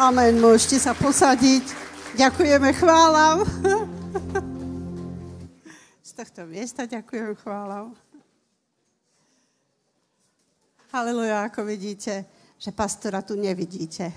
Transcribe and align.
Amen, 0.00 0.40
môžete 0.40 0.80
sa 0.80 0.96
posadiť. 0.96 1.68
Ďakujeme, 2.16 2.72
chválam. 2.72 3.44
Z 6.00 6.10
tohto 6.16 6.48
miesta 6.48 6.88
ďakujem, 6.88 7.36
chválam. 7.36 7.92
Haleluja, 10.96 11.44
ako 11.44 11.68
vidíte, 11.68 12.24
že 12.56 12.72
pastora 12.72 13.20
tu 13.20 13.36
nevidíte. 13.36 14.08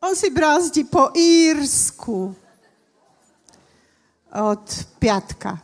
On 0.00 0.16
si 0.16 0.32
brázdi 0.32 0.88
po 0.88 1.12
Írsku 1.12 2.32
od 4.32 4.64
piatka. 4.96 5.60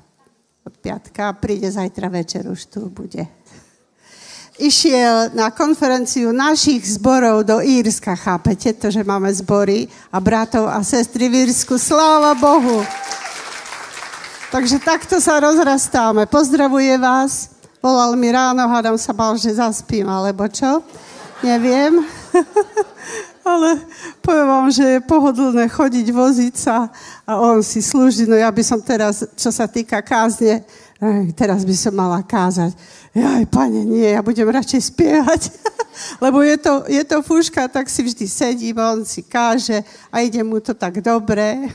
Od 0.69 0.75
piatka 0.77 1.33
príde 1.33 1.73
zajtra 1.73 2.13
večer, 2.13 2.45
už 2.45 2.69
tu 2.69 2.93
bude. 2.93 3.25
Išiel 4.59 5.39
na 5.39 5.55
konferenciu 5.55 6.35
našich 6.35 6.83
zborov 6.99 7.47
do 7.47 7.63
Írska, 7.63 8.19
chápete 8.19 8.75
to, 8.75 8.91
že 8.91 9.07
máme 9.07 9.31
zbory 9.31 9.87
a 10.11 10.19
bratov 10.19 10.67
a 10.67 10.83
sestry 10.83 11.31
v 11.31 11.47
Írsku. 11.47 11.79
Sláva 11.79 12.35
Bohu! 12.35 12.83
Takže 14.51 14.83
takto 14.83 15.23
sa 15.23 15.39
rozrastáme. 15.39 16.27
Pozdravuje 16.27 16.91
vás. 16.99 17.55
Volal 17.79 18.19
mi 18.19 18.35
ráno, 18.35 18.67
hádam 18.67 18.99
sa 18.99 19.15
bal, 19.15 19.39
že 19.39 19.55
zaspím, 19.55 20.11
alebo 20.11 20.43
čo? 20.51 20.83
Neviem. 21.39 22.03
Ale 23.47 23.79
poviem 24.19 24.49
vám, 24.51 24.67
že 24.75 24.99
je 24.99 25.07
pohodlné 25.07 25.71
chodiť, 25.71 26.07
voziť 26.11 26.55
sa 26.59 26.91
a 27.23 27.39
on 27.39 27.63
si 27.63 27.79
slúži. 27.79 28.27
No 28.27 28.35
ja 28.35 28.51
by 28.51 28.63
som 28.67 28.83
teraz, 28.83 29.23
čo 29.39 29.55
sa 29.55 29.71
týka 29.71 30.03
kázne, 30.03 30.67
teraz 31.39 31.63
by 31.63 31.77
som 31.79 31.95
mala 31.95 32.21
kázať. 32.27 32.75
Jaj, 33.19 33.51
pane, 33.51 33.83
nie, 33.83 34.15
ja 34.15 34.23
budem 34.23 34.47
radšej 34.47 34.95
spievať. 34.95 35.51
Lebo 36.25 36.39
je 36.47 36.55
to, 36.63 36.87
je 36.87 37.03
to 37.03 37.19
fúška, 37.27 37.67
tak 37.67 37.91
si 37.91 38.07
vždy 38.07 38.27
sedí, 38.31 38.71
on 38.71 39.03
si 39.03 39.27
káže 39.27 39.83
a 40.15 40.23
ide 40.23 40.39
mu 40.47 40.63
to 40.63 40.71
tak 40.71 41.03
dobre. 41.03 41.67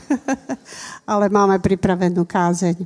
Ale 1.12 1.28
máme 1.28 1.60
pripravenú 1.60 2.24
kázeň. 2.24 2.80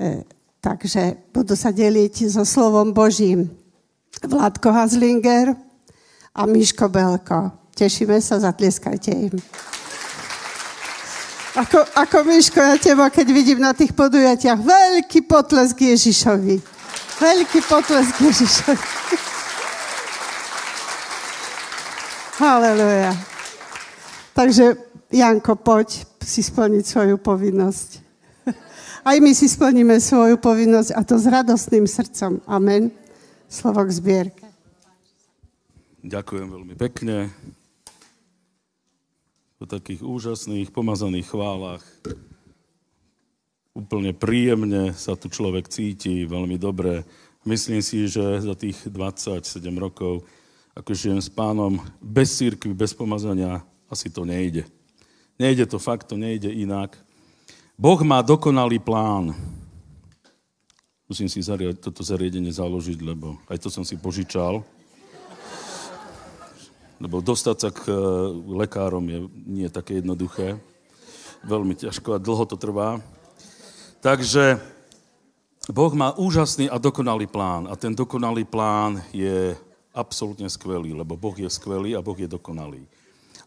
E, 0.00 0.24
takže 0.64 1.20
budú 1.36 1.52
sa 1.52 1.68
deliť 1.68 2.32
so 2.32 2.48
slovom 2.48 2.96
Božím 2.96 3.52
Vládko 4.24 4.72
Hazlinger 4.72 5.52
a 6.32 6.48
Miško 6.48 6.88
Belko. 6.88 7.52
Tešíme 7.76 8.16
sa, 8.24 8.40
zatlieskajte 8.40 9.12
im. 9.12 9.36
Ako, 11.60 11.84
ako 11.92 12.16
Miško, 12.24 12.56
ja 12.56 12.76
teba, 12.80 13.12
keď 13.12 13.26
vidím 13.36 13.60
na 13.60 13.76
tých 13.76 13.92
podujatiach, 13.92 14.60
veľký 14.64 15.28
potlesk 15.28 15.76
Ježišovi. 15.84 16.75
Veľký 17.16 17.60
potlesk 17.64 18.14
Ježišovi. 18.20 18.86
Haleluja. 22.36 23.16
Takže, 24.36 24.76
Janko, 25.08 25.56
poď 25.56 26.04
si 26.20 26.44
splniť 26.44 26.84
svoju 26.84 27.16
povinnosť. 27.16 28.04
Aj 29.06 29.16
my 29.22 29.32
si 29.32 29.48
splníme 29.48 29.96
svoju 29.96 30.36
povinnosť 30.36 30.92
a 30.92 31.00
to 31.06 31.16
s 31.16 31.24
radostným 31.24 31.88
srdcom. 31.88 32.44
Amen. 32.44 32.92
Slovo 33.48 33.80
k 33.86 33.90
zbierke. 33.94 34.46
Ďakujem 36.04 36.46
veľmi 36.52 36.74
pekne 36.76 37.32
po 39.56 39.64
takých 39.64 40.04
úžasných 40.04 40.68
pomazaných 40.68 41.32
chválach. 41.32 41.82
Úplne 43.76 44.16
príjemne 44.16 44.96
sa 44.96 45.12
tu 45.20 45.28
človek 45.28 45.68
cíti, 45.68 46.24
veľmi 46.24 46.56
dobre. 46.56 47.04
Myslím 47.44 47.84
si, 47.84 48.08
že 48.08 48.40
za 48.40 48.56
tých 48.56 48.88
27 48.88 49.44
rokov, 49.76 50.24
ako 50.72 50.96
žijem 50.96 51.20
s 51.20 51.28
pánom, 51.28 51.76
bez 52.00 52.32
církvy, 52.40 52.72
bez 52.72 52.96
pomazania, 52.96 53.60
asi 53.92 54.08
to 54.08 54.24
nejde. 54.24 54.64
Nejde 55.36 55.68
to 55.68 55.76
fakt, 55.76 56.08
to 56.08 56.16
nejde 56.16 56.48
inak. 56.48 56.96
Boh 57.76 58.00
má 58.00 58.24
dokonalý 58.24 58.80
plán. 58.80 59.36
Musím 61.04 61.28
si 61.28 61.44
toto 61.76 62.00
zariadenie 62.00 62.50
založiť, 62.50 62.98
lebo 63.04 63.36
aj 63.52 63.60
to 63.60 63.68
som 63.68 63.84
si 63.84 64.00
požičal 64.00 64.64
lebo 66.96 67.20
dostať 67.20 67.56
sa 67.60 67.70
k 67.72 67.92
e, 67.92 67.94
lekárom 68.56 69.04
je 69.04 69.28
nie 69.44 69.68
také 69.68 70.00
jednoduché. 70.00 70.56
Veľmi 71.44 71.76
ťažko 71.76 72.16
a 72.16 72.22
dlho 72.22 72.44
to 72.48 72.56
trvá. 72.56 73.04
Takže 74.06 74.62
Boh 75.66 75.90
má 75.90 76.14
úžasný 76.14 76.70
a 76.70 76.78
dokonalý 76.78 77.26
plán. 77.26 77.66
A 77.66 77.74
ten 77.74 77.90
dokonalý 77.90 78.46
plán 78.46 79.02
je 79.10 79.58
absolútne 79.90 80.46
skvelý, 80.46 80.94
lebo 80.94 81.18
Boh 81.18 81.34
je 81.34 81.50
skvelý 81.50 81.98
a 81.98 82.06
Boh 82.06 82.14
je 82.14 82.30
dokonalý. 82.30 82.86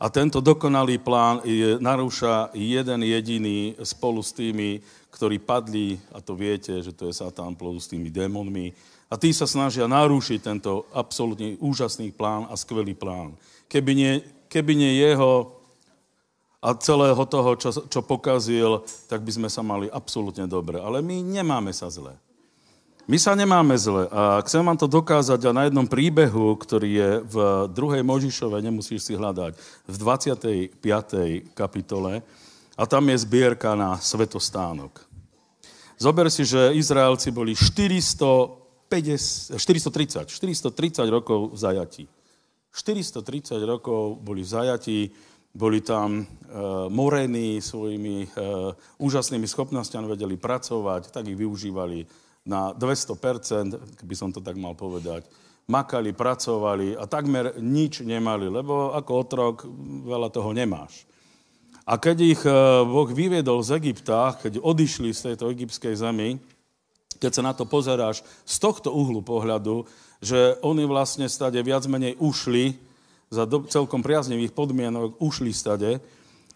A 0.04 0.12
tento 0.12 0.44
dokonalý 0.44 1.00
plán 1.00 1.40
je, 1.48 1.80
narúša 1.80 2.52
jeden 2.52 3.08
jediný 3.08 3.80
spolu 3.88 4.20
s 4.20 4.36
tými, 4.36 4.84
ktorí 5.16 5.40
padli, 5.40 5.96
a 6.12 6.20
to 6.20 6.36
viete, 6.36 6.76
že 6.84 6.92
to 6.92 7.08
je 7.08 7.16
Satan 7.16 7.56
spolu 7.56 7.80
s 7.80 7.88
tými 7.88 8.12
démonmi, 8.12 8.76
a 9.08 9.16
tí 9.16 9.32
sa 9.32 9.48
snažia 9.48 9.88
narúšiť 9.88 10.40
tento 10.44 10.92
absolútne 10.92 11.56
úžasný 11.64 12.12
plán 12.12 12.52
a 12.52 12.60
skvelý 12.60 13.00
plán. 13.00 13.32
Keby 13.72 13.92
nie, 13.96 14.14
keby 14.52 14.76
nie 14.76 15.08
jeho 15.08 15.59
a 16.60 16.76
celého 16.76 17.24
toho, 17.24 17.56
čo, 17.56 17.72
čo 17.88 18.00
pokazil, 18.04 18.84
tak 19.08 19.24
by 19.24 19.32
sme 19.32 19.50
sa 19.50 19.64
mali 19.64 19.88
absolútne 19.88 20.44
dobre. 20.44 20.80
Ale 20.80 21.00
my 21.00 21.24
nemáme 21.24 21.72
sa 21.72 21.88
zle. 21.88 22.16
My 23.10 23.18
sa 23.18 23.34
nemáme 23.34 23.74
zle. 23.80 24.06
A 24.12 24.44
chcem 24.46 24.62
vám 24.62 24.78
to 24.78 24.86
dokázať 24.86 25.40
a 25.50 25.56
na 25.56 25.64
jednom 25.66 25.88
príbehu, 25.88 26.54
ktorý 26.60 26.90
je 26.92 27.10
v 27.26 27.36
druhej 27.72 28.04
Možišove, 28.06 28.60
nemusíš 28.62 29.08
si 29.08 29.14
hľadať, 29.16 29.58
v 29.88 29.96
25. 29.98 30.78
kapitole, 31.58 32.22
a 32.80 32.84
tam 32.88 33.04
je 33.12 33.18
zbierka 33.20 33.76
na 33.76 34.00
svetostánok. 34.00 35.04
Zober 36.00 36.32
si, 36.32 36.48
že 36.48 36.72
Izraelci 36.76 37.28
boli 37.28 37.52
400 37.52 38.60
50, 38.90 39.62
430, 39.62 40.26
430 40.26 41.06
rokov 41.14 41.54
v 41.54 41.58
zajatí. 41.62 42.06
430 42.74 43.62
rokov 43.62 44.18
boli 44.18 44.42
v 44.42 44.50
zajatí, 44.50 45.00
boli 45.54 45.82
tam 45.82 46.22
e, 46.22 46.24
morení 46.94 47.58
svojimi 47.58 48.18
e, 48.24 48.28
úžasnými 49.02 49.50
schopnosťami, 49.50 50.06
vedeli 50.06 50.38
pracovať, 50.38 51.10
tak 51.10 51.26
ich 51.26 51.38
využívali 51.38 52.06
na 52.46 52.74
200%, 52.74 53.98
keby 53.98 54.16
som 54.16 54.30
to 54.30 54.42
tak 54.42 54.56
mal 54.58 54.78
povedať. 54.78 55.26
Makali, 55.70 56.18
pracovali 56.18 56.98
a 56.98 57.06
takmer 57.06 57.58
nič 57.62 58.02
nemali, 58.02 58.50
lebo 58.50 58.94
ako 58.94 59.12
otrok 59.14 59.56
veľa 60.06 60.30
toho 60.34 60.50
nemáš. 60.54 61.06
A 61.90 61.98
keď 61.98 62.18
ich 62.22 62.42
e, 62.46 62.54
Boh 62.86 63.10
vyviedol 63.10 63.66
z 63.66 63.82
Egypta, 63.82 64.38
keď 64.38 64.62
odišli 64.62 65.10
z 65.10 65.34
tejto 65.34 65.50
egyptskej 65.50 65.98
zemi, 65.98 66.38
keď 67.18 67.32
sa 67.34 67.44
na 67.44 67.54
to 67.58 67.66
pozeráš 67.66 68.22
z 68.46 68.56
tohto 68.62 68.94
uhlu 68.94 69.26
pohľadu, 69.26 69.90
že 70.22 70.62
oni 70.62 70.86
vlastne 70.86 71.26
stade 71.26 71.60
viac 71.66 71.84
menej 71.90 72.16
ušli, 72.22 72.89
za 73.30 73.46
do, 73.46 73.66
celkom 73.70 74.02
priaznivých 74.02 74.54
podmienok 74.54 75.22
ušli 75.22 75.54
stade, 75.54 76.02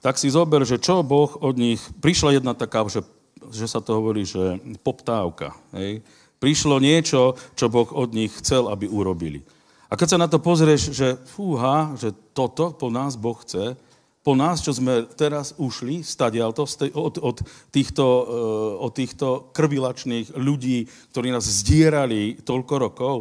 tak 0.04 0.20
si 0.20 0.28
zober, 0.28 0.68
že 0.68 0.82
čo 0.82 1.06
Boh 1.06 1.32
od 1.40 1.56
nich... 1.56 1.80
Prišla 2.04 2.42
jedna 2.42 2.52
taká, 2.58 2.84
že, 2.92 3.06
že 3.54 3.70
sa 3.70 3.80
to 3.80 4.02
hovorí, 4.02 4.28
že 4.28 4.60
poptávka. 4.84 5.56
Hej? 5.72 6.04
Prišlo 6.44 6.84
niečo, 6.84 7.40
čo 7.56 7.72
Boh 7.72 7.88
od 7.88 8.12
nich 8.12 8.34
chcel, 8.44 8.68
aby 8.68 8.92
urobili. 8.92 9.40
A 9.88 9.96
keď 9.96 10.18
sa 10.18 10.22
na 10.22 10.28
to 10.28 10.42
pozrieš, 10.44 10.92
že 10.92 11.16
fúha, 11.30 11.94
že 11.96 12.12
toto 12.34 12.74
po 12.74 12.92
nás 12.92 13.16
Boh 13.16 13.38
chce, 13.40 13.80
po 14.24 14.34
nás, 14.40 14.64
čo 14.64 14.72
sme 14.72 15.04
teraz 15.20 15.52
ušli 15.60 16.00
stadialto 16.00 16.64
od, 16.96 17.16
od, 17.20 17.38
týchto, 17.76 18.06
eh, 18.08 18.86
od 18.88 18.92
týchto 18.96 19.28
krvilačných 19.52 20.34
ľudí, 20.40 20.88
ktorí 21.12 21.28
nás 21.30 21.44
zdierali 21.44 22.40
toľko 22.42 22.74
rokov, 22.80 23.16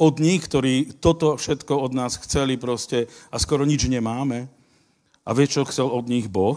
od 0.00 0.16
nich, 0.16 0.40
ktorí 0.48 0.96
toto 0.96 1.36
všetko 1.36 1.76
od 1.76 1.92
nás 1.92 2.16
chceli 2.24 2.56
proste 2.56 3.12
a 3.28 3.36
skoro 3.36 3.68
nič 3.68 3.84
nemáme. 3.84 4.48
A 5.28 5.36
vie, 5.36 5.44
čo 5.44 5.68
chcel 5.68 5.92
od 5.92 6.08
nich 6.08 6.26
Boh? 6.32 6.56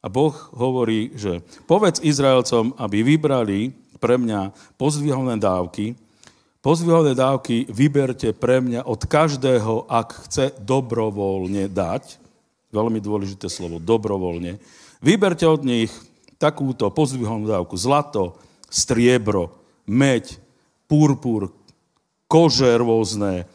A 0.00 0.08
Boh 0.08 0.32
hovorí, 0.56 1.12
že 1.12 1.44
povedz 1.68 2.00
Izraelcom, 2.00 2.72
aby 2.80 3.04
vybrali 3.04 3.76
pre 4.00 4.16
mňa 4.16 4.52
pozdvihovné 4.80 5.36
dávky, 5.36 5.96
pozdvihovné 6.64 7.12
dávky 7.12 7.68
vyberte 7.68 8.32
pre 8.32 8.64
mňa 8.64 8.88
od 8.88 9.04
každého, 9.04 9.84
ak 9.88 10.28
chce 10.28 10.56
dobrovoľne 10.64 11.68
dať, 11.68 12.20
veľmi 12.72 13.00
dôležité 13.04 13.52
slovo, 13.52 13.76
dobrovoľne. 13.76 14.56
Vyberte 15.04 15.44
od 15.44 15.60
nich 15.64 15.92
takúto 16.40 16.88
pozdvihovnú 16.88 17.48
dávku. 17.48 17.76
Zlato, 17.76 18.40
striebro, 18.72 19.52
meď, 19.84 20.40
purpur, 20.88 21.52
kože 22.34 22.74
rôzne, 22.74 23.46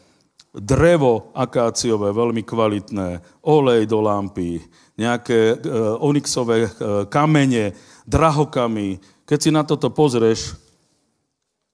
drevo 0.56 1.36
akáciové, 1.36 2.16
veľmi 2.16 2.40
kvalitné, 2.40 3.20
olej 3.44 3.84
do 3.84 4.00
lampy, 4.00 4.64
nejaké 4.96 5.52
e, 5.52 5.56
onyxové 6.00 6.64
e, 6.64 6.70
kamene, 7.12 7.76
drahokamy. 8.08 8.96
Keď 9.28 9.38
si 9.38 9.50
na 9.52 9.68
toto 9.68 9.92
pozrieš, 9.92 10.56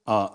A 0.07 0.31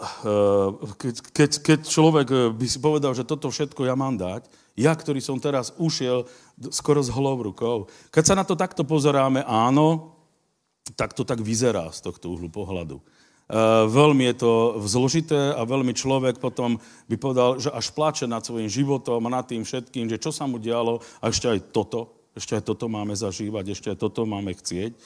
keď, 1.00 1.14
keď, 1.32 1.50
keď 1.64 1.80
človek 1.88 2.28
by 2.52 2.66
si 2.69 2.76
povedal, 2.76 3.16
že 3.16 3.25
toto 3.25 3.48
všetko 3.48 3.88
ja 3.88 3.96
mám 3.96 4.20
dať, 4.20 4.44
ja, 4.76 4.92
ktorý 4.92 5.16
som 5.25 5.40
teraz 5.40 5.72
ušiel 5.80 6.28
skoro 6.68 7.00
s 7.00 7.08
holou 7.08 7.40
rukou. 7.40 7.88
Keď 8.12 8.25
sa 8.25 8.36
na 8.36 8.44
to 8.44 8.52
takto 8.52 8.84
pozeráme, 8.84 9.40
áno, 9.48 10.12
tak 10.92 11.16
to 11.16 11.25
tak 11.25 11.40
vyzerá 11.40 11.88
z 11.88 12.04
tohto 12.04 12.36
uhlu 12.36 12.52
pohľadu. 12.52 13.00
Uh, 13.50 13.84
veľmi 13.90 14.32
je 14.32 14.36
to 14.38 14.52
zložité 14.86 15.52
a 15.52 15.66
veľmi 15.66 15.92
človek 15.92 16.40
potom 16.40 16.80
by 17.10 17.16
povedal, 17.20 17.60
že 17.60 17.68
až 17.68 17.92
plače 17.92 18.24
nad 18.24 18.40
svojim 18.40 18.70
životom 18.70 19.20
a 19.28 19.34
nad 19.42 19.44
tým 19.44 19.66
všetkým, 19.66 20.08
že 20.08 20.22
čo 20.22 20.32
sa 20.32 20.48
mu 20.48 20.56
dialo 20.56 21.02
a 21.20 21.28
ešte 21.28 21.50
aj 21.50 21.74
toto, 21.74 22.16
ešte 22.32 22.56
aj 22.56 22.64
toto 22.64 22.88
máme 22.88 23.12
zažívať, 23.12 23.76
ešte 23.76 23.88
aj 23.92 23.98
toto 24.00 24.24
máme 24.24 24.56
chcieť. 24.56 24.96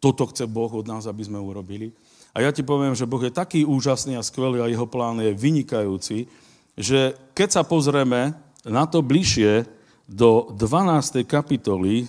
Toto 0.00 0.24
chce 0.30 0.48
Boh 0.48 0.72
od 0.72 0.88
nás, 0.88 1.04
aby 1.04 1.20
sme 1.20 1.36
urobili. 1.36 1.92
A 2.32 2.40
ja 2.40 2.50
ti 2.50 2.64
poviem, 2.64 2.96
že 2.96 3.04
Boh 3.04 3.20
je 3.20 3.34
taký 3.34 3.68
úžasný 3.68 4.16
a 4.16 4.24
skvelý 4.24 4.64
a 4.64 4.70
jeho 4.72 4.88
plán 4.88 5.20
je 5.20 5.36
vynikajúci, 5.36 6.32
že 6.80 7.12
keď 7.36 7.48
sa 7.60 7.62
pozrieme 7.62 8.32
na 8.64 8.88
to 8.88 9.04
bližšie 9.04 9.68
do 10.08 10.48
12. 10.56 11.28
kapitoly 11.28 12.08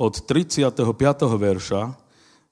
od 0.00 0.14
35. 0.24 0.80
verša, 1.36 1.92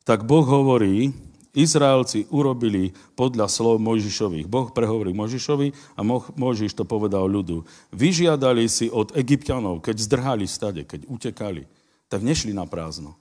tak 0.05 0.29
Boh 0.29 0.45
hovorí, 0.45 1.17
Izraelci 1.57 2.29
urobili 2.29 2.93
podľa 3.17 3.49
slov 3.49 3.81
Mojžišových. 3.81 4.45
Boh 4.45 4.69
prehovorí 4.69 5.17
Mojžišovi 5.17 5.97
a 5.97 6.05
Mojžiš 6.37 6.77
to 6.77 6.85
povedal 6.85 7.25
ľudu. 7.25 7.65
Vyžiadali 7.97 8.69
si 8.69 8.93
od 8.93 9.17
egyptianov, 9.17 9.81
keď 9.81 9.97
zdrhali 10.05 10.45
stade, 10.45 10.85
keď 10.85 11.09
utekali, 11.09 11.65
tak 12.13 12.21
nešli 12.21 12.53
na 12.53 12.69
prázdno. 12.69 13.17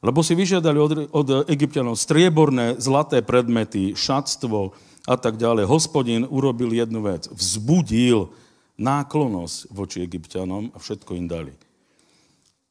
Lebo 0.00 0.24
si 0.24 0.32
vyžiadali 0.34 0.78
od, 0.80 0.92
od 1.12 1.28
egyptianov 1.46 2.00
strieborné, 2.00 2.80
zlaté 2.80 3.20
predmety, 3.20 3.92
šatstvo 3.92 4.72
a 5.04 5.14
tak 5.14 5.36
ďalej. 5.36 5.68
Hospodin 5.68 6.24
urobil 6.26 6.72
jednu 6.72 7.04
vec. 7.04 7.28
Vzbudil 7.28 8.32
náklonosť 8.80 9.56
voči 9.70 10.00
egyptianom 10.00 10.72
a 10.72 10.80
všetko 10.80 11.12
im 11.20 11.28
dali. 11.28 11.52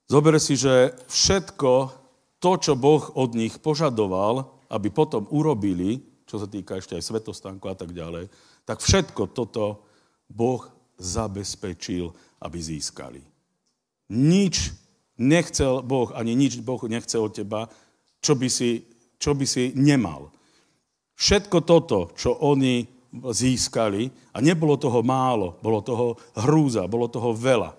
Zober 0.10 0.42
si, 0.42 0.58
že 0.58 0.98
všetko 1.06 1.99
to, 2.40 2.52
čo 2.60 2.74
Boh 2.80 3.04
od 3.20 3.36
nich 3.36 3.60
požadoval, 3.60 4.48
aby 4.72 4.88
potom 4.90 5.28
urobili, 5.30 6.02
čo 6.24 6.40
sa 6.40 6.48
týka 6.48 6.80
ešte 6.80 6.96
aj 6.96 7.04
svetostánku 7.04 7.68
a 7.68 7.76
tak 7.76 7.92
ďalej, 7.92 8.32
tak 8.64 8.80
všetko 8.80 9.36
toto 9.36 9.84
Boh 10.30 10.64
zabezpečil, 11.00 12.12
aby 12.44 12.58
získali. 12.60 13.22
Nič 14.14 14.72
nechcel 15.20 15.84
Boh, 15.84 16.12
ani 16.16 16.38
nič 16.38 16.62
Boh 16.64 16.80
nechce 16.88 17.20
od 17.20 17.34
teba, 17.36 17.68
čo 18.24 18.36
by 18.36 18.48
si, 18.48 18.84
čo 19.20 19.36
by 19.36 19.46
si 19.48 19.76
nemal. 19.76 20.32
Všetko 21.20 21.68
toto, 21.68 22.16
čo 22.16 22.36
oni 22.46 22.88
získali, 23.12 24.08
a 24.32 24.38
nebolo 24.40 24.78
toho 24.78 25.02
málo, 25.02 25.58
bolo 25.60 25.82
toho 25.82 26.08
hrúza, 26.46 26.88
bolo 26.88 27.10
toho 27.10 27.34
veľa. 27.36 27.79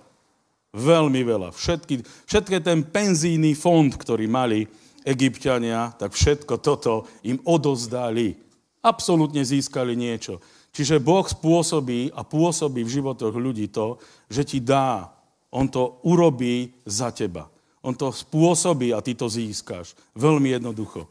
Veľmi 0.70 1.26
veľa. 1.26 1.50
Všetky, 1.50 2.06
všetky 2.30 2.62
ten 2.62 2.86
penzíny 2.86 3.58
fond, 3.58 3.90
ktorý 3.90 4.30
mali 4.30 4.70
egyptiania, 5.02 5.90
tak 5.98 6.14
všetko 6.14 6.62
toto 6.62 7.10
im 7.26 7.42
odozdali. 7.42 8.38
Absolútne 8.78 9.42
získali 9.42 9.98
niečo. 9.98 10.38
Čiže 10.70 11.02
Boh 11.02 11.26
spôsobí 11.26 12.14
a 12.14 12.22
pôsobí 12.22 12.86
v 12.86 12.94
životoch 13.02 13.34
ľudí 13.34 13.74
to, 13.74 13.98
že 14.30 14.46
ti 14.46 14.58
dá. 14.62 15.10
On 15.50 15.66
to 15.66 15.98
urobí 16.06 16.70
za 16.86 17.10
teba. 17.10 17.50
On 17.82 17.90
to 17.90 18.14
spôsobí 18.14 18.94
a 18.94 19.02
ty 19.02 19.18
to 19.18 19.26
získaš. 19.26 19.98
Veľmi 20.14 20.54
jednoducho. 20.54 21.10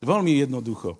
Veľmi 0.00 0.40
jednoducho. 0.40 0.96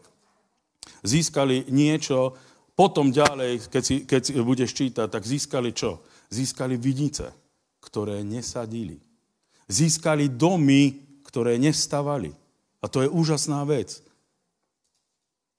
Získali 1.01 1.65
niečo, 1.73 2.37
potom 2.77 3.09
ďalej, 3.09 3.73
keď, 3.73 3.83
si, 3.83 3.97
keď 4.05 4.21
si 4.21 4.33
budeš 4.37 4.71
čítať, 4.77 5.09
tak 5.09 5.25
získali 5.25 5.73
čo? 5.73 6.05
Získali 6.29 6.77
vidnice 6.77 7.44
ktoré 7.85 8.25
nesadili. 8.25 8.97
Získali 9.69 10.33
domy, 10.33 10.97
ktoré 11.29 11.61
nestavali. 11.61 12.33
A 12.81 12.89
to 12.89 13.05
je 13.05 13.13
úžasná 13.13 13.61
vec. 13.69 14.01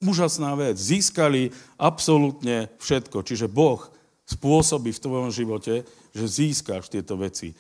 Úžasná 0.02 0.58
vec. 0.58 0.78
Získali 0.78 1.54
absolútne 1.78 2.74
všetko. 2.82 3.22
Čiže 3.22 3.46
Boh 3.46 3.82
spôsobí 4.26 4.90
v 4.90 5.04
tvojom 5.06 5.30
živote, 5.30 5.86
že 6.14 6.26
získaš 6.26 6.90
tieto 6.90 7.14
veci. 7.18 7.54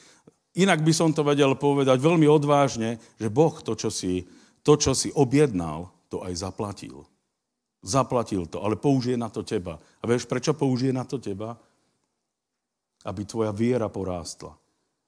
Inak 0.55 0.81
by 0.81 0.93
som 0.95 1.09
to 1.11 1.21
vedel 1.21 1.53
povedať 1.53 1.99
veľmi 1.99 2.25
odvážne, 2.25 2.97
že 3.19 3.29
Boh 3.29 3.53
to, 3.59 3.75
čo 3.75 3.91
si, 3.91 4.25
to, 4.63 4.79
čo 4.79 4.95
si 4.95 5.11
objednal, 5.13 5.91
to 6.07 6.23
aj 6.23 6.33
zaplatil. 6.33 7.03
Zaplatil 7.85 8.49
to, 8.49 8.63
ale 8.65 8.79
použije 8.79 9.19
na 9.19 9.29
to 9.29 9.45
teba. 9.45 9.77
A 9.77 10.03
vieš, 10.07 10.25
prečo 10.25 10.57
použije 10.57 10.95
na 10.95 11.05
to 11.05 11.21
teba? 11.21 11.59
Aby 13.05 13.21
tvoja 13.23 13.53
viera 13.53 13.85
porástla. 13.85 14.57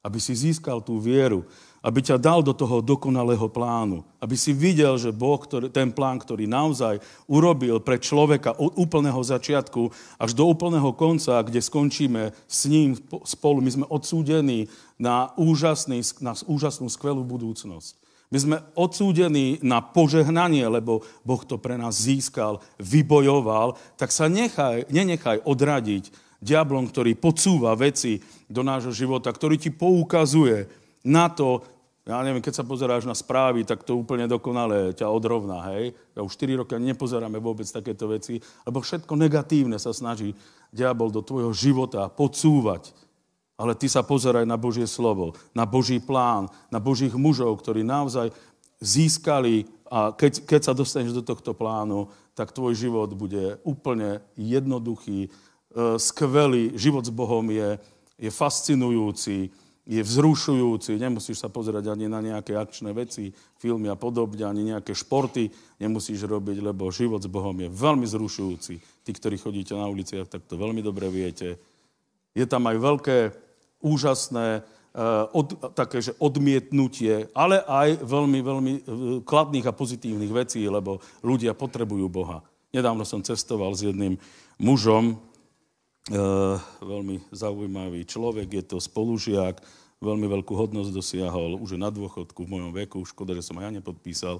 Aby 0.05 0.21
si 0.21 0.37
získal 0.37 0.79
tú 0.85 1.01
vieru, 1.01 1.43
aby 1.81 1.99
ťa 1.99 2.21
dal 2.21 2.39
do 2.45 2.53
toho 2.53 2.79
dokonalého 2.79 3.49
plánu. 3.49 4.05
Aby 4.21 4.37
si 4.37 4.53
videl, 4.53 4.95
že 5.01 5.15
Boh, 5.15 5.41
ten 5.73 5.89
plán, 5.89 6.21
ktorý 6.21 6.45
naozaj 6.45 7.01
urobil 7.25 7.81
pre 7.81 7.97
človeka 7.97 8.55
od 8.55 8.77
úplného 8.77 9.19
začiatku 9.19 9.89
až 10.21 10.31
do 10.37 10.45
úplného 10.45 10.93
konca, 10.93 11.41
kde 11.41 11.59
skončíme 11.59 12.31
s 12.45 12.59
ním 12.69 12.95
spolu, 13.25 13.59
my 13.59 13.71
sme 13.73 13.85
odsúdení 13.89 14.69
na, 15.01 15.33
úžasný, 15.35 15.99
na 16.21 16.37
úžasnú, 16.45 16.87
skvelú 16.87 17.25
budúcnosť. 17.25 17.97
My 18.27 18.37
sme 18.43 18.57
odsúdení 18.75 19.63
na 19.63 19.79
požehnanie, 19.79 20.67
lebo 20.67 20.99
Boh 21.23 21.39
to 21.47 21.55
pre 21.55 21.79
nás 21.79 21.95
získal, 21.95 22.59
vybojoval, 22.75 23.79
tak 23.95 24.11
sa 24.11 24.27
nechaj, 24.27 24.91
nenechaj 24.91 25.47
odradiť 25.47 26.26
diablom, 26.37 26.89
ktorý 26.89 27.17
podsúva 27.17 27.73
veci 27.73 28.21
do 28.45 28.61
nášho 28.61 28.93
života, 28.93 29.33
ktorý 29.33 29.57
ti 29.57 29.73
poukazuje 29.73 30.69
na 31.07 31.29
to, 31.31 31.63
ja 32.07 32.23
neviem, 32.23 32.39
keď 32.39 32.63
sa 32.63 32.63
pozeráš 32.63 33.03
na 33.03 33.11
správy, 33.11 33.67
tak 33.67 33.83
to 33.83 33.99
úplne 33.99 34.31
dokonale 34.31 34.95
ťa 34.95 35.11
odrovná, 35.11 35.75
hej. 35.75 35.91
Ja 36.15 36.23
už 36.23 36.39
4 36.39 36.63
roky 36.63 36.79
nepozeráme 36.79 37.35
vôbec 37.43 37.67
takéto 37.67 38.07
veci, 38.07 38.39
lebo 38.63 38.79
všetko 38.79 39.11
negatívne 39.19 39.75
sa 39.75 39.91
snaží 39.91 40.31
diabol 40.71 41.11
do 41.11 41.19
tvojho 41.19 41.51
života 41.51 42.07
podsúvať. 42.07 42.95
Ale 43.59 43.75
ty 43.75 43.91
sa 43.91 44.07
pozeraj 44.07 44.47
na 44.47 44.55
Božie 44.55 44.87
slovo, 44.87 45.35
na 45.51 45.67
Boží 45.67 45.99
plán, 45.99 46.47
na 46.71 46.79
Božích 46.79 47.11
mužov, 47.11 47.59
ktorí 47.59 47.83
naozaj 47.83 48.31
získali 48.79 49.67
a 49.89 50.15
keď, 50.15 50.47
keď 50.47 50.61
sa 50.63 50.73
dostaneš 50.77 51.11
do 51.11 51.23
tohto 51.25 51.51
plánu, 51.57 52.07
tak 52.37 52.53
tvoj 52.53 52.77
život 52.77 53.09
bude 53.17 53.57
úplne 53.65 54.21
jednoduchý, 54.37 55.33
skvelý, 56.01 56.73
život 56.73 57.05
s 57.05 57.13
Bohom 57.13 57.45
je, 57.53 57.77
je 58.17 58.31
fascinujúci, 58.33 59.53
je 59.87 60.01
vzrušujúci, 60.03 60.99
nemusíš 60.99 61.39
sa 61.39 61.47
pozerať 61.47 61.95
ani 61.95 62.11
na 62.11 62.19
nejaké 62.19 62.59
akčné 62.59 62.91
veci, 62.91 63.31
filmy 63.55 63.87
a 63.87 63.95
podobne, 63.95 64.43
ani 64.43 64.75
nejaké 64.75 64.91
športy 64.91 65.47
nemusíš 65.79 66.27
robiť, 66.27 66.59
lebo 66.59 66.91
život 66.91 67.23
s 67.23 67.31
Bohom 67.31 67.55
je 67.55 67.71
veľmi 67.71 68.03
zrušujúci. 68.03 68.73
Tí, 69.07 69.11
ktorí 69.15 69.39
chodíte 69.39 69.71
na 69.79 69.87
uliciach, 69.87 70.27
tak 70.27 70.43
to 70.43 70.59
veľmi 70.59 70.83
dobre 70.83 71.07
viete. 71.07 71.55
Je 72.35 72.43
tam 72.43 72.67
aj 72.67 72.77
veľké, 72.83 73.17
úžasné, 73.79 74.65
uh, 74.65 75.31
od, 75.31 75.55
také, 75.71 76.03
že 76.03 76.17
odmietnutie, 76.19 77.31
ale 77.31 77.63
aj 77.63 78.03
veľmi, 78.03 78.39
veľmi 78.43 78.73
uh, 78.73 78.81
kladných 79.23 79.71
a 79.71 79.77
pozitívnych 79.77 80.33
vecí, 80.35 80.67
lebo 80.67 80.99
ľudia 81.23 81.55
potrebujú 81.55 82.11
Boha. 82.11 82.43
Nedávno 82.75 83.07
som 83.07 83.23
cestoval 83.23 83.71
s 83.71 83.87
jedným 83.87 84.19
mužom, 84.59 85.15
veľmi 86.07 87.27
zaujímavý 87.35 88.07
človek, 88.07 88.47
je 88.47 88.63
to 88.63 88.77
spolužiak, 88.79 89.59
veľmi 89.99 90.27
veľkú 90.29 90.53
hodnosť 90.53 90.91
dosiahol, 90.93 91.59
už 91.59 91.75
je 91.75 91.79
na 91.81 91.91
dôchodku 91.91 92.45
v 92.45 92.51
mojom 92.53 92.71
veku, 92.71 93.03
škoda, 93.03 93.35
že 93.35 93.43
som 93.43 93.57
aj 93.59 93.67
ja 93.67 93.71
nepodpísal 93.81 94.35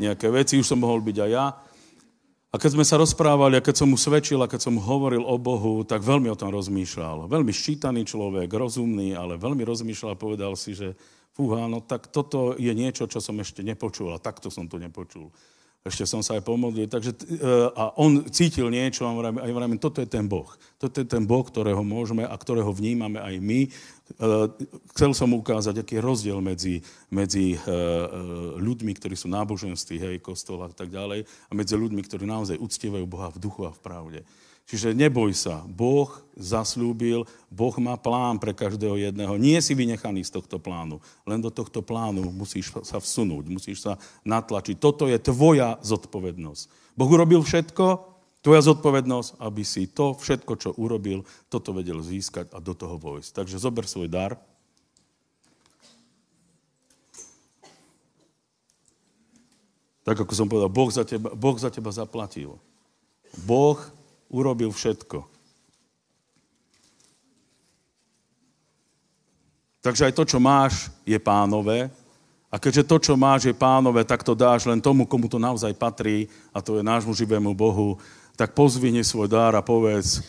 nejaké 0.00 0.32
veci, 0.32 0.56
už 0.56 0.64
som 0.64 0.80
mohol 0.80 1.04
byť 1.04 1.16
aj 1.20 1.30
ja. 1.30 1.46
A 2.50 2.58
keď 2.58 2.70
sme 2.74 2.84
sa 2.88 2.98
rozprávali, 2.98 3.60
a 3.60 3.62
keď 3.62 3.84
som 3.84 3.88
mu 3.92 3.98
svedčil, 4.00 4.40
a 4.42 4.50
keď 4.50 4.66
som 4.66 4.74
mu 4.74 4.82
hovoril 4.82 5.22
o 5.22 5.38
Bohu, 5.38 5.86
tak 5.86 6.02
veľmi 6.02 6.26
o 6.32 6.38
tom 6.38 6.50
rozmýšľal. 6.50 7.30
Veľmi 7.30 7.52
ščítaný 7.54 8.02
človek, 8.02 8.50
rozumný, 8.50 9.14
ale 9.14 9.38
veľmi 9.38 9.62
rozmýšľal 9.62 10.18
a 10.18 10.18
povedal 10.18 10.58
si, 10.58 10.74
že 10.74 10.98
fúha, 11.30 11.70
no 11.70 11.78
tak 11.78 12.10
toto 12.10 12.58
je 12.58 12.72
niečo, 12.74 13.06
čo 13.06 13.22
som 13.22 13.38
ešte 13.38 13.62
nepočul 13.62 14.10
a 14.10 14.18
takto 14.18 14.50
som 14.50 14.66
to 14.66 14.82
nepočul 14.82 15.30
ešte 15.80 16.04
som 16.04 16.20
sa 16.20 16.36
aj 16.36 16.44
pomodlil, 16.44 16.84
takže, 16.84 17.16
e, 17.24 17.40
a 17.72 17.96
on 17.96 18.28
cítil 18.28 18.68
niečo 18.68 19.08
a 19.08 19.12
ja 19.32 19.54
vravím, 19.56 19.80
toto 19.80 20.04
je 20.04 20.08
ten 20.08 20.28
Boh. 20.28 20.48
Toto 20.76 21.00
je 21.00 21.06
ten 21.08 21.24
Boh, 21.24 21.40
ktorého 21.40 21.80
môžeme 21.80 22.24
a 22.24 22.36
ktorého 22.36 22.68
vnímame 22.68 23.16
aj 23.16 23.34
my, 23.40 23.60
chcel 24.94 25.10
som 25.14 25.30
ukázať, 25.30 25.82
aký 25.82 25.98
je 25.98 26.02
rozdiel 26.02 26.38
medzi, 26.42 26.82
medzi 27.10 27.54
ľuďmi, 28.58 28.92
ktorí 28.98 29.14
sú 29.14 29.30
náboženství, 29.30 29.96
hej, 30.02 30.16
kostol 30.18 30.66
a 30.66 30.70
tak 30.70 30.90
ďalej, 30.90 31.26
a 31.26 31.52
medzi 31.54 31.78
ľuďmi, 31.78 32.02
ktorí 32.02 32.26
naozaj 32.26 32.58
uctievajú 32.58 33.06
Boha 33.06 33.30
v 33.30 33.38
duchu 33.38 33.66
a 33.66 33.74
v 33.74 33.80
pravde. 33.80 34.20
Čiže 34.70 34.94
neboj 34.94 35.34
sa, 35.34 35.66
Boh 35.66 36.06
zaslúbil, 36.38 37.26
Boh 37.50 37.74
má 37.82 37.98
plán 37.98 38.38
pre 38.38 38.54
každého 38.54 39.02
jedného. 39.02 39.34
Nie 39.34 39.58
si 39.58 39.74
vynechaný 39.74 40.22
z 40.22 40.38
tohto 40.38 40.62
plánu, 40.62 41.02
len 41.26 41.42
do 41.42 41.50
tohto 41.50 41.82
plánu 41.82 42.30
musíš 42.30 42.70
sa 42.86 43.02
vsunúť, 43.02 43.50
musíš 43.50 43.82
sa 43.82 43.98
natlačiť. 44.22 44.78
Toto 44.78 45.10
je 45.10 45.18
tvoja 45.18 45.74
zodpovednosť. 45.82 46.94
Boh 46.94 47.10
urobil 47.10 47.42
všetko, 47.42 48.14
tvoja 48.46 48.62
zodpovednosť, 48.62 49.42
aby 49.42 49.62
si 49.66 49.90
to 49.90 50.14
všetko, 50.14 50.52
čo 50.54 50.70
urobil, 50.78 51.26
toto 51.50 51.74
vedel 51.74 51.98
získať 51.98 52.54
a 52.54 52.62
do 52.62 52.70
toho 52.70 52.94
vojsť. 52.94 53.42
Takže 53.42 53.58
zober 53.58 53.90
svoj 53.90 54.06
dar. 54.06 54.38
Tak 60.06 60.14
ako 60.14 60.30
som 60.30 60.46
povedal, 60.46 60.70
Boh 60.70 60.94
za 60.94 61.02
teba, 61.02 61.34
boh 61.34 61.58
za 61.58 61.74
teba 61.74 61.90
zaplatil. 61.90 62.54
Boh 63.42 63.82
urobil 64.30 64.70
všetko. 64.70 65.26
Takže 69.80 70.06
aj 70.06 70.14
to, 70.14 70.24
čo 70.24 70.38
máš, 70.38 70.92
je 71.02 71.18
pánové. 71.18 71.90
A 72.50 72.58
keďže 72.58 72.86
to, 72.86 72.96
čo 72.98 73.14
máš, 73.14 73.48
je 73.48 73.54
pánové, 73.54 74.04
tak 74.04 74.22
to 74.26 74.34
dáš 74.34 74.66
len 74.66 74.82
tomu, 74.82 75.06
komu 75.06 75.30
to 75.30 75.38
naozaj 75.38 75.70
patrí, 75.74 76.26
a 76.50 76.58
to 76.58 76.78
je 76.78 76.82
nášmu 76.82 77.14
živému 77.14 77.54
Bohu, 77.54 77.96
tak 78.34 78.52
pozvihni 78.52 79.06
svoj 79.06 79.30
dár 79.30 79.54
a 79.54 79.62
povedz, 79.62 80.20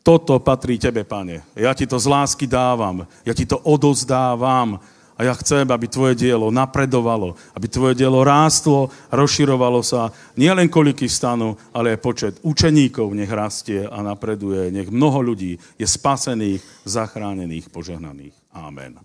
toto 0.00 0.40
patrí 0.40 0.80
tebe, 0.80 1.04
pane. 1.04 1.44
Ja 1.52 1.76
ti 1.76 1.84
to 1.84 2.00
z 2.00 2.08
lásky 2.08 2.48
dávam, 2.48 3.04
ja 3.22 3.36
ti 3.36 3.44
to 3.44 3.60
odozdávam, 3.60 4.80
a 5.18 5.26
ja 5.26 5.34
chcem, 5.34 5.66
aby 5.66 5.90
tvoje 5.90 6.14
dielo 6.14 6.54
napredovalo, 6.54 7.34
aby 7.58 7.66
tvoje 7.66 7.98
dielo 7.98 8.22
rástlo, 8.22 8.94
rozširovalo 9.10 9.82
sa. 9.82 10.14
Nie 10.38 10.54
len 10.54 10.70
koliky 10.70 11.10
stanú, 11.10 11.58
ale 11.74 11.98
aj 11.98 12.04
počet 12.06 12.34
učeníkov 12.46 13.10
nech 13.18 13.26
rastie 13.26 13.82
a 13.82 13.98
napreduje. 13.98 14.70
Nech 14.70 14.94
mnoho 14.94 15.18
ľudí 15.34 15.58
je 15.74 15.86
spasených, 15.90 16.62
zachránených, 16.86 17.66
požehnaných. 17.66 18.30
Amen. 18.54 19.02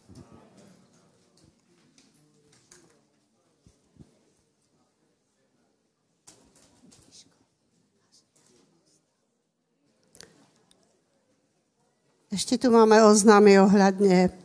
Ešte 12.34 12.58
tu 12.58 12.74
máme 12.74 12.98
oznámy 13.02 13.62
ohľadne 13.62 14.43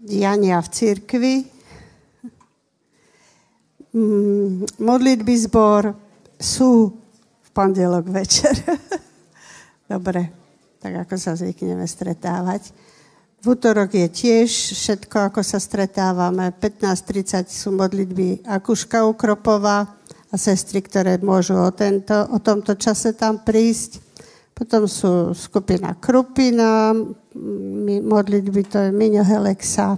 diania 0.00 0.56
v 0.64 0.68
cirkvi. 0.72 1.34
Mm, 3.92 4.64
modlitby 4.80 5.34
zbor 5.44 5.92
sú 6.40 6.96
v 7.44 7.48
pondelok 7.52 8.08
večer. 8.08 8.56
Dobre, 9.92 10.32
tak 10.80 11.04
ako 11.04 11.14
sa 11.20 11.36
zvykneme 11.36 11.84
stretávať. 11.84 12.72
V 13.40 13.56
útorok 13.56 13.96
je 13.96 14.08
tiež 14.08 14.48
všetko, 14.76 15.32
ako 15.32 15.40
sa 15.40 15.56
stretávame. 15.56 16.52
15.30 16.52 17.48
sú 17.48 17.72
modlitby 17.72 18.44
Akuška 18.44 19.08
Ukropová 19.08 19.96
a 20.30 20.36
sestry, 20.36 20.84
ktoré 20.84 21.16
môžu 21.18 21.56
o, 21.56 21.72
tento, 21.72 22.14
o 22.30 22.38
tomto 22.38 22.76
čase 22.76 23.16
tam 23.16 23.40
prísť. 23.40 24.09
Potom 24.60 24.84
sú 24.84 25.32
skupina 25.32 25.96
Krupina, 25.96 26.92
modlitby, 28.04 28.60
to 28.68 28.76
je 28.76 28.90
Miňo 28.92 29.24
Helexa, 29.24 29.96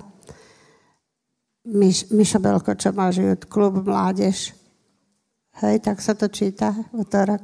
Miš, 1.66 2.06
Mišo 2.14 2.38
Belko, 2.38 2.78
čo 2.78 2.94
má 2.94 3.10
život, 3.10 3.42
klub 3.50 3.82
Mládež. 3.82 4.54
Hej, 5.66 5.82
tak 5.82 5.98
sa 5.98 6.14
to 6.14 6.30
číta, 6.30 6.70
útorok. 6.94 7.42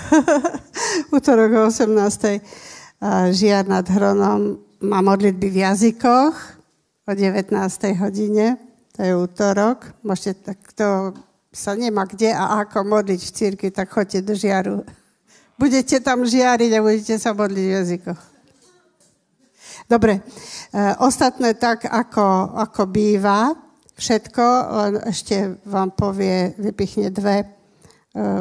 útorok 1.16 1.50
o 1.52 1.62
18. 1.68 1.92
Žiar 3.28 3.68
nad 3.68 3.84
Hronom 3.84 4.64
má 4.80 5.04
modlitby 5.04 5.44
v 5.44 5.60
jazykoch 5.60 6.36
o 7.04 7.12
19. 7.12 7.52
hodine. 8.00 8.56
To 8.96 9.00
je 9.04 9.12
útorok. 9.12 9.92
Môžete, 10.00 10.40
tak 10.40 10.58
to 10.72 11.12
sa 11.52 11.76
nemá 11.76 12.08
kde 12.08 12.32
a 12.32 12.64
ako 12.64 12.88
modliť 12.88 13.20
v 13.20 13.34
církvi, 13.36 13.68
tak 13.68 13.92
choďte 13.92 14.24
do 14.24 14.32
žiaru. 14.32 14.88
Budete 15.60 16.00
tam 16.00 16.24
žiariť 16.24 16.70
a 16.72 16.80
budete 16.80 17.20
sa 17.20 17.36
modliť 17.36 17.66
v 17.68 17.76
jazykoch. 17.76 18.20
Dobre, 19.84 20.16
e, 20.16 20.22
ostatné 21.04 21.52
tak, 21.60 21.84
ako, 21.84 22.56
ako 22.56 22.88
býva, 22.88 23.52
všetko, 23.92 24.44
len 24.72 24.92
ešte 25.04 25.60
vám 25.68 25.92
povie, 25.92 26.56
vypichne 26.56 27.12
dve 27.12 27.44
e, 27.44 27.46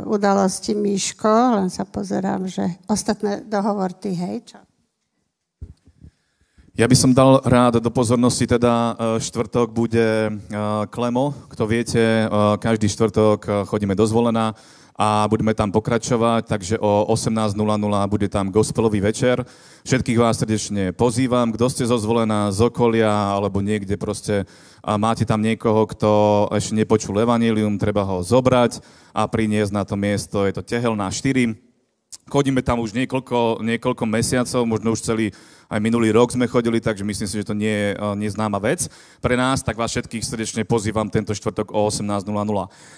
udalosti 0.08 0.72
Míško, 0.72 1.60
len 1.60 1.68
sa 1.68 1.84
pozerám, 1.84 2.48
že 2.48 2.64
ostatné 2.88 3.44
dohovor 3.44 3.92
ty, 3.92 4.16
hej, 4.16 4.56
čo? 4.56 4.69
Ja 6.80 6.88
by 6.88 6.96
som 6.96 7.12
dal 7.12 7.44
rád 7.44 7.84
do 7.84 7.92
pozornosti, 7.92 8.48
teda 8.48 8.96
e, 8.96 9.20
štvrtok 9.20 9.68
bude 9.68 10.32
Klemo. 10.88 11.36
Kto 11.52 11.68
viete, 11.68 12.24
každý 12.56 12.88
štvrtok 12.88 13.68
chodíme 13.68 14.00
dozvolená 14.00 14.56
a 14.96 15.28
budeme 15.28 15.52
tam 15.52 15.76
pokračovať, 15.76 16.48
takže 16.48 16.76
o 16.80 17.04
18.00 17.12 17.52
bude 18.08 18.32
tam 18.32 18.48
gospelový 18.48 19.04
večer. 19.04 19.44
Všetkých 19.84 20.24
vás 20.24 20.40
srdečne 20.40 20.96
pozývam, 20.96 21.52
kto 21.52 21.68
ste 21.68 21.84
zo 21.84 22.00
zvolená, 22.00 22.48
z 22.56 22.72
okolia, 22.72 23.12
alebo 23.12 23.60
niekde 23.60 24.00
proste 24.00 24.48
a 24.80 24.96
máte 24.96 25.28
tam 25.28 25.44
niekoho, 25.44 25.84
kto 25.84 26.12
ešte 26.56 26.80
nepočul 26.80 27.20
evanílium, 27.20 27.76
treba 27.76 28.08
ho 28.08 28.24
zobrať 28.24 28.80
a 29.12 29.28
priniesť 29.28 29.76
na 29.76 29.84
to 29.84 30.00
miesto. 30.00 30.48
Je 30.48 30.56
to 30.56 30.64
Tehel 30.64 30.96
na 30.96 31.12
4. 31.12 31.69
Chodíme 32.30 32.62
tam 32.62 32.86
už 32.86 32.94
niekoľko, 32.94 33.66
niekoľko 33.66 34.04
mesiacov, 34.06 34.62
možno 34.70 34.94
už 34.94 35.02
celý 35.02 35.34
aj 35.70 35.78
minulý 35.78 36.10
rok 36.10 36.34
sme 36.34 36.50
chodili, 36.50 36.82
takže 36.82 37.06
myslím 37.06 37.30
si, 37.30 37.38
že 37.42 37.46
to 37.46 37.54
nie 37.54 37.70
je 37.70 37.90
neznáma 38.18 38.58
vec 38.58 38.90
pre 39.22 39.38
nás, 39.38 39.62
tak 39.62 39.78
vás 39.78 39.94
všetkých 39.94 40.26
srdečne 40.26 40.62
pozývam 40.66 41.06
tento 41.10 41.30
štvrtok 41.30 41.70
o 41.74 41.86
18.00. 41.86 42.26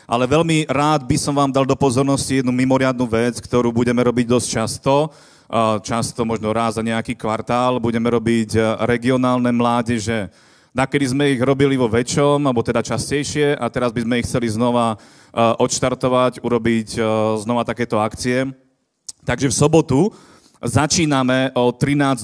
Ale 0.07 0.23
veľmi 0.23 0.71
rád 0.71 1.03
by 1.03 1.17
som 1.19 1.35
vám 1.35 1.51
dal 1.51 1.67
do 1.67 1.75
pozornosti 1.75 2.39
jednu 2.39 2.55
mimoriadnú 2.55 3.03
vec, 3.11 3.43
ktorú 3.43 3.75
budeme 3.75 3.99
robiť 3.99 4.23
dosť 4.23 4.47
často, 4.47 5.11
často 5.83 6.23
možno 6.23 6.55
raz 6.55 6.79
za 6.79 6.83
nejaký 6.83 7.11
kvartál, 7.19 7.75
budeme 7.75 8.07
robiť 8.07 8.79
regionálne 8.87 9.51
mládeže. 9.51 10.31
Nakedy 10.71 11.11
sme 11.11 11.35
ich 11.35 11.43
robili 11.43 11.75
vo 11.75 11.91
väčšom, 11.91 12.39
alebo 12.47 12.63
teda 12.63 12.79
častejšie, 12.79 13.59
a 13.59 13.67
teraz 13.67 13.91
by 13.91 14.07
sme 14.07 14.23
ich 14.23 14.27
chceli 14.31 14.47
znova 14.47 14.95
odštartovať, 15.35 16.39
urobiť 16.39 16.95
znova 17.43 17.67
takéto 17.67 17.99
akcie. 17.99 18.47
Takže 19.25 19.49
v 19.49 19.55
sobotu 19.55 19.99
Začíname 20.61 21.49
o 21.57 21.73
13.00. 21.73 22.21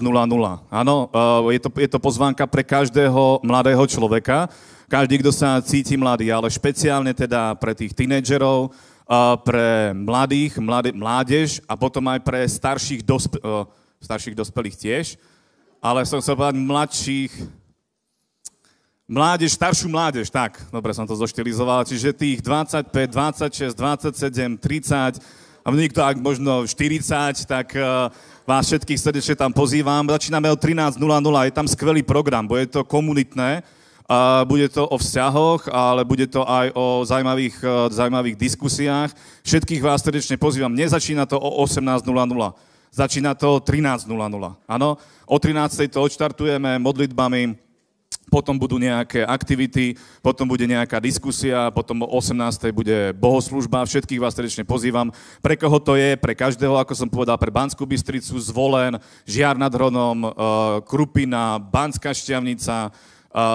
Áno, 0.69 1.09
eh, 1.09 1.57
je 1.57 1.59
to, 1.65 1.69
je 1.73 1.89
to 1.89 1.97
pozvánka 1.97 2.45
pre 2.45 2.61
každého 2.61 3.41
mladého 3.41 3.81
človeka, 3.89 4.45
každý, 4.85 5.25
kto 5.25 5.33
sa 5.33 5.57
cíti 5.65 5.97
mladý, 5.97 6.29
ale 6.29 6.45
špeciálne 6.45 7.17
teda 7.17 7.57
pre 7.57 7.73
tých 7.73 7.97
tínedžerov, 7.97 8.69
eh, 8.69 9.33
pre 9.41 9.89
mladých, 9.97 10.61
mladé, 10.61 10.93
mládež 10.93 11.65
a 11.65 11.73
potom 11.73 12.05
aj 12.13 12.21
pre 12.21 12.45
starších, 12.45 13.01
dospe, 13.01 13.41
eh, 13.41 13.65
starších 14.05 14.37
dospelých 14.37 14.77
tiež. 14.85 15.05
Ale 15.81 16.05
som 16.05 16.21
chcel 16.21 16.37
povedať 16.37 16.61
mladších, 16.61 17.33
Mládež, 19.07 19.55
staršiu 19.55 19.87
mládež, 19.87 20.27
tak, 20.27 20.59
dobre 20.67 20.91
som 20.91 21.07
to 21.07 21.15
zoštilizoval, 21.15 21.87
čiže 21.87 22.11
tých 22.11 22.43
25, 22.43 23.07
26, 23.07 23.71
27, 23.71 24.59
30, 24.59 25.23
a 25.67 25.75
niekto 25.75 25.99
ak 25.99 26.23
možno 26.23 26.63
40, 26.63 27.43
tak 27.43 27.75
uh, 27.75 28.07
vás 28.47 28.63
všetkých 28.71 29.03
srdečne 29.03 29.35
tam 29.35 29.51
pozývam. 29.51 30.07
Začíname 30.07 30.47
o 30.47 30.55
13.00, 30.55 30.95
je 31.43 31.51
tam 31.51 31.67
skvelý 31.67 32.07
program, 32.07 32.47
bude 32.47 32.71
to 32.71 32.87
komunitné, 32.87 33.67
uh, 34.07 34.47
bude 34.47 34.71
to 34.71 34.87
o 34.87 34.95
vzťahoch, 34.95 35.67
ale 35.67 36.07
bude 36.07 36.23
to 36.31 36.47
aj 36.47 36.71
o 36.71 37.03
zaujímavých, 37.03 37.59
uh, 37.67 37.91
zaujímavých 37.91 38.39
diskusiách. 38.39 39.11
Všetkých 39.43 39.83
vás 39.83 39.99
srdečne 40.07 40.39
pozývam. 40.39 40.71
Nezačína 40.71 41.27
to 41.27 41.35
o 41.35 41.59
18.00. 41.59 42.15
Začína 42.95 43.35
to 43.35 43.59
o 43.59 43.59
13.00. 43.59 44.07
Áno, 44.71 44.89
o 45.27 45.35
13.00 45.35 45.91
to 45.91 45.99
odštartujeme 45.99 46.79
modlitbami, 46.79 47.66
potom 48.27 48.59
budú 48.59 48.75
nejaké 48.75 49.23
aktivity, 49.23 49.95
potom 50.19 50.47
bude 50.47 50.67
nejaká 50.67 50.99
diskusia, 50.99 51.71
potom 51.71 52.03
o 52.03 52.19
18. 52.19 52.75
bude 52.75 53.15
bohoslužba. 53.15 53.87
Všetkých 53.87 54.19
vás 54.19 54.35
srdečne 54.35 54.67
pozývam. 54.67 55.11
Pre 55.39 55.55
koho 55.55 55.79
to 55.79 55.95
je? 55.95 56.19
Pre 56.19 56.35
každého, 56.35 56.75
ako 56.75 56.93
som 56.93 57.07
povedal, 57.07 57.39
pre 57.39 57.51
Banskú 57.51 57.87
Bystricu, 57.87 58.35
Zvolen, 58.43 58.99
Žiar 59.23 59.55
nad 59.55 59.71
Hronom, 59.71 60.19
eh, 60.21 60.31
Krupina, 60.83 61.55
Banská 61.57 62.11
Šťavnica, 62.11 62.91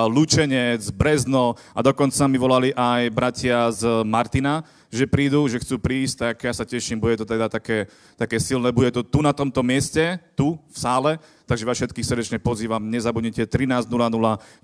Lučenec, 0.07 0.95
Brezno 0.95 1.59
a 1.75 1.83
dokonca 1.83 2.31
mi 2.31 2.39
volali 2.39 2.71
aj 2.71 3.03
bratia 3.11 3.67
z 3.75 4.07
Martina, 4.07 4.63
že 4.93 5.09
prídu, 5.11 5.49
že 5.49 5.59
chcú 5.59 5.81
prísť, 5.81 6.17
tak 6.31 6.37
ja 6.45 6.53
sa 6.55 6.69
teším, 6.69 7.01
bude 7.01 7.19
to 7.19 7.27
teda 7.27 7.49
také, 7.49 7.91
také 8.15 8.39
silné, 8.39 8.71
bude 8.71 8.93
to 8.95 9.03
tu 9.03 9.25
na 9.25 9.33
tomto 9.35 9.65
mieste, 9.65 10.21
tu 10.37 10.61
v 10.71 10.77
sále, 10.77 11.17
takže 11.53 11.69
vás 11.69 11.77
všetkých 11.77 12.09
srdečne 12.09 12.39
pozývam, 12.41 12.81
nezabudnite 12.89 13.45
13.00 13.45 13.85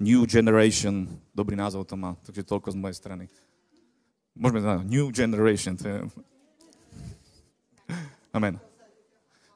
New 0.01 0.25
Generation, 0.25 1.05
dobrý 1.37 1.53
názov 1.53 1.85
to 1.85 2.01
má, 2.01 2.17
takže 2.25 2.49
toľko 2.49 2.73
z 2.73 2.77
mojej 2.81 2.97
strany. 2.97 3.25
Môžeme 4.33 4.65
znamená 4.65 4.89
New 4.89 5.13
Generation, 5.13 5.77
to 5.77 5.85
je... 5.85 5.99
Amen. 8.33 8.57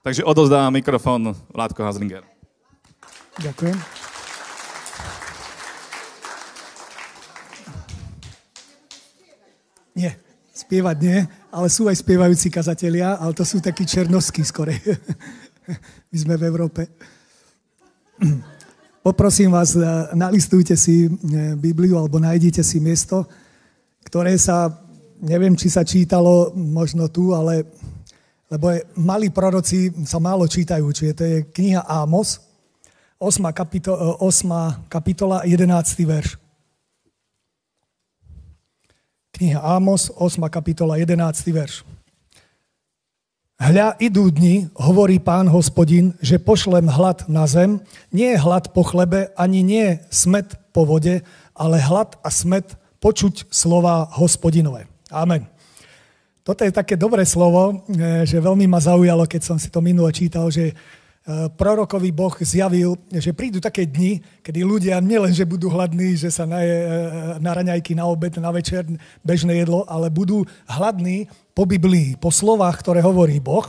Takže 0.04 0.28
odozdávam 0.28 0.76
mikrofón 0.76 1.32
Vládko 1.56 1.80
Hazlinger. 1.80 2.20
Ďakujem. 3.40 3.80
Nie, 9.96 10.20
spievať 10.52 10.96
nie, 11.00 11.24
ale 11.48 11.68
sú 11.72 11.88
aj 11.88 11.96
spievajúci 11.96 12.52
kazatelia, 12.52 13.16
ale 13.16 13.32
to 13.32 13.48
sú 13.48 13.64
takí 13.64 13.88
černovskí 13.88 14.44
skore. 14.44 14.76
My 16.12 16.16
sme 16.20 16.36
v 16.36 16.44
Európe. 16.44 16.92
Poprosím 19.02 19.50
vás, 19.50 19.74
eh, 19.74 19.82
nalistujte 20.14 20.78
si 20.78 21.10
eh, 21.10 21.58
Bibliu 21.58 21.98
alebo 21.98 22.22
nájdite 22.22 22.62
si 22.62 22.78
miesto, 22.78 23.26
ktoré 24.06 24.38
sa, 24.38 24.70
neviem, 25.18 25.58
či 25.58 25.66
sa 25.66 25.82
čítalo 25.82 26.54
možno 26.54 27.10
tu, 27.10 27.34
ale 27.34 27.66
lebo 28.52 28.68
je, 28.70 28.84
malí 29.00 29.32
proroci 29.32 29.88
sa 30.04 30.20
málo 30.20 30.44
čítajú, 30.44 30.84
čiže 30.92 31.12
to 31.16 31.24
je 31.24 31.36
kniha 31.56 31.82
Ámos, 31.88 32.44
8. 33.16 33.48
Kapito- 33.48 33.96
8. 34.20 34.76
kapitola, 34.92 35.40
11. 35.48 36.04
verš. 36.04 36.36
Kniha 39.32 39.56
Ámos, 39.56 40.12
8. 40.14 40.52
kapitola, 40.52 41.00
11. 41.00 41.48
verš. 41.48 41.80
Hľa, 43.62 43.94
idú 44.02 44.26
dni, 44.26 44.74
hovorí 44.74 45.22
pán 45.22 45.46
hospodin, 45.46 46.18
že 46.18 46.42
pošlem 46.42 46.90
hlad 46.90 47.30
na 47.30 47.46
zem, 47.46 47.78
nie 48.10 48.34
je 48.34 48.42
hlad 48.42 48.74
po 48.74 48.82
chlebe, 48.82 49.30
ani 49.38 49.62
nie 49.62 50.02
smet 50.10 50.58
po 50.74 50.82
vode, 50.82 51.22
ale 51.54 51.78
hlad 51.78 52.18
a 52.26 52.28
smet 52.34 52.74
počuť 52.98 53.46
slova 53.54 54.10
hospodinové. 54.18 54.90
Amen. 55.14 55.46
Toto 56.42 56.66
je 56.66 56.74
také 56.74 56.98
dobré 56.98 57.22
slovo, 57.22 57.86
e, 57.86 58.26
že 58.26 58.42
veľmi 58.42 58.66
ma 58.66 58.82
zaujalo, 58.82 59.30
keď 59.30 59.54
som 59.54 59.56
si 59.62 59.70
to 59.70 59.78
minule 59.78 60.10
čítal, 60.10 60.50
že 60.50 60.74
Eh, 61.22 61.46
prorokový 61.54 62.10
Boh 62.10 62.34
zjavil, 62.42 62.98
že 63.14 63.30
prídu 63.30 63.62
také 63.62 63.86
dni, 63.86 64.18
kedy 64.42 64.66
ľudia 64.66 64.98
nielen, 64.98 65.30
že 65.30 65.46
budú 65.46 65.70
hladní, 65.70 66.18
že 66.18 66.34
sa 66.34 66.50
naje 66.50 66.74
eh, 66.82 66.90
na 67.38 67.54
raňajky, 67.54 67.94
na 67.94 68.10
obed, 68.10 68.34
na 68.42 68.50
večer, 68.50 68.82
bežné 69.22 69.62
jedlo, 69.62 69.86
ale 69.86 70.10
budú 70.10 70.42
hladní 70.66 71.30
po 71.54 71.62
Biblii, 71.62 72.18
po 72.18 72.34
slovách, 72.34 72.82
ktoré 72.82 73.06
hovorí 73.06 73.38
Boh. 73.38 73.62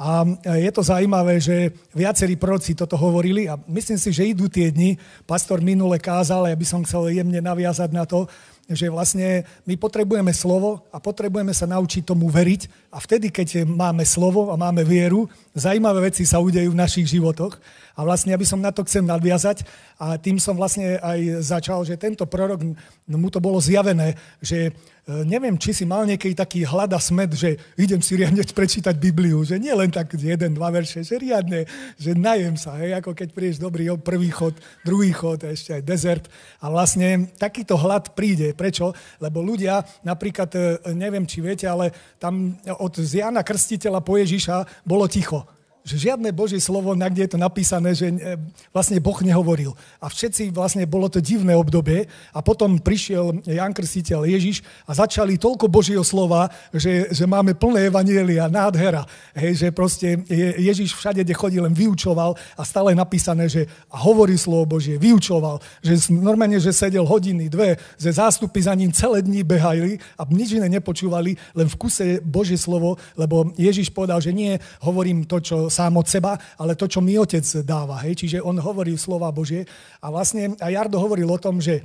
A 0.00 0.24
eh, 0.24 0.64
je 0.64 0.72
to 0.72 0.80
zaujímavé, 0.80 1.36
že 1.36 1.68
viacerí 1.92 2.40
proroci 2.40 2.72
toto 2.72 2.96
hovorili 2.96 3.44
a 3.44 3.60
myslím 3.68 4.00
si, 4.00 4.08
že 4.08 4.32
idú 4.32 4.48
tie 4.48 4.72
dni. 4.72 4.96
Pastor 5.28 5.60
minule 5.60 6.00
kázal, 6.00 6.48
ja 6.48 6.56
by 6.56 6.64
som 6.64 6.80
chcel 6.88 7.12
jemne 7.12 7.44
naviazať 7.44 7.92
na 7.92 8.08
to, 8.08 8.24
že 8.72 8.88
vlastne 8.88 9.44
my 9.68 9.76
potrebujeme 9.76 10.32
slovo 10.32 10.88
a 10.88 10.96
potrebujeme 10.96 11.52
sa 11.52 11.68
naučiť 11.68 12.08
tomu 12.08 12.32
veriť 12.32 12.88
a 12.90 12.98
vtedy, 12.98 13.30
keď 13.30 13.62
máme 13.62 14.02
slovo 14.02 14.50
a 14.50 14.58
máme 14.58 14.82
vieru, 14.82 15.30
zaujímavé 15.54 16.10
veci 16.10 16.26
sa 16.26 16.42
udejú 16.42 16.74
v 16.74 16.80
našich 16.82 17.06
životoch 17.06 17.54
a 17.94 18.00
vlastne, 18.02 18.34
aby 18.34 18.42
som 18.42 18.58
na 18.58 18.74
to 18.74 18.82
chcem 18.82 19.06
nadviazať 19.06 19.62
a 19.94 20.18
tým 20.18 20.42
som 20.42 20.58
vlastne 20.58 20.98
aj 20.98 21.38
začal, 21.38 21.86
že 21.86 21.94
tento 21.94 22.26
prorok, 22.26 22.66
no 23.06 23.16
mu 23.16 23.30
to 23.30 23.38
bolo 23.38 23.62
zjavené, 23.62 24.18
že 24.42 24.74
E, 25.10 25.24
neviem, 25.26 25.58
či 25.58 25.74
si 25.74 25.84
mal 25.88 26.06
niekedy 26.06 26.38
taký 26.38 26.62
hlad 26.62 26.94
a 26.94 27.00
smet, 27.02 27.34
že 27.34 27.58
idem 27.74 27.98
si 27.98 28.14
riadne 28.14 28.46
prečítať 28.46 28.94
Bibliu, 28.94 29.42
že 29.42 29.58
nie 29.58 29.72
len 29.74 29.90
tak 29.90 30.14
jeden, 30.14 30.54
dva 30.54 30.70
verše, 30.70 31.02
že 31.02 31.18
riadne, 31.18 31.66
že 31.98 32.14
najem 32.14 32.54
sa, 32.54 32.78
hej, 32.78 32.94
ako 33.00 33.16
keď 33.18 33.28
prídeš 33.34 33.58
dobrý 33.58 33.90
prvý 33.98 34.30
chod, 34.30 34.54
druhý 34.86 35.10
chod, 35.10 35.42
ešte 35.42 35.74
aj 35.74 35.82
dezert. 35.82 36.24
A 36.62 36.70
vlastne 36.70 37.26
takýto 37.40 37.74
hlad 37.74 38.14
príde. 38.14 38.54
Prečo? 38.54 38.94
Lebo 39.18 39.42
ľudia, 39.42 39.82
napríklad, 40.06 40.50
e, 40.54 40.62
neviem, 40.94 41.26
či 41.26 41.42
viete, 41.42 41.66
ale 41.66 41.90
tam 42.22 42.54
od 42.80 42.96
Jana 42.96 43.44
Krstiteľa 43.44 44.00
po 44.00 44.16
Ježiša 44.16 44.88
bolo 44.88 45.04
ticho 45.04 45.59
že 45.90 46.06
žiadne 46.06 46.30
Božie 46.30 46.62
slovo, 46.62 46.94
na 46.94 47.10
kde 47.10 47.26
je 47.26 47.32
to 47.34 47.38
napísané, 47.42 47.90
že 47.98 48.06
e, 48.06 48.38
vlastne 48.70 49.02
Boh 49.02 49.18
nehovoril. 49.18 49.74
A 49.98 50.06
všetci 50.06 50.54
vlastne 50.54 50.86
bolo 50.86 51.10
to 51.10 51.18
divné 51.18 51.58
obdobie 51.58 52.06
a 52.30 52.38
potom 52.38 52.78
prišiel 52.78 53.42
Jan 53.42 53.74
Krstiteľ 53.74 54.22
Ježiš 54.30 54.62
a 54.86 54.94
začali 54.94 55.34
toľko 55.34 55.66
Božieho 55.66 56.06
slova, 56.06 56.46
že, 56.70 57.10
že 57.10 57.26
máme 57.26 57.58
plné 57.58 57.90
evanielia, 57.90 58.46
nádhera. 58.46 59.02
Hej, 59.34 59.66
že 59.66 59.68
proste 59.74 60.22
Ježiš 60.62 60.94
všade, 60.94 61.26
kde 61.26 61.34
chodil, 61.34 61.66
len 61.66 61.74
vyučoval 61.74 62.38
a 62.54 62.62
stále 62.62 62.94
napísané, 62.94 63.50
že 63.50 63.66
a 63.90 63.98
hovorí 63.98 64.38
slovo 64.38 64.78
Božie, 64.78 64.94
vyučoval, 64.94 65.58
že 65.82 65.98
normálne, 66.14 66.62
že 66.62 66.70
sedel 66.70 67.02
hodiny, 67.02 67.50
dve, 67.50 67.74
že 67.98 68.14
zástupy 68.14 68.62
za 68.62 68.74
ním 68.78 68.94
celé 68.94 69.26
dní 69.26 69.42
behali 69.42 69.98
a 70.14 70.22
nič 70.28 70.54
iné 70.54 70.70
nepočúvali, 70.70 71.34
len 71.58 71.66
v 71.66 71.78
kuse 71.80 72.22
Božie 72.22 72.60
slovo, 72.60 73.00
lebo 73.18 73.50
Ježiš 73.58 73.90
povedal, 73.90 74.22
že 74.22 74.30
nie 74.30 74.60
hovorím 74.84 75.26
to, 75.26 75.40
čo 75.40 75.56
sám 75.80 75.96
od 75.96 76.04
seba, 76.04 76.36
ale 76.60 76.76
to, 76.76 76.84
čo 76.84 77.00
mi 77.00 77.16
otec 77.16 77.64
dáva. 77.64 77.96
Hej? 78.04 78.20
Čiže 78.20 78.44
on 78.44 78.60
hovorí 78.60 78.92
slova 79.00 79.32
Božie. 79.32 79.64
A 80.04 80.12
vlastne 80.12 80.52
aj 80.60 80.68
Jardo 80.68 81.00
hovoril 81.00 81.24
o 81.24 81.40
tom, 81.40 81.56
že 81.56 81.80
e, 81.80 81.82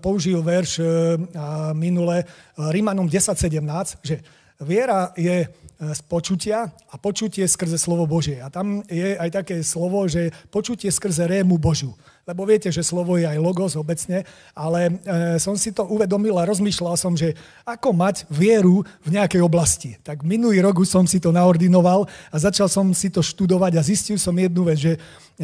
použil 0.00 0.40
verš 0.40 0.80
e, 0.80 0.84
minule 1.76 2.24
e, 2.24 2.26
Rímanom 2.72 3.04
10.17, 3.04 4.00
že 4.00 4.24
viera 4.64 5.12
je 5.12 5.44
z 5.76 6.00
počutia 6.08 6.72
a 6.88 6.96
počutie 6.96 7.44
skrze 7.44 7.76
slovo 7.76 8.08
Božie. 8.08 8.40
A 8.40 8.48
tam 8.48 8.80
je 8.88 9.12
aj 9.12 9.44
také 9.44 9.60
slovo, 9.60 10.08
že 10.08 10.32
počutie 10.48 10.88
skrze 10.88 11.28
rému 11.28 11.60
Božiu 11.60 11.92
lebo 12.26 12.42
viete, 12.42 12.74
že 12.74 12.82
slovo 12.82 13.14
je 13.14 13.22
aj 13.22 13.38
logos 13.38 13.78
obecne, 13.78 14.26
ale 14.50 14.90
e, 14.90 14.92
som 15.38 15.54
si 15.54 15.70
to 15.70 15.86
uvedomil 15.86 16.34
a 16.42 16.48
rozmýšľal 16.50 16.98
som, 16.98 17.14
že 17.14 17.38
ako 17.62 17.94
mať 17.94 18.26
vieru 18.26 18.82
v 19.06 19.14
nejakej 19.14 19.46
oblasti. 19.46 19.94
Tak 20.02 20.26
minulý 20.26 20.58
rok 20.58 20.82
už 20.82 20.90
som 20.90 21.06
si 21.06 21.22
to 21.22 21.30
naordinoval 21.30 22.10
a 22.34 22.36
začal 22.36 22.66
som 22.66 22.90
si 22.90 23.14
to 23.14 23.22
študovať 23.22 23.78
a 23.78 23.86
zistil 23.86 24.18
som 24.18 24.34
jednu 24.34 24.66
vec, 24.66 24.74
že 24.74 24.92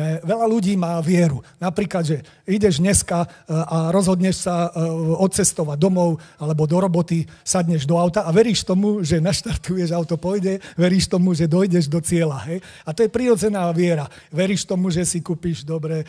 veľa 0.00 0.46
ľudí 0.48 0.72
má 0.72 0.96
vieru. 1.04 1.44
Napríklad, 1.60 2.04
že 2.04 2.16
ideš 2.48 2.80
dneska 2.80 3.24
e, 3.24 3.52
a 3.52 3.92
rozhodneš 3.92 4.48
sa 4.48 4.72
e, 4.72 4.88
odcestovať 5.20 5.76
domov 5.76 6.16
alebo 6.40 6.64
do 6.64 6.80
roboty, 6.80 7.28
sadneš 7.44 7.84
do 7.84 8.00
auta 8.00 8.24
a 8.24 8.32
veríš 8.32 8.64
tomu, 8.64 9.04
že 9.04 9.20
naštartuješ, 9.20 9.92
auto 9.92 10.16
pôjde, 10.16 10.64
veríš 10.80 11.12
tomu, 11.12 11.36
že 11.36 11.44
dojdeš 11.44 11.92
do 11.92 12.00
cieľa. 12.00 12.40
Hej? 12.48 12.64
A 12.88 12.96
to 12.96 13.04
je 13.04 13.12
prirodzená 13.12 13.68
viera. 13.76 14.08
Veríš 14.32 14.64
tomu, 14.64 14.88
že 14.88 15.04
si 15.04 15.20
kúpiš 15.20 15.68
dobre 15.68 16.08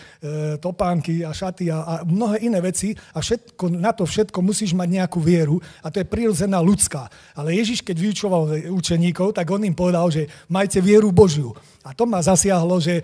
topánky 0.63 1.27
a 1.27 1.35
šaty 1.35 1.67
a, 1.67 1.83
a 1.83 1.93
mnohé 2.07 2.47
iné 2.47 2.63
veci 2.63 2.95
a 3.11 3.19
všetko, 3.19 3.67
na 3.67 3.91
to 3.91 4.07
všetko 4.07 4.39
musíš 4.39 4.71
mať 4.71 4.89
nejakú 4.89 5.19
vieru 5.19 5.59
a 5.83 5.91
to 5.91 5.99
je 5.99 6.07
prirodzená 6.07 6.63
ľudská. 6.63 7.11
Ale 7.35 7.51
Ježiš, 7.51 7.83
keď 7.83 7.97
vyučoval 7.99 8.71
učeníkov, 8.71 9.35
tak 9.35 9.51
on 9.51 9.67
im 9.67 9.75
povedal, 9.75 10.07
že 10.07 10.31
majte 10.47 10.79
vieru 10.79 11.11
Božiu. 11.11 11.51
A 11.83 11.91
to 11.91 12.07
ma 12.07 12.23
zasiahlo, 12.23 12.79
že 12.79 13.03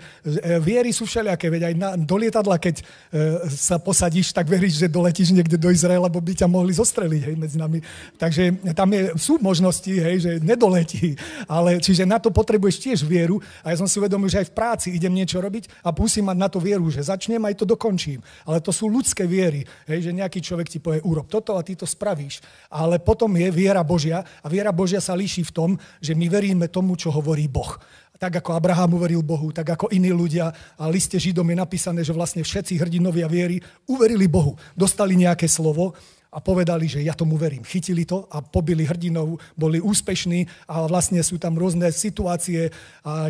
viery 0.56 0.88
sú 0.88 1.04
všelijaké, 1.04 1.52
veď 1.52 1.62
aj 1.68 1.74
na, 1.76 1.88
do 2.00 2.16
lietadla, 2.16 2.56
keď 2.56 2.80
e, 2.80 2.84
sa 3.52 3.76
posadíš, 3.76 4.32
tak 4.32 4.48
veríš, 4.48 4.80
že 4.80 4.88
doletíš 4.88 5.36
niekde 5.36 5.60
do 5.60 5.68
Izraela, 5.68 6.08
lebo 6.08 6.16
by 6.16 6.32
ťa 6.32 6.48
mohli 6.48 6.72
zostreliť 6.72 7.22
hej, 7.28 7.36
medzi 7.36 7.60
nami. 7.60 7.84
Takže 8.16 8.72
tam 8.72 8.88
je, 8.88 9.12
sú 9.20 9.36
možnosti, 9.36 9.92
hej, 9.92 10.16
že 10.24 10.32
nedoletí. 10.40 11.12
Ale, 11.44 11.76
čiže 11.76 12.08
na 12.08 12.16
to 12.16 12.32
potrebuješ 12.32 12.80
tiež 12.80 12.98
vieru. 13.04 13.44
A 13.60 13.76
ja 13.76 13.76
som 13.76 13.84
si 13.84 14.00
uvedomil, 14.00 14.32
že 14.32 14.40
aj 14.40 14.48
v 14.48 14.56
práci 14.56 14.88
idem 14.96 15.12
niečo 15.12 15.44
robiť 15.44 15.84
a 15.84 15.92
musím 15.92 16.32
mať 16.32 16.38
na 16.40 16.48
to 16.48 16.56
vieru, 16.56 16.88
že 16.88 17.04
začnem 17.04 17.44
aj 17.44 17.60
to 17.60 17.68
dokončím. 17.68 18.24
Ale 18.48 18.64
to 18.64 18.72
sú 18.72 18.88
ľudské 18.88 19.28
viery, 19.28 19.68
hej, 19.84 20.08
že 20.08 20.16
nejaký 20.16 20.40
človek 20.40 20.72
ti 20.72 20.80
povie, 20.80 21.04
urob 21.04 21.28
toto 21.28 21.60
a 21.60 21.60
ty 21.60 21.76
to 21.76 21.84
spravíš. 21.84 22.40
Ale 22.72 22.96
potom 22.96 23.28
je 23.36 23.52
viera 23.52 23.84
Božia 23.84 24.24
a 24.40 24.46
viera 24.48 24.72
Božia 24.72 25.04
sa 25.04 25.12
líši 25.12 25.44
v 25.44 25.52
tom, 25.52 25.70
že 26.00 26.16
my 26.16 26.32
veríme 26.32 26.66
tomu, 26.72 26.96
čo 26.96 27.12
hovorí 27.12 27.44
Boh 27.44 27.76
tak 28.20 28.44
ako 28.44 28.52
Abraham 28.52 29.00
uveril 29.00 29.24
Bohu, 29.24 29.48
tak 29.48 29.72
ako 29.72 29.88
iní 29.96 30.12
ľudia. 30.12 30.52
A 30.76 30.92
liste 30.92 31.16
Židom 31.16 31.48
je 31.48 31.56
napísané, 31.56 32.04
že 32.04 32.12
vlastne 32.12 32.44
všetci 32.44 32.76
hrdinovia 32.76 33.24
viery 33.24 33.64
uverili 33.88 34.28
Bohu. 34.28 34.60
Dostali 34.76 35.16
nejaké 35.16 35.48
slovo 35.48 35.96
a 36.30 36.38
povedali, 36.38 36.86
že 36.86 37.02
ja 37.02 37.12
tomu 37.12 37.34
verím. 37.34 37.66
Chytili 37.66 38.06
to 38.06 38.30
a 38.30 38.38
pobili 38.38 38.86
hrdinov, 38.86 39.42
boli 39.58 39.82
úspešní 39.82 40.70
a 40.70 40.86
vlastne 40.86 41.18
sú 41.26 41.42
tam 41.42 41.58
rôzne 41.58 41.90
situácie, 41.90 42.70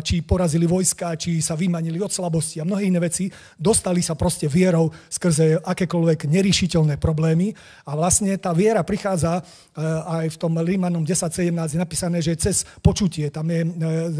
či 0.05 0.21
porazili 0.21 0.69
vojska, 0.69 1.17
či 1.17 1.41
sa 1.41 1.57
vymanili 1.57 1.97
od 1.97 2.13
slabosti 2.13 2.61
a 2.61 2.67
mnohé 2.67 2.93
iné 2.93 3.01
veci. 3.01 3.33
Dostali 3.57 4.05
sa 4.05 4.13
proste 4.13 4.45
vierou 4.45 4.93
skrze 5.09 5.57
akékoľvek 5.65 6.29
neriešiteľné 6.29 7.01
problémy 7.01 7.49
a 7.89 7.97
vlastne 7.97 8.37
tá 8.37 8.53
viera 8.53 8.85
prichádza 8.85 9.41
e, 9.41 9.81
aj 10.21 10.37
v 10.37 10.37
tom 10.37 10.53
Rímanom 10.61 11.01
10.17 11.01 11.49
je 11.73 11.79
napísané, 11.81 12.17
že 12.21 12.37
cez 12.37 12.63
počutie, 12.85 13.33
tam 13.33 13.49
je 13.49 13.65
e, 13.65 13.69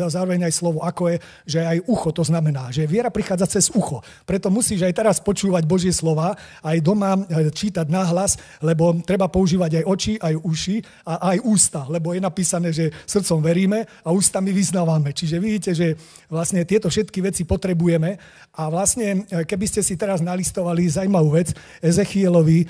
zároveň 0.10 0.50
aj 0.50 0.54
slovo 0.58 0.82
ako 0.82 1.14
je, 1.14 1.18
že 1.46 1.60
aj 1.62 1.78
ucho 1.86 2.10
to 2.10 2.26
znamená, 2.26 2.74
že 2.74 2.90
viera 2.90 3.14
prichádza 3.14 3.60
cez 3.60 3.70
ucho. 3.70 4.02
Preto 4.26 4.50
musíš 4.50 4.82
aj 4.82 4.94
teraz 4.98 5.18
počúvať 5.22 5.70
Božie 5.70 5.94
slova, 5.94 6.34
aj 6.66 6.78
doma 6.82 7.14
e, 7.30 7.54
čítať 7.54 7.86
nahlas, 7.86 8.42
lebo 8.72 8.96
treba 9.04 9.28
používať 9.28 9.84
aj 9.84 9.86
oči, 9.86 10.14
aj 10.16 10.34
uši 10.40 10.76
a 11.04 11.36
aj 11.36 11.38
ústa, 11.44 11.84
lebo 11.92 12.16
je 12.16 12.24
napísané, 12.24 12.72
že 12.72 12.88
srdcom 13.04 13.44
veríme 13.44 13.84
a 13.84 14.10
ústami 14.16 14.56
vyznávame. 14.56 15.12
Čiže 15.12 15.44
vidíte, 15.44 15.72
že 15.76 16.00
vlastne 16.32 16.64
tieto 16.64 16.88
všetky 16.88 17.20
veci 17.20 17.44
potrebujeme 17.44 18.16
a 18.56 18.72
vlastne, 18.72 19.28
e, 19.28 19.44
keby 19.44 19.66
ste 19.68 19.84
si 19.84 20.00
teraz 20.00 20.24
nalistovali 20.24 20.88
zaujímavú 20.88 21.36
vec, 21.36 21.52
Ezechielovi, 21.84 22.64
e, 22.64 22.68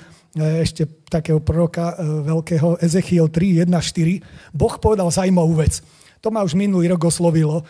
ešte 0.66 0.90
takého 1.06 1.38
proroka 1.38 1.94
e, 1.94 2.26
veľkého, 2.26 2.82
Ezechiel 2.82 3.30
3, 3.30 3.62
1, 3.62 3.70
4, 3.70 4.50
Boh 4.50 4.74
povedal 4.82 5.06
zaujímavú 5.06 5.62
vec. 5.62 5.78
To 6.18 6.34
ma 6.34 6.42
už 6.42 6.58
minulý 6.58 6.90
rok 6.90 7.06
oslovilo 7.06 7.62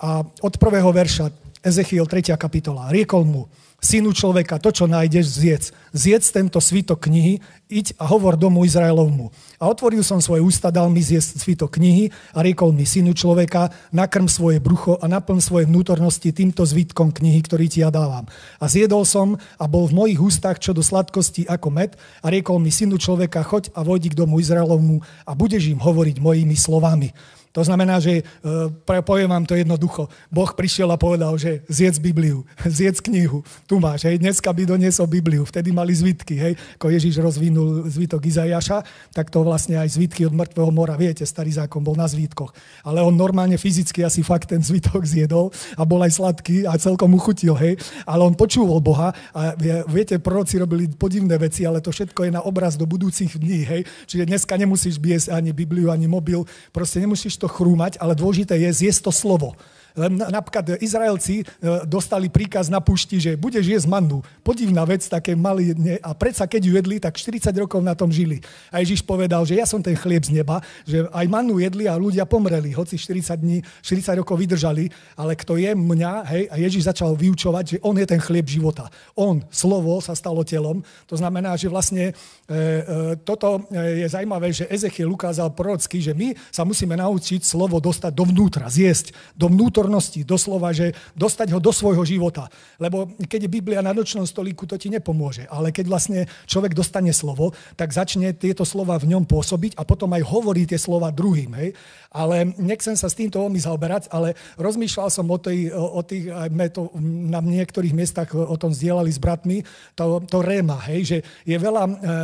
a 0.00 0.24
od 0.24 0.54
prvého 0.56 0.88
verša 0.88 1.28
Ezechiel 1.64 2.04
3. 2.04 2.36
kapitola. 2.36 2.92
Riekol 2.92 3.24
mu, 3.24 3.48
synu 3.84 4.16
človeka, 4.16 4.56
to, 4.56 4.72
čo 4.72 4.88
nájdeš, 4.88 5.36
zjedz. 5.36 5.66
Zjedz 5.92 6.32
tento 6.32 6.56
svitok 6.56 7.04
knihy, 7.04 7.44
iď 7.68 7.92
a 8.00 8.08
hovor 8.08 8.40
domu 8.40 8.64
Izraelovmu. 8.64 9.28
A 9.60 9.68
otvoril 9.68 10.00
som 10.00 10.24
svoje 10.24 10.40
ústa, 10.40 10.72
dal 10.72 10.88
mi 10.88 11.04
zjesť 11.04 11.44
svitok 11.44 11.76
knihy 11.76 12.08
a 12.32 12.40
riekol 12.40 12.72
mi, 12.72 12.88
synu 12.88 13.12
človeka, 13.12 13.68
nakrm 13.92 14.24
svoje 14.24 14.58
brucho 14.58 14.96
a 14.98 15.04
naplň 15.04 15.38
svoje 15.44 15.64
vnútornosti 15.68 16.32
týmto 16.32 16.64
zvitkom 16.64 17.12
knihy, 17.12 17.44
ktorý 17.44 17.68
ti 17.68 17.84
ja 17.84 17.92
dávam. 17.92 18.24
A 18.56 18.64
zjedol 18.66 19.04
som 19.04 19.36
a 19.60 19.64
bol 19.68 19.84
v 19.86 19.96
mojich 20.00 20.20
ústach 20.24 20.56
čo 20.56 20.72
do 20.72 20.80
sladkosti 20.80 21.44
ako 21.44 21.68
med 21.68 21.92
a 22.24 22.32
riekol 22.32 22.56
mi, 22.56 22.72
synu 22.72 22.96
človeka, 22.96 23.44
choď 23.44 23.68
a 23.76 23.84
vojdi 23.84 24.08
k 24.08 24.18
domu 24.18 24.40
Izraelovmu 24.40 25.04
a 25.28 25.32
budeš 25.36 25.68
im 25.68 25.78
hovoriť 25.78 26.16
mojimi 26.24 26.56
slovami. 26.56 27.12
To 27.54 27.62
znamená, 27.62 28.02
že 28.02 28.26
e, 28.42 29.02
poviem 29.06 29.30
vám 29.30 29.46
to 29.46 29.54
jednoducho. 29.54 30.10
Boh 30.26 30.50
prišiel 30.50 30.90
a 30.90 30.98
povedal, 30.98 31.38
že 31.38 31.62
zjedz 31.70 32.02
Bibliu, 32.02 32.42
zjedz 32.66 32.98
knihu. 32.98 33.46
Tu 33.70 33.78
máš, 33.78 34.10
hej, 34.10 34.18
dneska 34.18 34.50
by 34.50 34.66
doniesol 34.66 35.06
Bibliu. 35.06 35.46
Vtedy 35.46 35.70
mali 35.70 35.94
zvitky, 35.94 36.34
hej. 36.34 36.58
Ako 36.82 36.90
Ježiš 36.90 37.22
rozvinul 37.22 37.86
zvitok 37.86 38.26
Izajaša, 38.26 38.82
tak 39.14 39.30
to 39.30 39.46
vlastne 39.46 39.78
aj 39.78 39.94
zvitky 39.94 40.26
od 40.26 40.34
mŕtvého 40.34 40.70
mora. 40.74 40.98
Viete, 40.98 41.22
starý 41.22 41.54
zákon 41.54 41.78
bol 41.78 41.94
na 41.94 42.10
zvítkoch. 42.10 42.50
Ale 42.82 42.98
on 43.06 43.14
normálne 43.14 43.54
fyzicky 43.54 44.02
asi 44.02 44.26
fakt 44.26 44.50
ten 44.50 44.58
zvitok 44.58 45.06
zjedol 45.06 45.54
a 45.78 45.86
bol 45.86 46.02
aj 46.02 46.18
sladký 46.18 46.66
a 46.66 46.74
celkom 46.74 47.14
mu 47.14 47.22
chutil, 47.22 47.54
hej. 47.54 47.78
Ale 48.02 48.26
on 48.26 48.34
počúval 48.34 48.82
Boha 48.82 49.14
a 49.30 49.54
viete, 49.86 50.18
proroci 50.18 50.58
robili 50.58 50.90
podivné 50.90 51.38
veci, 51.38 51.62
ale 51.62 51.78
to 51.78 51.94
všetko 51.94 52.26
je 52.26 52.34
na 52.34 52.42
obraz 52.42 52.74
do 52.74 52.82
budúcich 52.82 53.38
dní, 53.38 53.62
hej. 53.62 53.86
Čiže 54.10 54.26
dneska 54.26 54.58
nemusíš 54.58 54.98
biesť 54.98 55.30
ani 55.30 55.54
Bibliu, 55.54 55.94
ani 55.94 56.10
mobil, 56.10 56.42
proste 56.74 56.98
nemusíš 56.98 57.38
to 57.38 57.43
chrúmať, 57.46 58.00
ale 58.00 58.18
dôležité 58.18 58.56
je 58.58 58.70
zjesť 58.72 59.08
to 59.08 59.12
slovo. 59.12 59.48
Napríklad 59.94 60.82
Izraelci 60.82 61.42
e, 61.42 61.44
dostali 61.86 62.26
príkaz 62.26 62.66
na 62.66 62.82
púšti, 62.82 63.22
že 63.22 63.38
budeš 63.38 63.62
jesť 63.62 63.86
mannu. 63.86 64.26
Podivná 64.42 64.82
vec, 64.82 65.06
také 65.06 65.38
mali, 65.38 65.70
a 66.02 66.10
predsa 66.18 66.50
keď 66.50 66.62
ju 66.66 66.72
jedli, 66.74 66.96
tak 66.98 67.14
40 67.14 67.54
rokov 67.62 67.78
na 67.78 67.94
tom 67.94 68.10
žili. 68.10 68.42
A 68.74 68.82
Ježiš 68.82 69.06
povedal, 69.06 69.46
že 69.46 69.54
ja 69.54 69.66
som 69.70 69.78
ten 69.78 69.94
chlieb 69.94 70.26
z 70.26 70.34
neba, 70.34 70.58
že 70.82 71.06
aj 71.14 71.26
mannu 71.30 71.62
jedli 71.62 71.86
a 71.86 71.94
ľudia 71.94 72.26
pomreli, 72.26 72.74
hoci 72.74 72.98
40 72.98 73.38
dní, 73.38 73.58
40 73.86 74.18
rokov 74.18 74.34
vydržali, 74.34 74.90
ale 75.14 75.38
kto 75.38 75.62
je 75.62 75.70
mňa, 75.78 76.12
hej, 76.26 76.42
a 76.50 76.54
Ježiš 76.58 76.90
začal 76.90 77.14
vyučovať, 77.14 77.64
že 77.64 77.76
on 77.86 77.94
je 77.94 78.06
ten 78.10 78.18
chlieb 78.18 78.50
života. 78.50 78.90
On, 79.14 79.38
slovo, 79.54 80.02
sa 80.02 80.18
stalo 80.18 80.42
telom. 80.42 80.82
To 81.06 81.14
znamená, 81.14 81.54
že 81.54 81.70
vlastne 81.70 82.10
e, 82.10 82.12
e, 82.50 82.82
toto 83.22 83.62
e, 83.70 84.02
je 84.02 84.06
zaujímavé, 84.10 84.50
že 84.50 84.66
Ezechiel 84.66 85.08
ukázal 85.08 85.54
prorocky, 85.54 86.02
že 86.02 86.12
my 86.12 86.34
sa 86.50 86.66
musíme 86.66 86.98
naučiť 86.98 87.46
slovo 87.46 87.78
dostať 87.78 88.10
dovnútra, 88.10 88.66
zjesť, 88.66 89.14
do 89.38 89.46
vnútornosti, 89.84 90.24
doslova, 90.24 90.72
že 90.72 90.96
dostať 91.12 91.52
ho 91.52 91.60
do 91.60 91.68
svojho 91.68 92.00
života. 92.08 92.48
Lebo 92.80 93.12
keď 93.28 93.44
je 93.44 93.50
Biblia 93.52 93.84
na 93.84 93.92
nočnom 93.92 94.24
stolíku, 94.24 94.64
to 94.64 94.80
ti 94.80 94.88
nepomôže. 94.88 95.44
Ale 95.52 95.70
keď 95.76 95.84
vlastne 95.92 96.20
človek 96.48 96.72
dostane 96.72 97.12
slovo, 97.12 97.52
tak 97.76 97.92
začne 97.92 98.32
tieto 98.32 98.64
slova 98.64 98.96
v 98.96 99.12
ňom 99.12 99.28
pôsobiť 99.28 99.76
a 99.76 99.84
potom 99.84 100.08
aj 100.16 100.24
hovorí 100.24 100.64
tie 100.64 100.80
slova 100.80 101.12
druhým. 101.12 101.52
Hej? 101.60 101.76
Ale 102.14 102.54
nechcem 102.54 102.94
sa 102.94 103.10
s 103.10 103.18
týmto 103.18 103.42
veľmi 103.42 103.58
zaoberať, 103.58 104.06
ale 104.14 104.38
rozmýšľal 104.54 105.10
som 105.10 105.26
o, 105.26 105.34
tej, 105.34 105.74
o 105.74 105.98
tých, 106.06 106.30
aj 106.30 106.70
to 106.70 106.94
na 107.02 107.42
niektorých 107.42 107.90
miestach 107.90 108.30
o 108.38 108.54
tom 108.54 108.70
zdieľali 108.70 109.10
s 109.10 109.18
bratmi, 109.18 109.66
to, 109.98 110.22
to 110.30 110.38
réma, 110.38 110.78
hej, 110.86 111.00
že 111.02 111.18
je 111.42 111.56
veľa, 111.58 111.84
e, 111.84 111.90
e, 111.90 112.16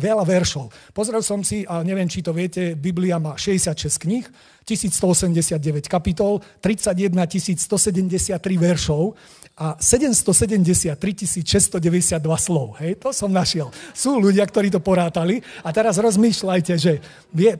veľa 0.00 0.24
veršov. 0.24 0.72
Pozrel 0.96 1.20
som 1.20 1.44
si, 1.44 1.68
a 1.68 1.84
neviem, 1.84 2.08
či 2.08 2.24
to 2.24 2.32
viete, 2.32 2.72
Biblia 2.72 3.20
má 3.20 3.36
66 3.36 4.00
kníh, 4.00 4.24
1189 4.64 5.92
kapitol, 5.92 6.40
31 6.64 7.12
173 7.60 8.40
veršov 8.56 9.12
a 9.54 9.78
773 9.78 10.98
692 11.46 12.18
slov. 12.42 12.74
Hej, 12.82 12.98
to 12.98 13.14
som 13.14 13.30
našiel. 13.30 13.70
Sú 13.94 14.18
ľudia, 14.18 14.42
ktorí 14.42 14.66
to 14.66 14.82
porátali 14.82 15.38
a 15.62 15.70
teraz 15.70 15.94
rozmýšľajte, 16.02 16.72
že 16.74 16.98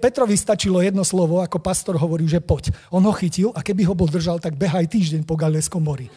Petrovi 0.03 0.35
stačilo 0.35 0.83
jedno 0.83 1.07
slovo, 1.07 1.39
ako 1.39 1.63
pastor 1.63 1.95
hovorí, 1.95 2.27
že 2.27 2.43
poď. 2.43 2.75
On 2.91 3.03
ho 3.07 3.15
chytil 3.15 3.55
a 3.55 3.63
keby 3.63 3.87
ho 3.87 3.95
bol 3.95 4.11
držal, 4.11 4.43
tak 4.43 4.59
behaj 4.59 4.91
týždeň 4.91 5.23
po 5.23 5.39
Galilejskom 5.39 5.83
mori 5.83 6.11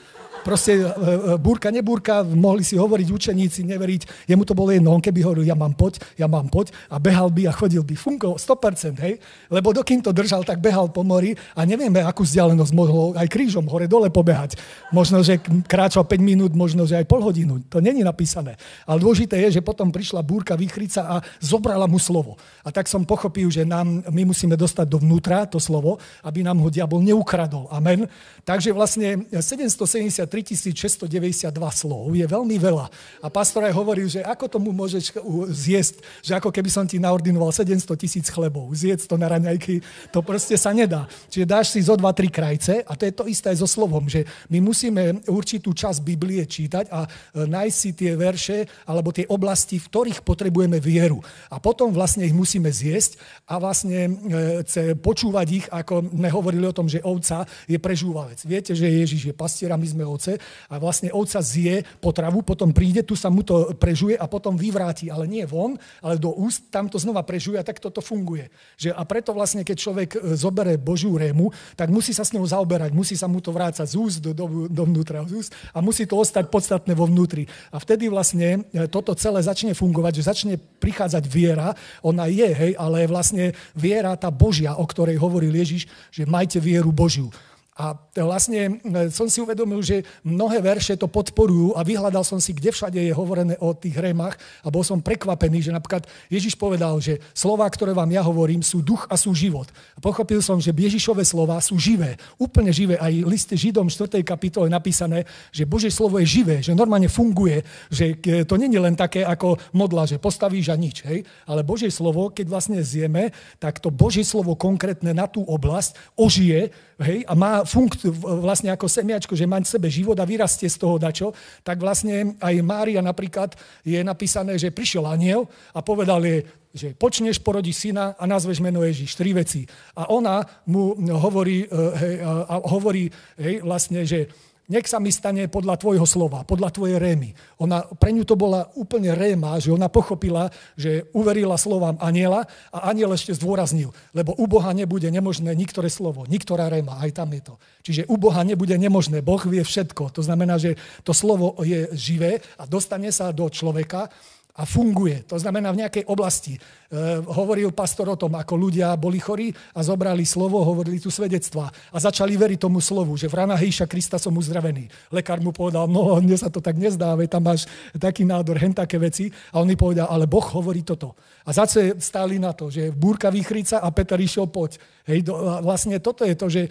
proste 0.47 0.79
e, 0.79 0.87
e, 0.87 1.35
búrka, 1.35 1.67
nebúrka, 1.67 2.23
mohli 2.23 2.63
si 2.63 2.79
hovoriť 2.79 3.07
učeníci, 3.11 3.67
neveriť. 3.67 4.31
Jemu 4.31 4.47
to 4.47 4.55
bolo 4.55 4.71
jedno, 4.71 4.95
on 4.95 5.03
keby 5.03 5.19
hovoril, 5.19 5.43
ja 5.43 5.59
mám 5.59 5.75
poď, 5.75 5.99
ja 6.15 6.31
mám 6.31 6.47
poď 6.47 6.71
a 6.87 6.95
behal 7.03 7.27
by 7.27 7.51
a 7.51 7.53
chodil 7.53 7.83
by. 7.83 7.99
Funko, 7.99 8.39
100%, 8.39 8.95
hej? 9.03 9.19
Lebo 9.51 9.75
dokým 9.75 9.99
to 9.99 10.15
držal, 10.15 10.47
tak 10.47 10.63
behal 10.63 10.87
po 10.87 11.03
mori 11.03 11.35
a 11.51 11.67
nevieme, 11.67 11.99
akú 11.99 12.23
vzdialenosť 12.23 12.71
mohol 12.71 13.11
aj 13.19 13.27
krížom 13.27 13.67
hore-dole 13.67 14.07
pobehať. 14.07 14.55
Možno, 14.95 15.19
že 15.19 15.43
kráčal 15.67 16.07
5 16.07 16.15
minút, 16.23 16.55
možno, 16.55 16.87
že 16.87 16.95
aj 16.95 17.05
pol 17.11 17.19
hodinu. 17.19 17.59
To 17.67 17.83
není 17.83 18.07
napísané. 18.07 18.55
Ale 18.87 19.03
dôležité 19.03 19.35
je, 19.43 19.59
že 19.59 19.65
potom 19.65 19.91
prišla 19.91 20.23
búrka, 20.23 20.55
výchrica 20.55 21.03
a 21.03 21.15
zobrala 21.43 21.91
mu 21.91 21.99
slovo. 21.99 22.39
A 22.63 22.71
tak 22.71 22.87
som 22.87 23.03
pochopil, 23.03 23.51
že 23.51 23.67
nám, 23.67 24.07
my 24.07 24.23
musíme 24.23 24.55
dostať 24.55 24.87
dovnútra 24.87 25.43
to 25.43 25.59
slovo, 25.59 25.99
aby 26.23 26.39
nám 26.39 26.63
ho 26.63 26.71
diabol 26.71 27.03
neukradol. 27.03 27.67
Amen. 27.67 28.07
Takže 28.47 28.71
vlastne 28.71 29.27
773 29.35 30.36
3692 30.43 31.49
slov 31.73 32.13
je 32.13 32.25
veľmi 32.25 32.57
veľa. 32.61 32.85
A 33.25 33.27
pastor 33.33 33.65
aj 33.65 33.73
hovoril, 33.73 34.05
že 34.05 34.21
ako 34.21 34.45
tomu 34.45 34.69
môžeš 34.69 35.17
zjesť, 35.49 35.95
že 36.21 36.37
ako 36.37 36.53
keby 36.53 36.69
som 36.69 36.85
ti 36.85 37.01
naordinoval 37.01 37.49
700 37.49 37.89
tisíc 37.97 38.29
chlebov, 38.29 38.69
zjesť 38.77 39.09
to 39.09 39.15
na 39.17 39.25
raňajky, 39.31 39.81
to 40.13 40.19
proste 40.21 40.53
sa 40.59 40.69
nedá. 40.75 41.09
Čiže 41.33 41.45
dáš 41.49 41.65
si 41.73 41.81
zo 41.81 41.97
dva, 41.97 42.13
tri 42.13 42.29
krajce 42.29 42.85
a 42.85 42.93
to 42.97 43.05
je 43.05 43.13
to 43.13 43.23
isté 43.29 43.53
aj 43.53 43.61
so 43.61 43.69
slovom, 43.69 44.05
že 44.05 44.25
my 44.49 44.61
musíme 44.61 45.21
určitú 45.29 45.73
časť 45.73 46.01
Biblie 46.01 46.43
čítať 46.45 46.89
a 46.89 47.05
e, 47.05 47.09
nájsť 47.45 47.77
si 47.77 47.89
tie 47.93 48.11
verše 48.17 48.57
alebo 48.89 49.13
tie 49.13 49.29
oblasti, 49.29 49.77
v 49.77 49.87
ktorých 49.89 50.19
potrebujeme 50.25 50.81
vieru. 50.81 51.21
A 51.53 51.61
potom 51.61 51.93
vlastne 51.93 52.25
ich 52.25 52.33
musíme 52.33 52.73
zjesť 52.73 53.21
a 53.45 53.61
vlastne 53.61 54.09
e, 54.09 54.97
počúvať 54.97 55.47
ich, 55.53 55.65
ako 55.69 56.09
sme 56.09 56.29
hovorili 56.33 56.65
o 56.65 56.75
tom, 56.75 56.89
že 56.89 57.05
ovca 57.05 57.45
je 57.69 57.77
prežúvalec. 57.77 58.41
Viete, 58.41 58.73
že 58.73 58.89
Ježiš 58.89 59.29
je 59.29 59.33
pastier 59.37 59.69
a 59.69 59.77
my 59.77 59.87
sme 59.87 60.03
ovce 60.03 60.16
ovce 60.17 60.41
a 60.67 60.81
vlastne 60.81 61.13
ovca 61.13 61.37
zje 61.37 61.85
potravu, 62.01 62.41
potom 62.41 62.73
príde, 62.73 63.05
tu 63.05 63.13
sa 63.13 63.29
mu 63.29 63.45
to 63.45 63.77
prežuje 63.77 64.17
a 64.17 64.25
potom 64.25 64.57
vyvráti, 64.57 65.13
ale 65.13 65.29
nie 65.29 65.45
von, 65.45 65.77
ale 66.01 66.17
do 66.17 66.33
úst, 66.33 66.73
tam 66.73 66.89
to 66.89 66.97
znova 66.97 67.21
prežuje 67.21 67.61
a 67.61 67.63
tak 67.63 67.77
toto 67.77 68.01
funguje. 68.01 68.49
Že, 68.81 68.97
a 68.97 69.05
preto 69.05 69.37
vlastne, 69.37 69.61
keď 69.61 69.77
človek 69.77 70.09
e, 70.17 70.19
zobere 70.33 70.81
Božiu 70.81 71.13
rému, 71.13 71.53
tak 71.77 71.93
musí 71.93 72.11
sa 72.17 72.25
s 72.25 72.33
ňou 72.33 72.49
zaoberať, 72.49 72.91
musí 72.97 73.13
sa 73.13 73.29
mu 73.29 73.37
to 73.37 73.53
vrácať 73.53 73.85
z 73.85 73.95
úst 73.95 74.17
do, 74.19 74.33
do, 74.33 74.65
dovnútra 74.65 75.21
z 75.29 75.45
úst 75.45 75.51
a 75.71 75.79
musí 75.79 76.09
to 76.09 76.17
ostať 76.17 76.49
podstatné 76.49 76.97
vo 76.97 77.05
vnútri. 77.05 77.45
A 77.69 77.77
vtedy 77.77 78.09
vlastne 78.09 78.65
e, 78.73 78.89
toto 78.89 79.13
celé 79.13 79.45
začne 79.45 79.77
fungovať, 79.77 80.13
že 80.17 80.29
začne 80.33 80.53
prichádzať 80.57 81.23
viera, 81.29 81.77
ona 82.01 82.25
je, 82.25 82.49
hej, 82.49 82.71
ale 82.79 83.05
vlastne 83.05 83.53
viera 83.77 84.17
tá 84.17 84.33
Božia, 84.33 84.73
o 84.73 84.85
ktorej 84.87 85.21
hovoril 85.21 85.53
Ježiš, 85.53 85.85
že 86.09 86.23
majte 86.25 86.57
vieru 86.57 86.89
Božiu. 86.89 87.29
A 87.77 87.93
vlastne 88.25 88.81
e, 88.81 89.13
som 89.13 89.29
si 89.29 89.37
uvedomil, 89.37 89.85
že 89.85 90.01
mnohé 90.25 90.65
verše 90.65 90.97
to 90.97 91.05
podporujú 91.05 91.77
a 91.77 91.85
vyhľadal 91.85 92.25
som 92.25 92.41
si, 92.41 92.49
kde 92.57 92.73
všade 92.73 92.97
je 92.97 93.13
hovorené 93.13 93.53
o 93.61 93.77
tých 93.77 93.93
rémach 94.01 94.33
a 94.65 94.73
bol 94.73 94.81
som 94.81 94.97
prekvapený, 94.97 95.61
že 95.61 95.69
napríklad 95.69 96.09
Ježiš 96.25 96.57
povedal, 96.57 96.97
že 96.97 97.21
slova, 97.37 97.69
ktoré 97.69 97.93
vám 97.93 98.09
ja 98.09 98.25
hovorím, 98.25 98.65
sú 98.65 98.81
duch 98.81 99.05
a 99.05 99.13
sú 99.13 99.37
život. 99.37 99.69
A 99.93 100.01
pochopil 100.01 100.41
som, 100.41 100.57
že 100.57 100.73
Ježišové 100.73 101.21
slova 101.21 101.61
sú 101.61 101.77
živé, 101.77 102.17
úplne 102.41 102.73
živé. 102.73 102.97
Aj 102.97 103.13
liste 103.13 103.53
Židom 103.53 103.93
4. 103.93 104.25
kapitole 104.25 104.73
napísané, 104.73 105.29
že 105.53 105.69
Božie 105.69 105.93
slovo 105.93 106.17
je 106.17 106.25
živé, 106.25 106.65
že 106.65 106.73
normálne 106.73 107.13
funguje, 107.13 107.61
že 107.93 108.17
to 108.49 108.57
nie 108.57 108.73
je 108.73 108.81
len 108.81 108.97
také 108.97 109.21
ako 109.21 109.61
modla, 109.77 110.09
že 110.09 110.17
postavíš 110.17 110.73
a 110.73 110.75
nič. 110.75 111.05
Hej? 111.05 111.29
Ale 111.45 111.61
Božie 111.61 111.93
slovo, 111.93 112.33
keď 112.33 112.49
vlastne 112.49 112.81
zjeme, 112.81 113.29
tak 113.61 113.77
to 113.77 113.93
Božie 113.93 114.25
slovo 114.25 114.57
konkrétne 114.57 115.13
na 115.13 115.29
tú 115.29 115.45
oblasť 115.45 116.17
ožije 116.17 116.73
hej, 117.03 117.21
a 117.27 117.33
má 117.37 117.66
funkciu 117.67 118.15
vlastne 118.15 118.71
ako 118.71 118.87
semiačko, 118.87 119.35
že 119.35 119.45
má 119.45 119.59
v 119.59 119.67
sebe 119.67 119.91
život 119.91 120.15
a 120.17 120.25
vyrastie 120.25 120.71
z 120.71 120.79
toho 120.79 120.95
dačo, 120.95 121.35
tak 121.61 121.83
vlastne 121.83 122.39
aj 122.39 122.55
Mária 122.63 123.03
napríklad 123.03 123.53
je 123.83 123.99
napísané, 123.99 124.55
že 124.55 124.71
prišiel 124.73 125.03
aniel 125.05 125.45
a 125.75 125.83
povedal 125.83 126.23
jej, 126.23 126.47
že 126.77 126.93
počneš 126.93 127.41
porodiť 127.41 127.75
syna 127.75 128.05
a 128.15 128.23
nazveš 128.29 128.61
meno 128.61 128.85
Ježiš. 128.85 129.17
Tri 129.17 129.33
veci. 129.33 129.65
A 129.97 130.13
ona 130.13 130.45
mu 130.69 130.93
hovorí, 131.17 131.65
eh, 131.65 131.69
hej, 131.99 132.15
a 132.23 132.55
hovorí 132.69 133.09
hej, 133.41 133.65
vlastne, 133.65 134.05
že 134.05 134.29
nech 134.67 134.87
sa 134.87 134.99
mi 134.99 135.11
stane 135.11 135.47
podľa 135.47 135.79
tvojho 135.79 136.03
slova, 136.03 136.43
podľa 136.43 136.75
tvojej 136.75 136.99
rémy. 136.99 137.31
Ona, 137.63 137.87
pre 137.95 138.11
ňu 138.11 138.27
to 138.27 138.35
bola 138.35 138.67
úplne 138.75 139.15
réma, 139.15 139.55
že 139.63 139.71
ona 139.71 139.87
pochopila, 139.87 140.51
že 140.75 141.07
uverila 141.15 141.55
slovám 141.55 141.95
aniela 142.03 142.43
a 142.69 142.91
aniel 142.91 143.15
ešte 143.15 143.31
zdôraznil, 143.35 143.95
lebo 144.11 144.35
u 144.35 144.45
Boha 144.45 144.75
nebude 144.75 145.07
nemožné 145.07 145.55
niektoré 145.55 145.87
slovo, 145.87 146.27
niektorá 146.27 146.67
réma, 146.67 146.99
aj 146.99 147.11
tam 147.15 147.31
je 147.31 147.41
to. 147.47 147.55
Čiže 147.87 148.11
u 148.11 148.19
Boha 148.19 148.43
nebude 148.43 148.75
nemožné, 148.75 149.23
Boh 149.23 149.39
vie 149.47 149.63
všetko. 149.63 150.11
To 150.11 150.21
znamená, 150.21 150.59
že 150.59 150.75
to 151.07 151.15
slovo 151.15 151.55
je 151.63 151.87
živé 151.95 152.43
a 152.59 152.67
dostane 152.67 153.09
sa 153.15 153.31
do 153.31 153.47
človeka 153.47 154.11
a 154.57 154.65
funguje. 154.65 155.21
To 155.29 155.37
znamená 155.37 155.69
v 155.69 155.85
nejakej 155.85 156.03
oblasti. 156.09 156.57
E, 156.87 157.19
hovoril 157.19 157.75
pastor 157.75 158.07
o 158.07 158.15
tom, 158.15 158.39
ako 158.39 158.55
ľudia 158.55 158.95
boli 158.95 159.19
chorí 159.19 159.51
a 159.75 159.83
zobrali 159.83 160.23
slovo, 160.23 160.63
hovorili 160.63 161.03
tu 161.03 161.11
svedectvá 161.11 161.67
a 161.67 161.97
začali 161.99 162.39
veriť 162.39 162.63
tomu 162.63 162.79
slovu, 162.79 163.19
že 163.19 163.27
v 163.27 163.43
ranách 163.43 163.59
Hejša 163.59 163.91
Krista 163.91 164.15
som 164.15 164.31
uzdravený. 164.31 164.87
Lekár 165.11 165.43
mu 165.43 165.51
povedal, 165.51 165.91
no 165.91 166.15
mne 166.23 166.39
sa 166.39 166.47
to 166.47 166.63
tak 166.63 166.79
nezdá, 166.79 167.11
veď 167.19 167.27
tam 167.27 167.43
máš 167.43 167.67
taký 167.91 168.23
nádor, 168.23 168.55
hen 168.55 168.71
také 168.71 168.95
veci. 168.95 169.27
A 169.51 169.59
on 169.59 169.67
mi 169.67 169.75
povedal, 169.75 170.07
ale 170.07 170.31
Boh 170.31 170.47
hovorí 170.55 170.79
toto. 170.87 171.19
A 171.43 171.51
zase 171.51 171.99
stáli 171.99 172.39
na 172.39 172.55
to, 172.55 172.71
že 172.71 172.95
búrka 172.95 173.27
vychrica 173.27 173.83
a 173.83 173.91
Peter 173.91 174.15
išiel 174.15 174.47
poď. 174.47 174.79
Hej, 175.07 175.23
do, 175.27 175.39
vlastne 175.63 175.95
toto 176.03 176.27
je 176.27 176.35
to, 176.35 176.47
že 176.51 176.61
e, 176.67 176.69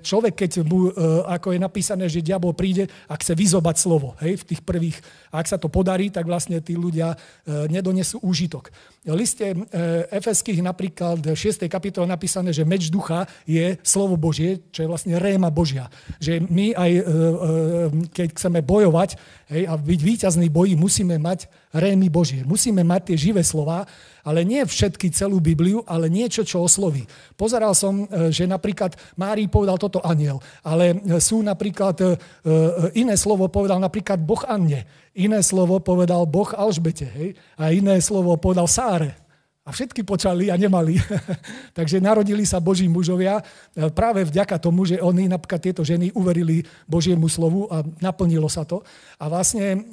človek, 0.00 0.44
keď 0.44 0.60
mu, 0.68 0.88
e, 0.88 0.92
ako 1.24 1.56
je 1.56 1.60
napísané, 1.60 2.04
že 2.12 2.20
diabol 2.20 2.52
príde 2.52 2.84
a 3.08 3.16
chce 3.16 3.32
vyzobať 3.32 3.76
slovo, 3.80 4.20
hej, 4.20 4.36
v 4.36 4.44
tých 4.52 4.60
prvých, 4.60 5.00
a 5.32 5.40
ak 5.40 5.48
sa 5.48 5.56
to 5.56 5.72
podarí, 5.72 6.12
tak 6.12 6.28
vlastne 6.28 6.60
tí 6.60 6.76
ľudia 6.76 7.16
e, 7.16 7.72
nedonesú 7.72 8.20
úžitok. 8.20 8.68
V 9.00 9.16
liste 9.50 9.78
Efeských 10.10 10.60
napríklad 10.62 11.22
v 11.22 11.38
6. 11.38 11.66
kapitole 11.68 12.06
napísané, 12.06 12.50
že 12.54 12.66
meč 12.66 12.90
ducha 12.90 13.26
je 13.46 13.76
slovo 13.82 14.16
Božie, 14.16 14.62
čo 14.70 14.84
je 14.84 14.90
vlastne 14.90 15.18
réma 15.18 15.50
Božia. 15.50 15.90
Že 16.18 16.46
my 16.46 16.66
aj, 16.74 16.92
keď 18.14 18.26
chceme 18.34 18.60
bojovať 18.62 19.16
hej, 19.50 19.66
a 19.66 19.76
byť 19.76 20.00
víťazný 20.00 20.48
boji, 20.48 20.74
musíme 20.74 21.18
mať 21.18 21.50
rémy 21.70 22.10
Božie. 22.10 22.42
Musíme 22.42 22.82
mať 22.82 23.14
tie 23.14 23.30
živé 23.30 23.46
slova, 23.46 23.86
ale 24.26 24.42
nie 24.42 24.66
všetky 24.66 25.14
celú 25.14 25.38
Bibliu, 25.38 25.86
ale 25.86 26.10
niečo, 26.10 26.42
čo 26.42 26.66
osloví. 26.66 27.06
Pozeral 27.38 27.72
som, 27.78 28.10
že 28.34 28.50
napríklad 28.50 28.98
Márii 29.14 29.46
povedal 29.46 29.78
toto 29.78 30.02
aniel, 30.02 30.42
ale 30.66 30.98
sú 31.22 31.40
napríklad 31.46 32.18
iné 32.98 33.14
slovo 33.14 33.46
povedal 33.46 33.78
napríklad 33.78 34.18
Boh 34.18 34.42
Anne, 34.50 34.82
iné 35.14 35.40
slovo 35.46 35.78
povedal 35.78 36.26
Boh 36.26 36.50
Alžbete, 36.50 37.06
hej? 37.06 37.38
a 37.54 37.70
iné 37.70 38.02
slovo 38.02 38.34
povedal 38.34 38.66
Sáre. 38.66 39.14
A 39.70 39.72
všetky 39.72 40.02
počali 40.02 40.50
a 40.50 40.58
nemali. 40.58 40.98
Takže 41.78 42.02
narodili 42.02 42.42
sa 42.42 42.58
Boží 42.58 42.90
mužovia 42.90 43.38
práve 43.94 44.26
vďaka 44.26 44.58
tomu, 44.58 44.82
že 44.82 44.98
oni, 44.98 45.30
napríklad 45.30 45.62
tieto 45.62 45.86
ženy, 45.86 46.10
uverili 46.10 46.66
Božiemu 46.90 47.30
slovu 47.30 47.70
a 47.70 47.86
naplnilo 48.02 48.50
sa 48.50 48.66
to. 48.66 48.82
A 49.22 49.30
vlastne 49.30 49.86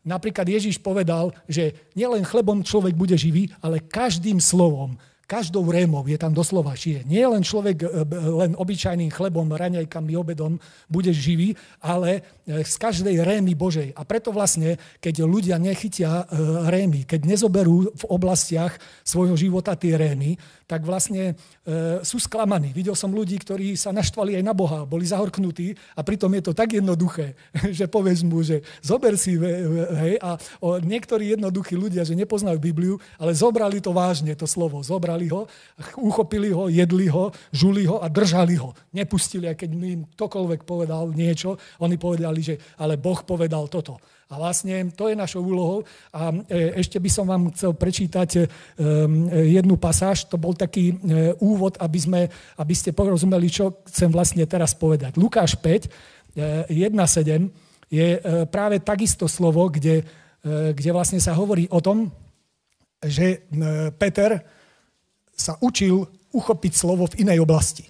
Napríklad 0.00 0.48
Ježiš 0.48 0.80
povedal, 0.80 1.28
že 1.44 1.76
nielen 1.92 2.24
chlebom 2.24 2.64
človek 2.64 2.96
bude 2.96 3.12
živý, 3.20 3.52
ale 3.60 3.84
každým 3.84 4.40
slovom, 4.40 4.96
každou 5.30 5.62
rémou 5.70 6.02
je 6.10 6.18
tam 6.18 6.34
doslova 6.34 6.74
žije. 6.74 7.06
Nie 7.06 7.30
len 7.30 7.46
človek 7.46 7.86
e, 7.86 7.88
len 8.34 8.58
obyčajným 8.58 9.14
chlebom, 9.14 9.54
raňajkami, 9.54 10.18
obedom 10.18 10.58
bude 10.90 11.14
živý, 11.14 11.54
ale 11.78 12.18
e, 12.42 12.66
z 12.66 12.74
každej 12.74 13.22
rémy 13.22 13.54
Božej. 13.54 13.94
A 13.94 14.02
preto 14.02 14.34
vlastne, 14.34 14.74
keď 14.98 15.22
ľudia 15.22 15.62
nechytia 15.62 16.26
e, 16.26 16.34
rémy, 16.66 17.06
keď 17.06 17.30
nezoberú 17.30 17.94
v 17.94 18.04
oblastiach 18.10 18.74
svojho 19.06 19.38
života 19.38 19.78
tie 19.78 19.94
rémy, 19.94 20.34
tak 20.70 20.86
vlastne 20.86 21.34
e, 21.66 21.98
sú 22.06 22.22
sklamaní. 22.22 22.70
Videl 22.70 22.94
som 22.94 23.10
ľudí, 23.10 23.34
ktorí 23.42 23.74
sa 23.74 23.90
naštvali 23.90 24.38
aj 24.38 24.44
na 24.46 24.54
Boha, 24.54 24.86
boli 24.86 25.02
zahorknutí 25.02 25.74
a 25.98 26.06
pritom 26.06 26.30
je 26.38 26.42
to 26.46 26.52
tak 26.54 26.70
jednoduché, 26.70 27.34
že 27.78 27.90
povedz 27.90 28.22
mu, 28.22 28.38
že 28.46 28.62
zober 28.78 29.18
si, 29.18 29.34
hej, 29.34 30.14
a 30.22 30.38
o, 30.62 30.78
niektorí 30.78 31.34
jednoduchí 31.34 31.74
ľudia, 31.74 32.06
že 32.06 32.14
nepoznajú 32.14 32.62
Bibliu, 32.62 33.02
ale 33.18 33.34
zobrali 33.34 33.82
to 33.82 33.90
vážne, 33.90 34.30
to 34.38 34.46
slovo, 34.46 34.78
zobrali 34.86 35.26
ho, 35.26 35.50
uchopili 35.98 36.54
ho, 36.54 36.70
jedli 36.70 37.10
ho, 37.10 37.34
žuli 37.50 37.90
ho 37.90 37.98
a 37.98 38.06
držali 38.06 38.54
ho. 38.54 38.70
Nepustili, 38.94 39.50
a 39.50 39.58
keď 39.58 39.74
im 39.74 40.06
ktokoľvek 40.14 40.62
povedal 40.62 41.10
niečo, 41.10 41.58
oni 41.82 41.98
povedali, 41.98 42.46
že 42.46 42.54
ale 42.78 42.94
Boh 42.94 43.18
povedal 43.26 43.66
toto. 43.66 43.98
A 44.30 44.38
vlastne 44.38 44.86
to 44.94 45.10
je 45.10 45.18
našou 45.18 45.42
úlohou. 45.42 45.82
A 46.14 46.30
e, 46.30 46.78
ešte 46.78 47.02
by 47.02 47.10
som 47.10 47.26
vám 47.26 47.50
chcel 47.50 47.74
prečítať 47.74 48.30
e, 48.38 48.40
jednu 49.58 49.74
pasáž. 49.74 50.30
To 50.30 50.38
bol 50.38 50.54
taký 50.54 50.94
e, 50.94 51.34
úvod, 51.42 51.74
aby, 51.82 51.98
sme, 51.98 52.20
aby 52.54 52.74
ste 52.78 52.94
porozumeli, 52.94 53.50
čo 53.50 53.82
chcem 53.90 54.06
vlastne 54.06 54.46
teraz 54.46 54.78
povedať. 54.78 55.18
Lukáš 55.18 55.58
5, 55.58 56.30
1.7 56.70 56.70
je 57.90 58.22
práve 58.54 58.78
takisto 58.78 59.26
slovo, 59.26 59.66
kde, 59.66 60.06
kde 60.46 60.90
vlastne 60.94 61.18
sa 61.18 61.34
hovorí 61.34 61.66
o 61.74 61.82
tom, 61.82 62.06
že 63.02 63.50
Peter 63.98 64.38
sa 65.34 65.58
učil 65.58 66.06
uchopiť 66.30 66.72
slovo 66.78 67.10
v 67.10 67.26
inej 67.26 67.42
oblasti. 67.42 67.82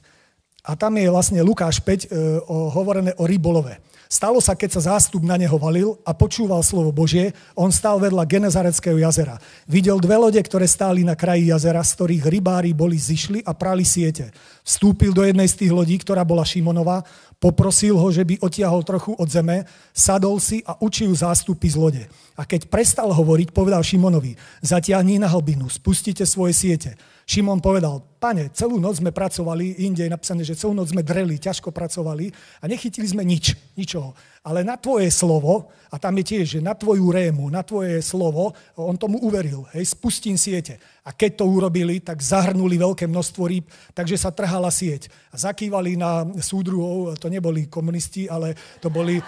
A 0.64 0.72
tam 0.72 0.96
je 0.96 1.12
vlastne 1.12 1.44
Lukáš 1.44 1.84
5 1.84 2.48
hovorené 2.48 3.12
o 3.20 3.28
rybolove. 3.28 3.76
Stalo 4.10 4.42
sa, 4.42 4.58
keď 4.58 4.74
sa 4.74 4.90
zástup 4.90 5.22
na 5.22 5.38
neho 5.38 5.54
valil 5.54 5.94
a 6.02 6.10
počúval 6.10 6.66
slovo 6.66 6.90
Božie, 6.90 7.30
on 7.54 7.70
stál 7.70 8.02
vedľa 8.02 8.26
Genezareckého 8.26 8.98
jazera. 8.98 9.38
Videl 9.70 10.02
dve 10.02 10.18
lode, 10.18 10.42
ktoré 10.42 10.66
stáli 10.66 11.06
na 11.06 11.14
kraji 11.14 11.54
jazera, 11.54 11.78
z 11.86 11.94
ktorých 11.94 12.26
rybári 12.26 12.74
boli 12.74 12.98
zišli 12.98 13.46
a 13.46 13.54
prali 13.54 13.86
siete. 13.86 14.34
Vstúpil 14.66 15.14
do 15.14 15.22
jednej 15.22 15.46
z 15.46 15.62
tých 15.62 15.70
lodí, 15.70 15.94
ktorá 16.02 16.26
bola 16.26 16.42
Šimonová, 16.42 17.06
poprosil 17.40 17.96
ho, 17.96 18.08
že 18.12 18.22
by 18.22 18.38
otiahol 18.44 18.84
trochu 18.84 19.16
od 19.16 19.24
zeme, 19.26 19.64
sadol 19.96 20.36
si 20.36 20.60
a 20.68 20.76
učil 20.78 21.10
zástupy 21.16 21.72
z 21.72 21.76
lode. 21.80 22.04
A 22.36 22.44
keď 22.44 22.68
prestal 22.68 23.08
hovoriť, 23.10 23.56
povedal 23.56 23.80
Šimonovi, 23.80 24.36
zatiahni 24.60 25.16
na 25.16 25.26
hlbinu, 25.26 25.66
spustite 25.72 26.28
svoje 26.28 26.52
siete. 26.52 26.94
Šimon 27.24 27.62
povedal, 27.62 28.02
pane, 28.20 28.50
celú 28.52 28.82
noc 28.82 29.00
sme 29.00 29.14
pracovali, 29.14 29.86
inde 29.86 30.04
je 30.04 30.10
napísané, 30.10 30.42
že 30.44 30.58
celú 30.58 30.74
noc 30.74 30.92
sme 30.92 31.00
dreli, 31.00 31.38
ťažko 31.38 31.72
pracovali 31.72 32.28
a 32.60 32.66
nechytili 32.68 33.06
sme 33.06 33.22
nič, 33.22 33.54
ničoho. 33.78 34.12
Ale 34.40 34.64
na 34.64 34.80
tvoje 34.80 35.12
slovo, 35.12 35.68
a 35.92 36.00
tam 36.00 36.16
je 36.16 36.24
tiež, 36.24 36.46
že 36.56 36.60
na 36.64 36.72
tvoju 36.72 37.12
rému, 37.12 37.52
na 37.52 37.60
tvoje 37.60 38.00
slovo, 38.00 38.56
on 38.72 38.96
tomu 38.96 39.20
uveril, 39.20 39.68
hej, 39.76 39.92
spustím 39.92 40.40
siete. 40.40 40.80
A 41.04 41.12
keď 41.12 41.42
to 41.42 41.44
urobili, 41.44 42.00
tak 42.00 42.24
zahrnuli 42.24 42.80
veľké 42.80 43.04
množstvo 43.04 43.42
rýb, 43.44 43.68
takže 43.92 44.16
sa 44.16 44.32
trhala 44.32 44.72
sieť. 44.72 45.12
Zakývali 45.36 46.00
na 46.00 46.24
súdruhov, 46.40 47.20
to 47.20 47.28
neboli 47.28 47.68
komunisti, 47.68 48.32
ale 48.32 48.56
to 48.80 48.88
boli 48.88 49.20
e, 49.20 49.24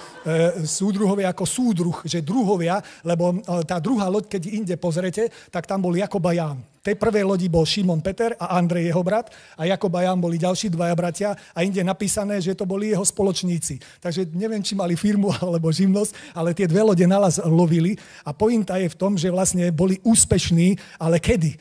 súdruhovia 0.64 1.28
ako 1.36 1.44
súdruh, 1.44 1.96
že 2.08 2.24
druhovia, 2.24 2.80
lebo 3.04 3.36
e, 3.36 3.66
tá 3.68 3.76
druhá 3.76 4.08
loď, 4.08 4.32
keď 4.32 4.42
inde 4.48 4.74
pozrete, 4.80 5.28
tak 5.52 5.68
tam 5.68 5.84
bol 5.84 5.92
Jakob 5.92 6.24
a 6.24 6.32
Ján 6.32 6.71
tej 6.82 6.98
prvej 6.98 7.22
lodi 7.22 7.46
bol 7.46 7.62
Šimon 7.62 8.02
Peter 8.02 8.34
a 8.34 8.58
Andrej 8.58 8.90
jeho 8.90 9.02
brat 9.06 9.30
a 9.54 9.62
Jakob 9.70 9.94
a 9.94 10.02
Jan 10.02 10.18
boli 10.18 10.34
ďalší 10.34 10.66
dvaja 10.66 10.94
bratia 10.98 11.30
a 11.54 11.62
inde 11.62 11.78
napísané, 11.86 12.42
že 12.42 12.58
to 12.58 12.66
boli 12.66 12.90
jeho 12.90 13.06
spoločníci. 13.06 13.78
Takže 14.02 14.26
neviem, 14.34 14.60
či 14.60 14.74
mali 14.74 14.98
firmu 14.98 15.30
alebo 15.46 15.70
živnosť, 15.70 16.34
ale 16.34 16.52
tie 16.52 16.66
dve 16.66 16.82
lode 16.82 17.06
naraz 17.06 17.38
lovili 17.46 17.94
a 18.26 18.34
pointa 18.34 18.82
je 18.82 18.90
v 18.90 18.98
tom, 18.98 19.14
že 19.14 19.30
vlastne 19.30 19.70
boli 19.70 20.02
úspešní, 20.02 20.74
ale 20.98 21.22
kedy? 21.22 21.54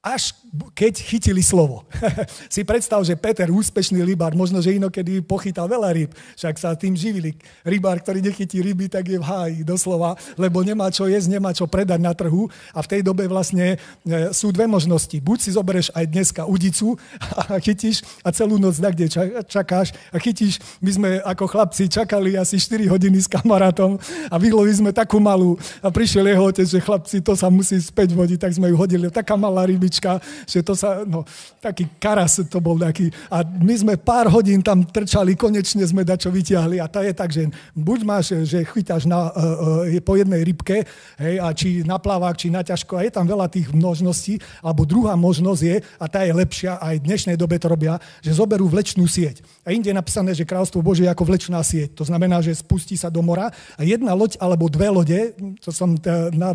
Až 0.00 0.32
keď 0.74 0.98
chytili 0.98 1.42
slovo. 1.46 1.86
si 2.54 2.66
predstav, 2.66 2.98
že 3.06 3.14
Peter, 3.14 3.46
úspešný 3.46 4.02
rybár, 4.02 4.34
možno, 4.34 4.58
že 4.58 4.74
inokedy 4.74 5.22
pochytal 5.22 5.70
veľa 5.70 5.94
ryb, 5.94 6.10
však 6.34 6.54
sa 6.58 6.74
tým 6.74 6.98
živili. 6.98 7.38
Rybár, 7.62 8.02
ktorý 8.02 8.18
nechytí 8.18 8.58
ryby, 8.58 8.90
tak 8.90 9.06
je 9.06 9.18
v 9.18 9.24
háji, 9.24 9.58
doslova, 9.62 10.18
lebo 10.34 10.58
nemá 10.66 10.90
čo 10.90 11.06
jesť, 11.06 11.38
nemá 11.38 11.54
čo 11.54 11.70
predať 11.70 12.02
na 12.02 12.10
trhu 12.10 12.50
a 12.74 12.82
v 12.82 12.90
tej 12.90 13.00
dobe 13.06 13.30
vlastne 13.30 13.78
e, 14.02 14.34
sú 14.34 14.50
dve 14.50 14.66
možnosti. 14.66 15.14
Buď 15.22 15.38
si 15.38 15.50
zoberieš 15.54 15.94
aj 15.94 16.04
dneska 16.10 16.42
udicu 16.42 16.98
a 17.40 17.62
chytíš 17.62 18.02
a 18.26 18.34
celú 18.34 18.58
noc 18.58 18.74
na 18.82 18.90
kde 18.90 19.06
čakáš 19.46 19.94
a 20.10 20.18
chytíš. 20.18 20.58
My 20.82 20.90
sme 20.90 21.10
ako 21.22 21.46
chlapci 21.46 21.86
čakali 21.86 22.34
asi 22.34 22.58
4 22.58 22.90
hodiny 22.90 23.22
s 23.22 23.30
kamarátom 23.30 24.02
a 24.26 24.34
vylovili 24.34 24.74
sme 24.74 24.90
takú 24.90 25.22
malú 25.22 25.54
a 25.78 25.94
prišiel 25.94 26.26
jeho 26.26 26.44
otec, 26.50 26.66
že 26.66 26.82
chlapci, 26.82 27.22
to 27.22 27.38
sa 27.38 27.46
musí 27.46 27.78
späť 27.78 28.18
vodiť, 28.18 28.38
tak 28.42 28.52
sme 28.56 28.66
ju 28.72 28.76
hodili. 28.76 29.06
Taká 29.14 29.38
malá 29.38 29.62
rybička, 29.62 30.18
že 30.46 30.60
to 30.64 30.76
sa, 30.76 31.02
no, 31.04 31.24
taký 31.58 31.88
karas 31.98 32.40
to 32.46 32.58
bol 32.60 32.78
taký. 32.78 33.12
A 33.28 33.42
my 33.44 33.74
sme 33.76 33.94
pár 34.00 34.28
hodín 34.32 34.64
tam 34.64 34.84
trčali, 34.84 35.36
konečne 35.36 35.84
sme 35.84 36.06
dačo 36.06 36.32
vyťahli 36.32 36.80
a 36.80 36.86
to 36.88 37.02
je 37.04 37.12
tak, 37.12 37.30
že 37.32 37.48
buď 37.76 38.00
máš, 38.04 38.26
že 38.46 38.64
chytáš 38.64 39.04
na, 39.04 39.32
uh, 39.32 39.86
uh, 39.86 40.00
po 40.04 40.16
jednej 40.16 40.40
rybke, 40.44 40.84
hej, 41.20 41.34
a 41.40 41.52
či 41.52 41.82
na 41.84 42.00
plavák, 42.00 42.36
či 42.36 42.48
na 42.48 42.64
ťažko, 42.64 42.96
a 42.96 43.04
je 43.04 43.12
tam 43.12 43.26
veľa 43.26 43.50
tých 43.50 43.72
možností, 43.74 44.40
alebo 44.64 44.88
druhá 44.88 45.16
možnosť 45.16 45.62
je, 45.62 45.76
a 46.00 46.04
tá 46.06 46.24
je 46.24 46.32
lepšia, 46.32 46.80
aj 46.80 47.00
v 47.00 47.06
dnešnej 47.06 47.36
dobe 47.36 47.60
to 47.60 47.68
robia, 47.68 48.00
že 48.24 48.36
zoberú 48.36 48.68
vlečnú 48.70 49.04
sieť. 49.04 49.44
A 49.64 49.72
inde 49.74 49.92
je 49.92 49.96
napísané, 49.96 50.32
že 50.32 50.48
kráľstvo 50.48 50.80
Bože 50.80 51.04
je 51.04 51.10
ako 51.12 51.24
vlečná 51.28 51.60
sieť. 51.60 51.94
To 51.98 52.04
znamená, 52.06 52.40
že 52.40 52.56
spustí 52.56 52.96
sa 52.96 53.12
do 53.12 53.20
mora 53.20 53.52
a 53.76 53.80
jedna 53.82 54.16
loď 54.16 54.40
alebo 54.40 54.70
dve 54.70 54.88
lode, 54.88 55.20
to 55.60 55.70
som 55.70 55.96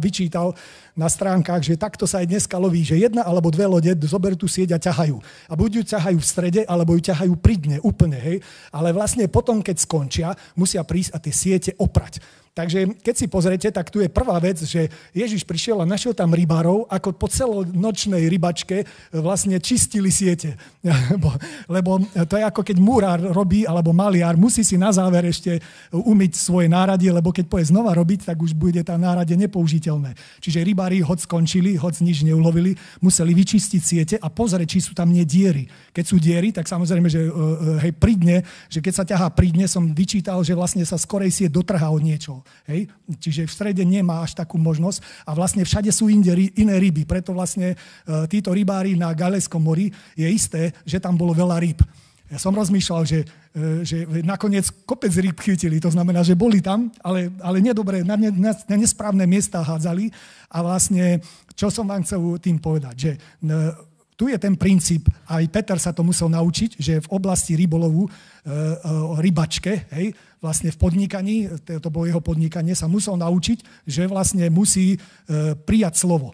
vyčítal, 0.02 0.56
na 0.96 1.12
stránkach, 1.12 1.60
že 1.60 1.76
takto 1.76 2.08
sa 2.08 2.24
aj 2.24 2.32
dneska 2.32 2.56
loví, 2.56 2.82
že 2.88 2.96
jedna 2.96 3.28
alebo 3.28 3.52
dve 3.52 3.68
lode 3.68 3.92
zoberú 4.08 4.40
tú 4.40 4.48
sieť 4.48 4.74
a 4.74 4.80
ťahajú. 4.80 5.20
A 5.52 5.54
buď 5.54 5.84
ju 5.84 5.84
ťahajú 5.92 6.18
v 6.18 6.26
strede, 6.26 6.62
alebo 6.64 6.96
ju 6.96 7.04
ťahajú 7.12 7.36
pri 7.36 7.56
dne 7.60 7.78
úplne, 7.84 8.16
hej. 8.16 8.40
Ale 8.72 8.96
vlastne 8.96 9.28
potom, 9.28 9.60
keď 9.60 9.76
skončia, 9.84 10.30
musia 10.56 10.82
prísť 10.88 11.12
a 11.12 11.18
tie 11.20 11.36
siete 11.36 11.72
oprať. 11.76 12.24
Takže 12.56 13.04
keď 13.04 13.16
si 13.20 13.28
pozrete, 13.28 13.68
tak 13.68 13.92
tu 13.92 14.00
je 14.00 14.08
prvá 14.08 14.40
vec, 14.40 14.56
že 14.64 14.88
Ježiš 15.12 15.44
prišiel 15.44 15.84
a 15.84 15.86
našiel 15.86 16.16
tam 16.16 16.32
rybárov, 16.32 16.88
ako 16.88 17.12
po 17.12 17.28
celonočnej 17.28 18.32
rybačke 18.32 18.88
vlastne 19.12 19.60
čistili 19.60 20.08
siete. 20.08 20.56
lebo, 21.12 21.36
lebo 21.68 22.00
to 22.24 22.40
je 22.40 22.48
ako 22.48 22.64
keď 22.64 22.78
múrár 22.80 23.20
robí, 23.20 23.68
alebo 23.68 23.92
maliar, 23.92 24.40
musí 24.40 24.64
si 24.64 24.80
na 24.80 24.96
záver 24.96 25.28
ešte 25.28 25.60
umyť 25.92 26.32
svoje 26.32 26.72
náradie, 26.72 27.12
lebo 27.12 27.36
keď 27.36 27.44
poje 27.52 27.76
znova 27.76 27.92
robiť, 27.92 28.32
tak 28.32 28.40
už 28.40 28.56
bude 28.56 28.80
tá 28.88 28.96
náradie 28.96 29.36
nepoužiteľné. 29.36 30.16
Čiže 30.40 30.64
rybári 30.64 31.04
hoď 31.04 31.28
skončili, 31.28 31.76
hoď 31.76 32.08
nič 32.08 32.24
neulovili, 32.24 32.80
museli 33.04 33.36
vyčistiť 33.36 33.82
siete 33.84 34.16
a 34.16 34.32
pozrieť, 34.32 34.80
či 34.80 34.80
sú 34.80 34.96
tam 34.96 35.12
nie 35.12 35.28
diery. 35.28 35.68
Keď 35.92 36.06
sú 36.08 36.24
diery, 36.24 36.56
tak 36.56 36.72
samozrejme, 36.72 37.12
že 37.12 37.20
e, 37.20 37.28
e, 37.28 37.84
hej, 37.84 37.92
pridne, 38.00 38.48
že 38.72 38.80
keď 38.80 38.94
sa 38.96 39.04
ťahá 39.04 39.28
pridne, 39.36 39.68
som 39.68 39.92
vyčítal, 39.92 40.40
že 40.40 40.56
vlastne 40.56 40.88
sa 40.88 40.96
skorej 40.96 41.36
sieť 41.36 41.52
dotrhá 41.52 41.92
od 41.92 42.00
niečoho. 42.00 42.45
Hej? 42.70 42.88
Čiže 43.20 43.50
v 43.50 43.56
strede 43.56 43.84
nemá 43.86 44.22
až 44.26 44.38
takú 44.38 44.58
možnosť 44.58 45.28
a 45.28 45.32
vlastne 45.34 45.66
všade 45.66 45.92
sú 45.92 46.10
inde, 46.10 46.34
iné 46.56 46.76
ryby. 46.80 47.04
Preto 47.04 47.36
vlastne 47.36 47.74
e, 47.74 47.78
títo 48.32 48.56
rybári 48.56 48.98
na 48.98 49.14
Galeskom 49.14 49.62
mori 49.62 49.94
je 50.14 50.28
isté, 50.28 50.74
že 50.88 51.02
tam 51.02 51.18
bolo 51.20 51.36
veľa 51.36 51.58
ryb. 51.62 51.80
Ja 52.26 52.42
som 52.42 52.58
rozmýšľal, 52.58 53.02
že, 53.06 53.22
e, 53.54 53.86
že 53.86 54.10
nakoniec 54.26 54.66
kopec 54.84 55.14
ryb 55.14 55.38
chytili, 55.38 55.78
to 55.78 55.94
znamená, 55.94 56.26
že 56.26 56.34
boli 56.34 56.58
tam, 56.58 56.90
ale, 57.06 57.30
ale 57.38 57.62
nedobre, 57.62 58.02
na, 58.02 58.18
ne, 58.18 58.34
na, 58.34 58.52
na 58.52 58.76
nesprávne 58.76 59.30
miesta 59.30 59.62
hádzali 59.62 60.10
a 60.50 60.58
vlastne, 60.66 61.22
čo 61.54 61.70
som 61.70 61.86
vám 61.86 62.02
chcel 62.02 62.42
tým 62.42 62.58
povedať, 62.58 62.96
že 62.98 63.12
tu 64.16 64.32
je 64.32 64.38
ten 64.40 64.56
princíp, 64.56 65.12
aj 65.28 65.44
Peter 65.52 65.76
sa 65.76 65.92
to 65.92 66.00
musel 66.00 66.32
naučiť, 66.32 66.80
že 66.80 67.04
v 67.04 67.12
oblasti 67.12 67.60
rybolovu, 67.60 68.08
e, 68.08 68.10
o 68.88 69.20
rybačke, 69.20 69.92
hej, 69.92 70.16
vlastne 70.40 70.72
v 70.72 70.80
podnikaní, 70.80 71.36
to 71.68 71.90
bolo 71.92 72.08
jeho 72.08 72.24
podnikanie, 72.24 72.72
sa 72.72 72.88
musel 72.88 73.20
naučiť, 73.20 73.84
že 73.84 74.08
vlastne 74.08 74.48
musí 74.48 74.96
e, 74.96 74.98
prijať 75.56 76.08
slovo. 76.08 76.32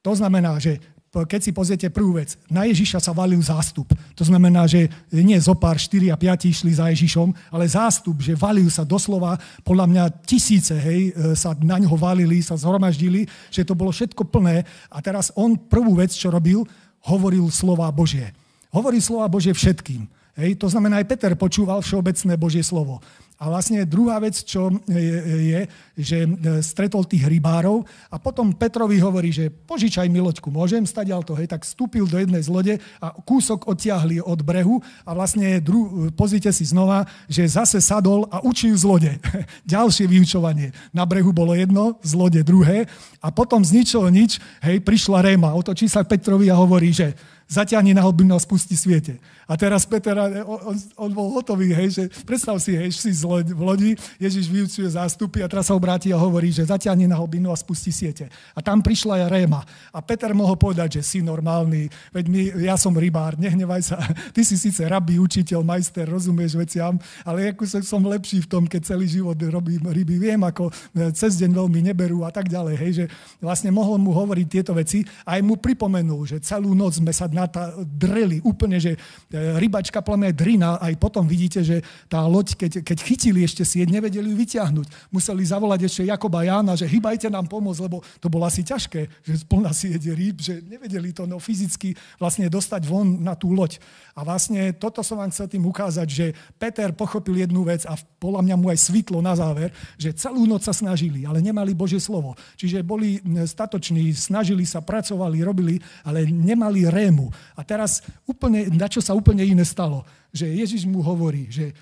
To 0.00 0.16
znamená, 0.16 0.56
že 0.56 0.80
keď 1.08 1.40
si 1.40 1.56
pozriete 1.56 1.88
prvú 1.88 2.20
vec, 2.20 2.36
na 2.52 2.68
Ježiša 2.68 3.00
sa 3.00 3.16
valil 3.16 3.40
zástup. 3.40 3.88
To 4.12 4.24
znamená, 4.28 4.68
že 4.68 4.92
nie 5.08 5.40
zo 5.40 5.56
pár, 5.56 5.80
4 5.80 6.12
a 6.12 6.16
5 6.20 6.52
išli 6.52 6.76
za 6.76 6.92
Ježišom, 6.92 7.32
ale 7.48 7.64
zástup, 7.64 8.20
že 8.20 8.36
valil 8.36 8.68
sa 8.68 8.84
doslova, 8.84 9.40
podľa 9.64 9.86
mňa 9.88 10.04
tisíce, 10.28 10.76
hej, 10.76 11.16
e, 11.16 11.32
sa 11.32 11.56
na 11.64 11.80
ňo 11.80 11.96
valili, 11.96 12.44
sa 12.44 12.60
zhromaždili, 12.60 13.24
že 13.48 13.64
to 13.64 13.72
bolo 13.72 13.88
všetko 13.88 14.28
plné. 14.28 14.68
A 14.92 15.00
teraz 15.00 15.32
on 15.32 15.56
prvú 15.56 15.96
vec, 15.96 16.12
čo 16.12 16.28
robil, 16.28 16.68
hovoril 17.04 17.46
slova 17.52 17.90
Božie. 17.92 18.32
Hovoril 18.72 19.00
slova 19.00 19.28
Božie 19.30 19.54
všetkým. 19.54 20.06
Hej, 20.38 20.54
to 20.60 20.70
znamená, 20.70 21.02
aj 21.02 21.08
Peter 21.10 21.32
počúval 21.34 21.82
všeobecné 21.82 22.38
Božie 22.38 22.62
slovo. 22.62 23.02
A 23.38 23.46
vlastne 23.46 23.86
druhá 23.86 24.18
vec, 24.18 24.34
čo 24.42 24.66
je, 24.90 25.14
je, 25.54 25.60
že 25.94 26.26
stretol 26.58 27.06
tých 27.06 27.22
rybárov 27.22 27.86
a 28.10 28.18
potom 28.18 28.50
Petrovi 28.50 28.98
hovorí, 28.98 29.30
že 29.30 29.46
požičaj 29.46 30.10
mi 30.10 30.18
loďku, 30.18 30.50
môžem 30.50 30.82
stať 30.82 31.14
to, 31.22 31.38
hej, 31.38 31.46
tak 31.46 31.62
vstúpil 31.62 32.10
do 32.10 32.18
jednej 32.18 32.42
z 32.42 32.50
lode 32.50 32.74
a 32.98 33.14
kúsok 33.22 33.70
odtiahli 33.70 34.18
od 34.18 34.42
brehu 34.42 34.82
a 35.06 35.14
vlastne, 35.14 35.62
dru, 35.62 36.10
pozrite 36.18 36.50
si 36.50 36.66
znova, 36.66 37.06
že 37.30 37.46
zase 37.46 37.78
sadol 37.78 38.26
a 38.26 38.42
učil 38.42 38.74
z 38.74 38.82
lode. 38.82 39.12
Ďalšie 39.70 40.10
vyučovanie. 40.10 40.74
Na 40.90 41.06
brehu 41.06 41.30
bolo 41.30 41.54
jedno, 41.54 41.94
z 42.02 42.18
lode 42.18 42.42
druhé 42.42 42.90
a 43.22 43.30
potom 43.30 43.62
z 43.62 43.70
ničoho 43.78 44.10
nič, 44.10 44.42
hej, 44.66 44.82
prišla 44.82 45.22
Réma, 45.22 45.54
otočí 45.54 45.86
sa 45.86 46.02
Petrovi 46.02 46.50
a 46.50 46.58
hovorí, 46.58 46.90
že 46.90 47.14
zaťahni 47.48 47.96
na 47.96 48.04
hlbinu 48.04 48.36
a 48.36 48.42
spusti 48.42 48.76
sviete. 48.76 49.16
A 49.48 49.56
teraz 49.56 49.88
Peter, 49.88 50.12
on, 50.44 50.76
on 51.00 51.10
bol 51.10 51.32
hotový, 51.32 51.72
hej, 51.72 51.88
že 51.88 52.04
predstav 52.28 52.60
si, 52.60 52.76
hej, 52.76 52.92
si 52.92 53.16
v 53.16 53.62
lodi, 53.64 53.96
Ježiš 54.20 54.44
vyučuje 54.52 54.92
zástupy 54.92 55.40
a 55.40 55.48
teraz 55.48 55.72
sa 55.72 55.74
obráti 55.74 56.12
a 56.12 56.20
hovorí, 56.20 56.52
že 56.52 56.68
zaťahni 56.68 57.08
na 57.08 57.16
hlbinu 57.16 57.48
a 57.48 57.56
spusti 57.56 57.88
siete. 57.88 58.28
A 58.52 58.60
tam 58.60 58.84
prišla 58.84 59.24
aj 59.24 59.32
Réma. 59.32 59.64
A 59.88 60.04
Peter 60.04 60.36
mohol 60.36 60.60
povedať, 60.60 61.00
že 61.00 61.02
si 61.02 61.18
normálny, 61.24 61.88
veď 62.12 62.24
my, 62.28 62.40
ja 62.60 62.76
som 62.76 62.92
rybár, 62.92 63.40
nehnevaj 63.40 63.82
sa. 63.88 63.96
Ty 64.36 64.40
si 64.44 64.60
síce 64.60 64.84
rabí, 64.84 65.16
učiteľ, 65.16 65.64
majster, 65.64 66.04
rozumieš 66.04 66.60
veciam, 66.60 67.00
ale 67.24 67.56
ako 67.56 67.64
som, 67.80 68.04
lepší 68.04 68.44
v 68.44 68.50
tom, 68.52 68.68
keď 68.68 68.84
celý 68.84 69.08
život 69.08 69.36
robím 69.48 69.88
ryby, 69.88 70.20
viem, 70.20 70.40
ako 70.44 70.68
e, 70.68 71.08
cez 71.16 71.40
deň 71.40 71.56
veľmi 71.56 71.80
neberú 71.88 72.28
a 72.28 72.30
tak 72.30 72.52
ďalej. 72.52 72.74
Hej, 72.76 72.92
že 72.92 73.04
vlastne 73.40 73.72
mohol 73.72 73.96
mu 73.96 74.12
hovoriť 74.12 74.46
tieto 74.46 74.76
veci 74.76 75.08
a 75.24 75.40
aj 75.40 75.42
mu 75.44 75.56
pripomenul, 75.56 76.28
že 76.28 76.36
celú 76.44 76.76
noc 76.76 77.00
sme 77.00 77.12
sa 77.16 77.24
tá 77.48 77.72
dreli 77.80 78.44
úplne, 78.44 78.76
že 78.76 78.92
e, 79.32 79.37
rybačka 79.58 80.02
plame 80.02 80.34
drina, 80.34 80.78
aj 80.82 80.94
potom 80.98 81.24
vidíte, 81.26 81.62
že 81.62 81.82
tá 82.06 82.24
loď, 82.24 82.54
keď, 82.54 82.72
keď 82.82 82.98
chytili 83.02 83.44
ešte 83.44 83.62
sieť, 83.62 83.88
nevedeli 83.90 84.30
ju 84.30 84.36
vyťahnuť. 84.38 85.12
Museli 85.12 85.42
zavolať 85.44 85.84
ešte 85.84 86.02
Jakoba 86.08 86.46
Jána, 86.46 86.78
že 86.78 86.88
hýbajte 86.88 87.28
nám 87.28 87.50
pomôcť, 87.50 87.82
lebo 87.84 88.00
to 88.22 88.32
bolo 88.32 88.48
asi 88.48 88.64
ťažké, 88.64 89.06
že 89.26 89.34
plná 89.44 89.70
sieť 89.74 90.10
rýb, 90.14 90.40
že 90.40 90.64
nevedeli 90.64 91.12
to 91.12 91.28
no, 91.28 91.36
fyzicky 91.36 91.92
vlastne 92.16 92.48
dostať 92.48 92.88
von 92.88 93.20
na 93.20 93.36
tú 93.36 93.52
loď. 93.52 93.76
A 94.16 94.24
vlastne 94.24 94.72
toto 94.74 95.04
som 95.04 95.20
vám 95.20 95.28
chcel 95.28 95.52
tým 95.52 95.68
ukázať, 95.68 96.08
že 96.08 96.26
Peter 96.56 96.88
pochopil 96.96 97.44
jednu 97.44 97.68
vec 97.68 97.84
a 97.84 97.94
podľa 98.18 98.42
mňa 98.48 98.56
mu 98.58 98.72
aj 98.72 98.78
svitlo 98.88 99.20
na 99.20 99.36
záver, 99.36 99.70
že 100.00 100.16
celú 100.16 100.48
noc 100.48 100.64
sa 100.64 100.72
snažili, 100.72 101.28
ale 101.28 101.44
nemali 101.44 101.76
Božie 101.76 102.00
slovo. 102.00 102.34
Čiže 102.56 102.80
boli 102.80 103.20
statoční, 103.44 104.10
snažili 104.16 104.64
sa, 104.64 104.80
pracovali, 104.80 105.44
robili, 105.44 105.76
ale 106.02 106.24
nemali 106.24 106.88
rému. 106.88 107.28
A 107.54 107.60
teraz 107.62 108.00
úplne, 108.24 108.72
na 108.72 108.88
čo 108.88 109.04
sa 109.04 109.12
úplne 109.12 109.27
iné 109.36 109.64
stalo? 109.68 110.08
Že 110.32 110.46
Ježiš 110.64 110.88
mu 110.88 111.04
hovorí, 111.04 111.52
že 111.52 111.76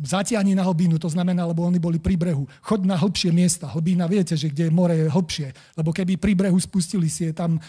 zatiahni 0.00 0.56
na 0.56 0.64
hlbinu, 0.64 0.96
to 0.96 1.12
znamená, 1.12 1.44
lebo 1.44 1.60
oni 1.68 1.76
boli 1.76 2.00
pri 2.00 2.16
brehu. 2.16 2.48
Chod 2.64 2.88
na 2.88 2.96
hlbšie 2.96 3.28
miesta. 3.28 3.68
Hlbina 3.68 4.08
viete, 4.08 4.32
že 4.32 4.48
kde 4.48 4.68
je 4.68 4.72
more 4.72 4.96
je 4.96 5.12
hlbšie. 5.12 5.52
Lebo 5.76 5.92
keby 5.92 6.16
pri 6.16 6.32
brehu 6.32 6.56
spustili 6.56 7.12
si 7.12 7.28
je 7.28 7.36
tam 7.36 7.60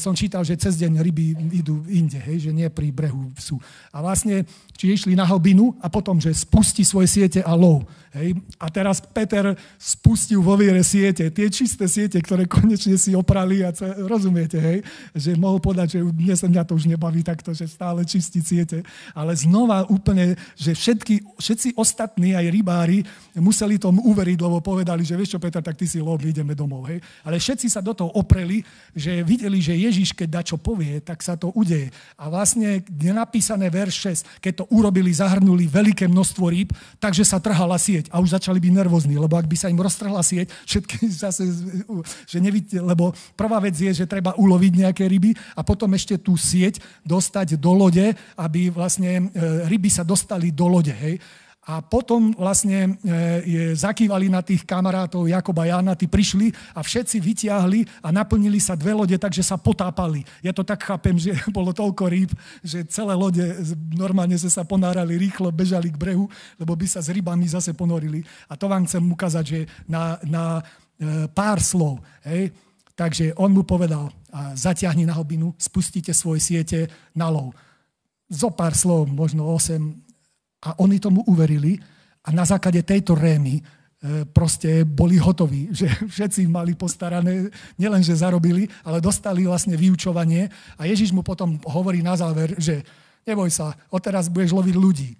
som 0.00 0.16
čítal, 0.16 0.40
že 0.48 0.56
cez 0.56 0.80
deň 0.80 1.04
ryby 1.04 1.36
idú 1.60 1.84
inde, 1.92 2.16
hej, 2.16 2.48
že 2.48 2.50
nie 2.56 2.64
pri 2.72 2.88
brehu 2.88 3.28
sú. 3.36 3.60
A 3.92 4.00
vlastne, 4.00 4.48
či 4.72 4.96
išli 4.96 5.12
na 5.12 5.28
hlbinu 5.28 5.76
a 5.84 5.92
potom, 5.92 6.16
že 6.16 6.32
spustí 6.32 6.80
svoje 6.88 7.12
siete 7.12 7.44
a 7.44 7.52
lov. 7.52 7.84
Hej. 8.14 8.38
A 8.62 8.70
teraz 8.70 9.02
Peter 9.02 9.58
spustil 9.74 10.38
vo 10.38 10.54
viere 10.54 10.80
siete, 10.86 11.28
tie 11.34 11.50
čisté 11.50 11.90
siete, 11.90 12.16
ktoré 12.22 12.46
konečne 12.46 12.94
si 12.94 13.12
oprali 13.12 13.66
a 13.66 13.74
ce, 13.74 13.84
rozumiete, 14.06 14.56
hej, 14.56 14.86
že 15.12 15.34
mohol 15.34 15.58
povedať, 15.58 15.98
že 15.98 16.00
dnes 16.14 16.38
mňa 16.40 16.62
to 16.62 16.78
už 16.78 16.86
nebaví 16.86 17.26
takto, 17.26 17.50
že 17.50 17.66
stále 17.66 18.06
čistí 18.06 18.38
siete. 18.40 18.86
Ale 19.12 19.34
znova 19.36 19.84
úplne, 19.90 20.38
že 20.54 20.72
všetky, 20.72 21.36
všetci 21.36 21.74
ostatní, 21.74 22.38
aj 22.38 22.46
rybári, 22.54 23.02
museli 23.36 23.76
tomu 23.76 24.00
uveriť, 24.06 24.38
lebo 24.40 24.62
povedali, 24.62 25.02
že 25.02 25.18
vieš 25.18 25.36
čo, 25.36 25.42
Peter, 25.42 25.60
tak 25.60 25.74
ty 25.74 25.84
si 25.84 25.98
lov, 25.98 26.22
ideme 26.22 26.54
domov. 26.54 26.86
Hej. 26.86 27.02
Ale 27.26 27.36
všetci 27.42 27.66
sa 27.66 27.82
do 27.82 27.92
toho 27.92 28.14
opreli, 28.14 28.62
že 28.94 29.26
videli, 29.26 29.58
že 29.58 29.73
že 29.74 29.82
Ježiš, 29.90 30.14
keď 30.14 30.38
dačo 30.38 30.54
povie, 30.54 31.02
tak 31.02 31.18
sa 31.18 31.34
to 31.34 31.50
udeje. 31.50 31.90
A 32.14 32.30
vlastne 32.30 32.78
je 32.86 33.10
napísané 33.10 33.66
verš 33.66 34.22
6, 34.22 34.38
keď 34.38 34.62
to 34.62 34.64
urobili, 34.70 35.10
zahrnuli 35.10 35.66
veľké 35.66 36.06
množstvo 36.06 36.46
rýb, 36.46 36.70
takže 37.02 37.26
sa 37.26 37.42
trhala 37.42 37.74
sieť 37.74 38.06
a 38.14 38.22
už 38.22 38.38
začali 38.38 38.62
byť 38.62 38.70
nervózni, 38.70 39.18
lebo 39.18 39.34
ak 39.34 39.50
by 39.50 39.56
sa 39.58 39.66
im 39.66 39.82
roztrhla 39.82 40.22
sieť, 40.22 40.54
všetky 40.62 41.10
zase, 41.26 41.50
že 42.30 42.38
nevidíte, 42.38 42.78
lebo 42.78 43.10
prvá 43.34 43.58
vec 43.58 43.74
je, 43.74 43.90
že 43.90 44.06
treba 44.06 44.38
uloviť 44.38 44.72
nejaké 44.86 45.10
ryby 45.10 45.34
a 45.58 45.66
potom 45.66 45.90
ešte 45.98 46.14
tú 46.22 46.38
sieť 46.38 46.78
dostať 47.02 47.58
do 47.58 47.74
lode, 47.74 48.14
aby 48.38 48.70
vlastne 48.70 49.34
e, 49.34 49.66
ryby 49.66 49.90
sa 49.90 50.06
dostali 50.06 50.54
do 50.54 50.70
lode. 50.70 50.94
Hej. 50.94 51.18
A 51.64 51.80
potom 51.80 52.36
vlastne 52.36 53.00
e, 53.00 53.72
zakývali 53.72 54.28
na 54.28 54.44
tých 54.44 54.68
kamarátov 54.68 55.24
Jakoba 55.24 55.64
a 55.64 55.72
Jana, 55.72 55.96
tí 55.96 56.04
prišli 56.04 56.52
a 56.76 56.84
všetci 56.84 57.16
vytiahli 57.24 58.04
a 58.04 58.12
naplnili 58.12 58.60
sa 58.60 58.76
dve 58.76 58.92
lode, 58.92 59.16
takže 59.16 59.40
sa 59.40 59.56
potápali. 59.56 60.28
Ja 60.44 60.52
to 60.52 60.60
tak 60.60 60.84
chápem, 60.84 61.16
že 61.16 61.32
bolo 61.56 61.72
toľko 61.72 62.04
rýb, 62.12 62.36
že 62.60 62.84
celé 62.84 63.16
lode 63.16 63.40
normálne 63.96 64.36
sa 64.36 64.60
ponárali 64.60 65.16
rýchlo, 65.16 65.48
bežali 65.48 65.88
k 65.88 65.96
brehu, 65.96 66.28
lebo 66.60 66.76
by 66.76 66.84
sa 66.84 67.00
s 67.00 67.08
rybami 67.08 67.48
zase 67.48 67.72
ponorili. 67.72 68.20
A 68.52 68.60
to 68.60 68.68
vám 68.68 68.84
chcem 68.84 69.00
ukázať, 69.00 69.44
že 69.48 69.60
na, 69.88 70.20
na 70.28 70.60
e, 71.00 71.24
pár 71.32 71.64
slov. 71.64 72.04
Hej? 72.28 72.52
Takže 72.92 73.32
on 73.40 73.56
mu 73.56 73.64
povedal, 73.64 74.12
a 74.34 74.52
zatiahni 74.52 75.08
na 75.08 75.16
hobinu, 75.16 75.56
spustite 75.56 76.12
svoje 76.12 76.44
siete 76.44 76.92
na 77.16 77.32
lov. 77.32 77.56
Zo 78.28 78.52
pár 78.52 78.76
slov, 78.76 79.08
možno 79.08 79.48
8, 79.48 80.03
a 80.64 80.80
oni 80.80 80.96
tomu 80.96 81.20
uverili 81.28 81.76
a 82.24 82.32
na 82.32 82.48
základe 82.48 82.80
tejto 82.80 83.12
rémy 83.12 83.60
e, 83.60 83.62
proste 84.24 84.88
boli 84.88 85.20
hotoví, 85.20 85.68
že 85.78 85.86
všetci 86.08 86.48
mali 86.48 86.72
postarané, 86.72 87.52
nielen, 87.76 88.00
že 88.00 88.16
zarobili, 88.16 88.64
ale 88.82 89.04
dostali 89.04 89.44
vlastne 89.44 89.76
vyučovanie 89.76 90.48
a 90.80 90.88
Ježiš 90.88 91.12
mu 91.12 91.20
potom 91.20 91.60
hovorí 91.68 92.00
na 92.00 92.16
záver, 92.16 92.56
že 92.56 92.80
neboj 93.28 93.52
sa, 93.52 93.76
odteraz 93.92 94.32
budeš 94.32 94.56
loviť 94.56 94.76
ľudí. 94.76 95.10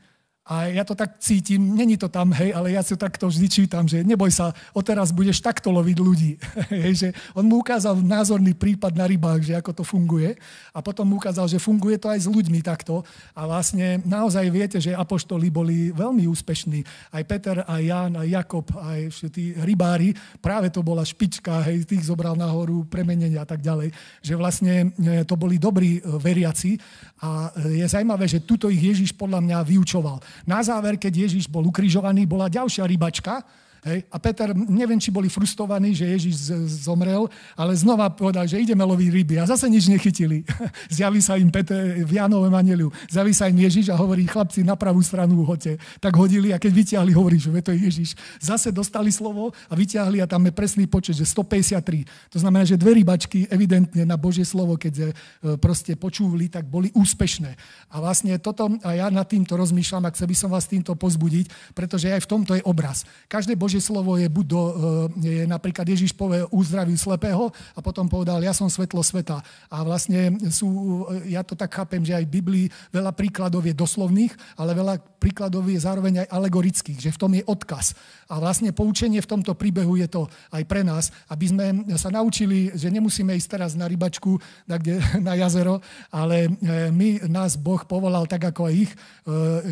A 0.45 0.69
ja 0.69 0.85
to 0.85 0.93
tak 0.93 1.17
cítim, 1.25 1.73
není 1.73 1.97
to 1.97 2.13
tam, 2.13 2.29
hej, 2.37 2.53
ale 2.53 2.77
ja 2.77 2.85
si 2.85 2.93
takto 3.01 3.33
vždy 3.33 3.49
čítam, 3.49 3.89
že 3.89 4.05
neboj 4.05 4.29
sa, 4.29 4.53
odteraz 4.77 5.09
budeš 5.09 5.41
takto 5.41 5.73
loviť 5.73 5.97
ľudí. 5.97 6.37
hej, 6.85 6.93
že 6.93 7.09
on 7.33 7.49
mu 7.49 7.65
ukázal 7.65 8.05
názorný 8.05 8.53
prípad 8.53 8.92
na 8.92 9.09
rybách, 9.09 9.40
že 9.40 9.57
ako 9.57 9.73
to 9.73 9.85
funguje. 9.88 10.37
A 10.77 10.85
potom 10.85 11.09
mu 11.09 11.17
ukázal, 11.17 11.49
že 11.49 11.57
funguje 11.57 11.97
to 11.97 12.13
aj 12.13 12.21
s 12.21 12.29
ľuďmi 12.29 12.61
takto. 12.61 13.01
A 13.33 13.49
vlastne 13.49 14.05
naozaj 14.05 14.45
viete, 14.53 14.77
že 14.85 14.92
apoštoli 14.92 15.49
boli 15.49 15.88
veľmi 15.97 16.29
úspešní. 16.29 16.85
Aj 17.17 17.25
Peter, 17.25 17.65
aj 17.65 17.81
Jan, 17.81 18.13
aj 18.21 18.29
Jakob, 18.29 18.69
aj 18.69 19.01
tí 19.33 19.57
rybári. 19.57 20.13
Práve 20.45 20.69
to 20.69 20.85
bola 20.85 21.09
špička, 21.09 21.65
hej, 21.65 21.88
tých 21.88 22.05
zobral 22.05 22.37
nahoru, 22.37 22.85
premenenia 22.85 23.40
a 23.40 23.49
tak 23.49 23.65
ďalej. 23.65 23.97
Že 24.21 24.35
vlastne 24.37 24.92
e, 24.92 25.25
to 25.25 25.40
boli 25.40 25.57
dobrí 25.57 25.99
e, 25.99 26.01
veriaci. 26.05 26.77
A 27.25 27.49
e, 27.65 27.81
je 27.81 27.87
zaujímavé, 27.88 28.29
že 28.29 28.45
tuto 28.45 28.69
ich 28.69 28.85
Ježiš 28.85 29.17
podľa 29.17 29.40
mňa 29.40 29.59
vyučoval. 29.65 30.21
Na 30.43 30.59
záver, 30.67 30.99
keď 30.99 31.31
Ježiš 31.31 31.47
bol 31.47 31.71
ukrižovaný, 31.71 32.27
bola 32.27 32.51
ďalšia 32.51 32.83
rybačka, 32.85 33.47
Hej? 33.85 34.09
A 34.09 34.17
Peter, 34.17 34.57
neviem, 34.57 34.97
či 34.97 35.13
boli 35.13 35.29
frustrovaní, 35.29 35.93
že 35.93 36.09
Ježiš 36.09 36.57
zomrel, 36.89 37.29
ale 37.53 37.77
znova 37.77 38.09
povedal, 38.09 38.49
že 38.49 38.57
ideme 38.57 38.81
loviť 38.81 39.09
ryby. 39.13 39.35
A 39.37 39.45
zase 39.45 39.69
nič 39.69 39.93
nechytili. 39.93 40.41
Zjaví 40.97 41.21
sa 41.21 41.37
im 41.37 41.53
Peter 41.53 42.01
v 42.01 42.13
Janovom 42.17 42.53
aneliu. 42.57 42.89
Zjaví 43.13 43.37
sa 43.37 43.45
im 43.53 43.61
Ježiš 43.61 43.93
a 43.93 43.97
hovorí, 44.01 44.25
chlapci, 44.25 44.65
na 44.65 44.73
pravú 44.73 45.05
stranu 45.05 45.45
hoďte. 45.45 45.77
Tak 46.01 46.17
hodili 46.17 46.51
a 46.51 46.59
keď 46.59 46.73
vyťahli, 46.73 47.13
hovorí, 47.13 47.37
že 47.37 47.53
to 47.61 47.77
je 47.77 47.81
Ježiš. 47.85 48.09
Zase 48.41 48.73
dostali 48.73 49.13
slovo 49.13 49.53
a 49.69 49.73
vyťahli 49.77 50.25
a 50.25 50.27
tam 50.27 50.49
je 50.49 50.53
presný 50.57 50.89
počet, 50.89 51.21
že 51.21 51.29
153. 51.29 52.33
To 52.33 52.39
znamená, 52.41 52.65
že 52.65 52.81
dve 52.81 52.97
rybačky 52.97 53.53
evidentne 53.53 54.09
na 54.09 54.17
Božie 54.17 54.49
slovo, 54.49 54.81
keď 54.81 54.95
e, 55.01 55.61
proste 55.61 55.93
počúvali, 55.95 56.49
tak 56.49 56.65
boli 56.65 56.89
úspešné. 56.97 57.53
A 57.93 58.01
vlastne 58.01 58.33
toto, 58.41 58.73
a 58.81 58.91
ja 58.97 59.13
nad 59.13 59.29
týmto 59.29 59.61
rozmýšľam 59.61 60.09
a 60.09 60.13
chcel 60.17 60.27
by 60.33 60.37
som 60.37 60.49
vás 60.49 60.65
týmto 60.65 60.97
pozbudiť, 60.97 61.77
pretože 61.77 62.09
aj 62.09 62.25
v 62.25 62.31
tomto 62.31 62.53
je 62.57 62.63
obraz. 62.65 63.05
Každé 63.29 63.59
Božie 63.59 63.73
Božie 63.75 63.90
slovo 63.90 64.14
je 64.14 64.31
buď 64.31 64.46
do, 64.46 64.62
eh, 64.62 64.75
je 65.18 65.42
napríklad 65.50 65.83
Ježiš 65.83 66.14
povie 66.14 66.46
uzdravil 66.54 66.94
slepého 66.94 67.50
a 67.75 67.83
potom 67.83 68.06
povedal, 68.06 68.38
ja 68.38 68.54
som 68.54 68.70
svetlo 68.70 69.02
sveta. 69.02 69.42
A 69.66 69.83
vlastne 69.83 70.31
sú, 70.46 71.02
eh, 71.10 71.35
ja 71.35 71.42
to 71.42 71.58
tak 71.58 71.75
chápem, 71.75 72.06
že 72.06 72.14
aj 72.14 72.22
v 72.31 72.35
Biblii 72.38 72.66
veľa 72.94 73.10
príkladov 73.10 73.66
je 73.66 73.75
doslovných, 73.75 74.31
ale 74.54 74.79
veľa 74.79 75.02
príkladov 75.18 75.66
je 75.66 75.83
zároveň 75.83 76.22
aj 76.22 76.31
alegorických, 76.38 77.02
že 77.02 77.10
v 77.10 77.18
tom 77.18 77.35
je 77.35 77.42
odkaz. 77.42 77.98
A 78.31 78.38
vlastne 78.38 78.70
poučenie 78.70 79.18
v 79.18 79.27
tomto 79.27 79.58
príbehu 79.58 79.98
je 79.98 80.06
to 80.06 80.31
aj 80.54 80.62
pre 80.70 80.87
nás, 80.87 81.10
aby 81.35 81.50
sme 81.50 81.66
sa 81.98 82.14
naučili, 82.14 82.70
že 82.79 82.94
nemusíme 82.94 83.35
ísť 83.35 83.58
teraz 83.58 83.75
na 83.75 83.90
rybačku, 83.90 84.38
kde, 84.70 85.02
na 85.27 85.35
jazero, 85.35 85.83
ale 86.14 86.46
eh, 86.46 86.94
my, 86.94 87.27
nás 87.27 87.58
Boh 87.58 87.83
povolal 87.83 88.31
tak 88.31 88.54
ako 88.54 88.70
aj 88.70 88.75
ich, 88.87 88.92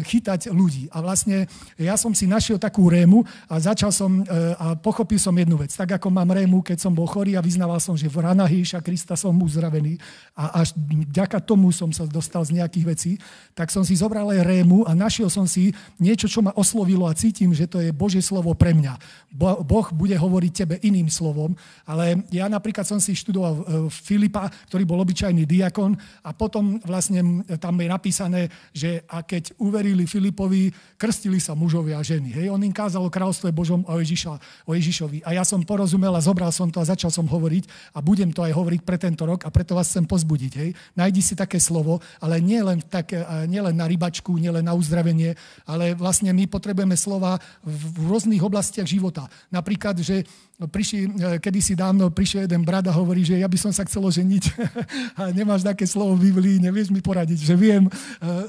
chytať 0.09 0.49
ľudí. 0.49 0.89
A 0.97 1.05
vlastne 1.05 1.45
ja 1.77 2.01
som 2.01 2.17
si 2.17 2.25
našiel 2.25 2.57
takú 2.57 2.89
rému 2.89 3.21
a 3.53 3.61
začal 3.61 3.92
som 3.93 4.25
e, 4.25 4.25
a 4.57 4.75
pochopil 4.75 5.21
som 5.21 5.37
jednu 5.37 5.61
vec. 5.61 5.71
Tak 5.71 6.01
ako 6.01 6.09
mám 6.09 6.33
rému, 6.33 6.65
keď 6.65 6.83
som 6.83 6.93
bol 6.97 7.05
chorý 7.05 7.37
a 7.37 7.45
vyznával 7.45 7.79
som, 7.79 7.95
že 7.95 8.09
v 8.09 8.25
ranách 8.25 8.51
Ježiša 8.51 8.81
Krista 8.81 9.15
som 9.15 9.37
uzdravený 9.37 10.01
a 10.33 10.65
až 10.65 10.73
vďaka 10.81 11.45
tomu 11.45 11.69
som 11.71 11.93
sa 11.93 12.09
dostal 12.09 12.43
z 12.43 12.57
nejakých 12.59 12.87
vecí, 12.89 13.13
tak 13.53 13.69
som 13.69 13.85
si 13.85 13.95
zobral 13.95 14.33
aj 14.33 14.43
rému 14.43 14.89
a 14.89 14.97
našiel 14.97 15.29
som 15.29 15.45
si 15.45 15.77
niečo, 16.01 16.27
čo 16.27 16.41
ma 16.41 16.57
oslovilo 16.57 17.05
a 17.05 17.13
cítim, 17.13 17.53
že 17.53 17.69
to 17.69 17.79
je 17.79 17.93
Božie 17.93 18.25
slovo 18.25 18.57
pre 18.57 18.73
mňa. 18.73 18.97
Boh 19.37 19.87
bude 19.93 20.17
hovoriť 20.17 20.53
tebe 20.65 20.77
iným 20.81 21.13
slovom, 21.13 21.53
ale 21.85 22.25
ja 22.33 22.49
napríklad 22.49 22.89
som 22.89 22.99
si 22.99 23.13
študoval 23.13 23.55
e, 23.55 23.63
Filipa, 23.93 24.49
ktorý 24.73 24.89
bol 24.89 25.05
obyčajný 25.05 25.45
diakon 25.45 25.93
a 26.25 26.33
potom 26.33 26.81
vlastne 26.81 27.45
tam 27.61 27.77
je 27.77 27.89
napísané, 27.93 28.41
že 28.73 29.05
a 29.05 29.21
keď 29.21 29.53
uverili 29.61 30.09
Filipovi, 30.09 30.73
krstili 30.97 31.43
sa 31.43 31.53
mužovia 31.53 32.01
a 32.01 32.07
ženy. 32.07 32.33
Hej, 32.33 32.49
on 32.49 32.63
im 32.63 32.73
kázal 32.73 33.05
o 33.05 33.13
kráľstve 33.13 33.53
Božom 33.53 33.82
o, 33.87 33.99
Ježiša, 33.99 34.33
o 34.67 34.73
Ježišovi. 34.73 35.25
A 35.27 35.37
ja 35.37 35.45
som 35.47 35.63
porozumel 35.63 36.13
a 36.15 36.25
zobral 36.25 36.51
som 36.55 36.71
to 36.71 36.83
a 36.83 36.89
začal 36.89 37.11
som 37.11 37.27
hovoriť 37.29 37.95
a 37.97 38.03
budem 38.03 38.31
to 38.31 38.43
aj 38.43 38.53
hovoriť 38.55 38.81
pre 38.83 38.97
tento 38.99 39.27
rok 39.27 39.45
a 39.47 39.51
preto 39.53 39.75
vás 39.75 39.91
chcem 39.91 40.07
pozbudiť. 40.07 40.53
Hej. 40.59 40.71
Najdi 40.95 41.23
si 41.23 41.35
také 41.35 41.59
slovo, 41.59 41.99
ale 42.23 42.39
nie 42.43 42.61
len, 42.63 42.83
tak, 42.83 43.15
nie 43.47 43.61
len 43.61 43.77
na 43.77 43.87
rybačku, 43.87 44.35
nie 44.39 44.51
len 44.51 44.65
na 44.67 44.75
uzdravenie, 44.77 45.35
ale 45.67 45.95
vlastne 45.95 46.31
my 46.33 46.45
potrebujeme 46.47 46.95
slova 46.99 47.39
v 47.65 48.07
rôznych 48.09 48.43
oblastiach 48.43 48.89
života. 48.89 49.27
Napríklad, 49.51 49.99
že 50.01 50.27
prišli, 50.67 51.01
e, 51.07 51.39
kedysi 51.43 51.75
dávno 51.75 52.11
prišiel 52.13 52.47
jeden 52.47 52.63
brat 52.63 52.87
a 52.87 52.95
hovorí, 52.95 53.25
že 53.25 53.39
ja 53.39 53.49
by 53.49 53.59
som 53.59 53.73
sa 53.75 53.87
chcel 53.87 54.05
ženiť 54.05 54.45
a 55.21 55.23
nemáš 55.35 55.67
také 55.67 55.89
slovo 55.89 56.15
v 56.19 56.31
Biblii, 56.31 56.63
nevieš 56.63 56.93
mi 56.93 57.01
poradiť, 57.03 57.39
že 57.41 57.55
viem, 57.57 57.89
e, 57.89 57.91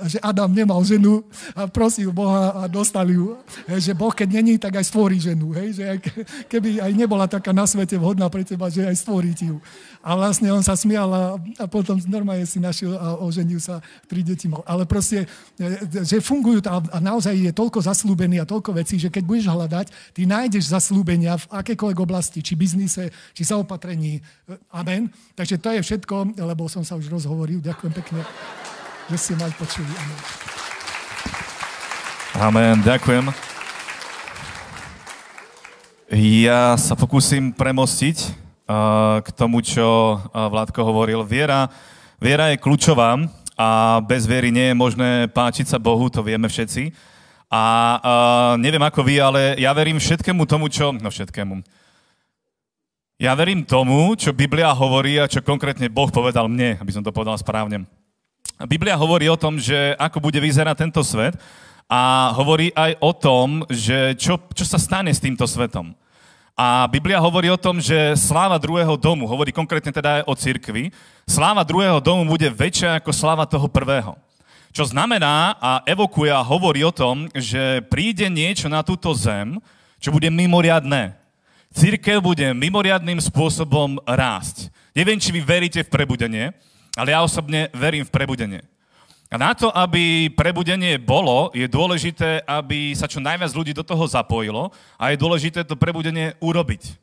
že 0.10 0.18
Adam 0.22 0.52
nemal 0.52 0.82
ženu 0.84 1.24
a 1.56 1.70
prosil 1.70 2.12
Boha 2.14 2.66
a 2.66 2.70
dostali 2.70 3.16
ju. 3.18 3.38
Že 3.70 3.94
Boh, 3.98 4.14
keď 4.14 4.30
není, 4.30 4.58
tak 4.60 4.76
aj 4.78 4.86
stvorí 4.90 5.13
ženu. 5.20 5.54
Hej? 5.54 5.78
Že 5.78 5.84
keby 6.52 6.82
aj 6.82 6.92
nebola 6.94 7.26
taká 7.30 7.52
na 7.52 7.66
svete 7.68 7.98
vhodná 7.98 8.30
pre 8.30 8.46
teba, 8.46 8.70
že 8.70 8.86
aj 8.86 8.96
stvorí 9.02 9.34
ti 9.34 9.50
ju. 9.50 9.58
A 10.04 10.18
vlastne 10.18 10.50
on 10.52 10.62
sa 10.62 10.78
smial 10.78 11.10
a, 11.12 11.24
a 11.60 11.66
potom 11.66 11.98
normálne 12.08 12.46
si 12.46 12.62
našiel 12.62 12.96
a 12.98 13.20
oženil 13.22 13.62
sa, 13.62 13.80
tri 14.06 14.22
deti 14.22 14.50
mal. 14.50 14.62
Ale 14.68 14.84
proste, 14.84 15.26
e, 15.58 16.04
že 16.04 16.24
fungujú 16.24 16.64
a, 16.68 16.80
a 16.80 16.98
naozaj 17.00 17.34
je 17.34 17.52
toľko 17.56 17.84
zaslúbený 17.84 18.44
a 18.44 18.50
toľko 18.50 18.76
vecí, 18.76 19.00
že 19.00 19.14
keď 19.14 19.24
budeš 19.24 19.48
hľadať, 19.50 19.88
ty 20.14 20.28
nájdeš 20.28 20.72
zaslúbenia 20.72 21.38
v 21.40 21.46
akékoľvek 21.52 22.00
oblasti, 22.02 22.40
či 22.44 22.54
biznise, 22.58 23.10
či 23.32 23.42
zaopatrení. 23.46 24.20
Amen. 24.74 25.10
Takže 25.34 25.58
to 25.60 25.70
je 25.74 25.82
všetko, 25.82 26.40
lebo 26.42 26.68
som 26.68 26.84
sa 26.84 27.00
už 27.00 27.08
rozhovoril. 27.08 27.64
Ďakujem 27.64 27.94
pekne, 27.94 28.22
že 29.08 29.18
ste 29.18 29.34
ma 29.40 29.48
počuli. 29.56 29.90
Amen. 29.90 30.54
Amen, 32.34 32.82
ďakujem. 32.82 33.53
Ja 36.12 36.76
sa 36.76 37.00
pokúsim 37.00 37.56
premostiť 37.56 38.28
uh, 38.68 39.24
k 39.24 39.30
tomu, 39.40 39.64
čo 39.64 40.20
uh, 40.20 40.52
Vládko 40.52 40.84
hovoril. 40.84 41.24
Viera, 41.24 41.72
viera 42.20 42.52
je 42.52 42.60
kľúčová 42.60 43.24
a 43.56 44.04
bez 44.04 44.28
viery 44.28 44.52
nie 44.52 44.68
je 44.68 44.76
možné 44.76 45.32
páčiť 45.32 45.72
sa 45.72 45.80
Bohu, 45.80 46.12
to 46.12 46.20
vieme 46.20 46.52
všetci. 46.52 46.92
A 47.48 47.64
uh, 48.04 48.54
neviem 48.60 48.84
ako 48.84 49.00
vy, 49.00 49.16
ale 49.24 49.56
ja 49.56 49.72
verím 49.72 49.96
všetkému 49.96 50.44
tomu, 50.44 50.68
čo... 50.68 50.92
No 50.92 51.08
všetkému. 51.08 51.64
Ja 53.16 53.32
verím 53.40 53.64
tomu, 53.64 54.20
čo 54.20 54.36
Biblia 54.36 54.76
hovorí 54.76 55.24
a 55.24 55.32
čo 55.32 55.40
konkrétne 55.40 55.88
Boh 55.88 56.12
povedal 56.12 56.52
mne, 56.52 56.84
aby 56.84 56.92
som 56.92 57.00
to 57.00 57.16
povedal 57.16 57.40
správne. 57.40 57.88
Biblia 58.68 59.00
hovorí 59.00 59.32
o 59.32 59.40
tom, 59.40 59.56
že 59.56 59.96
ako 59.96 60.20
bude 60.20 60.44
vyzerať 60.44 60.84
tento 60.84 61.00
svet 61.00 61.40
a 61.90 62.32
hovorí 62.36 62.72
aj 62.74 62.98
o 63.04 63.12
tom, 63.12 63.48
že 63.70 64.18
čo, 64.18 64.40
čo 64.52 64.66
sa 64.66 64.82
stane 64.82 65.12
s 65.12 65.22
týmto 65.22 65.46
svetom. 65.46 65.94
A 66.54 66.86
Biblia 66.86 67.18
hovorí 67.18 67.50
o 67.50 67.58
tom, 67.58 67.82
že 67.82 68.14
sláva 68.14 68.62
druhého 68.62 68.94
domu, 68.94 69.26
hovorí 69.26 69.50
konkrétne 69.50 69.90
teda 69.90 70.22
aj 70.22 70.24
o 70.30 70.34
cirkvi, 70.38 70.94
sláva 71.26 71.66
druhého 71.66 71.98
domu 71.98 72.30
bude 72.30 72.46
väčšia 72.50 73.02
ako 73.02 73.10
sláva 73.10 73.50
toho 73.50 73.66
prvého. 73.66 74.14
Čo 74.74 74.90
znamená 74.90 75.58
a 75.58 75.82
evokuje 75.86 76.34
a 76.34 76.46
hovorí 76.46 76.82
o 76.86 76.94
tom, 76.94 77.30
že 77.34 77.82
príde 77.90 78.26
niečo 78.30 78.70
na 78.70 78.82
túto 78.82 79.14
zem, 79.14 79.58
čo 79.98 80.10
bude 80.10 80.30
mimoriadné 80.30 81.24
Církev 81.74 82.22
bude 82.22 82.54
mimoriadným 82.54 83.18
spôsobom 83.18 83.98
rásť. 84.06 84.70
Neviem, 84.94 85.18
či 85.18 85.34
vy 85.34 85.42
veríte 85.42 85.82
v 85.82 85.90
prebudenie, 85.90 86.54
ale 86.94 87.18
ja 87.18 87.26
osobne 87.26 87.74
verím 87.74 88.06
v 88.06 88.14
prebudenie. 88.14 88.62
A 89.34 89.42
na 89.42 89.58
to, 89.58 89.74
aby 89.74 90.30
prebudenie 90.30 91.02
bolo, 91.02 91.50
je 91.58 91.66
dôležité, 91.66 92.46
aby 92.46 92.94
sa 92.94 93.10
čo 93.10 93.18
najviac 93.18 93.50
ľudí 93.58 93.74
do 93.74 93.82
toho 93.82 94.06
zapojilo 94.06 94.70
a 94.94 95.10
je 95.10 95.18
dôležité 95.18 95.66
to 95.66 95.74
prebudenie 95.74 96.38
urobiť. 96.38 97.02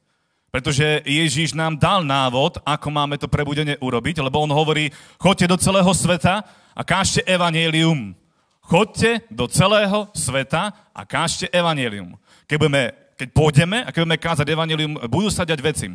Pretože 0.55 1.03
Ježíš 1.03 1.59
nám 1.59 1.75
dal 1.75 2.07
návod, 2.07 2.63
ako 2.63 2.87
máme 2.95 3.19
to 3.19 3.27
prebudenie 3.27 3.75
urobiť, 3.83 4.23
lebo 4.23 4.47
on 4.47 4.55
hovorí, 4.55 4.95
choďte 5.19 5.51
do 5.51 5.59
celého 5.59 5.91
sveta 5.91 6.47
a 6.71 6.83
kážte 6.87 7.27
evanelium. 7.27 8.15
Choďte 8.63 9.27
do 9.27 9.51
celého 9.51 10.07
sveta 10.15 10.71
a 10.95 11.03
kážte 11.03 11.51
evanelium. 11.51 12.15
Keď, 12.47 12.57
budeme, 12.63 12.83
keď 13.19 13.29
pôjdeme 13.35 13.79
a 13.83 13.91
keď 13.91 14.07
budeme 14.07 14.23
kázať 14.23 14.47
evanelium, 14.47 15.03
budú 15.11 15.35
sa 15.35 15.43
dať 15.43 15.59
veci. 15.59 15.91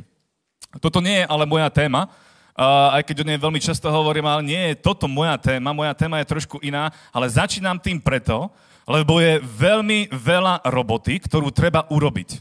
Toto 0.84 1.00
nie 1.00 1.24
je 1.24 1.30
ale 1.32 1.48
moja 1.48 1.72
téma, 1.72 2.12
uh, 2.56 2.96
aj 2.96 3.04
keď 3.04 3.16
o 3.22 3.28
nej 3.28 3.40
veľmi 3.40 3.60
často 3.60 3.92
hovorím, 3.92 4.26
ale 4.26 4.42
nie 4.48 4.62
je 4.72 4.80
toto 4.80 5.06
moja 5.06 5.36
téma, 5.36 5.76
moja 5.76 5.94
téma 5.94 6.20
je 6.24 6.32
trošku 6.32 6.58
iná, 6.64 6.90
ale 7.12 7.28
začínam 7.28 7.78
tým 7.78 8.00
preto, 8.00 8.50
lebo 8.88 9.20
je 9.20 9.42
veľmi 9.44 10.10
veľa 10.14 10.64
roboty, 10.66 11.20
ktorú 11.20 11.52
treba 11.52 11.84
urobiť. 11.92 12.40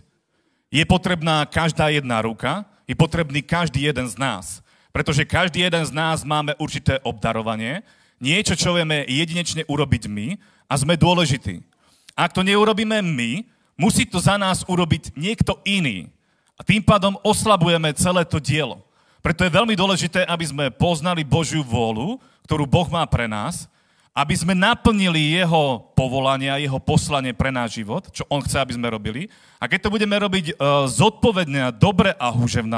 Je 0.70 0.84
potrebná 0.84 1.46
každá 1.46 1.88
jedna 1.90 2.20
ruka, 2.22 2.66
je 2.84 2.94
potrebný 2.94 3.40
každý 3.40 3.88
jeden 3.88 4.06
z 4.06 4.16
nás. 4.18 4.64
Pretože 4.94 5.26
každý 5.26 5.66
jeden 5.66 5.82
z 5.82 5.90
nás 5.90 6.22
máme 6.22 6.54
určité 6.60 7.02
obdarovanie, 7.02 7.82
niečo, 8.22 8.54
čo 8.54 8.76
vieme 8.76 9.02
jedinečne 9.10 9.66
urobiť 9.66 10.06
my 10.06 10.38
a 10.70 10.74
sme 10.78 10.94
dôležití. 10.94 11.64
Ak 12.14 12.30
to 12.30 12.46
neurobíme 12.46 13.02
my, 13.02 13.42
musí 13.74 14.06
to 14.06 14.22
za 14.22 14.38
nás 14.38 14.62
urobiť 14.70 15.18
niekto 15.18 15.58
iný. 15.66 16.06
A 16.54 16.62
tým 16.62 16.78
pádom 16.78 17.18
oslabujeme 17.26 17.90
celé 17.98 18.22
to 18.22 18.38
dielo. 18.38 18.78
Preto 19.24 19.40
je 19.40 19.56
veľmi 19.56 19.72
dôležité, 19.72 20.28
aby 20.28 20.44
sme 20.44 20.68
poznali 20.68 21.24
Božiu 21.24 21.64
vôľu, 21.64 22.20
ktorú 22.44 22.68
Boh 22.68 22.84
má 22.92 23.08
pre 23.08 23.24
nás, 23.24 23.72
aby 24.12 24.36
sme 24.36 24.52
naplnili 24.52 25.40
jeho 25.40 25.80
povolanie 25.96 26.52
a 26.52 26.60
jeho 26.60 26.76
poslanie 26.76 27.32
pre 27.32 27.48
náš 27.48 27.80
život, 27.80 28.04
čo 28.12 28.28
on 28.28 28.44
chce, 28.44 28.60
aby 28.60 28.76
sme 28.76 28.92
robili. 28.92 29.32
A 29.56 29.64
keď 29.64 29.88
to 29.88 29.94
budeme 29.96 30.12
robiť 30.12 30.52
uh, 30.52 30.84
zodpovedne 30.84 31.56
a 31.56 31.72
dobre 31.72 32.12
a 32.12 32.28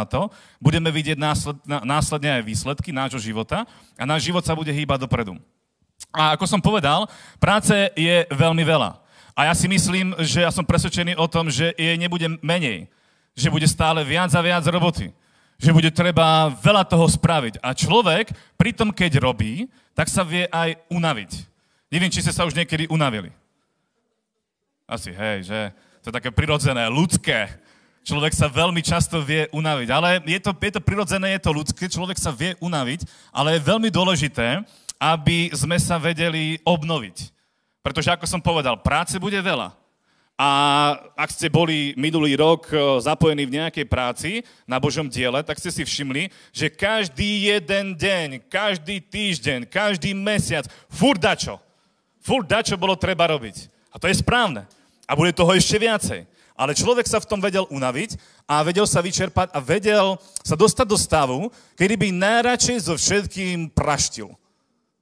to, 0.07 0.31
budeme 0.63 0.87
vidieť 0.87 1.19
násled, 1.19 1.59
následne 1.67 2.39
aj 2.39 2.47
výsledky 2.47 2.95
nášho 2.95 3.19
života 3.19 3.67
a 3.99 4.07
náš 4.07 4.31
život 4.31 4.47
sa 4.47 4.55
bude 4.55 4.71
hýbať 4.71 5.03
dopredu. 5.03 5.35
A 6.15 6.39
ako 6.39 6.47
som 6.47 6.63
povedal, 6.63 7.11
práce 7.43 7.75
je 7.99 8.23
veľmi 8.31 8.63
veľa. 8.63 9.03
A 9.35 9.51
ja 9.51 9.55
si 9.59 9.67
myslím, 9.67 10.15
že 10.23 10.47
ja 10.47 10.55
som 10.55 10.63
presvedčený 10.63 11.19
o 11.19 11.27
tom, 11.27 11.51
že 11.51 11.75
jej 11.75 11.99
nebude 11.99 12.39
menej. 12.39 12.87
Že 13.35 13.51
bude 13.51 13.67
stále 13.67 14.07
viac 14.07 14.31
a 14.31 14.41
viac 14.41 14.63
roboty 14.71 15.11
že 15.57 15.73
bude 15.73 15.89
treba 15.89 16.53
veľa 16.53 16.85
toho 16.85 17.09
spraviť. 17.09 17.61
A 17.65 17.73
človek, 17.73 18.33
pritom 18.61 18.93
keď 18.93 19.21
robí, 19.21 19.69
tak 19.97 20.13
sa 20.13 20.21
vie 20.21 20.45
aj 20.53 20.77
unaviť. 20.93 21.33
Neviem, 21.89 22.13
či 22.13 22.21
ste 22.21 22.35
sa 22.35 22.45
už 22.45 22.53
niekedy 22.53 22.85
unavili. 22.93 23.33
Asi, 24.85 25.11
hej, 25.11 25.49
že 25.49 25.59
to 26.05 26.13
je 26.13 26.19
také 26.23 26.31
prirodzené, 26.31 26.87
ľudské. 26.93 27.49
Človek 28.07 28.31
sa 28.37 28.47
veľmi 28.47 28.79
často 28.85 29.19
vie 29.19 29.51
unaviť. 29.51 29.89
Ale 29.91 30.23
je 30.23 30.39
to, 30.39 30.55
je 30.55 30.73
to 30.77 30.83
prirodzené, 30.85 31.35
je 31.35 31.43
to 31.43 31.57
ľudské, 31.57 31.91
človek 31.91 32.21
sa 32.21 32.31
vie 32.31 32.55
unaviť, 32.63 33.03
ale 33.35 33.59
je 33.59 33.67
veľmi 33.67 33.91
dôležité, 33.91 34.63
aby 35.01 35.51
sme 35.51 35.75
sa 35.81 35.99
vedeli 35.99 36.61
obnoviť. 36.63 37.35
Pretože, 37.83 38.15
ako 38.15 38.27
som 38.29 38.39
povedal, 38.39 38.79
práce 38.79 39.19
bude 39.19 39.39
veľa. 39.39 39.75
A 40.37 40.51
ak 41.17 41.33
ste 41.33 41.49
boli 41.49 41.97
minulý 41.97 42.37
rok 42.37 42.69
e, 42.69 42.77
zapojení 43.01 43.49
v 43.49 43.57
nejakej 43.57 43.89
práci 43.89 44.31
na 44.69 44.77
Božom 44.77 45.09
diele, 45.09 45.41
tak 45.41 45.57
ste 45.57 45.73
si 45.73 45.81
všimli, 45.81 46.29
že 46.53 46.69
každý 46.69 47.49
jeden 47.49 47.97
deň, 47.97 48.45
každý 48.45 49.01
týždeň, 49.01 49.65
každý 49.65 50.13
mesiac, 50.13 50.69
furt 50.93 51.17
dačo. 51.17 51.57
Furt 52.21 52.45
dačo 52.45 52.77
bolo 52.77 53.01
treba 53.01 53.33
robiť. 53.33 53.73
A 53.89 53.97
to 53.97 54.13
je 54.13 54.21
správne. 54.21 54.69
A 55.09 55.17
bude 55.17 55.33
toho 55.33 55.57
ešte 55.57 55.81
viacej. 55.81 56.29
Ale 56.53 56.77
človek 56.77 57.09
sa 57.09 57.17
v 57.17 57.29
tom 57.33 57.41
vedel 57.41 57.65
unaviť 57.73 58.21
a 58.45 58.61
vedel 58.61 58.85
sa 58.85 59.01
vyčerpať 59.01 59.57
a 59.57 59.59
vedel 59.61 60.21
sa 60.45 60.53
dostať 60.53 60.87
do 60.89 61.01
stavu, 61.01 61.39
kedy 61.81 61.97
by 61.97 62.09
najradšej 62.13 62.93
so 62.93 62.93
všetkým 62.93 63.73
praštil. 63.73 64.37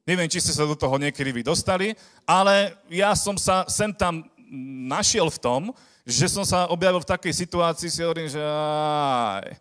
Neviem, 0.04 0.28
či 0.28 0.42
ste 0.42 0.52
sa 0.52 0.68
do 0.68 0.76
toho 0.76 1.00
niekedy 1.00 1.32
vy 1.32 1.42
dostali, 1.42 1.96
ale 2.28 2.76
ja 2.92 3.16
som 3.16 3.40
sa 3.40 3.64
sem 3.72 3.88
tam 3.88 4.20
našiel 4.88 5.26
v 5.30 5.42
tom, 5.42 5.62
že 6.06 6.28
som 6.28 6.44
sa 6.44 6.68
objavil 6.68 7.00
v 7.00 7.10
takej 7.10 7.32
situácii, 7.44 7.88
si 7.88 8.00
hovorím, 8.04 8.28
že 8.28 8.38
aj, 8.38 9.58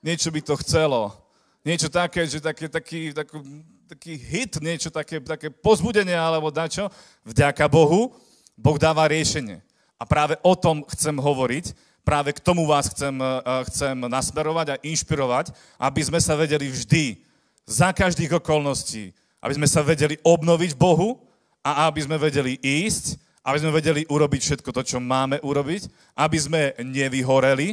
niečo 0.00 0.30
by 0.30 0.40
to 0.40 0.54
chcelo. 0.62 1.12
Niečo 1.60 1.92
také, 1.92 2.24
že 2.24 2.40
také, 2.40 2.72
taký, 2.72 3.12
taký, 3.12 3.36
taký 3.90 4.12
hit, 4.16 4.52
niečo 4.64 4.88
také, 4.88 5.20
také 5.20 5.52
pozbudenie 5.52 6.16
alebo 6.16 6.48
dačo. 6.48 6.88
Vďaka 7.26 7.68
Bohu, 7.68 8.16
Boh 8.56 8.78
dáva 8.80 9.10
riešenie. 9.10 9.60
A 10.00 10.08
práve 10.08 10.40
o 10.40 10.56
tom 10.56 10.80
chcem 10.88 11.12
hovoriť, 11.12 11.76
práve 12.00 12.32
k 12.32 12.40
tomu 12.40 12.64
vás 12.64 12.88
chcem, 12.88 13.12
eh, 13.12 13.64
chcem 13.68 13.96
nasmerovať 14.08 14.66
a 14.72 14.80
inšpirovať, 14.80 15.52
aby 15.76 16.00
sme 16.00 16.20
sa 16.22 16.32
vedeli 16.32 16.72
vždy, 16.72 17.20
za 17.70 17.94
každých 17.94 18.42
okolností, 18.42 19.14
aby 19.38 19.52
sme 19.54 19.68
sa 19.70 19.86
vedeli 19.86 20.18
obnoviť 20.26 20.74
Bohu 20.74 21.22
a 21.62 21.86
aby 21.86 22.02
sme 22.02 22.18
vedeli 22.18 22.58
ísť 22.58 23.14
aby 23.40 23.56
sme 23.56 23.72
vedeli 23.72 24.04
urobiť 24.04 24.40
všetko 24.40 24.70
to, 24.72 24.82
čo 24.84 24.98
máme 25.00 25.40
urobiť, 25.40 25.88
aby 26.20 26.38
sme 26.38 26.62
nevyhoreli, 26.76 27.72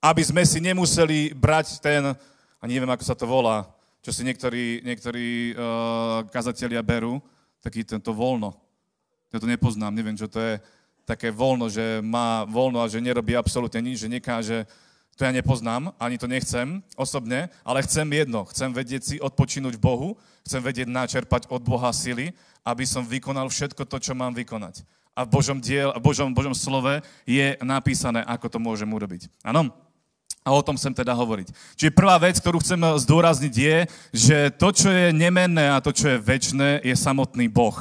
aby 0.00 0.22
sme 0.22 0.46
si 0.46 0.62
nemuseli 0.62 1.34
brať 1.34 1.82
ten, 1.82 2.14
a 2.60 2.64
neviem, 2.64 2.88
ako 2.88 3.04
sa 3.04 3.18
to 3.18 3.26
volá, 3.26 3.66
čo 4.00 4.14
si 4.14 4.22
niektorí, 4.24 4.80
niektorí 4.86 5.52
uh, 5.52 6.24
kazatelia 6.30 6.80
berú, 6.80 7.18
taký 7.60 7.84
tento 7.84 8.14
voľno. 8.14 8.56
Ja 9.28 9.42
to 9.42 9.50
nepoznám, 9.50 9.92
neviem, 9.92 10.16
čo 10.16 10.30
to 10.30 10.40
je. 10.40 10.56
Také 11.04 11.28
voľno, 11.34 11.66
že 11.68 12.00
má 12.00 12.46
voľno 12.46 12.80
a 12.80 12.88
že 12.88 13.02
nerobí 13.02 13.34
absolútne 13.34 13.82
nič, 13.82 14.06
že 14.06 14.08
nekáže, 14.08 14.64
to 15.18 15.26
ja 15.26 15.34
nepoznám, 15.34 15.90
ani 16.00 16.16
to 16.16 16.30
nechcem 16.30 16.80
osobne, 16.94 17.50
ale 17.66 17.84
chcem 17.84 18.06
jedno, 18.08 18.46
chcem 18.48 18.70
vedieť 18.72 19.02
si 19.04 19.16
odpočinúť 19.18 19.74
v 19.76 19.84
Bohu, 19.84 20.08
chcem 20.46 20.62
vedieť 20.62 20.88
načerpať 20.88 21.50
od 21.50 21.60
Boha 21.60 21.90
sily, 21.92 22.32
aby 22.62 22.86
som 22.86 23.04
vykonal 23.04 23.50
všetko 23.50 23.84
to, 23.84 23.96
čo 24.00 24.14
mám 24.14 24.32
vykonať 24.32 24.86
a 25.14 25.26
v 25.26 25.32
Božom, 25.32 25.58
diel, 25.58 25.90
v 25.92 26.02
Božom, 26.02 26.30
Božom 26.32 26.54
slove 26.54 27.02
je 27.26 27.58
napísané, 27.60 28.22
ako 28.24 28.46
to 28.48 28.58
môžem 28.62 28.88
urobiť. 28.88 29.26
Áno? 29.42 29.68
A 30.40 30.56
o 30.56 30.64
tom 30.64 30.80
chcem 30.80 30.96
teda 30.96 31.12
hovoriť. 31.12 31.52
Čiže 31.76 31.92
prvá 31.92 32.16
vec, 32.16 32.40
ktorú 32.40 32.64
chcem 32.64 32.80
zdôrazniť 32.80 33.54
je, 33.54 33.76
že 34.16 34.36
to, 34.56 34.72
čo 34.72 34.88
je 34.88 35.12
nemenné 35.12 35.68
a 35.68 35.84
to, 35.84 35.92
čo 35.92 36.16
je 36.16 36.22
väčšné, 36.22 36.80
je 36.80 36.96
samotný 36.96 37.52
Boh. 37.52 37.76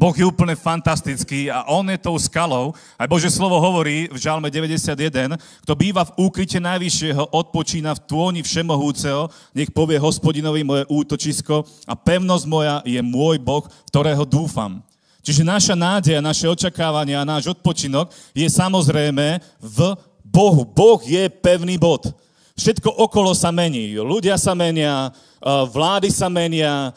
Boh 0.00 0.16
je 0.16 0.24
úplne 0.24 0.56
fantastický 0.56 1.52
a 1.52 1.68
On 1.68 1.84
je 1.84 2.00
tou 2.00 2.16
skalou. 2.16 2.72
Aj 2.96 3.04
Bože 3.04 3.28
slovo 3.28 3.60
hovorí 3.60 4.08
v 4.08 4.16
Žalme 4.16 4.48
91, 4.48 5.36
kto 5.36 5.72
býva 5.76 6.08
v 6.08 6.24
úkryte 6.24 6.56
Najvyššieho, 6.56 7.32
odpočína 7.36 7.92
v 7.96 8.04
tôni 8.08 8.40
Všemohúceho, 8.40 9.28
nech 9.52 9.68
povie 9.68 10.00
hospodinovi 10.00 10.64
moje 10.64 10.88
útočisko 10.88 11.68
a 11.84 11.92
pevnosť 11.92 12.44
moja 12.48 12.74
je 12.88 13.00
môj 13.04 13.44
Boh, 13.44 13.64
ktorého 13.92 14.24
dúfam. 14.24 14.80
Čiže 15.20 15.44
naša 15.44 15.76
nádej, 15.76 16.16
naše 16.24 16.48
očakávanie 16.48 17.12
a 17.12 17.28
náš 17.28 17.52
odpočinok 17.52 18.08
je 18.32 18.48
samozrejme 18.48 19.36
v 19.60 19.78
Bohu. 20.24 20.64
Boh 20.64 21.00
je 21.04 21.28
pevný 21.28 21.76
bod. 21.76 22.08
Všetko 22.56 22.88
okolo 22.88 23.36
sa 23.36 23.52
mení. 23.52 24.00
Ľudia 24.00 24.40
sa 24.40 24.56
menia, 24.56 25.12
vlády 25.44 26.08
sa 26.08 26.32
menia, 26.32 26.96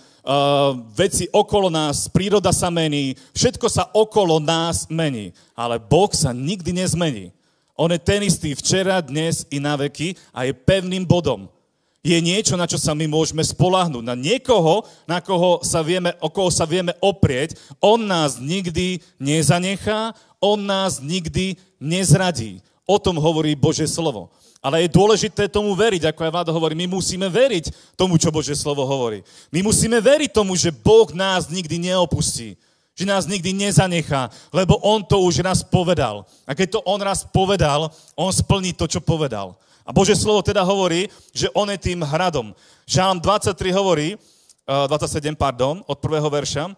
veci 0.96 1.28
okolo 1.36 1.68
nás, 1.68 2.08
príroda 2.08 2.56
sa 2.56 2.72
mení, 2.72 3.16
všetko 3.36 3.68
sa 3.68 3.92
okolo 3.92 4.40
nás 4.40 4.88
mení. 4.88 5.36
Ale 5.52 5.80
Boh 5.80 6.12
sa 6.16 6.32
nikdy 6.32 6.72
nezmení. 6.72 7.36
On 7.76 7.92
je 7.92 8.00
ten 8.00 8.24
istý 8.24 8.56
včera, 8.56 9.04
dnes 9.04 9.44
i 9.52 9.60
na 9.60 9.76
veky 9.76 10.16
a 10.32 10.48
je 10.48 10.54
pevným 10.56 11.04
bodom 11.04 11.52
je 12.04 12.20
niečo, 12.20 12.60
na 12.60 12.68
čo 12.68 12.76
sa 12.76 12.92
my 12.92 13.08
môžeme 13.08 13.40
spolahnúť. 13.40 14.04
Na 14.04 14.12
niekoho, 14.12 14.84
na 15.08 15.24
koho 15.24 15.64
sa 15.64 15.80
vieme, 15.80 16.12
o 16.20 16.28
koho 16.28 16.52
sa 16.52 16.68
vieme 16.68 16.92
oprieť. 17.00 17.56
On 17.80 17.96
nás 17.96 18.44
nikdy 18.44 19.00
nezanechá, 19.16 20.12
on 20.44 20.60
nás 20.60 21.00
nikdy 21.00 21.56
nezradí. 21.80 22.60
O 22.84 23.00
tom 23.00 23.16
hovorí 23.16 23.56
Bože 23.56 23.88
slovo. 23.88 24.28
Ale 24.60 24.84
je 24.84 24.96
dôležité 24.96 25.48
tomu 25.48 25.72
veriť, 25.76 26.12
ako 26.12 26.28
aj 26.28 26.32
Vláda 26.36 26.52
hovorí. 26.52 26.76
My 26.76 26.92
musíme 26.92 27.32
veriť 27.32 27.96
tomu, 27.96 28.20
čo 28.20 28.36
Bože 28.36 28.56
slovo 28.56 28.84
hovorí. 28.84 29.24
My 29.48 29.64
musíme 29.64 30.04
veriť 30.04 30.36
tomu, 30.36 30.60
že 30.60 30.76
Boh 30.76 31.08
nás 31.16 31.48
nikdy 31.48 31.88
neopustí. 31.88 32.60
Že 33.00 33.10
nás 33.10 33.24
nikdy 33.26 33.56
nezanechá, 33.56 34.30
lebo 34.52 34.76
On 34.84 35.02
to 35.02 35.24
už 35.24 35.40
raz 35.40 35.64
povedal. 35.64 36.28
A 36.44 36.52
keď 36.52 36.78
to 36.78 36.80
On 36.84 37.00
raz 37.00 37.24
povedal, 37.24 37.88
On 38.14 38.30
splní 38.30 38.76
to, 38.76 38.92
čo 38.92 39.00
povedal. 39.00 39.56
A 39.84 39.92
Bože 39.92 40.16
slovo 40.16 40.40
teda 40.40 40.64
hovorí, 40.64 41.12
že 41.36 41.52
on 41.52 41.68
je 41.68 41.80
tým 41.80 42.00
hradom. 42.02 42.56
Žálm 42.88 43.20
23 43.20 43.76
hovorí, 43.76 44.16
27, 44.64 45.36
eh, 45.36 45.36
pardon, 45.36 45.84
od 45.84 45.98
prvého 46.00 46.32
verša, 46.32 46.72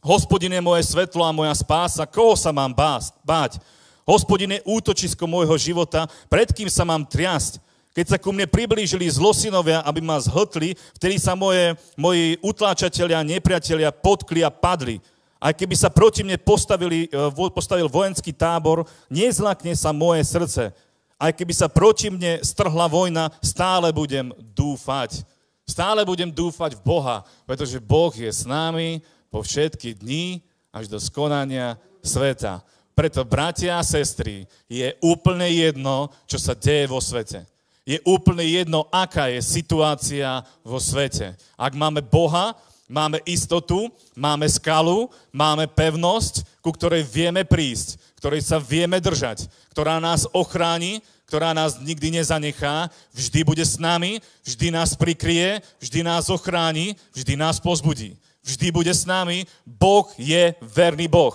Hospodin 0.00 0.52
je 0.52 0.64
moje 0.64 0.88
svetlo 0.88 1.20
a 1.20 1.32
moja 1.32 1.52
spása, 1.52 2.08
koho 2.08 2.32
sa 2.32 2.48
mám 2.56 2.72
báť? 2.72 3.60
Hospodin 4.08 4.56
je 4.56 4.64
útočisko 4.64 5.28
môjho 5.28 5.52
života, 5.60 6.08
pred 6.32 6.48
kým 6.48 6.72
sa 6.72 6.88
mám 6.88 7.04
triasť. 7.04 7.60
Keď 7.92 8.06
sa 8.06 8.16
ku 8.16 8.32
mne 8.32 8.48
priblížili 8.48 9.04
zlosinovia, 9.12 9.84
aby 9.84 10.00
ma 10.00 10.16
zhltli, 10.16 10.72
vtedy 10.96 11.20
sa 11.20 11.36
moje, 11.36 11.76
moji 12.00 12.40
utláčatelia, 12.40 13.20
nepriatelia 13.20 13.92
potkli 13.92 14.40
a 14.40 14.48
padli. 14.48 15.04
Aj 15.36 15.52
keby 15.52 15.76
sa 15.76 15.92
proti 15.92 16.24
mne 16.24 16.40
postavili, 16.40 17.10
e, 17.10 17.50
postavil 17.52 17.90
vojenský 17.90 18.32
tábor, 18.32 18.88
nezlakne 19.12 19.76
sa 19.76 19.92
moje 19.92 20.24
srdce. 20.24 20.72
Aj 21.20 21.36
keby 21.36 21.52
sa 21.52 21.68
proti 21.68 22.08
mne 22.08 22.40
strhla 22.40 22.88
vojna, 22.88 23.28
stále 23.44 23.92
budem 23.92 24.32
dúfať. 24.56 25.20
Stále 25.68 26.02
budem 26.08 26.32
dúfať 26.32 26.80
v 26.80 26.82
Boha, 26.82 27.22
pretože 27.44 27.76
Boh 27.76 28.10
je 28.10 28.26
s 28.26 28.48
nami 28.48 29.04
po 29.28 29.44
všetky 29.44 30.00
dni 30.00 30.40
až 30.72 30.88
do 30.88 30.96
skonania 30.96 31.76
sveta. 32.00 32.64
Preto, 32.96 33.20
bratia 33.22 33.76
a 33.76 33.84
sestry, 33.84 34.48
je 34.66 34.96
úplne 35.04 35.46
jedno, 35.46 36.08
čo 36.24 36.40
sa 36.40 36.56
deje 36.56 36.88
vo 36.88 36.98
svete 36.98 37.44
je 37.90 37.98
úplne 38.06 38.46
jedno, 38.46 38.86
aká 38.92 39.26
je 39.34 39.42
situácia 39.42 40.46
vo 40.62 40.78
svete. 40.78 41.34
Ak 41.58 41.74
máme 41.74 42.04
Boha, 42.04 42.54
máme 42.86 43.18
istotu, 43.26 43.90
máme 44.14 44.46
skalu, 44.46 45.10
máme 45.34 45.66
pevnosť, 45.66 46.46
ku 46.62 46.70
ktorej 46.70 47.02
vieme 47.02 47.42
prísť, 47.42 47.98
ktorej 48.20 48.44
sa 48.44 48.60
vieme 48.60 49.00
držať, 49.00 49.48
ktorá 49.72 49.96
nás 49.96 50.28
ochráni, 50.36 51.00
ktorá 51.24 51.56
nás 51.56 51.80
nikdy 51.80 52.20
nezanechá, 52.20 52.92
vždy 53.16 53.40
bude 53.48 53.64
s 53.64 53.80
nami, 53.80 54.20
vždy 54.44 54.68
nás 54.68 54.92
prikrie, 54.92 55.64
vždy 55.80 56.04
nás 56.04 56.28
ochráni, 56.28 57.00
vždy 57.16 57.40
nás 57.40 57.56
pozbudí. 57.56 58.20
Vždy 58.44 58.68
bude 58.76 58.92
s 58.92 59.08
nami, 59.08 59.48
Boh 59.64 60.04
je 60.20 60.52
verný 60.60 61.08
Boh. 61.08 61.32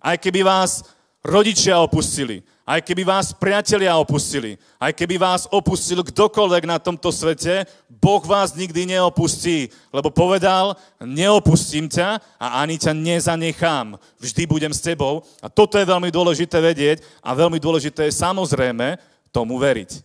Aj 0.00 0.16
keby 0.16 0.40
vás 0.40 0.88
rodičia 1.20 1.76
opustili, 1.84 2.40
aj 2.62 2.80
keby 2.86 3.02
vás 3.02 3.34
priatelia 3.34 3.98
opustili, 3.98 4.54
aj 4.78 4.94
keby 4.94 5.18
vás 5.18 5.50
opustil 5.50 6.06
kdokoľvek 6.06 6.62
na 6.70 6.78
tomto 6.78 7.10
svete, 7.10 7.66
Boh 7.90 8.22
vás 8.22 8.54
nikdy 8.54 8.94
neopustí, 8.94 9.66
lebo 9.90 10.14
povedal, 10.14 10.78
neopustím 11.02 11.90
ťa 11.90 12.22
a 12.38 12.62
ani 12.62 12.78
ťa 12.78 12.94
nezanechám. 12.94 13.98
Vždy 14.22 14.42
budem 14.46 14.70
s 14.70 14.82
tebou. 14.82 15.26
A 15.42 15.50
toto 15.50 15.74
je 15.78 15.86
veľmi 15.86 16.10
dôležité 16.14 16.62
vedieť 16.62 17.02
a 17.18 17.34
veľmi 17.34 17.58
dôležité 17.58 18.06
je 18.06 18.14
samozrejme 18.14 18.98
tomu 19.34 19.58
veriť. 19.58 20.02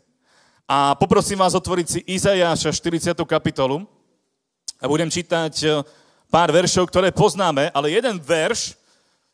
A 0.67 0.97
poprosím 0.97 1.39
vás 1.39 1.55
otvoriť 1.55 1.87
si 1.87 1.99
Izajáša 2.09 2.73
40. 2.73 3.13
kapitolu 3.23 3.85
a 4.81 4.85
budem 4.89 5.07
čítať 5.07 5.53
eh, 5.63 5.81
pár 6.27 6.49
veršov, 6.49 6.89
ktoré 6.89 7.13
poznáme, 7.13 7.69
ale 7.69 7.93
jeden 7.93 8.17
verš 8.17 8.75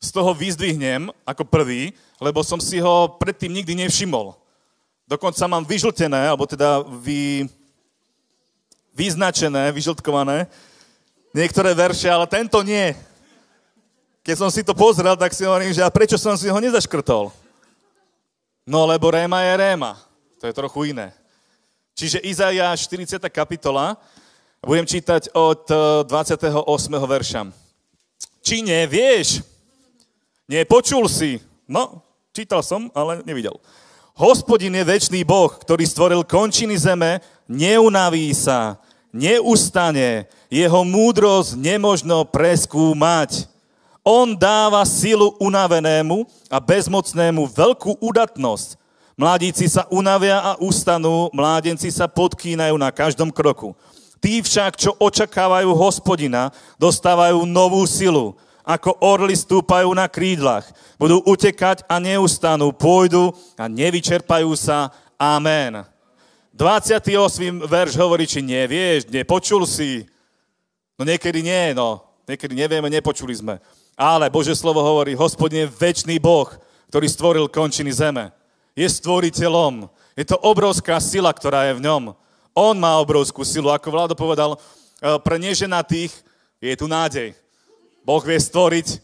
z 0.04 0.10
toho 0.12 0.36
vyzdvihnem 0.36 1.08
ako 1.24 1.48
prvý, 1.48 1.96
lebo 2.20 2.44
som 2.44 2.60
si 2.60 2.84
ho 2.84 3.16
predtým 3.16 3.56
nikdy 3.56 3.88
nevšimol. 3.88 4.36
Dokonca 5.08 5.48
mám 5.48 5.64
vyžltené, 5.64 6.28
alebo 6.28 6.44
teda 6.44 6.84
vy, 6.84 7.48
vyznačené, 8.92 9.72
vyžltkované 9.72 10.52
niektoré 11.32 11.72
verše, 11.72 12.12
ale 12.12 12.28
tento 12.28 12.60
nie. 12.62 12.92
Keď 14.24 14.36
som 14.36 14.52
si 14.52 14.64
to 14.64 14.76
pozrel, 14.76 15.16
tak 15.16 15.32
si 15.32 15.48
hovorím, 15.48 15.72
že 15.72 15.84
a 15.84 15.92
prečo 15.92 16.16
som 16.20 16.36
si 16.36 16.48
ho 16.48 16.60
nezaškrtol? 16.60 17.32
No 18.64 18.88
lebo 18.88 19.12
Réma 19.12 19.44
je 19.44 19.54
Réma. 19.60 20.00
To 20.40 20.48
je 20.48 20.56
trochu 20.56 20.96
iné. 20.96 21.12
Čiže 21.96 22.24
Izaja 22.24 22.72
40. 22.72 23.20
kapitola, 23.28 24.00
budem 24.64 24.88
čítať 24.88 25.36
od 25.36 25.68
28. 26.08 26.64
Eh, 26.96 27.08
verša. 27.08 27.42
Či 28.44 28.64
nevieš, 28.64 29.44
Nepočul 30.44 31.08
si. 31.08 31.40
No, 31.64 32.04
čítal 32.36 32.60
som, 32.60 32.92
ale 32.92 33.24
nevidel. 33.24 33.56
Hospodin 34.14 34.76
je 34.76 34.84
väčší 34.86 35.24
Boh, 35.26 35.50
ktorý 35.50 35.88
stvoril 35.88 36.22
končiny 36.28 36.78
zeme, 36.78 37.24
neunaví 37.50 38.30
sa, 38.36 38.78
neustane, 39.10 40.30
jeho 40.52 40.86
múdrosť 40.86 41.58
nemožno 41.58 42.28
preskúmať. 42.28 43.50
On 44.04 44.36
dáva 44.36 44.84
silu 44.84 45.34
unavenému 45.40 46.28
a 46.52 46.60
bezmocnému 46.60 47.48
veľkú 47.48 48.04
udatnosť. 48.04 48.76
Mladíci 49.16 49.72
sa 49.72 49.88
unavia 49.88 50.44
a 50.44 50.52
ustanú, 50.60 51.32
mládenci 51.32 51.88
sa 51.88 52.10
podkýnajú 52.10 52.76
na 52.76 52.92
každom 52.92 53.32
kroku. 53.32 53.72
Tí 54.20 54.44
však, 54.44 54.76
čo 54.76 54.92
očakávajú 55.00 55.72
hospodina, 55.72 56.52
dostávajú 56.76 57.48
novú 57.48 57.86
silu 57.88 58.36
ako 58.64 59.04
orly 59.04 59.36
stúpajú 59.36 59.92
na 59.92 60.08
krídlach. 60.08 60.64
Budú 60.96 61.20
utekať 61.28 61.84
a 61.86 62.00
neustanú, 62.00 62.72
pôjdu 62.72 63.36
a 63.60 63.68
nevyčerpajú 63.68 64.56
sa. 64.56 64.90
Amen. 65.20 65.84
28. 66.56 67.12
verš 67.68 67.94
hovorí, 68.00 68.24
či 68.24 68.40
nevieš, 68.40 69.12
nepočul 69.12 69.68
si. 69.68 70.08
No 70.96 71.04
niekedy 71.04 71.44
nie, 71.44 71.76
no. 71.76 72.08
Niekedy 72.24 72.56
nevieme, 72.56 72.88
nepočuli 72.88 73.36
sme. 73.36 73.60
Ale 74.00 74.32
Bože 74.32 74.56
slovo 74.56 74.80
hovorí, 74.80 75.12
hospodin 75.14 75.68
je 75.68 75.74
väčší 75.76 76.18
Boh, 76.24 76.48
ktorý 76.88 77.06
stvoril 77.12 77.46
končiny 77.52 77.92
zeme. 77.92 78.32
Je 78.74 78.88
stvoriteľom. 78.88 79.92
Je 80.16 80.24
to 80.24 80.40
obrovská 80.40 80.98
sila, 81.04 81.36
ktorá 81.36 81.68
je 81.68 81.78
v 81.78 81.84
ňom. 81.84 82.16
On 82.54 82.76
má 82.78 82.96
obrovskú 83.02 83.44
silu. 83.44 83.74
Ako 83.74 83.90
Vlado 83.92 84.16
povedal, 84.16 84.56
eh, 84.56 85.18
pre 85.20 85.36
neženatých 85.42 86.14
je 86.64 86.74
tu 86.80 86.88
nádej. 86.88 87.43
Boh 88.04 88.24
vie 88.24 88.40
stvoriť 88.40 89.00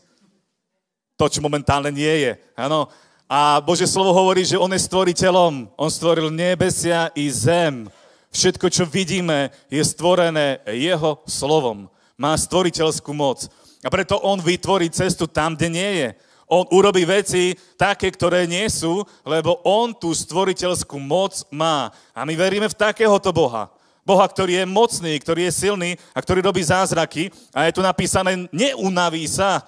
to, 1.19 1.25
čo 1.27 1.43
momentálne 1.43 1.91
nie 1.91 2.27
je. 2.27 2.31
Áno. 2.55 2.87
A 3.29 3.61
Bože 3.61 3.85
slovo 3.85 4.15
hovorí, 4.15 4.47
že 4.47 4.57
On 4.57 4.71
je 4.71 4.81
stvoriteľom. 4.81 5.75
On 5.75 5.89
stvoril 5.91 6.31
nebesia 6.31 7.11
i 7.13 7.27
zem. 7.27 7.91
Všetko, 8.31 8.69
čo 8.69 8.83
vidíme, 8.89 9.51
je 9.69 9.81
stvorené 9.83 10.63
Jeho 10.69 11.21
slovom. 11.27 11.91
Má 12.17 12.33
stvoriteľskú 12.35 13.11
moc. 13.13 13.45
A 13.85 13.89
preto 13.93 14.17
On 14.19 14.39
vytvorí 14.41 14.89
cestu 14.89 15.29
tam, 15.29 15.55
kde 15.55 15.69
nie 15.69 15.91
je. 16.03 16.09
On 16.49 16.65
urobí 16.73 17.05
veci 17.05 17.53
také, 17.77 18.09
ktoré 18.09 18.49
nie 18.49 18.65
sú, 18.67 19.05
lebo 19.21 19.61
On 19.61 19.93
tú 19.93 20.09
stvoriteľskú 20.09 20.97
moc 20.97 21.45
má. 21.53 21.93
A 22.11 22.25
my 22.25 22.33
veríme 22.33 22.65
v 22.65 22.79
takéhoto 22.79 23.29
Boha. 23.29 23.69
Boha, 24.09 24.25
ktorý 24.25 24.57
je 24.57 24.65
mocný, 24.65 25.13
ktorý 25.21 25.45
je 25.45 25.53
silný 25.53 25.91
a 26.17 26.19
ktorý 26.25 26.41
robí 26.41 26.65
zázraky. 26.65 27.29
A 27.53 27.69
je 27.69 27.77
tu 27.77 27.85
napísané, 27.85 28.49
neunaví 28.49 29.29
sa 29.29 29.61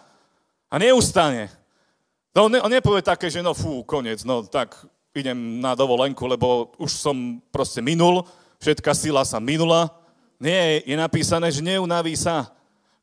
a 0.66 0.82
neustane. 0.82 1.54
No, 2.34 2.50
on, 2.50 2.58
ne, 2.58 2.60
on 2.66 2.74
nepovie 2.74 3.06
také, 3.06 3.30
že 3.30 3.46
no 3.46 3.54
fú, 3.54 3.86
koniec, 3.86 4.26
no 4.26 4.42
tak 4.42 4.74
idem 5.14 5.62
na 5.62 5.78
dovolenku, 5.78 6.26
lebo 6.26 6.74
už 6.82 6.90
som 6.90 7.38
proste 7.54 7.86
minul, 7.86 8.26
všetká 8.58 8.98
sila 8.98 9.22
sa 9.22 9.38
minula. 9.38 9.94
Nie, 10.42 10.82
je 10.90 10.98
napísané, 10.98 11.54
že 11.54 11.62
neunaví 11.62 12.18
sa. 12.18 12.50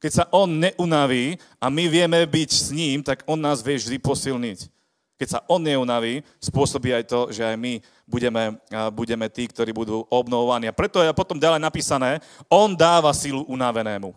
Keď 0.02 0.10
sa 0.10 0.24
on 0.34 0.50
neunaví 0.50 1.38
a 1.62 1.70
my 1.70 1.84
vieme 1.86 2.18
byť 2.26 2.50
s 2.50 2.66
ním, 2.74 2.98
tak 3.04 3.22
on 3.30 3.38
nás 3.38 3.62
vie 3.62 3.78
vždy 3.78 4.02
posilniť. 4.02 4.77
Keď 5.18 5.28
sa 5.28 5.42
on 5.50 5.58
neunaví, 5.58 6.22
spôsobí 6.38 6.94
aj 6.94 7.04
to, 7.10 7.20
že 7.34 7.42
aj 7.42 7.58
my 7.58 7.82
budeme, 8.06 8.54
budeme 8.94 9.26
tí, 9.26 9.50
ktorí 9.50 9.74
budú 9.74 10.06
obnovovaní. 10.06 10.70
A 10.70 10.76
preto 10.78 11.02
je 11.02 11.10
potom 11.10 11.42
ďalej 11.42 11.58
napísané, 11.58 12.22
on 12.46 12.70
dáva 12.78 13.10
silu 13.10 13.42
unavenému. 13.50 14.14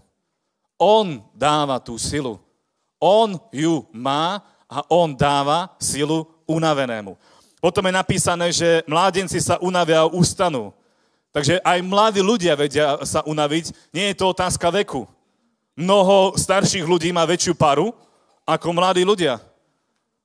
On 0.77 1.17
dáva 1.33 1.81
tú 1.81 1.97
silu. 1.97 2.37
On 3.01 3.33
ju 3.49 3.89
má 3.89 4.45
a 4.69 4.85
on 4.93 5.17
dáva 5.17 5.73
silu 5.81 6.29
unavenému. 6.45 7.17
Potom 7.57 7.85
je 7.85 7.93
napísané, 7.93 8.53
že 8.53 8.85
mládenci 8.85 9.41
sa 9.41 9.57
unavia 9.57 10.05
a 10.05 10.09
ustanú. 10.09 10.69
Takže 11.33 11.61
aj 11.65 11.79
mladí 11.81 12.21
ľudia 12.21 12.53
vedia 12.53 12.97
sa 13.05 13.25
unaviť. 13.25 13.73
Nie 13.89 14.13
je 14.13 14.21
to 14.21 14.33
otázka 14.33 14.69
veku. 14.69 15.09
Mnoho 15.73 16.37
starších 16.37 16.85
ľudí 16.85 17.09
má 17.09 17.25
väčšiu 17.25 17.57
paru 17.57 17.89
ako 18.45 18.67
mladí 18.73 19.01
ľudia. 19.01 19.41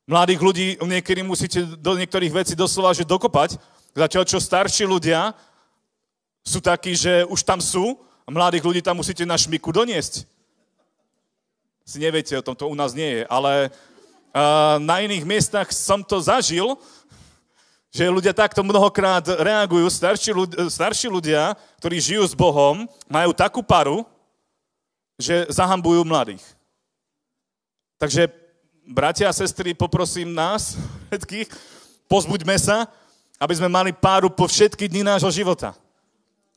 Mladých 0.07 0.39
ľudí 0.39 0.67
niekedy 0.79 1.27
musíte 1.27 1.67
do 1.83 1.99
niektorých 1.99 2.31
vecí 2.31 2.55
doslova 2.55 2.95
že 2.95 3.03
dokopať, 3.03 3.59
zatiaľ 3.91 4.23
čo 4.23 4.39
starší 4.39 4.87
ľudia 4.87 5.35
sú 6.47 6.63
takí, 6.63 6.95
že 6.95 7.27
už 7.27 7.43
tam 7.43 7.59
sú 7.59 7.99
a 8.23 8.31
mladých 8.31 8.63
ľudí 8.63 8.81
tam 8.87 9.03
musíte 9.03 9.27
na 9.27 9.35
šmiku 9.35 9.75
doniesť. 9.75 10.23
Si 11.83 11.99
neviete 11.99 12.39
o 12.39 12.43
tom, 12.47 12.55
to 12.55 12.71
u 12.71 12.79
nás 12.79 12.95
nie 12.95 13.19
je, 13.19 13.23
ale 13.27 13.67
uh, 13.67 14.79
na 14.79 15.03
iných 15.03 15.27
miestach 15.27 15.75
som 15.75 16.07
to 16.07 16.23
zažil, 16.23 16.79
že 17.91 18.07
ľudia 18.07 18.31
takto 18.31 18.63
mnohokrát 18.63 19.27
reagujú, 19.27 19.91
starší 19.91 20.31
ľudia, 20.31 20.71
starší 20.71 21.11
ľudia, 21.11 21.59
ktorí 21.83 21.99
žijú 21.99 22.23
s 22.23 22.35
Bohom, 22.39 22.87
majú 23.11 23.35
takú 23.35 23.59
paru, 23.59 24.07
že 25.19 25.51
zahambujú 25.51 26.07
mladých. 26.07 26.47
Takže 27.99 28.46
bratia 28.87 29.27
a 29.29 29.37
sestry, 29.37 29.75
poprosím 29.75 30.31
nás 30.31 30.79
všetkých, 31.11 31.51
pozbuďme 32.07 32.57
sa, 32.57 32.87
aby 33.37 33.55
sme 33.59 33.69
mali 33.69 33.91
páru 33.93 34.31
po 34.33 34.47
všetky 34.47 34.89
dni 34.89 35.03
nášho 35.05 35.29
života. 35.29 35.75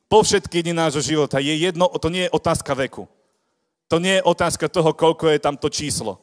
Po 0.08 0.22
všetky 0.22 0.62
dni 0.62 0.74
nášho 0.74 1.02
života. 1.02 1.42
Je 1.42 1.52
jedno, 1.52 1.90
to 2.00 2.08
nie 2.08 2.26
je 2.26 2.34
otázka 2.34 2.72
veku. 2.74 3.04
To 3.90 3.98
nie 3.98 4.18
je 4.18 4.26
otázka 4.26 4.70
toho, 4.70 4.94
koľko 4.94 5.28
je 5.28 5.38
tam 5.42 5.58
to 5.58 5.66
číslo. 5.68 6.22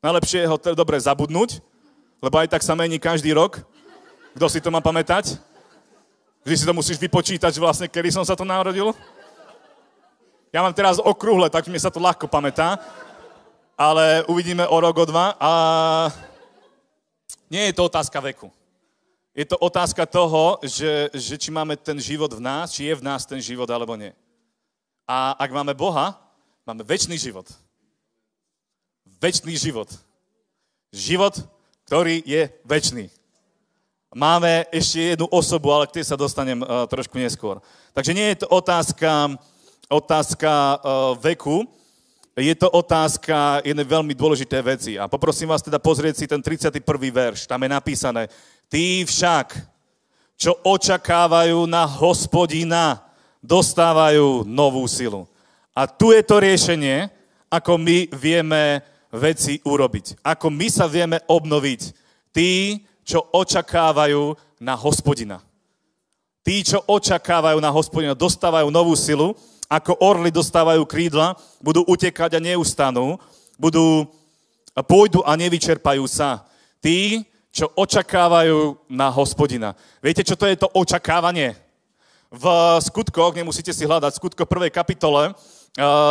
Najlepšie 0.00 0.46
je 0.46 0.50
ho 0.50 0.56
dobre 0.74 0.96
zabudnúť 0.98 1.58
lebo 2.18 2.34
aj 2.38 2.50
tak 2.50 2.62
sa 2.66 2.74
mení 2.74 2.98
každý 2.98 3.30
rok. 3.30 3.62
Kto 4.34 4.46
si 4.50 4.58
to 4.58 4.70
má 4.70 4.82
pamätať? 4.82 5.38
Vždy 6.42 6.54
si 6.54 6.66
to 6.66 6.74
musíš 6.74 6.98
vypočítať, 6.98 7.50
vlastne, 7.58 7.86
kedy 7.90 8.10
som 8.14 8.24
sa 8.26 8.34
to 8.34 8.46
narodil. 8.46 8.94
Ja 10.54 10.64
mám 10.64 10.72
teraz 10.72 10.96
okrúhle, 10.98 11.50
tak 11.50 11.66
mi 11.68 11.76
sa 11.78 11.92
to 11.92 12.00
ľahko 12.00 12.26
pamätá. 12.30 12.80
Ale 13.78 14.26
uvidíme 14.26 14.66
o 14.66 14.80
rok, 14.82 14.98
o 14.98 15.04
dva. 15.06 15.38
A 15.38 15.52
nie 17.46 17.70
je 17.70 17.78
to 17.78 17.86
otázka 17.86 18.18
veku. 18.18 18.50
Je 19.30 19.46
to 19.46 19.54
otázka 19.54 20.02
toho, 20.02 20.58
že, 20.66 21.14
že 21.14 21.38
či 21.38 21.54
máme 21.54 21.78
ten 21.78 21.94
život 22.02 22.34
v 22.34 22.42
nás, 22.42 22.74
či 22.74 22.90
je 22.90 22.94
v 22.98 23.06
nás 23.06 23.22
ten 23.22 23.38
život, 23.38 23.70
alebo 23.70 23.94
nie. 23.94 24.10
A 25.06 25.38
ak 25.38 25.54
máme 25.54 25.78
Boha, 25.78 26.18
máme 26.66 26.82
väčší 26.82 27.14
život. 27.14 27.46
Väčší 29.22 29.54
život. 29.54 29.86
Život, 30.90 31.38
ktorý 31.86 32.18
je 32.26 32.50
väčší. 32.66 33.14
Máme 34.10 34.66
ešte 34.74 35.14
jednu 35.14 35.30
osobu, 35.30 35.70
ale 35.70 35.86
k 35.86 36.02
tej 36.02 36.10
sa 36.10 36.18
dostanem 36.18 36.58
uh, 36.66 36.90
trošku 36.90 37.14
neskôr. 37.14 37.62
Takže 37.94 38.10
nie 38.10 38.34
je 38.34 38.42
to 38.42 38.50
otázka, 38.50 39.38
otázka 39.86 40.50
uh, 40.50 41.14
veku, 41.22 41.62
je 42.38 42.54
to 42.54 42.70
otázka 42.70 43.66
jednej 43.66 43.82
veľmi 43.82 44.14
dôležité 44.14 44.62
veci. 44.62 44.94
A 44.94 45.10
poprosím 45.10 45.50
vás 45.50 45.58
teda 45.58 45.82
pozrieť 45.82 46.22
si 46.22 46.26
ten 46.30 46.38
31. 46.38 46.78
verš. 47.10 47.50
Tam 47.50 47.58
je 47.58 47.70
napísané, 47.70 48.30
tí 48.70 49.02
však, 49.02 49.58
čo 50.38 50.54
očakávajú 50.62 51.66
na 51.66 51.82
hospodina, 51.82 53.02
dostávajú 53.42 54.46
novú 54.46 54.86
silu. 54.86 55.26
A 55.74 55.90
tu 55.90 56.14
je 56.14 56.22
to 56.22 56.38
riešenie, 56.38 57.10
ako 57.50 57.74
my 57.74 58.06
vieme 58.14 58.86
veci 59.10 59.58
urobiť. 59.66 60.22
Ako 60.22 60.46
my 60.46 60.66
sa 60.70 60.86
vieme 60.86 61.18
obnoviť. 61.26 61.80
Tí, 62.30 62.82
čo 63.02 63.24
očakávajú 63.34 64.36
na 64.62 64.78
hospodina. 64.78 65.42
Tí, 66.46 66.62
čo 66.62 66.84
očakávajú 66.86 67.58
na 67.58 67.72
hospodina, 67.72 68.14
dostávajú 68.14 68.70
novú 68.70 68.94
silu, 68.94 69.34
ako 69.68 70.00
orly 70.00 70.32
dostávajú 70.32 70.82
krídla, 70.88 71.36
budú 71.60 71.84
utekať 71.84 72.40
a 72.40 72.44
neustanú, 72.44 73.20
budú, 73.60 74.08
pôjdu 74.88 75.20
a 75.28 75.36
nevyčerpajú 75.36 76.08
sa. 76.08 76.48
Tí, 76.80 77.28
čo 77.52 77.68
očakávajú 77.76 78.88
na 78.88 79.12
hospodina. 79.12 79.76
Viete, 80.00 80.24
čo 80.24 80.36
to 80.36 80.48
je 80.48 80.56
to 80.56 80.68
očakávanie? 80.72 81.56
V 82.28 82.44
skutkoch, 82.84 83.32
nemusíte 83.36 83.72
si 83.72 83.88
hľadať, 83.88 84.12
v 84.12 84.20
skutko 84.20 84.44
prvej 84.44 84.72
kapitole, 84.72 85.32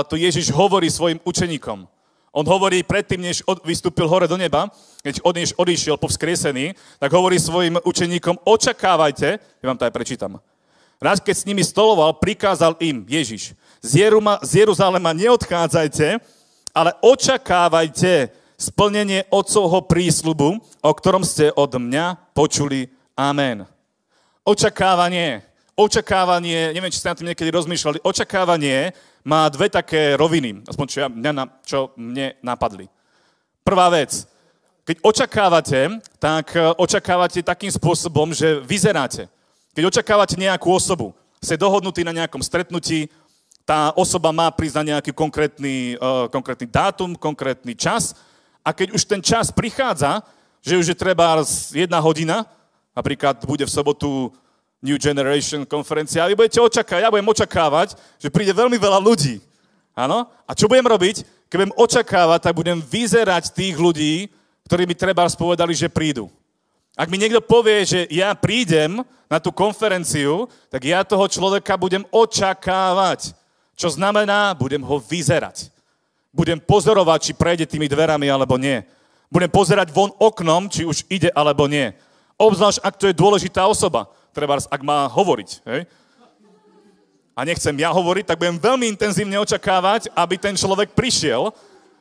tu 0.10 0.16
Ježiš 0.18 0.50
hovorí 0.50 0.90
svojim 0.90 1.22
učeníkom. 1.22 1.86
On 2.34 2.46
hovorí 2.46 2.86
predtým, 2.86 3.22
než 3.22 3.42
vystúpil 3.66 4.06
hore 4.06 4.30
do 4.30 4.38
neba, 4.38 4.70
keď 5.02 5.22
od, 5.26 5.34
než 5.34 5.54
odišiel 5.58 5.98
po 5.98 6.06
vzkriesení, 6.06 6.78
tak 7.02 7.10
hovorí 7.10 7.42
svojim 7.42 7.82
učeníkom, 7.82 8.46
očakávajte, 8.46 9.42
ja 9.42 9.66
vám 9.66 9.78
to 9.78 9.86
aj 9.90 9.94
prečítam. 9.94 10.38
Raz, 10.98 11.22
keď 11.22 11.36
s 11.38 11.46
nimi 11.46 11.62
stoloval, 11.62 12.18
prikázal 12.18 12.74
im 12.82 13.06
Ježiš, 13.06 13.54
z, 13.86 13.92
Jeruma, 14.02 14.42
z 14.42 14.66
Jeruzalema 14.66 15.14
neodchádzajte, 15.14 16.18
ale 16.74 16.92
očakávajte 17.06 18.34
splnenie 18.58 19.30
otcovho 19.30 19.86
prísľubu, 19.86 20.58
o 20.82 20.92
ktorom 20.98 21.22
ste 21.22 21.54
od 21.54 21.78
mňa 21.78 22.34
počuli. 22.34 22.90
Amen. 23.14 23.70
Očakávanie. 24.42 25.46
Očakávanie, 25.78 26.74
neviem, 26.74 26.90
či 26.90 26.98
ste 26.98 27.14
na 27.14 27.18
tým 27.18 27.30
niekedy 27.30 27.54
rozmýšľali, 27.54 28.02
očakávanie 28.02 28.98
má 29.22 29.46
dve 29.54 29.70
také 29.70 30.18
roviny, 30.18 30.66
aspoň 30.66 30.86
čo, 30.90 30.98
ja, 31.06 31.08
mňa, 31.12 31.62
čo 31.62 31.94
mne 31.94 32.34
napadli. 32.42 32.90
Prvá 33.62 33.94
vec, 33.94 34.26
keď 34.90 34.98
očakávate, 35.06 36.02
tak 36.18 36.58
e, 36.58 36.74
očakávate 36.82 37.46
takým 37.46 37.70
spôsobom, 37.70 38.34
že 38.34 38.58
vyzeráte. 38.66 39.30
Keď 39.78 39.94
očakávate 39.94 40.34
nejakú 40.34 40.74
osobu, 40.74 41.14
ste 41.38 41.54
dohodnutí 41.54 42.02
na 42.02 42.10
nejakom 42.10 42.42
stretnutí, 42.42 43.14
tá 43.62 43.94
osoba 43.94 44.34
má 44.34 44.50
prísť 44.50 44.82
na 44.82 44.98
nejaký 44.98 45.14
konkrétny, 45.14 45.94
uh, 46.02 46.26
konkrétny 46.34 46.66
dátum, 46.66 47.14
konkrétny 47.14 47.78
čas 47.78 48.18
a 48.66 48.74
keď 48.74 48.98
už 48.98 49.06
ten 49.06 49.22
čas 49.22 49.54
prichádza, 49.54 50.26
že 50.66 50.82
už 50.82 50.90
je 50.90 50.98
treba 50.98 51.46
jedna 51.70 52.02
hodina, 52.02 52.50
napríklad 52.98 53.38
bude 53.46 53.70
v 53.70 53.70
sobotu 53.70 54.34
New 54.82 54.98
Generation 54.98 55.62
konferencia 55.62 56.26
a 56.26 56.30
vy 56.34 56.34
budete 56.34 56.58
očakávať, 56.58 57.06
ja 57.06 57.14
budem 57.14 57.30
očakávať, 57.30 57.94
že 58.18 58.34
príde 58.34 58.58
veľmi 58.58 58.82
veľa 58.82 58.98
ľudí. 58.98 59.46
Áno? 59.94 60.26
A 60.50 60.58
čo 60.58 60.66
budem 60.66 60.90
robiť? 60.90 61.22
Keď 61.54 61.54
budem 61.54 61.78
očakávať, 61.78 62.50
tak 62.50 62.58
budem 62.58 62.82
vyzerať 62.82 63.54
tých 63.54 63.78
ľudí, 63.78 64.34
ktorí 64.66 64.90
mi 64.90 64.98
treba 64.98 65.22
spovedali, 65.30 65.78
že 65.78 65.86
prídu. 65.86 66.34
Ak 66.98 67.14
mi 67.14 67.22
niekto 67.22 67.40
povie, 67.46 67.86
že 67.86 68.00
ja 68.10 68.34
prídem 68.34 69.06
na 69.30 69.38
tú 69.38 69.54
konferenciu, 69.54 70.50
tak 70.74 70.82
ja 70.90 71.06
toho 71.06 71.30
človeka 71.30 71.78
budem 71.78 72.02
očakávať. 72.10 73.38
Čo 73.78 73.94
znamená, 73.94 74.58
budem 74.58 74.82
ho 74.82 74.98
vyzerať. 74.98 75.70
Budem 76.34 76.58
pozorovať, 76.58 77.20
či 77.30 77.38
prejde 77.38 77.70
tými 77.70 77.86
dverami 77.86 78.26
alebo 78.26 78.58
nie. 78.58 78.82
Budem 79.30 79.52
pozerať 79.54 79.94
von 79.94 80.10
oknom, 80.18 80.66
či 80.66 80.82
už 80.82 81.06
ide 81.06 81.30
alebo 81.38 81.70
nie. 81.70 81.94
Obzvlášť, 82.42 82.82
ak 82.82 82.98
to 82.98 83.06
je 83.06 83.16
dôležitá 83.16 83.70
osoba 83.70 84.10
treba, 84.38 84.62
ak 84.62 84.82
má 84.86 85.10
hovoriť, 85.10 85.50
hej? 85.66 85.82
a 87.38 87.40
nechcem 87.46 87.74
ja 87.78 87.90
hovoriť, 87.94 88.26
tak 88.34 88.38
budem 88.42 88.58
veľmi 88.58 88.86
intenzívne 88.94 89.38
očakávať, 89.42 90.10
aby 90.14 90.42
ten 90.42 90.58
človek 90.58 90.94
prišiel, 90.98 91.54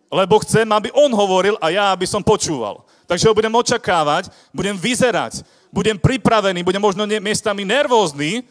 lebo 0.08 0.40
chcem, 0.44 0.64
aby 0.64 0.88
on 0.96 1.12
hovoril 1.12 1.60
a 1.60 1.68
ja, 1.68 1.84
aby 1.92 2.08
som 2.08 2.24
počúval. 2.24 2.85
Takže 3.06 3.30
ho 3.30 3.34
budem 3.34 3.54
očakávať, 3.54 4.30
budem 4.50 4.74
vyzerať, 4.74 5.46
budem 5.70 5.94
pripravený, 5.94 6.66
budem 6.66 6.82
možno 6.82 7.06
miestami 7.06 7.62
nervózny, 7.62 8.42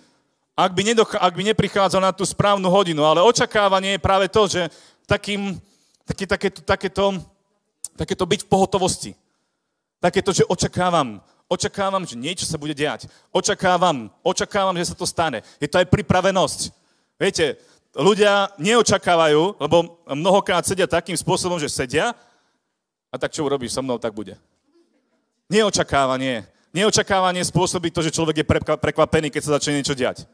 ak 0.55 0.71
by, 0.71 0.81
nedoch- 0.87 1.19
ak 1.19 1.35
by 1.35 1.43
neprichádzal 1.51 1.99
na 1.99 2.15
tú 2.15 2.23
správnu 2.23 2.71
hodinu. 2.71 3.03
Ale 3.03 3.19
očakávanie 3.19 3.99
je 3.99 4.05
práve 4.05 4.31
to, 4.31 4.47
že 4.47 4.71
takým, 5.03 5.59
také, 6.07 6.23
takéto, 6.23 6.59
takéto, 6.63 7.05
takéto 7.99 8.23
byť 8.23 8.39
v 8.47 8.49
pohotovosti. 8.49 9.11
Takéto, 9.99 10.31
že 10.31 10.47
očakávam, 10.47 11.19
Očakávam, 11.45 12.01
že 12.01 12.17
niečo 12.17 12.41
sa 12.49 12.57
bude 12.57 12.73
diať. 12.73 13.05
Očakávam, 13.29 14.09
očakávam, 14.25 14.73
že 14.81 14.89
sa 14.89 14.95
to 14.97 15.05
stane. 15.05 15.45
Je 15.61 15.69
to 15.69 15.77
aj 15.77 15.93
pripravenosť. 15.93 16.73
Viete, 17.21 17.61
ľudia 17.93 18.49
neočakávajú, 18.57 19.61
lebo 19.61 20.01
mnohokrát 20.09 20.65
sedia 20.65 20.89
takým 20.89 21.13
spôsobom, 21.13 21.61
že 21.61 21.69
sedia 21.69 22.17
a 23.15 23.21
tak 23.21 23.31
čo 23.31 23.47
urobíš 23.47 23.71
so 23.71 23.79
mnou, 23.79 23.95
tak 23.95 24.11
bude. 24.11 24.35
Neočakávanie. 25.47 26.43
Neočakávanie 26.75 27.39
spôsobí 27.47 27.87
to, 27.87 28.03
že 28.03 28.11
človek 28.11 28.43
je 28.43 28.49
prekvapený, 28.75 29.31
keď 29.31 29.41
sa 29.47 29.55
začne 29.55 29.79
niečo 29.79 29.95
diať. 29.95 30.27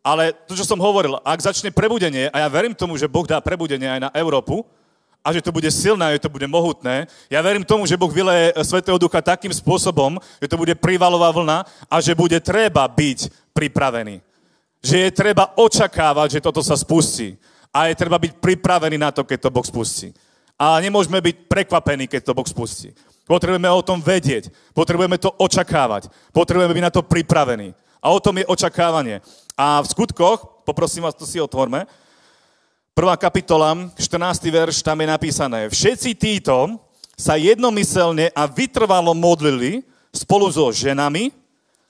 Ale 0.00 0.32
to, 0.48 0.56
čo 0.56 0.64
som 0.64 0.80
hovoril, 0.80 1.20
ak 1.20 1.44
začne 1.44 1.68
prebudenie, 1.68 2.32
a 2.32 2.40
ja 2.40 2.48
verím 2.48 2.72
tomu, 2.72 2.96
že 2.96 3.04
Boh 3.04 3.28
dá 3.28 3.36
prebudenie 3.44 3.88
aj 3.88 4.00
na 4.08 4.10
Európu, 4.16 4.64
a 5.24 5.32
že 5.32 5.40
to 5.40 5.52
bude 5.56 5.68
silné, 5.72 6.12
že 6.16 6.28
to 6.28 6.32
bude 6.32 6.44
mohutné. 6.44 7.08
Ja 7.32 7.40
verím 7.40 7.64
tomu, 7.64 7.88
že 7.88 7.96
Boh 7.96 8.12
vyleje 8.12 8.52
Svetého 8.60 9.00
Ducha 9.00 9.24
takým 9.24 9.48
spôsobom, 9.56 10.20
že 10.36 10.52
to 10.52 10.60
bude 10.60 10.76
prívalová 10.76 11.32
vlna 11.32 11.64
a 11.88 11.96
že 12.04 12.12
bude 12.12 12.36
treba 12.44 12.84
byť 12.84 13.32
pripravený. 13.56 14.20
Že 14.84 14.96
je 15.08 15.10
treba 15.16 15.48
očakávať, 15.56 16.36
že 16.36 16.44
toto 16.44 16.60
sa 16.60 16.76
spustí. 16.76 17.40
A 17.72 17.88
je 17.88 17.96
treba 17.96 18.20
byť 18.20 18.36
pripravený 18.36 19.00
na 19.00 19.08
to, 19.08 19.24
keď 19.24 19.48
to 19.48 19.54
Boh 19.56 19.64
spustí. 19.64 20.12
A 20.54 20.78
nemôžeme 20.78 21.18
byť 21.18 21.50
prekvapení, 21.50 22.06
keď 22.06 22.30
to 22.30 22.36
Boh 22.36 22.46
spustí. 22.46 22.94
Potrebujeme 23.26 23.66
o 23.72 23.82
tom 23.82 23.98
vedieť. 23.98 24.52
Potrebujeme 24.76 25.18
to 25.18 25.32
očakávať. 25.40 26.12
Potrebujeme 26.30 26.72
byť 26.76 26.84
na 26.84 26.92
to 26.92 27.02
pripravení. 27.02 27.74
A 28.04 28.12
o 28.12 28.20
tom 28.20 28.38
je 28.38 28.46
očakávanie. 28.46 29.24
A 29.56 29.80
v 29.80 29.90
skutkoch, 29.90 30.64
poprosím 30.68 31.08
vás, 31.08 31.16
to 31.16 31.26
si 31.26 31.40
otvorme, 31.40 31.88
Prvá 32.94 33.18
kapitola, 33.18 33.74
14. 33.98 34.54
verš, 34.54 34.78
tam 34.78 34.94
je 35.02 35.10
napísané. 35.10 35.66
Všetci 35.66 36.14
títo 36.14 36.78
sa 37.18 37.34
jednomyselne 37.34 38.30
a 38.30 38.46
vytrvalo 38.46 39.10
modlili 39.10 39.82
spolu 40.14 40.46
so 40.46 40.70
ženami, 40.70 41.34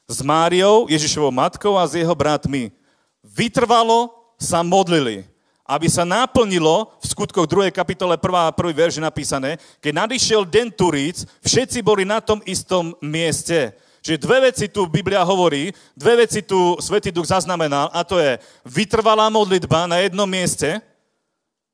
s 0.08 0.24
Máriou, 0.24 0.88
Ježišovou 0.88 1.28
matkou 1.28 1.76
a 1.76 1.84
s 1.84 1.92
jeho 1.92 2.16
bratmi. 2.16 2.72
Vytrvalo 3.20 4.16
sa 4.40 4.64
modlili, 4.64 5.28
aby 5.64 5.88
sa 5.88 6.04
naplnilo 6.04 6.92
v 7.00 7.06
skutkoch 7.08 7.48
2. 7.48 7.72
kapitole 7.72 8.20
1. 8.20 8.20
a 8.36 8.52
1. 8.52 8.72
verš 8.76 8.94
napísané, 9.00 9.56
keď 9.80 9.92
nadišiel 10.04 10.44
den 10.44 10.68
Turíc, 10.68 11.24
všetci 11.40 11.80
boli 11.80 12.04
na 12.04 12.20
tom 12.20 12.44
istom 12.44 12.92
mieste. 13.00 13.72
Čiže 14.04 14.20
dve 14.20 14.52
veci 14.52 14.68
tu 14.68 14.84
Biblia 14.84 15.24
hovorí, 15.24 15.72
dve 15.96 16.28
veci 16.28 16.44
tu 16.44 16.76
Svetý 16.76 17.08
Duch 17.08 17.24
zaznamenal, 17.24 17.88
a 17.88 18.04
to 18.04 18.20
je 18.20 18.36
vytrvalá 18.68 19.32
modlitba 19.32 19.88
na 19.88 20.04
jednom 20.04 20.28
mieste, 20.28 20.84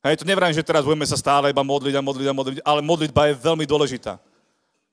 Hej, 0.00 0.16
to 0.16 0.24
nevrajím, 0.24 0.56
že 0.56 0.64
teraz 0.64 0.80
budeme 0.80 1.04
sa 1.04 1.20
stále 1.20 1.52
iba 1.52 1.60
modliť 1.60 1.92
a 1.92 2.00
modliť 2.00 2.26
a 2.32 2.32
modliť, 2.32 2.58
ale 2.64 2.80
modlitba 2.80 3.28
je 3.28 3.34
veľmi 3.44 3.68
dôležitá. 3.68 4.16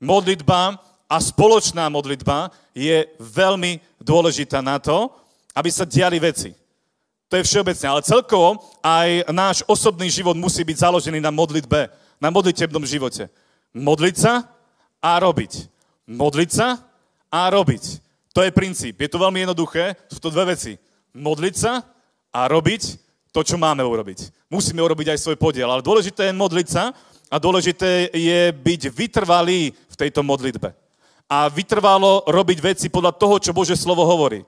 Modlitba 0.03 0.75
a 1.07 1.17
spoločná 1.23 1.87
modlitba 1.87 2.51
je 2.75 3.07
veľmi 3.15 3.79
dôležitá 4.03 4.59
na 4.59 4.75
to, 4.83 5.07
aby 5.55 5.71
sa 5.71 5.87
diali 5.87 6.19
veci. 6.19 6.51
To 7.27 7.35
je 7.35 7.43
všeobecne, 7.43 7.87
ale 7.91 8.07
celkovo 8.07 8.63
aj 8.79 9.27
náš 9.35 9.57
osobný 9.67 10.07
život 10.07 10.39
musí 10.39 10.63
byť 10.63 10.77
založený 10.79 11.19
na 11.19 11.27
modlitbe, 11.27 11.91
na 12.23 12.31
modlitebnom 12.31 12.87
živote. 12.87 13.27
Modliť 13.75 14.15
sa 14.15 14.47
a 15.03 15.11
robiť. 15.19 15.67
Modliť 16.07 16.49
sa 16.55 16.79
a 17.27 17.41
robiť. 17.51 17.83
To 18.31 18.39
je 18.45 18.55
princíp. 18.55 18.95
Je 18.95 19.11
to 19.11 19.19
veľmi 19.19 19.43
jednoduché. 19.43 19.99
Sú 20.07 20.23
to 20.23 20.31
dve 20.31 20.55
veci. 20.55 20.79
Modliť 21.11 21.55
sa 21.59 21.83
a 22.31 22.47
robiť 22.47 22.81
to, 23.35 23.43
čo 23.43 23.59
máme 23.59 23.83
urobiť. 23.83 24.47
Musíme 24.47 24.79
urobiť 24.79 25.11
aj 25.11 25.19
svoj 25.19 25.35
podiel. 25.35 25.67
Ale 25.67 25.83
dôležité 25.83 26.31
je 26.31 26.39
modliť 26.39 26.67
sa 26.71 26.95
a 27.27 27.35
dôležité 27.43 28.07
je 28.15 28.55
byť 28.55 28.81
vytrvalý 28.87 29.75
v 29.75 29.95
tejto 29.99 30.23
modlitbe. 30.23 30.71
A 31.27 31.51
vytrvalo 31.51 32.23
robiť 32.23 32.57
veci 32.63 32.87
podľa 32.87 33.11
toho, 33.19 33.35
čo 33.35 33.51
Bože 33.51 33.75
slovo 33.75 34.07
hovorí. 34.07 34.47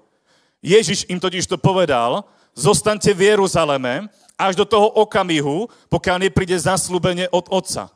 Ježiš 0.63 1.03
im 1.11 1.19
totiž 1.19 1.43
to 1.43 1.59
povedal, 1.59 2.23
zostaňte 2.59 3.15
v 3.15 3.31
Jeruzaleme 3.31 4.11
až 4.35 4.59
do 4.59 4.67
toho 4.67 4.91
okamihu, 4.99 5.71
pokiaľ 5.87 6.27
nepríde 6.27 6.59
zaslúbenie 6.59 7.31
od 7.31 7.47
Otca. 7.47 7.87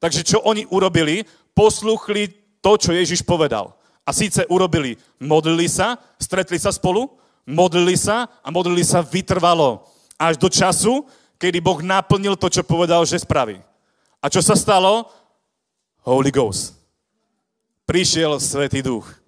Takže 0.00 0.24
čo 0.24 0.38
oni 0.44 0.64
urobili? 0.72 1.28
Posluchli 1.56 2.32
to, 2.64 2.76
čo 2.80 2.96
Ježiš 2.96 3.24
povedal. 3.24 3.76
A 4.04 4.12
síce 4.12 4.44
urobili, 4.48 4.96
modlili 5.20 5.68
sa, 5.68 6.00
stretli 6.20 6.56
sa 6.60 6.72
spolu, 6.72 7.10
modlili 7.48 7.96
sa 7.96 8.28
a 8.44 8.48
modlili 8.52 8.84
sa 8.84 9.04
vytrvalo. 9.04 9.84
Až 10.16 10.40
do 10.40 10.48
času, 10.48 11.04
kedy 11.36 11.60
Boh 11.60 11.80
naplnil 11.84 12.36
to, 12.36 12.48
čo 12.48 12.64
povedal, 12.64 13.04
že 13.04 13.20
spraví. 13.20 13.60
A 14.20 14.26
čo 14.32 14.40
sa 14.40 14.56
stalo? 14.56 15.08
Holy 16.06 16.30
Ghost. 16.30 16.76
Prišiel 17.86 18.38
Svetý 18.38 18.82
Duch. 18.82 19.25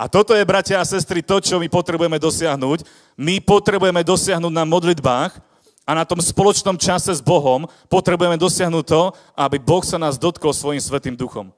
A 0.00 0.08
toto 0.10 0.34
je, 0.34 0.42
bratia 0.42 0.80
a 0.80 0.88
sestry, 0.88 1.22
to, 1.22 1.38
čo 1.38 1.60
my 1.60 1.68
potrebujeme 1.70 2.18
dosiahnuť. 2.18 2.84
My 3.14 3.38
potrebujeme 3.38 4.02
dosiahnuť 4.02 4.52
na 4.52 4.64
modlitbách 4.66 5.38
a 5.86 5.90
na 5.92 6.04
tom 6.06 6.18
spoločnom 6.18 6.78
čase 6.78 7.14
s 7.14 7.22
Bohom 7.22 7.66
potrebujeme 7.86 8.38
dosiahnuť 8.38 8.84
to, 8.86 9.02
aby 9.38 9.56
Boh 9.62 9.82
sa 9.82 9.98
nás 9.98 10.18
dotkol 10.18 10.50
svojim 10.54 10.82
Svetým 10.82 11.14
Duchom. 11.14 11.50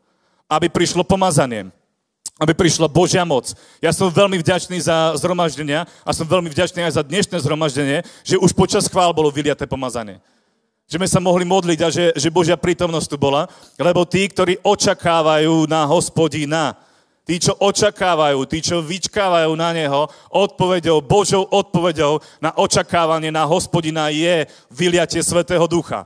Aby 0.49 0.68
prišlo 0.68 1.05
pomazanie 1.05 1.72
aby 2.43 2.51
prišla 2.51 2.91
Božia 2.91 3.22
moc. 3.22 3.55
Ja 3.78 3.95
som 3.95 4.11
veľmi 4.11 4.43
vďačný 4.43 4.82
za 4.82 5.14
zhromaždenia 5.22 5.87
a 6.03 6.11
som 6.11 6.26
veľmi 6.26 6.51
vďačný 6.51 6.82
aj 6.82 6.99
za 6.99 7.03
dnešné 7.07 7.39
zhromaždenie, 7.39 8.03
že 8.26 8.41
už 8.43 8.51
počas 8.59 8.91
chvál 8.91 9.14
bolo 9.14 9.30
vyliaté 9.30 9.70
pomazanie. 9.70 10.18
Že 10.91 10.99
sme 10.99 11.09
sa 11.09 11.22
mohli 11.22 11.47
modliť 11.47 11.78
a 11.80 11.89
že, 11.95 12.11
že 12.18 12.35
Božia 12.35 12.59
prítomnosť 12.59 13.07
tu 13.07 13.16
bola, 13.16 13.47
lebo 13.78 14.03
tí, 14.03 14.26
ktorí 14.26 14.59
očakávajú 14.66 15.70
na 15.70 15.87
hospodina, 15.87 16.74
tí, 17.25 17.41
čo 17.41 17.57
očakávajú, 17.57 18.45
tí, 18.45 18.61
čo 18.61 18.85
vyčkávajú 18.85 19.53
na 19.57 19.72
Neho, 19.72 20.07
odpovedou, 20.29 21.01
Božou 21.01 21.49
odpovedou 21.49 22.20
na 22.39 22.53
očakávanie 22.55 23.33
na 23.33 23.49
hospodina 23.49 24.12
je 24.12 24.45
vyliatie 24.68 25.25
Svetého 25.25 25.64
Ducha. 25.64 26.05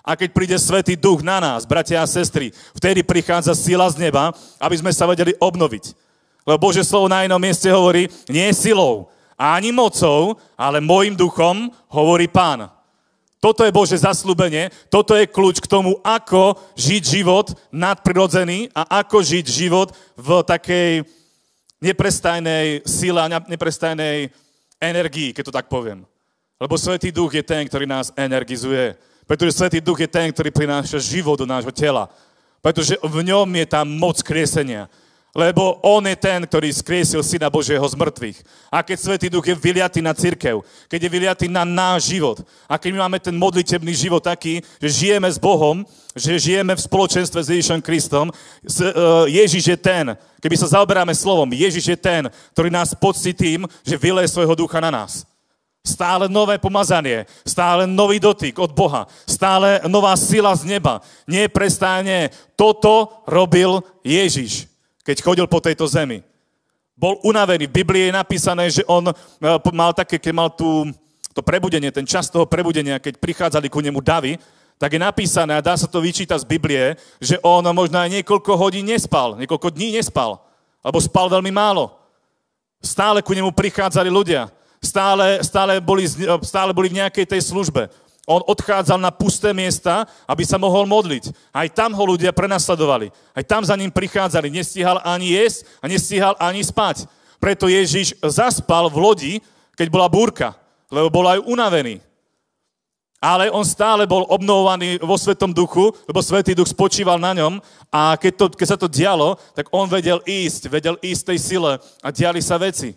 A 0.00 0.16
keď 0.16 0.32
príde 0.32 0.56
Svetý 0.56 0.96
Duch 0.96 1.20
na 1.20 1.38
nás, 1.38 1.68
bratia 1.68 2.00
a 2.00 2.08
sestry, 2.08 2.54
vtedy 2.72 3.04
prichádza 3.04 3.52
sila 3.52 3.84
z 3.92 4.00
neba, 4.00 4.32
aby 4.56 4.74
sme 4.80 4.94
sa 4.94 5.04
vedeli 5.04 5.36
obnoviť. 5.36 5.92
Lebo 6.48 6.70
Bože 6.70 6.86
slovo 6.86 7.06
na 7.06 7.28
inom 7.28 7.36
mieste 7.36 7.68
hovorí, 7.68 8.08
nie 8.32 8.48
silou, 8.56 9.12
ani 9.36 9.70
mocou, 9.76 10.40
ale 10.56 10.80
môjim 10.80 11.12
duchom, 11.12 11.68
hovorí 11.92 12.26
Pán. 12.26 12.79
Toto 13.40 13.64
je 13.64 13.72
Bože 13.72 13.96
zaslúbenie, 13.96 14.68
toto 14.92 15.16
je 15.16 15.24
kľúč 15.24 15.64
k 15.64 15.70
tomu, 15.70 15.96
ako 16.04 16.60
žiť 16.76 17.02
život 17.08 17.56
nadprirodzený 17.72 18.68
a 18.76 19.00
ako 19.00 19.24
žiť 19.24 19.46
život 19.48 19.96
v 20.12 20.44
takej 20.44 21.08
neprestajnej 21.80 22.84
sile 22.84 23.16
a 23.16 23.40
neprestajnej 23.48 24.28
energii, 24.76 25.32
keď 25.32 25.44
to 25.48 25.56
tak 25.56 25.72
poviem. 25.72 26.04
Lebo 26.60 26.76
Svetý 26.76 27.08
Duch 27.08 27.32
je 27.32 27.40
ten, 27.40 27.64
ktorý 27.64 27.88
nás 27.88 28.12
energizuje. 28.12 28.92
Pretože 29.24 29.56
Svetý 29.56 29.80
Duch 29.80 30.04
je 30.04 30.12
ten, 30.12 30.28
ktorý 30.28 30.52
prináša 30.52 31.00
život 31.00 31.40
do 31.40 31.48
nášho 31.48 31.72
tela. 31.72 32.12
Pretože 32.60 33.00
v 33.00 33.24
ňom 33.24 33.48
je 33.56 33.64
tá 33.64 33.80
moc 33.88 34.20
kriesenia. 34.20 34.92
Lebo 35.30 35.78
on 35.86 36.02
je 36.10 36.18
ten, 36.18 36.42
ktorý 36.42 36.74
skriesil 36.74 37.22
Syna 37.22 37.46
Božieho 37.46 37.86
z 37.86 37.94
mŕtvych. 37.94 38.38
A 38.66 38.82
keď 38.82 38.98
Svetý 38.98 39.26
Duch 39.30 39.46
je 39.46 39.54
vyliatý 39.54 40.02
na 40.02 40.10
církev, 40.10 40.58
keď 40.90 41.06
je 41.06 41.10
vyliatý 41.10 41.46
na 41.46 41.62
náš 41.62 42.10
život, 42.10 42.42
a 42.66 42.74
keď 42.74 42.90
my 42.90 42.98
máme 43.06 43.18
ten 43.22 43.38
modlitebný 43.38 43.94
život 43.94 44.26
taký, 44.26 44.58
že 44.82 45.06
žijeme 45.06 45.30
s 45.30 45.38
Bohom, 45.38 45.86
že 46.18 46.34
žijeme 46.34 46.74
v 46.74 46.82
spoločenstve 46.82 47.40
s 47.46 47.50
Ježišom 47.54 47.78
Kristom, 47.78 48.26
e, 48.26 48.34
Ježiš 49.30 49.70
je 49.70 49.78
ten, 49.78 50.18
keby 50.42 50.56
sa 50.58 50.74
zaoberáme 50.74 51.14
slovom, 51.14 51.46
Ježiš 51.54 51.94
je 51.94 51.98
ten, 51.98 52.26
ktorý 52.50 52.74
nás 52.74 52.90
poctí 52.98 53.30
tým, 53.30 53.70
že 53.86 54.02
vyleje 54.02 54.34
svojho 54.34 54.58
ducha 54.58 54.82
na 54.82 54.90
nás. 54.90 55.22
Stále 55.86 56.26
nové 56.26 56.58
pomazanie, 56.58 57.24
stále 57.46 57.86
nový 57.86 58.18
dotyk 58.18 58.58
od 58.58 58.74
Boha, 58.74 59.06
stále 59.24 59.80
nová 59.86 60.12
sila 60.18 60.52
z 60.52 60.68
neba. 60.68 61.00
Nie 61.24 61.48
prestáne. 61.48 62.28
Toto 62.52 63.24
robil 63.24 63.80
Ježiš 64.04 64.69
keď 65.04 65.16
chodil 65.24 65.46
po 65.48 65.60
tejto 65.60 65.88
zemi. 65.88 66.20
Bol 66.96 67.16
unavený. 67.24 67.64
V 67.68 67.76
Biblii 67.80 68.12
je 68.12 68.18
napísané, 68.18 68.68
že 68.68 68.84
on 68.84 69.08
e, 69.08 69.14
mal 69.72 69.96
také, 69.96 70.20
keď 70.20 70.32
mal 70.36 70.52
tú, 70.52 70.92
to 71.32 71.40
prebudenie, 71.40 71.88
ten 71.88 72.04
čas 72.04 72.28
toho 72.28 72.44
prebudenia, 72.44 73.00
keď 73.00 73.16
prichádzali 73.16 73.72
ku 73.72 73.80
nemu 73.80 74.04
davy, 74.04 74.36
tak 74.80 74.96
je 74.96 75.00
napísané, 75.00 75.56
a 75.56 75.64
dá 75.64 75.76
sa 75.76 75.84
to 75.84 76.00
vyčítať 76.00 76.40
z 76.40 76.48
Biblie, 76.48 76.96
že 77.20 77.36
on 77.44 77.60
možno 77.76 78.00
aj 78.00 78.08
niekoľko 78.20 78.56
hodín 78.56 78.88
nespal, 78.88 79.36
niekoľko 79.36 79.68
dní 79.76 79.92
nespal, 79.96 80.40
alebo 80.80 80.96
spal 81.04 81.28
veľmi 81.28 81.52
málo. 81.52 81.92
Stále 82.80 83.20
ku 83.20 83.36
nemu 83.36 83.52
prichádzali 83.52 84.08
ľudia, 84.08 84.48
stále, 84.80 85.44
stále, 85.44 85.84
boli, 85.84 86.08
stále 86.40 86.72
boli 86.72 86.88
v 86.88 87.04
nejakej 87.04 87.28
tej 87.28 87.52
službe. 87.52 87.92
On 88.28 88.44
odchádzal 88.44 89.00
na 89.00 89.08
pusté 89.08 89.50
miesta, 89.56 90.04
aby 90.28 90.44
sa 90.44 90.60
mohol 90.60 90.84
modliť. 90.84 91.32
Aj 91.50 91.66
tam 91.72 91.96
ho 91.96 92.04
ľudia 92.04 92.30
prenasledovali. 92.36 93.08
Aj 93.32 93.44
tam 93.44 93.64
za 93.64 93.72
ním 93.74 93.88
prichádzali. 93.88 94.52
Nestíhal 94.52 95.00
ani 95.00 95.32
jesť 95.34 95.66
a 95.80 95.84
nestíhal 95.88 96.34
ani 96.36 96.60
spať. 96.60 97.08
Preto 97.40 97.66
Ježiš 97.66 98.14
zaspal 98.20 98.92
v 98.92 98.96
lodi, 99.00 99.32
keď 99.72 99.88
bola 99.88 100.12
búrka, 100.12 100.52
lebo 100.92 101.08
bol 101.08 101.24
aj 101.24 101.40
unavený. 101.48 102.04
Ale 103.20 103.52
on 103.52 103.64
stále 103.64 104.08
bol 104.08 104.24
obnovovaný 104.28 104.96
vo 105.00 105.16
Svetom 105.20 105.52
duchu, 105.52 105.92
lebo 106.08 106.24
Svetý 106.24 106.56
duch 106.56 106.72
spočíval 106.72 107.20
na 107.20 107.36
ňom 107.36 107.60
a 107.92 108.16
keď, 108.16 108.32
to, 108.36 108.44
keď 108.56 108.66
sa 108.68 108.80
to 108.80 108.88
dialo, 108.88 109.36
tak 109.52 109.68
on 109.72 109.84
vedel 109.88 110.24
ísť, 110.24 110.72
vedel 110.72 110.96
ísť 111.04 111.32
tej 111.32 111.38
sile 111.40 111.72
a 112.00 112.08
diali 112.08 112.40
sa 112.40 112.56
veci. 112.56 112.96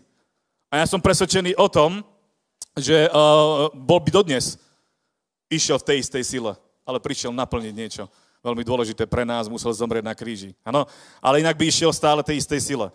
A 0.72 0.80
ja 0.80 0.86
som 0.88 1.04
presvedčený 1.04 1.60
o 1.60 1.68
tom, 1.68 2.00
že 2.80 3.12
uh, 3.12 3.68
bol 3.76 4.00
by 4.00 4.10
dodnes 4.16 4.63
išiel 5.56 5.78
v 5.80 5.88
tej 5.88 5.98
istej 6.04 6.24
sile, 6.26 6.54
ale 6.84 6.98
prišiel 7.00 7.32
naplniť 7.32 7.74
niečo 7.74 8.04
veľmi 8.44 8.64
dôležité 8.68 9.08
pre 9.08 9.24
nás, 9.24 9.48
musel 9.48 9.72
zomrieť 9.72 10.04
na 10.04 10.12
kríži. 10.12 10.52
Ano? 10.68 10.84
Ale 11.24 11.40
inak 11.40 11.56
by 11.56 11.72
išiel 11.72 11.96
stále 11.96 12.20
tej 12.20 12.44
istej 12.44 12.60
sile. 12.60 12.88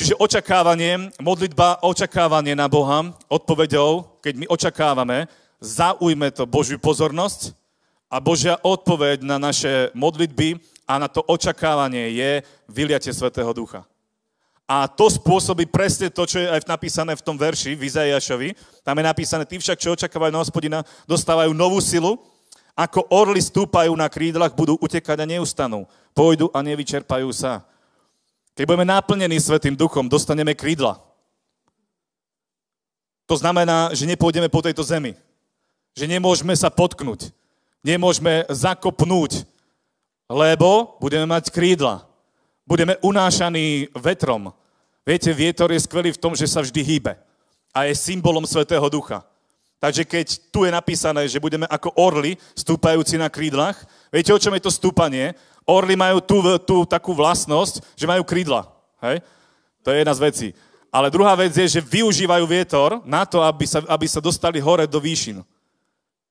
Čiže 0.00 0.16
očakávanie, 0.16 1.12
modlitba, 1.20 1.84
očakávanie 1.84 2.56
na 2.56 2.64
Boha, 2.64 3.12
odpovedou, 3.28 4.16
keď 4.24 4.34
my 4.40 4.46
očakávame, 4.48 5.28
zaujme 5.60 6.32
to 6.32 6.48
Božiu 6.48 6.80
pozornosť 6.80 7.52
a 8.08 8.16
Božia 8.16 8.56
odpoveď 8.64 9.20
na 9.20 9.36
naše 9.36 9.92
modlitby 9.92 10.56
a 10.88 10.96
na 10.96 11.04
to 11.12 11.20
očakávanie 11.28 12.16
je 12.16 12.30
vyliatie 12.64 13.12
Svetého 13.12 13.52
Ducha. 13.52 13.84
A 14.70 14.86
to 14.86 15.10
spôsobí 15.10 15.66
presne 15.66 16.14
to, 16.14 16.22
čo 16.22 16.38
je 16.38 16.46
aj 16.46 16.62
napísané 16.70 17.18
v 17.18 17.24
tom 17.26 17.34
verši 17.34 17.74
v 17.74 17.90
Izaiášovi. 17.90 18.54
Tam 18.86 18.94
je 18.94 19.02
napísané, 19.02 19.42
tí 19.42 19.58
však, 19.58 19.74
čo 19.74 19.98
očakávajú 19.98 20.30
na 20.30 20.38
hospodina, 20.38 20.78
dostávajú 21.10 21.50
novú 21.50 21.82
silu, 21.82 22.22
ako 22.78 23.10
orly 23.10 23.42
stúpajú 23.42 23.90
na 23.98 24.06
krídlach, 24.06 24.54
budú 24.54 24.78
utekať 24.78 25.26
a 25.26 25.26
neustanú. 25.26 25.90
Pôjdu 26.14 26.54
a 26.54 26.62
nevyčerpajú 26.62 27.26
sa. 27.34 27.66
Keď 28.54 28.62
budeme 28.62 28.86
naplnení 28.86 29.42
Svetým 29.42 29.74
duchom, 29.74 30.06
dostaneme 30.06 30.54
krídla. 30.54 31.02
To 33.26 33.34
znamená, 33.34 33.90
že 33.90 34.06
nepôjdeme 34.06 34.46
po 34.46 34.62
tejto 34.62 34.86
zemi. 34.86 35.18
Že 35.98 36.14
nemôžeme 36.14 36.54
sa 36.54 36.70
potknúť. 36.70 37.34
Nemôžeme 37.82 38.46
zakopnúť, 38.46 39.42
lebo 40.30 40.94
budeme 41.02 41.26
mať 41.26 41.50
krídla. 41.50 42.06
Budeme 42.62 43.02
unášaní 43.02 43.90
vetrom. 43.98 44.54
Viete, 45.06 45.32
vietor 45.32 45.72
je 45.72 45.80
skvelý 45.80 46.12
v 46.12 46.20
tom, 46.20 46.36
že 46.36 46.44
sa 46.44 46.60
vždy 46.60 46.80
hýbe 46.84 47.16
a 47.72 47.88
je 47.88 47.94
symbolom 47.96 48.44
Svetého 48.44 48.84
Ducha. 48.92 49.24
Takže 49.80 50.04
keď 50.04 50.26
tu 50.52 50.68
je 50.68 50.72
napísané, 50.72 51.24
že 51.24 51.40
budeme 51.40 51.64
ako 51.64 51.96
orly 51.96 52.36
stúpajúci 52.52 53.16
na 53.16 53.32
krídlach, 53.32 53.80
viete, 54.12 54.28
o 54.28 54.36
čom 54.36 54.52
je 54.52 54.64
to 54.68 54.68
stúpanie? 54.68 55.32
Orly 55.64 55.96
majú 55.96 56.20
tú, 56.20 56.36
tú 56.60 56.76
takú 56.84 57.16
vlastnosť, 57.16 57.80
že 57.96 58.04
majú 58.04 58.20
krídla. 58.20 58.68
Hej? 59.00 59.24
To 59.80 59.88
je 59.88 60.04
jedna 60.04 60.12
z 60.12 60.24
vecí. 60.28 60.48
Ale 60.92 61.08
druhá 61.08 61.32
vec 61.32 61.56
je, 61.56 61.80
že 61.80 61.80
využívajú 61.80 62.44
vietor 62.44 63.00
na 63.08 63.24
to, 63.24 63.40
aby 63.40 63.64
sa, 63.64 63.80
aby 63.88 64.04
sa 64.04 64.20
dostali 64.20 64.60
hore 64.60 64.84
do 64.84 65.00
výšin. 65.00 65.40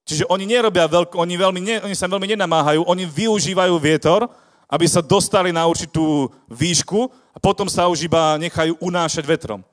Čiže 0.06 0.30
oni 0.30 0.46
nerobia 0.46 0.86
veľko, 0.86 1.18
oni, 1.18 1.34
veľmi 1.34 1.62
ne, 1.64 1.76
oni 1.86 1.96
sa 1.98 2.06
veľmi 2.06 2.30
nenamáhajú, 2.36 2.86
oni 2.86 3.06
využívajú 3.08 3.74
vietor, 3.82 4.30
aby 4.70 4.86
sa 4.86 5.02
dostali 5.02 5.50
na 5.50 5.66
určitú 5.66 6.30
výšku 6.46 7.10
a 7.34 7.38
potom 7.42 7.66
sa 7.66 7.90
už 7.90 8.06
iba 8.06 8.38
nechajú 8.38 8.78
unášať 8.78 9.26
vetrom. 9.26 9.66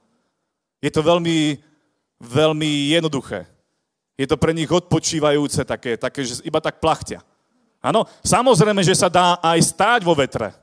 Je 0.81 0.89
to 0.89 1.05
veľmi, 1.05 1.61
veľmi 2.17 2.97
jednoduché. 2.97 3.45
Je 4.17 4.25
to 4.25 4.41
pre 4.41 4.57
nich 4.57 4.73
odpočívajúce 4.73 5.61
také, 5.69 6.01
také 6.01 6.25
že 6.25 6.41
iba 6.41 6.57
tak 6.65 6.81
plachtia. 6.81 7.21
Áno, 7.85 8.09
samozrejme, 8.25 8.81
že 8.81 8.97
sa 8.97 9.13
dá 9.13 9.37
aj 9.45 9.61
stáť 9.61 10.01
vo 10.01 10.17
vetre. 10.17 10.57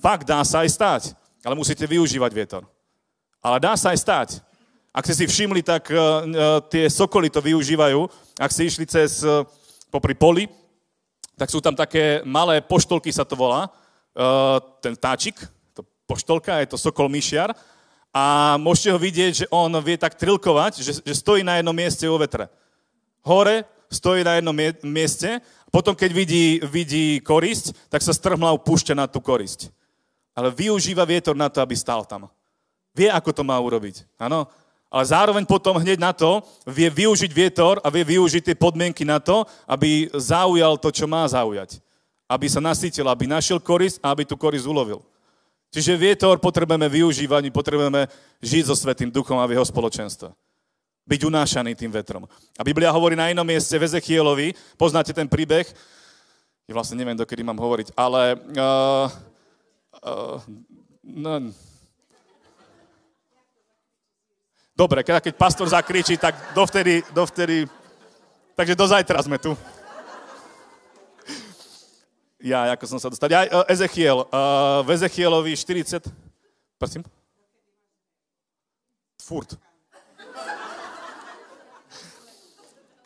Fakt, 0.00 0.24
dá 0.24 0.40
sa 0.42 0.64
aj 0.64 0.70
stáť, 0.72 1.02
ale 1.44 1.52
musíte 1.52 1.84
využívať 1.84 2.32
vietor. 2.32 2.64
Ale 3.44 3.60
dá 3.60 3.76
sa 3.76 3.92
aj 3.92 4.00
stáť. 4.00 4.28
Ak 4.88 5.04
ste 5.04 5.20
si 5.20 5.24
všimli, 5.28 5.60
tak 5.60 5.92
uh, 5.92 6.24
tie 6.72 6.88
sokoly 6.88 7.28
to 7.28 7.44
využívajú. 7.44 8.08
Ak 8.40 8.48
ste 8.48 8.64
išli 8.64 8.88
cez 8.88 9.20
uh, 9.20 9.44
popri 9.92 10.16
poli, 10.16 10.48
tak 11.34 11.50
sú 11.50 11.58
tam 11.58 11.74
také 11.74 12.22
malé 12.22 12.62
poštolky, 12.62 13.10
sa 13.10 13.26
to 13.26 13.34
volá, 13.34 13.66
uh, 13.66 14.58
ten 14.78 14.94
táčik, 14.94 15.38
to 15.74 15.82
poštolka, 16.06 16.62
je 16.62 16.70
to 16.74 16.78
sokol 16.78 17.10
myšiar. 17.10 17.50
A 18.14 18.54
môžete 18.62 18.94
ho 18.94 18.98
vidieť, 18.98 19.32
že 19.44 19.46
on 19.50 19.74
vie 19.82 19.98
tak 19.98 20.14
trilkovať, 20.14 20.78
že, 20.78 20.92
že 21.02 21.14
stojí 21.18 21.42
na 21.42 21.58
jednom 21.58 21.74
mieste 21.74 22.06
vo 22.06 22.22
vetre. 22.22 22.46
Hore 23.26 23.66
stojí 23.90 24.22
na 24.22 24.38
jednom 24.38 24.54
mieste, 24.86 25.42
potom 25.74 25.94
keď 25.94 26.10
vidí, 26.14 26.62
vidí 26.62 27.18
korisť, 27.18 27.74
tak 27.90 28.02
sa 28.02 28.14
strhmlav 28.14 28.62
púšťa 28.62 28.94
na 28.94 29.06
tú 29.10 29.18
korisť. 29.18 29.74
Ale 30.34 30.54
využíva 30.54 31.02
vietor 31.02 31.34
na 31.34 31.50
to, 31.50 31.58
aby 31.58 31.74
stál 31.74 32.06
tam. 32.06 32.30
Vie, 32.94 33.10
ako 33.10 33.34
to 33.34 33.42
má 33.42 33.58
urobiť. 33.58 34.06
Áno? 34.18 34.46
Ale 34.94 35.10
zároveň 35.10 35.42
potom 35.42 35.74
hneď 35.82 35.98
na 35.98 36.14
to 36.14 36.38
vie 36.62 36.86
využiť 36.86 37.26
vietor 37.34 37.82
a 37.82 37.90
vie 37.90 38.06
využiť 38.06 38.46
tie 38.46 38.54
podmienky 38.54 39.02
na 39.02 39.18
to, 39.18 39.42
aby 39.66 40.06
zaujal 40.14 40.78
to, 40.78 40.94
čo 40.94 41.10
má 41.10 41.26
zaujať. 41.26 41.82
Aby 42.30 42.46
sa 42.46 42.62
nasítil, 42.62 43.02
aby 43.10 43.26
našiel 43.26 43.58
korisť 43.58 43.98
a 44.06 44.14
aby 44.14 44.22
tú 44.22 44.38
korisť 44.38 44.70
ulovil. 44.70 45.02
Čiže 45.74 45.98
vietor 45.98 46.38
potrebujeme 46.38 46.86
využívať, 46.86 47.50
potrebujeme 47.50 48.06
žiť 48.38 48.70
so 48.70 48.78
Svetým 48.78 49.10
duchom 49.10 49.34
a 49.42 49.50
v 49.50 49.58
jeho 49.58 49.66
spoločenstve. 49.66 50.30
Byť 51.10 51.20
unášaný 51.26 51.74
tým 51.74 51.90
vetrom. 51.90 52.30
A 52.54 52.62
Biblia 52.62 52.94
hovorí 52.94 53.18
na 53.18 53.34
inom 53.34 53.42
mieste 53.42 53.74
v 53.74 53.90
Ezechielovi, 53.90 54.54
poznáte 54.78 55.10
ten 55.10 55.26
príbeh, 55.26 55.66
ja 56.64 56.72
vlastne 56.72 56.94
neviem, 56.94 57.18
dokedy 57.18 57.42
mám 57.42 57.58
hovoriť, 57.58 57.98
ale 57.98 58.38
uh, 58.38 59.10
uh, 60.06 60.38
no, 61.02 61.50
dobre, 64.74 65.06
keď, 65.06 65.22
keď 65.22 65.34
pastor 65.38 65.66
zakričí, 65.70 66.18
tak 66.18 66.34
dovtedy, 66.52 67.00
dovtedy, 67.14 67.66
takže 68.58 68.74
do 68.74 68.86
zajtra 68.86 69.22
sme 69.22 69.38
tu 69.38 69.54
ja, 72.44 72.76
ako 72.76 72.84
som 72.84 72.98
sa 73.00 73.08
dostal. 73.08 73.32
Ja, 73.32 73.48
uh, 73.48 73.64
Ezechiel, 73.72 74.28
uh, 74.28 74.84
v 74.84 74.92
Ezechielovi 74.92 75.56
40... 75.56 76.12
Prosím? 76.76 77.00
Furt. 79.16 79.56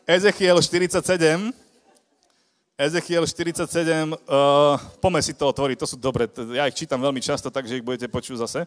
Ezechiel 0.03 0.59
47. 0.59 1.55
Ezechiel 2.79 3.23
47, 3.23 4.11
uh, 4.11 4.79
poďme 5.03 5.19
si 5.19 5.35
to 5.35 5.51
otvoriť, 5.51 5.77
to 5.83 5.87
sú 5.87 5.95
dobre, 5.99 6.31
ja 6.55 6.63
ich 6.63 6.79
čítam 6.79 7.03
veľmi 7.03 7.19
často, 7.19 7.51
takže 7.51 7.75
ich 7.75 7.83
budete 7.83 8.07
počuť 8.07 8.39
zase. 8.39 8.63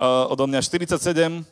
Uh, 0.00 0.32
odo 0.32 0.48
mňa 0.48 0.64
47, 0.64 1.44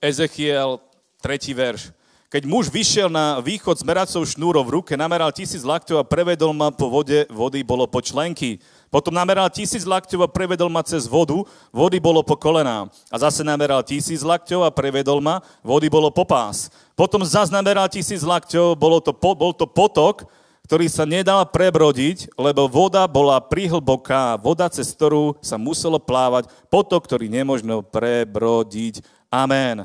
Ezechiel, 0.00 0.80
tretí 1.20 1.56
verš. 1.56 1.94
Keď 2.34 2.50
muž 2.50 2.66
vyšiel 2.66 3.06
na 3.06 3.38
východ 3.38 3.78
s 3.78 3.86
meracou 3.86 4.26
šnúrou 4.26 4.66
v 4.66 4.82
ruke, 4.82 4.98
nameral 4.98 5.30
tisíc 5.30 5.62
lakťov 5.62 6.02
a 6.02 6.08
prevedol 6.08 6.50
ma 6.50 6.74
po 6.74 6.90
vode, 6.90 7.30
vody 7.30 7.62
bolo 7.62 7.86
po 7.86 8.02
členky. 8.02 8.58
Potom 8.90 9.14
nameral 9.14 9.46
tisíc 9.54 9.86
lakťov 9.86 10.26
a 10.26 10.32
prevedol 10.34 10.66
ma 10.66 10.82
cez 10.82 11.06
vodu, 11.06 11.38
vody 11.70 12.02
bolo 12.02 12.26
po 12.26 12.34
kolená. 12.34 12.90
A 13.06 13.16
zase 13.22 13.46
nameral 13.46 13.86
tisíc 13.86 14.26
lakťov 14.26 14.66
a 14.66 14.74
prevedol 14.74 15.22
ma, 15.22 15.46
vody 15.62 15.86
bolo 15.86 16.10
po 16.10 16.26
pás. 16.26 16.74
Potom 16.98 17.22
zase 17.22 17.54
nameral 17.54 17.86
tisíc 17.86 18.26
lakťov, 18.26 18.74
bolo 18.74 18.98
to, 18.98 19.14
po, 19.14 19.38
bol 19.38 19.54
to 19.54 19.70
potok, 19.70 20.26
ktorý 20.66 20.90
sa 20.90 21.06
nedal 21.06 21.44
prebrodiť, 21.46 22.34
lebo 22.34 22.66
voda 22.66 23.06
bola 23.06 23.38
prihlboká, 23.38 24.40
voda, 24.42 24.66
cez 24.66 24.90
ktorú 24.90 25.38
sa 25.38 25.54
muselo 25.54 26.02
plávať, 26.02 26.50
potok, 26.66 27.06
ktorý 27.06 27.30
nemožno 27.30 27.84
prebrodiť. 27.86 29.04
Amen. 29.34 29.82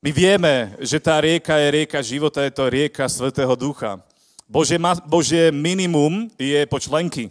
My 0.00 0.08
vieme, 0.08 0.72
že 0.80 0.96
tá 0.96 1.20
rieka 1.20 1.60
je 1.60 1.68
rieka 1.76 2.00
života, 2.00 2.40
je 2.40 2.56
to 2.56 2.72
rieka 2.72 3.04
Svetého 3.04 3.52
Ducha. 3.52 4.00
Bože, 4.48 4.80
Bože 5.04 5.52
minimum 5.52 6.32
je 6.40 6.64
po 6.64 6.80
členky. 6.80 7.28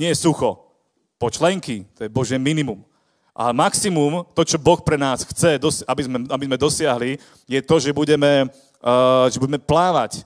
Nie 0.00 0.16
je 0.16 0.24
sucho. 0.24 0.64
Po 1.20 1.28
členky, 1.28 1.84
to 1.92 2.08
je 2.08 2.08
Bože 2.08 2.40
minimum. 2.40 2.80
A 3.36 3.52
maximum, 3.52 4.24
to, 4.32 4.48
čo 4.48 4.56
Boh 4.56 4.80
pre 4.80 4.96
nás 4.96 5.28
chce, 5.28 5.60
aby 5.84 6.02
sme, 6.08 6.18
aby 6.24 6.44
sme 6.48 6.56
dosiahli, 6.56 7.10
je 7.44 7.60
to, 7.60 7.76
že 7.76 7.92
budeme, 7.92 8.48
uh, 8.80 9.28
že 9.28 9.36
budeme 9.36 9.60
plávať 9.60 10.24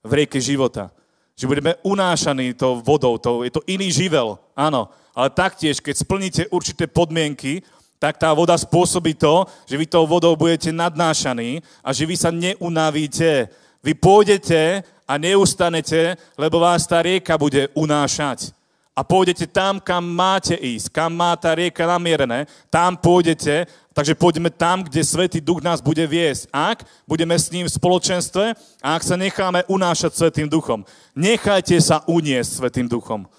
v 0.00 0.24
rieke 0.24 0.40
života. 0.40 0.88
Že 1.36 1.52
budeme 1.52 1.72
unášaní 1.84 2.56
tou 2.56 2.80
vodou, 2.80 3.20
to, 3.20 3.44
je 3.44 3.52
to 3.52 3.60
iný 3.68 3.92
živel, 3.92 4.40
áno. 4.56 4.88
Ale 5.12 5.28
taktiež, 5.28 5.84
keď 5.84 6.00
splníte 6.00 6.42
určité 6.48 6.88
podmienky, 6.88 7.60
tak 8.02 8.18
tá 8.18 8.34
voda 8.34 8.58
spôsobí 8.58 9.14
to, 9.14 9.46
že 9.62 9.78
vy 9.78 9.86
tou 9.86 10.02
vodou 10.10 10.34
budete 10.34 10.74
nadnášaní 10.74 11.62
a 11.86 11.94
že 11.94 12.02
vy 12.02 12.18
sa 12.18 12.34
neunavíte. 12.34 13.46
Vy 13.78 13.94
pôjdete 13.94 14.82
a 15.06 15.14
neustanete, 15.14 16.18
lebo 16.34 16.58
vás 16.58 16.82
tá 16.82 16.98
rieka 16.98 17.38
bude 17.38 17.70
unášať. 17.78 18.50
A 18.90 19.06
pôjdete 19.06 19.46
tam, 19.46 19.78
kam 19.78 20.02
máte 20.02 20.58
ísť, 20.58 20.90
kam 20.90 21.14
má 21.14 21.30
tá 21.38 21.54
rieka 21.54 21.86
namierené, 21.86 22.50
tam 22.68 22.98
pôjdete, 22.98 23.70
takže 23.94 24.18
pôjdeme 24.18 24.50
tam, 24.50 24.82
kde 24.82 25.00
Svetý 25.06 25.38
Duch 25.38 25.62
nás 25.62 25.78
bude 25.78 26.02
viesť. 26.02 26.50
Ak 26.50 26.82
budeme 27.06 27.38
s 27.38 27.54
ním 27.54 27.70
v 27.70 27.76
spoločenstve 27.78 28.44
a 28.82 28.98
ak 28.98 29.02
sa 29.06 29.14
necháme 29.14 29.62
unášať 29.70 30.18
Svetým 30.18 30.50
Duchom. 30.50 30.82
Nechajte 31.14 31.78
sa 31.78 32.02
uniesť 32.10 32.50
Svetým 32.66 32.90
Duchom. 32.90 33.30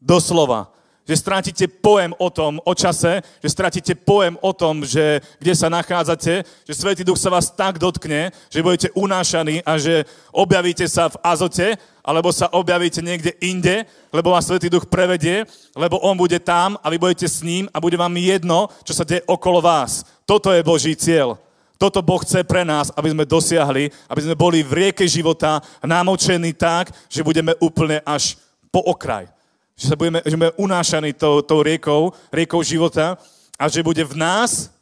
Doslova 0.00 0.72
že 1.06 1.14
stratíte 1.14 1.70
pojem 1.70 2.10
o 2.18 2.28
tom, 2.34 2.58
o 2.66 2.74
čase, 2.74 3.22
že 3.38 3.48
stratíte 3.48 3.94
pojem 3.94 4.34
o 4.42 4.50
tom, 4.50 4.82
že 4.82 5.22
kde 5.38 5.54
sa 5.54 5.70
nachádzate, 5.70 6.42
že 6.66 6.74
Svetý 6.74 7.06
Duch 7.06 7.16
sa 7.16 7.30
vás 7.30 7.46
tak 7.54 7.78
dotkne, 7.78 8.34
že 8.50 8.62
budete 8.66 8.90
unášaní 8.98 9.62
a 9.62 9.78
že 9.78 10.02
objavíte 10.34 10.82
sa 10.90 11.06
v 11.06 11.16
azote, 11.22 11.78
alebo 12.02 12.34
sa 12.34 12.50
objavíte 12.50 13.02
niekde 13.02 13.38
inde, 13.38 13.86
lebo 14.10 14.34
vás 14.34 14.50
Svetý 14.50 14.66
Duch 14.66 14.90
prevedie, 14.90 15.46
lebo 15.78 16.02
On 16.02 16.18
bude 16.18 16.42
tam 16.42 16.74
a 16.82 16.90
vy 16.90 16.98
budete 16.98 17.30
s 17.30 17.46
ním 17.46 17.70
a 17.70 17.78
bude 17.78 17.94
vám 17.94 18.14
jedno, 18.18 18.66
čo 18.82 18.90
sa 18.90 19.06
deje 19.06 19.22
okolo 19.30 19.62
vás. 19.62 20.02
Toto 20.26 20.50
je 20.50 20.66
Boží 20.66 20.98
cieľ. 20.98 21.38
Toto 21.76 22.00
Boh 22.00 22.18
chce 22.24 22.40
pre 22.42 22.64
nás, 22.64 22.88
aby 22.96 23.12
sme 23.12 23.28
dosiahli, 23.28 23.92
aby 24.08 24.20
sme 24.24 24.34
boli 24.34 24.64
v 24.64 24.72
rieke 24.72 25.04
života 25.04 25.60
namočení 25.84 26.56
tak, 26.56 26.88
že 27.06 27.20
budeme 27.20 27.52
úplne 27.60 28.00
až 28.00 28.40
po 28.72 28.80
okraj 28.80 29.35
že, 29.76 29.92
sa 29.92 29.96
budeme, 29.96 30.24
že 30.24 30.32
budeme 30.32 30.56
unášaní 30.56 31.12
tou, 31.12 31.44
tou 31.44 31.60
riekou, 31.60 32.12
riekou 32.32 32.64
života 32.64 33.20
a 33.60 33.68
že 33.68 33.84
bude 33.84 34.00
v 34.04 34.16
nás, 34.16 34.72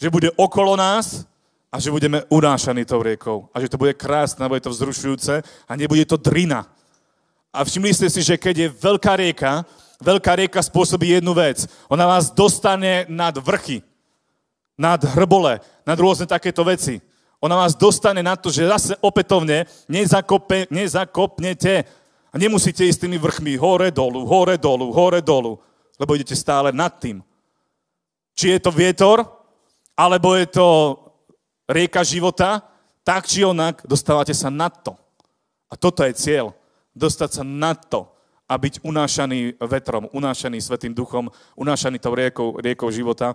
že 0.00 0.08
bude 0.08 0.32
okolo 0.40 0.76
nás 0.76 1.28
a 1.68 1.76
že 1.76 1.92
budeme 1.92 2.24
unášaní 2.32 2.88
tou 2.88 3.04
riekou. 3.04 3.52
A 3.52 3.60
že 3.60 3.68
to 3.68 3.76
bude 3.76 3.92
krásne, 3.92 4.48
bude 4.48 4.64
to 4.64 4.72
vzrušujúce 4.72 5.44
a 5.68 5.72
nebude 5.76 6.08
to 6.08 6.16
drina. 6.16 6.64
A 7.52 7.64
všimli 7.64 7.92
ste 7.92 8.08
si, 8.08 8.24
že 8.24 8.40
keď 8.40 8.56
je 8.56 8.68
veľká 8.72 9.12
rieka, 9.16 9.64
veľká 10.00 10.32
rieka 10.36 10.60
spôsobí 10.64 11.12
jednu 11.20 11.36
vec. 11.36 11.68
Ona 11.92 12.08
vás 12.08 12.32
dostane 12.32 13.04
nad 13.08 13.36
vrchy, 13.36 13.84
nad 14.76 15.00
hrbole, 15.00 15.60
nad 15.84 15.98
rôzne 16.00 16.24
takéto 16.24 16.64
veci. 16.64 17.00
Ona 17.40 17.56
vás 17.56 17.76
dostane 17.76 18.24
na 18.24 18.36
to, 18.36 18.48
že 18.48 18.68
zase 18.68 18.92
opätovne 19.04 19.68
nezakope, 19.88 20.68
nezakopnete 20.72 21.84
a 22.36 22.40
nemusíte 22.44 22.84
ísť 22.84 23.08
tými 23.08 23.16
vrchmi 23.16 23.56
hore, 23.56 23.88
dolu, 23.88 24.28
hore, 24.28 24.60
dolu, 24.60 24.92
hore, 24.92 25.24
dolu, 25.24 25.56
lebo 25.96 26.12
idete 26.12 26.36
stále 26.36 26.68
nad 26.68 26.92
tým. 26.92 27.24
Či 28.36 28.52
je 28.52 28.60
to 28.60 28.68
vietor, 28.68 29.24
alebo 29.96 30.36
je 30.36 30.44
to 30.44 30.68
rieka 31.64 32.04
života, 32.04 32.60
tak 33.00 33.24
či 33.24 33.40
onak 33.40 33.80
dostávate 33.88 34.36
sa 34.36 34.52
nad 34.52 34.68
to. 34.84 34.92
A 35.72 35.80
toto 35.80 36.04
je 36.04 36.12
cieľ. 36.12 36.52
Dostať 36.92 37.40
sa 37.40 37.42
nad 37.42 37.80
to 37.88 38.04
a 38.44 38.52
byť 38.60 38.84
unášaný 38.84 39.56
vetrom, 39.56 40.12
unášaný 40.12 40.60
Svetým 40.60 40.92
duchom, 40.92 41.32
unášaný 41.56 41.96
tou 41.96 42.12
riekou, 42.12 42.60
riekou 42.60 42.92
života. 42.92 43.32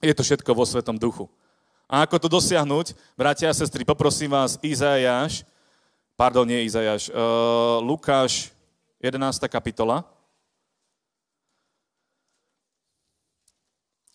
Je 0.00 0.16
to 0.16 0.24
všetko 0.24 0.56
vo 0.56 0.64
Svetom 0.64 0.96
duchu. 0.96 1.28
A 1.84 2.08
ako 2.08 2.16
to 2.16 2.32
dosiahnuť, 2.32 2.96
bratia 3.12 3.52
a 3.52 3.54
sestry, 3.54 3.84
poprosím 3.84 4.32
vás, 4.32 4.56
Izajáš 4.64 5.44
pardon, 6.16 6.48
nie 6.48 6.64
Izajaš, 6.64 7.12
uh, 7.12 7.78
Lukáš, 7.84 8.50
11. 9.04 9.20
kapitola. 9.52 10.02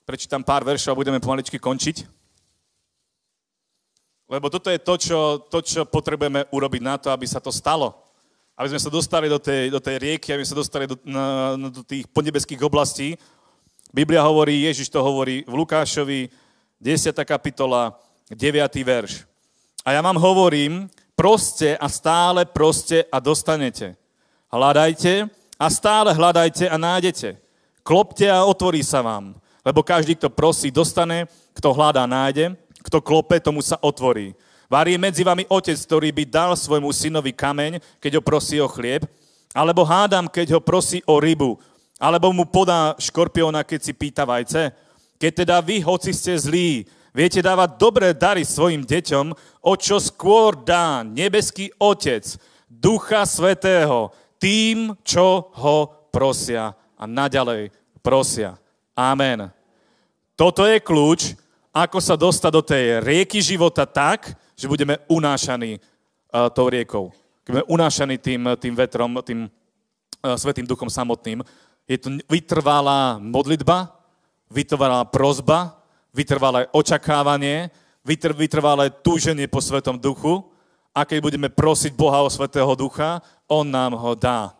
Prečítam 0.01 0.41
pár 0.41 0.65
veršov 0.65 0.97
a 0.97 0.99
budeme 0.99 1.21
pomaličky 1.21 1.61
končiť. 1.61 2.03
Lebo 4.25 4.49
toto 4.49 4.73
je 4.73 4.79
to 4.81 4.95
čo, 4.97 5.19
to, 5.47 5.61
čo 5.61 5.81
potrebujeme 5.85 6.49
urobiť 6.49 6.81
na 6.81 6.97
to, 6.97 7.13
aby 7.13 7.29
sa 7.29 7.37
to 7.37 7.53
stalo. 7.53 7.93
Aby 8.57 8.75
sme 8.75 8.81
sa 8.81 8.91
dostali 8.91 9.29
do 9.29 9.37
tej, 9.37 9.69
do 9.69 9.79
tej 9.79 10.01
rieky, 10.01 10.33
aby 10.33 10.43
sme 10.43 10.51
sa 10.51 10.59
dostali 10.59 10.85
do, 10.89 10.97
na, 11.05 11.55
do 11.69 11.85
tých 11.85 12.09
podnebeských 12.09 12.65
oblastí. 12.65 13.15
Biblia 13.93 14.25
hovorí, 14.25 14.65
Ježiš 14.65 14.89
to 14.89 15.03
hovorí 15.03 15.43
v 15.43 15.53
Lukášovi, 15.53 16.31
10. 16.81 17.13
kapitola, 17.27 17.93
9. 18.31 18.55
verš. 18.81 19.27
A 19.83 19.93
ja 19.93 20.01
vám 20.01 20.15
hovorím, 20.15 20.89
proste 21.21 21.77
a 21.77 21.85
stále 21.85 22.49
proste 22.49 23.05
a 23.13 23.21
dostanete. 23.21 23.93
Hľadajte 24.49 25.29
a 25.53 25.69
stále 25.69 26.17
hľadajte 26.17 26.65
a 26.65 26.81
nájdete. 26.81 27.37
Klopte 27.85 28.25
a 28.25 28.41
otvorí 28.41 28.81
sa 28.81 29.05
vám. 29.05 29.37
Lebo 29.61 29.85
každý, 29.85 30.17
kto 30.17 30.33
prosí, 30.33 30.73
dostane, 30.73 31.29
kto 31.53 31.77
hľadá, 31.77 32.09
nájde, 32.09 32.57
kto 32.81 33.05
klope, 33.05 33.37
tomu 33.37 33.61
sa 33.61 33.77
otvorí. 33.85 34.33
Varí 34.65 34.97
medzi 34.97 35.21
vami 35.21 35.45
otec, 35.45 35.77
ktorý 35.77 36.09
by 36.09 36.23
dal 36.25 36.51
svojmu 36.57 36.89
synovi 36.89 37.37
kameň, 37.37 37.77
keď 38.01 38.17
ho 38.17 38.21
prosí 38.25 38.57
o 38.57 38.65
chlieb, 38.65 39.05
alebo 39.53 39.85
hádam, 39.85 40.25
keď 40.25 40.57
ho 40.57 40.61
prosí 40.65 41.05
o 41.05 41.21
rybu, 41.21 41.61
alebo 42.01 42.33
mu 42.33 42.49
podá 42.49 42.97
škorpióna, 42.97 43.61
keď 43.61 43.79
si 43.85 43.93
pýta 43.93 44.25
vajce. 44.25 44.73
Keď 45.21 45.45
teda 45.45 45.61
vy, 45.61 45.85
hoci 45.85 46.17
ste 46.17 46.33
zlí, 46.33 46.89
viete 47.11 47.43
dávať 47.43 47.75
dobré 47.75 48.15
dary 48.15 48.47
svojim 48.47 48.83
deťom, 48.83 49.25
o 49.63 49.73
čo 49.75 49.99
skôr 49.99 50.55
dá 50.55 51.03
nebeský 51.03 51.71
Otec, 51.77 52.23
Ducha 52.71 53.27
Svetého, 53.27 54.15
tým, 54.41 54.95
čo 55.05 55.51
ho 55.53 56.09
prosia 56.09 56.73
a 56.97 57.03
naďalej 57.05 57.69
prosia. 58.01 58.57
Amen. 58.97 59.53
Toto 60.33 60.65
je 60.65 60.81
kľúč, 60.81 61.37
ako 61.71 61.97
sa 62.01 62.17
dostať 62.17 62.51
do 62.51 62.63
tej 62.65 62.85
rieky 63.05 63.39
života 63.39 63.85
tak, 63.85 64.33
že 64.57 64.67
budeme 64.67 64.99
unášaní 65.07 65.77
uh, 65.77 66.49
tou 66.51 66.67
riekou. 66.67 67.13
Budeme 67.45 67.63
unášaní 67.69 68.17
tým, 68.17 68.57
tým 68.57 68.73
vetrom, 68.75 69.21
tým 69.23 69.47
uh, 69.47 70.35
svetým 70.35 70.67
duchom 70.67 70.89
samotným. 70.89 71.45
Je 71.87 71.97
to 71.97 72.17
vytrvalá 72.27 73.17
modlitba, 73.21 73.93
vytrvalá 74.51 75.05
prozba, 75.07 75.80
vytrvalé 76.13 76.67
očakávanie, 76.75 77.71
vytr, 78.05 78.35
vytrvalé 78.35 78.91
túženie 79.01 79.47
po 79.47 79.63
Svetom 79.63 79.95
duchu 79.95 80.43
a 80.91 81.07
keď 81.07 81.19
budeme 81.23 81.47
prosiť 81.47 81.95
Boha 81.95 82.19
o 82.21 82.29
Svetého 82.29 82.71
ducha, 82.75 83.23
On 83.47 83.63
nám 83.63 83.95
ho 83.95 84.11
dá. 84.15 84.51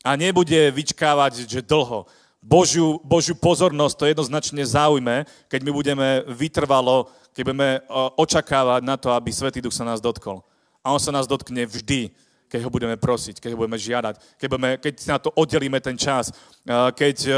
A 0.00 0.16
nebude 0.16 0.56
vyčkávať, 0.72 1.44
že 1.44 1.60
dlho. 1.60 2.08
Božiu, 2.40 2.96
Božiu 3.04 3.36
pozornosť 3.36 3.94
to 4.00 4.04
jednoznačne 4.08 4.64
zaujme, 4.64 5.28
keď 5.44 5.60
my 5.60 5.70
budeme 5.76 6.08
vytrvalo, 6.24 7.12
keď 7.36 7.42
budeme 7.44 7.70
e, 7.76 7.80
očakávať 8.16 8.80
na 8.80 8.96
to, 8.96 9.12
aby 9.12 9.28
Svetý 9.28 9.60
Duch 9.60 9.76
sa 9.76 9.84
nás 9.84 10.00
dotkol. 10.00 10.40
A 10.80 10.96
On 10.96 11.00
sa 11.02 11.12
nás 11.12 11.28
dotkne 11.28 11.68
vždy, 11.68 12.08
keď 12.48 12.64
ho 12.64 12.72
budeme 12.72 12.96
prosiť, 12.96 13.44
keď 13.44 13.52
ho 13.52 13.60
budeme 13.60 13.76
žiadať, 13.76 14.40
keď, 14.40 14.48
budeme, 14.48 14.70
keď 14.80 14.92
si 14.96 15.06
na 15.12 15.20
to 15.20 15.28
oddelíme 15.36 15.76
ten 15.84 16.00
čas, 16.00 16.32
e, 16.32 16.72
keď 16.96 17.16
e, 17.28 17.32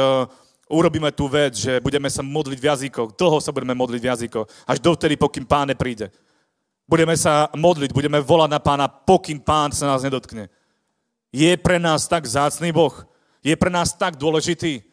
urobíme 0.72 1.12
tú 1.12 1.28
vec, 1.28 1.52
že 1.60 1.78
budeme 1.84 2.08
sa 2.08 2.24
modliť 2.24 2.58
v 2.58 2.68
jazykoch, 2.72 3.12
dlho 3.14 3.38
sa 3.44 3.52
budeme 3.52 3.76
modliť 3.76 4.00
v 4.00 4.08
jazykoch, 4.08 4.46
až 4.64 4.78
dovtedy, 4.80 5.20
pokým 5.20 5.44
Pán 5.44 5.68
nepríde. 5.68 6.08
Budeme 6.88 7.12
sa 7.14 7.52
modliť, 7.52 7.92
budeme 7.92 8.18
volať 8.24 8.50
na 8.50 8.60
Pána, 8.60 8.88
pokým 8.88 9.38
Pán 9.38 9.70
sa 9.70 9.92
nás 9.92 10.00
nedotkne. 10.00 10.48
Je 11.32 11.52
pre 11.60 11.76
nás 11.76 12.08
tak 12.08 12.24
zácný 12.24 12.72
Boh. 12.72 12.92
Je 13.44 13.56
pre 13.56 13.72
nás 13.72 13.92
tak 13.92 14.16
dôležitý. 14.16 14.84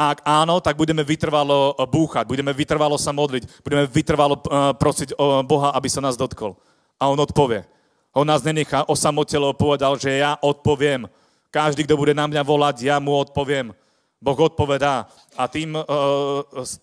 A 0.00 0.16
ak 0.16 0.24
áno, 0.24 0.64
tak 0.64 0.80
budeme 0.80 1.04
vytrvalo 1.04 1.76
búchať, 1.84 2.24
budeme 2.24 2.56
vytrvalo 2.56 2.96
sa 2.96 3.12
modliť, 3.12 3.60
budeme 3.60 3.84
vytrvalo 3.84 4.34
eh, 4.40 4.72
prosiť 4.80 5.12
Boha, 5.44 5.76
aby 5.76 5.88
sa 5.92 6.00
nás 6.00 6.16
dotkol. 6.16 6.56
A 6.96 7.12
on 7.12 7.20
odpovie. 7.20 7.68
On 8.16 8.24
nás 8.24 8.40
nenechá 8.42 8.88
osamotelo, 8.88 9.52
povedal, 9.54 9.94
že 10.00 10.18
ja 10.18 10.40
odpoviem. 10.40 11.06
Každý, 11.52 11.84
kto 11.84 12.00
bude 12.00 12.16
na 12.16 12.26
mňa 12.26 12.42
volať, 12.42 12.76
ja 12.82 12.96
mu 12.98 13.14
odpoviem. 13.14 13.76
Boh 14.20 14.36
odpovedá. 14.36 15.08
A 15.34 15.48
tým, 15.48 15.74
eh, 15.74 15.84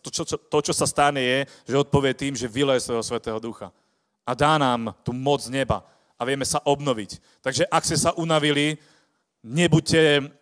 to, 0.01 0.09
čo, 0.09 0.23
to, 0.25 0.57
čo 0.61 0.73
sa 0.73 0.89
stane, 0.89 1.21
je, 1.21 1.39
že 1.69 1.79
odpovie 1.79 2.17
tým, 2.17 2.33
že 2.33 2.49
vyleje 2.49 2.83
svojho 2.83 3.05
Svetého 3.05 3.39
Ducha. 3.39 3.69
A 4.27 4.35
dá 4.35 4.57
nám 4.57 4.91
tú 5.05 5.13
moc 5.13 5.45
neba. 5.47 5.85
A 6.17 6.25
vieme 6.25 6.43
sa 6.43 6.59
obnoviť. 6.65 7.21
Takže 7.45 7.69
ak 7.69 7.85
ste 7.85 7.95
sa 7.95 8.11
unavili, 8.17 8.75
nebuďte, 9.45 10.33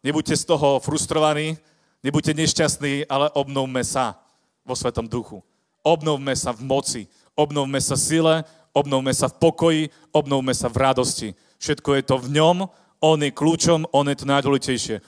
nebuďte 0.00 0.34
z 0.38 0.44
toho 0.46 0.78
frustrovaní, 0.78 1.58
Nebuďte 2.06 2.38
nešťastní, 2.38 3.10
ale 3.10 3.34
obnovme 3.34 3.82
sa 3.82 4.14
vo 4.62 4.78
Svetom 4.78 5.10
duchu. 5.10 5.42
Obnovme 5.82 6.38
sa 6.38 6.54
v 6.54 6.62
moci, 6.62 7.02
obnovme 7.34 7.82
sa 7.82 7.98
v 7.98 8.06
sile, 8.06 8.34
obnovme 8.70 9.10
sa 9.10 9.26
v 9.26 9.38
pokoji, 9.42 9.82
obnovme 10.14 10.54
sa 10.54 10.70
v 10.70 10.86
radosti. 10.86 11.28
Všetko 11.58 11.98
je 11.98 12.02
to 12.06 12.16
v 12.22 12.38
ňom, 12.38 12.70
on 13.02 13.18
je 13.18 13.34
kľúčom, 13.34 13.90
on 13.90 14.06
je 14.06 14.22
to 14.22 14.26
najdôležitejšie. 14.30 15.02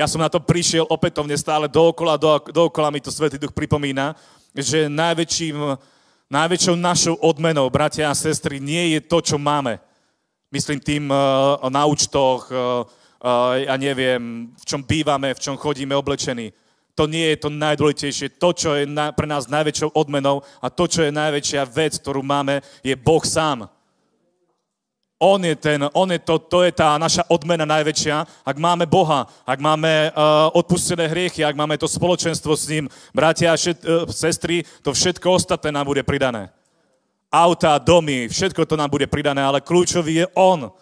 Ja 0.00 0.08
som 0.08 0.24
na 0.24 0.32
to 0.32 0.40
prišiel 0.40 0.88
opätovne 0.88 1.36
stále 1.36 1.68
dookola, 1.68 2.16
do, 2.16 2.40
dookola 2.48 2.88
mi 2.88 3.04
to 3.04 3.12
Svetý 3.12 3.36
Duch 3.36 3.52
pripomína, 3.52 4.16
že 4.56 4.88
najväčším, 4.88 5.76
najväčšou 6.24 6.72
našou 6.72 7.20
odmenou, 7.20 7.68
bratia 7.68 8.08
a 8.08 8.16
sestry, 8.16 8.64
nie 8.64 8.96
je 8.96 9.04
to, 9.04 9.20
čo 9.20 9.36
máme. 9.36 9.76
Myslím 10.48 10.80
tým 10.80 11.12
uh, 11.12 11.60
na 11.68 11.84
účtoch, 11.84 12.48
uh, 12.48 12.88
ja 13.60 13.76
neviem, 13.76 14.48
v 14.56 14.64
čom 14.64 14.80
bývame, 14.80 15.36
v 15.36 15.42
čom 15.44 15.60
chodíme 15.60 15.92
oblečení. 15.92 16.48
To 16.96 17.04
nie 17.04 17.36
je 17.36 17.44
to 17.44 17.52
najdôležitejšie. 17.52 18.40
To, 18.40 18.56
čo 18.56 18.80
je 18.80 18.88
na, 18.88 19.12
pre 19.12 19.28
nás 19.28 19.52
najväčšou 19.52 19.92
odmenou 19.92 20.40
a 20.64 20.72
to, 20.72 20.88
čo 20.88 21.04
je 21.04 21.12
najväčšia 21.12 21.68
vec, 21.68 22.00
ktorú 22.00 22.24
máme, 22.24 22.64
je 22.80 22.96
Boh 22.96 23.20
sám. 23.20 23.68
On 25.20 25.36
je, 25.44 25.52
ten, 25.52 25.84
on 25.92 26.08
je 26.08 26.16
to, 26.16 26.40
to 26.40 26.64
je 26.64 26.72
tá 26.72 26.96
naša 26.96 27.28
odmena 27.28 27.68
najväčšia. 27.68 28.24
Ak 28.40 28.56
máme 28.56 28.88
Boha, 28.88 29.28
ak 29.44 29.60
máme 29.60 30.08
uh, 30.08 30.48
odpustené 30.56 31.12
hriechy, 31.12 31.44
ak 31.44 31.52
máme 31.52 31.76
to 31.76 31.84
spoločenstvo 31.84 32.56
s 32.56 32.64
ním, 32.72 32.88
bratia 33.12 33.52
a 33.52 33.60
šet, 33.60 33.84
uh, 33.84 34.08
sestry, 34.08 34.64
to 34.80 34.96
všetko 34.96 35.36
ostatné 35.36 35.76
nám 35.76 35.92
bude 35.92 36.00
pridané. 36.08 36.48
Auta, 37.28 37.76
domy, 37.76 38.32
všetko 38.32 38.64
to 38.64 38.80
nám 38.80 38.88
bude 38.88 39.04
pridané, 39.12 39.44
ale 39.44 39.60
kľúčový 39.60 40.24
je 40.24 40.26
On. 40.32 40.72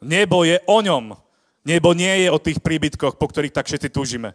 Nebo 0.00 0.48
je 0.48 0.56
o 0.64 0.80
ňom. 0.80 1.12
Nebo 1.60 1.92
nie 1.92 2.24
je 2.24 2.32
o 2.32 2.40
tých 2.40 2.64
príbytkoch, 2.64 3.20
po 3.20 3.28
ktorých 3.28 3.52
tak 3.52 3.68
všetci 3.68 3.92
túžime. 3.92 4.32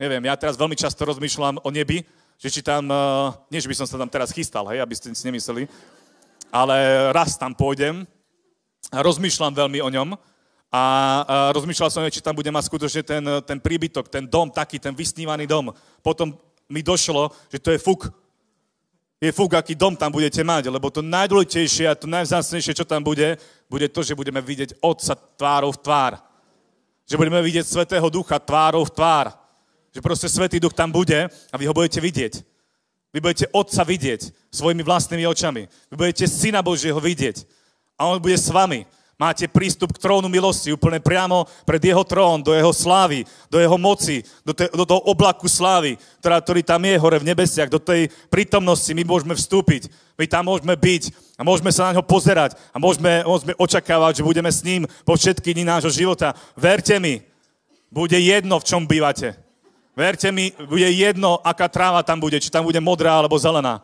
Neviem, 0.00 0.24
ja 0.24 0.36
teraz 0.40 0.56
veľmi 0.56 0.80
často 0.80 1.04
rozmýšľam 1.04 1.60
o 1.60 1.68
nebi, 1.68 2.08
že 2.40 2.48
či 2.48 2.64
tam, 2.64 2.88
uh, 2.88 3.36
nie 3.52 3.60
že 3.60 3.68
by 3.68 3.76
som 3.76 3.86
sa 3.88 4.00
tam 4.00 4.08
teraz 4.08 4.32
chystal, 4.32 4.64
hej, 4.72 4.80
aby 4.80 4.96
ste 4.96 5.12
si 5.12 5.28
nemysleli, 5.28 5.68
ale 6.50 7.08
raz 7.12 7.38
tam 7.38 7.54
pôjdem 7.54 8.06
a 8.92 9.02
rozmýšľam 9.02 9.54
veľmi 9.54 9.78
o 9.82 9.90
ňom 9.90 10.08
a 10.72 10.82
rozmýšľal 11.54 11.90
som, 11.90 12.06
či 12.10 12.22
tam 12.22 12.36
bude 12.36 12.50
mať 12.50 12.66
skutočne 12.66 13.02
ten, 13.02 13.22
ten 13.46 13.58
príbytok, 13.58 14.10
ten 14.10 14.26
dom, 14.26 14.50
taký 14.50 14.82
ten 14.82 14.92
vysnívaný 14.92 15.46
dom. 15.46 15.72
Potom 16.02 16.34
mi 16.66 16.82
došlo, 16.82 17.30
že 17.50 17.62
to 17.62 17.70
je 17.70 17.78
fuk, 17.78 18.10
je 19.16 19.32
fúk, 19.32 19.56
aký 19.56 19.72
dom 19.72 19.96
tam 19.96 20.12
budete 20.12 20.44
mať, 20.44 20.68
lebo 20.68 20.92
to 20.92 21.00
najdôležitejšie 21.00 21.88
a 21.88 21.96
to 21.96 22.04
najvzácnejšie, 22.04 22.76
čo 22.76 22.84
tam 22.84 23.00
bude, 23.00 23.40
bude 23.64 23.88
to, 23.88 24.04
že 24.04 24.12
budeme 24.12 24.44
vidieť 24.44 24.76
Otca 24.84 25.16
tvárou 25.16 25.72
v 25.72 25.80
tvár. 25.80 26.12
Že 27.08 27.16
budeme 27.16 27.40
vidieť 27.40 27.64
Svetého 27.64 28.06
Ducha 28.12 28.36
tvárou 28.36 28.84
v 28.84 28.92
tvár. 28.92 29.32
Že 29.94 30.00
proste 30.04 30.28
Svetý 30.28 30.60
Duch 30.60 30.76
tam 30.76 30.92
bude 30.92 31.32
a 31.32 31.54
vy 31.56 31.64
ho 31.64 31.72
budete 31.72 31.96
vidieť. 31.96 32.44
Vy 33.16 33.24
budete 33.24 33.48
Otca 33.48 33.80
vidieť 33.80 34.28
svojimi 34.52 34.84
vlastnými 34.84 35.24
očami. 35.24 35.64
Vy 35.88 35.94
budete 35.96 36.28
Syna 36.28 36.60
Božieho 36.60 37.00
vidieť. 37.00 37.48
A 37.96 38.12
On 38.12 38.20
bude 38.20 38.36
s 38.36 38.52
vami. 38.52 38.84
Máte 39.16 39.48
prístup 39.48 39.96
k 39.96 40.04
trónu 40.04 40.28
milosti 40.28 40.68
úplne 40.68 41.00
priamo 41.00 41.48
pred 41.64 41.80
jeho 41.80 42.04
trón, 42.04 42.44
do 42.44 42.52
jeho 42.52 42.76
slávy, 42.76 43.24
do 43.48 43.56
jeho 43.56 43.80
moci, 43.80 44.20
do, 44.44 44.52
te, 44.52 44.68
do 44.68 44.84
toho 44.84 45.00
oblaku 45.08 45.48
slávy, 45.48 45.96
ktorá, 46.20 46.36
ktorý 46.44 46.60
tam 46.60 46.84
je 46.84 47.00
hore 47.00 47.16
v 47.16 47.32
nebesiach, 47.32 47.72
do 47.72 47.80
tej 47.80 48.12
prítomnosti 48.28 48.92
my 48.92 49.00
môžeme 49.08 49.32
vstúpiť, 49.32 49.88
my 50.20 50.28
tam 50.28 50.52
môžeme 50.52 50.76
byť 50.76 51.16
a 51.40 51.48
môžeme 51.48 51.72
sa 51.72 51.88
na 51.88 51.96
ňo 51.96 52.04
pozerať 52.04 52.60
a 52.68 52.76
môžeme, 52.76 53.24
môžeme 53.24 53.56
očakávať, 53.56 54.20
že 54.20 54.28
budeme 54.28 54.52
s 54.52 54.60
ním 54.60 54.84
po 55.08 55.16
všetky 55.16 55.56
dní 55.56 55.64
nášho 55.64 55.88
života. 55.88 56.36
Verte 56.52 57.00
mi, 57.00 57.24
bude 57.88 58.20
jedno, 58.20 58.60
v 58.60 58.68
čom 58.68 58.84
bývate. 58.84 59.45
Verte 59.96 60.28
mi, 60.28 60.52
bude 60.68 60.92
jedno, 60.92 61.40
aká 61.40 61.72
tráva 61.72 62.04
tam 62.04 62.20
bude, 62.20 62.36
či 62.36 62.52
tam 62.52 62.68
bude 62.68 62.76
modrá 62.84 63.16
alebo 63.16 63.40
zelená. 63.40 63.80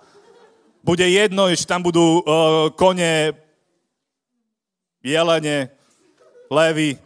Bude 0.84 1.08
jedno, 1.08 1.48
či 1.48 1.64
tam 1.64 1.80
budú 1.80 2.20
uh, 2.20 2.68
kone 2.76 3.32
jelene, 5.00 5.72
levy, 6.52 7.00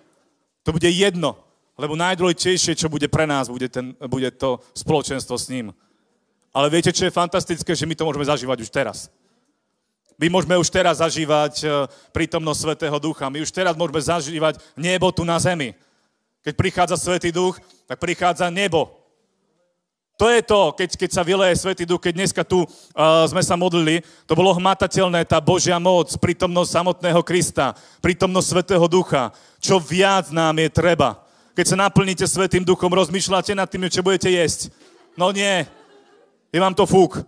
to 0.67 0.75
bude 0.75 0.91
jedno. 0.91 1.39
Lebo 1.79 1.95
najdôležitejšie, 1.95 2.75
čo 2.75 2.91
bude 2.91 3.07
pre 3.07 3.29
nás, 3.29 3.47
bude, 3.47 3.71
ten, 3.71 3.95
bude 4.11 4.33
to 4.35 4.59
spoločenstvo 4.75 5.39
s 5.39 5.55
ním. 5.55 5.71
Ale 6.51 6.73
viete, 6.73 6.91
čo 6.91 7.05
je 7.07 7.13
fantastické? 7.13 7.77
Že 7.77 7.87
my 7.87 7.95
to 7.95 8.07
môžeme 8.09 8.25
zažívať 8.27 8.59
už 8.65 8.71
teraz. 8.73 9.13
My 10.17 10.33
môžeme 10.33 10.57
už 10.57 10.73
teraz 10.73 11.05
zažívať 11.05 11.55
e, 11.61 11.67
prítomnosť 12.17 12.61
Svetého 12.65 12.97
Ducha. 12.97 13.29
My 13.29 13.45
už 13.45 13.53
teraz 13.53 13.77
môžeme 13.77 14.01
zažívať 14.01 14.57
nebo 14.73 15.13
tu 15.13 15.21
na 15.29 15.37
zemi. 15.37 15.77
Keď 16.41 16.57
prichádza 16.57 16.97
Svetý 16.97 17.29
Duch, 17.29 17.61
tak 17.87 18.03
prichádza 18.03 18.51
nebo. 18.51 19.07
To 20.17 20.33
je 20.33 20.41
to, 20.41 20.73
keď, 20.73 20.97
keď 20.97 21.11
sa 21.13 21.21
vyleje 21.21 21.61
Svetý 21.61 21.85
Duch, 21.85 22.01
keď 22.01 22.15
dneska 22.17 22.41
tu 22.41 22.65
uh, 22.65 22.69
sme 23.29 23.45
sa 23.45 23.53
modlili, 23.53 24.01
to 24.25 24.33
bolo 24.33 24.57
hmatateľné, 24.57 25.29
tá 25.29 25.45
Božia 25.45 25.77
moc, 25.77 26.09
prítomnosť 26.17 26.73
samotného 26.73 27.21
Krista, 27.21 27.77
prítomnosť 28.01 28.49
Svetého 28.49 28.87
Ducha. 28.89 29.29
Čo 29.61 29.77
viac 29.77 30.33
nám 30.33 30.57
je 30.57 30.73
treba. 30.73 31.21
Keď 31.53 31.67
sa 31.69 31.77
naplníte 31.77 32.25
Svetým 32.25 32.65
Duchom, 32.65 32.89
rozmýšľate 32.89 33.53
nad 33.53 33.69
tým, 33.69 33.93
čo 33.93 34.01
budete 34.01 34.33
jesť. 34.33 34.73
No 35.21 35.37
nie, 35.37 35.69
je 36.49 36.59
vám 36.65 36.73
to 36.73 36.89
fúk. 36.89 37.21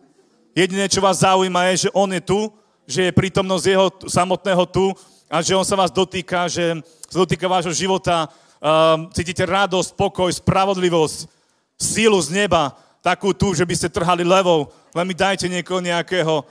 Jediné, 0.56 0.88
čo 0.88 1.04
vás 1.04 1.20
zaujíma, 1.20 1.68
je, 1.72 1.88
že 1.88 1.90
On 1.92 2.08
je 2.08 2.24
tu, 2.24 2.48
že 2.88 3.04
je 3.04 3.12
prítomnosť 3.12 3.64
Jeho 3.68 3.88
samotného 4.08 4.64
tu 4.64 4.96
a 5.28 5.44
že 5.44 5.52
on 5.52 5.64
sa 5.64 5.76
vás 5.76 5.92
dotýka, 5.92 6.48
že 6.48 6.80
sa 7.04 7.20
dotýka 7.20 7.44
vášho 7.52 7.76
života, 7.76 8.32
um, 8.62 9.10
cítite 9.14 9.42
radosť, 9.46 9.94
pokoj, 9.94 10.30
spravodlivosť, 10.30 11.30
sílu 11.78 12.18
z 12.18 12.34
neba, 12.34 12.74
takú 13.02 13.30
tu, 13.32 13.54
že 13.54 13.62
by 13.62 13.74
ste 13.74 13.88
trhali 13.88 14.26
levou, 14.26 14.68
len 14.94 15.06
mi 15.06 15.14
dajte 15.14 15.46
niekoho 15.46 15.78
nejakého 15.78 16.42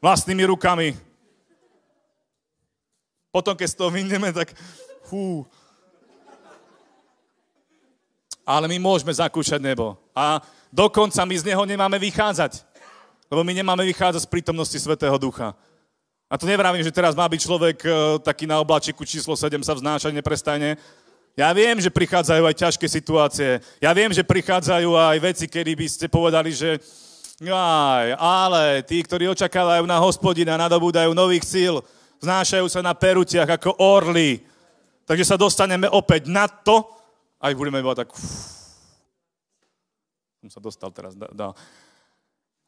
vlastnými 0.00 0.44
rukami. 0.48 0.96
Potom, 3.30 3.54
keď 3.54 3.68
z 3.70 3.78
toho 3.78 3.90
vyjdeme, 3.90 4.34
tak 4.34 4.50
fú. 5.06 5.46
Ale 8.42 8.66
my 8.66 8.82
môžeme 8.82 9.14
zakúšať 9.14 9.62
nebo. 9.62 9.94
A 10.10 10.42
dokonca 10.74 11.22
my 11.22 11.34
z 11.38 11.46
neho 11.46 11.62
nemáme 11.62 11.98
vychádzať. 12.02 12.66
Lebo 13.30 13.46
my 13.46 13.52
nemáme 13.54 13.86
vychádzať 13.86 14.26
z 14.26 14.32
prítomnosti 14.32 14.74
Svetého 14.74 15.14
Ducha. 15.14 15.54
A 16.30 16.38
to 16.38 16.46
nevravím, 16.46 16.86
že 16.86 16.94
teraz 16.94 17.18
má 17.18 17.26
byť 17.26 17.40
človek 17.42 17.78
e, 17.82 17.90
taký 18.22 18.46
na 18.46 18.62
oblačiku 18.62 19.02
číslo 19.02 19.34
7 19.34 19.66
sa 19.66 19.74
vznášať 19.74 20.14
neprestajne. 20.14 20.78
Ja 21.34 21.50
viem, 21.50 21.82
že 21.82 21.90
prichádzajú 21.90 22.46
aj 22.46 22.54
ťažké 22.54 22.86
situácie. 22.86 23.58
Ja 23.82 23.90
viem, 23.90 24.14
že 24.14 24.22
prichádzajú 24.22 24.94
aj 24.94 25.18
veci, 25.18 25.50
kedy 25.50 25.74
by 25.74 25.86
ste 25.90 26.06
povedali, 26.06 26.54
že 26.54 26.78
aj, 27.42 28.14
ale 28.14 28.86
tí, 28.86 29.02
ktorí 29.02 29.26
očakávajú 29.34 29.82
na 29.90 29.98
hospodina, 29.98 30.60
nadobúdajú 30.60 31.10
nových 31.16 31.42
síl, 31.42 31.82
znášajú 32.22 32.66
sa 32.70 32.78
na 32.78 32.94
perutiach 32.94 33.58
ako 33.58 33.80
orly. 33.82 34.44
Takže 35.10 35.34
sa 35.34 35.40
dostaneme 35.40 35.90
opäť 35.90 36.30
na 36.30 36.46
to, 36.46 36.86
aj 37.42 37.58
budeme 37.58 37.82
iba 37.82 37.96
tak... 37.96 38.14
Som 40.40 40.48
sa 40.52 40.60
dostal 40.62 40.94
teraz. 40.94 41.16
Da. 41.16 41.52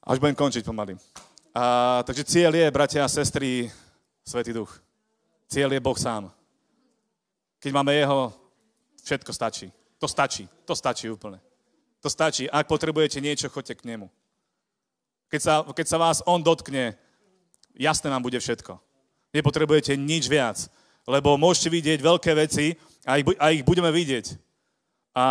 Až 0.02 0.18
budem 0.18 0.34
končiť 0.34 0.66
pomaly. 0.66 0.98
A, 1.52 2.00
takže 2.08 2.24
cieľ 2.24 2.56
je, 2.56 2.66
bratia 2.72 3.04
a 3.04 3.12
sestry, 3.12 3.68
Svetý 4.24 4.56
Duch. 4.56 4.72
Cieľ 5.52 5.76
je 5.76 5.84
Boh 5.84 5.98
sám. 5.98 6.32
Keď 7.60 7.70
máme 7.76 7.92
Jeho, 7.92 8.32
všetko 9.04 9.32
stačí. 9.36 9.68
To 10.00 10.08
stačí. 10.08 10.48
To 10.64 10.72
stačí 10.72 11.12
úplne. 11.12 11.44
To 12.00 12.08
stačí. 12.08 12.48
Ak 12.48 12.66
potrebujete 12.66 13.20
niečo, 13.20 13.52
choďte 13.52 13.78
k 13.78 13.84
Nemu. 13.84 14.08
Keď 15.28 15.40
sa, 15.44 15.54
keď 15.60 15.86
sa 15.86 15.98
vás 16.00 16.24
On 16.24 16.40
dotkne, 16.40 16.96
jasné 17.76 18.08
vám 18.08 18.24
bude 18.24 18.40
všetko. 18.40 18.80
Nepotrebujete 19.36 19.92
nič 19.96 20.32
viac. 20.32 20.56
Lebo 21.04 21.36
môžete 21.36 21.68
vidieť 21.68 22.00
veľké 22.00 22.32
veci 22.32 22.80
a 23.04 23.20
ich, 23.20 23.26
a 23.36 23.52
ich 23.52 23.62
budeme 23.66 23.92
vidieť. 23.92 24.40
A, 25.12 25.24
a 25.24 25.26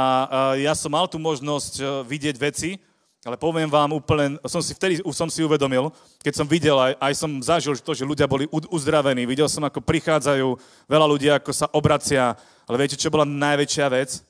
ja 0.61 0.77
som 0.77 0.93
mal 0.93 1.09
tu 1.09 1.17
možnosť 1.17 1.73
e, 1.81 1.83
vidieť 2.05 2.35
veci, 2.37 2.77
ale 3.21 3.37
poviem 3.37 3.69
vám 3.69 3.93
úplne, 3.93 4.41
som 4.49 4.65
si 4.65 4.73
vtedy 4.73 4.97
som 5.13 5.29
si 5.29 5.45
uvedomil, 5.45 5.93
keď 6.25 6.33
som 6.41 6.47
videl, 6.49 6.73
aj, 6.73 6.97
aj 6.97 7.13
som 7.13 7.31
zažil 7.37 7.77
to, 7.77 7.93
že 7.93 8.01
ľudia 8.01 8.25
boli 8.25 8.49
uzdravení. 8.49 9.29
Videl 9.29 9.45
som, 9.45 9.61
ako 9.61 9.77
prichádzajú 9.77 10.57
veľa 10.89 11.05
ľudí, 11.05 11.29
ako 11.29 11.53
sa 11.53 11.69
obracia. 11.69 12.33
Ale 12.65 12.81
viete, 12.81 12.97
čo 12.97 13.13
bola 13.13 13.21
najväčšia 13.21 13.87
vec? 13.93 14.25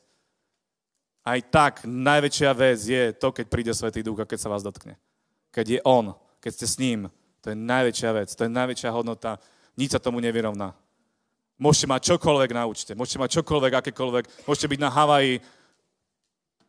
Aj 1.23 1.39
tak 1.47 1.87
najväčšia 1.87 2.51
vec 2.51 2.79
je 2.83 3.03
to, 3.15 3.31
keď 3.31 3.45
príde 3.47 3.71
Svetý 3.71 4.03
Duch 4.03 4.19
a 4.19 4.27
keď 4.27 4.43
sa 4.43 4.51
vás 4.51 4.59
dotkne. 4.59 4.99
Keď 5.55 5.65
je 5.71 5.79
On, 5.87 6.11
keď 6.43 6.51
ste 6.51 6.67
s 6.67 6.75
ním. 6.75 7.07
To 7.47 7.55
je 7.55 7.55
najväčšia 7.55 8.11
vec, 8.11 8.27
to 8.35 8.43
je 8.43 8.51
najväčšia 8.51 8.91
hodnota. 8.91 9.39
Nič 9.79 9.95
sa 9.95 10.03
tomu 10.03 10.19
nevyrovná. 10.19 10.75
Môžete 11.55 11.87
mať 11.87 12.01
čokoľvek 12.11 12.51
na 12.51 12.67
účte, 12.67 12.91
môžete 12.91 13.23
mať 13.23 13.39
čokoľvek, 13.39 13.71
akékoľvek, 13.71 14.25
môžete 14.43 14.67
byť 14.67 14.79
na 14.83 14.89
Havaji. 14.91 15.39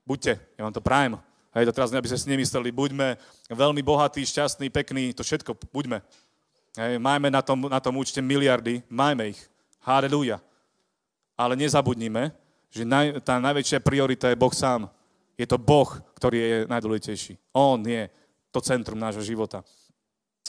Buďte, 0.06 0.38
ja 0.54 0.62
vám 0.62 0.76
to 0.76 0.84
prajem 0.84 1.31
Hej, 1.52 1.68
to 1.68 1.72
teraz 1.76 1.92
aby 1.92 2.08
ste 2.08 2.16
si 2.16 2.32
nemysleli, 2.32 2.72
buďme 2.72 3.20
veľmi 3.52 3.84
bohatí, 3.84 4.24
šťastní, 4.24 4.72
pekní, 4.72 5.12
to 5.12 5.20
všetko, 5.20 5.52
buďme. 5.68 6.00
Hej, 6.72 6.96
majme 6.96 7.28
na 7.28 7.44
tom, 7.44 7.68
na 7.68 7.76
tom 7.76 8.00
účte 8.00 8.24
miliardy, 8.24 8.80
majme 8.88 9.36
ich. 9.36 9.40
Halleluja. 9.84 10.40
Ale 11.36 11.52
nezabudnime, 11.60 12.32
že 12.72 12.88
naj, 12.88 13.20
tá 13.20 13.36
najväčšia 13.36 13.84
priorita 13.84 14.32
je 14.32 14.40
Boh 14.40 14.52
sám. 14.52 14.88
Je 15.36 15.44
to 15.44 15.60
Boh, 15.60 15.92
ktorý 16.16 16.36
je 16.40 16.58
najdôležitejší. 16.72 17.36
On 17.52 17.76
je 17.84 18.08
to 18.48 18.64
centrum 18.64 18.96
nášho 18.96 19.20
života. 19.20 19.60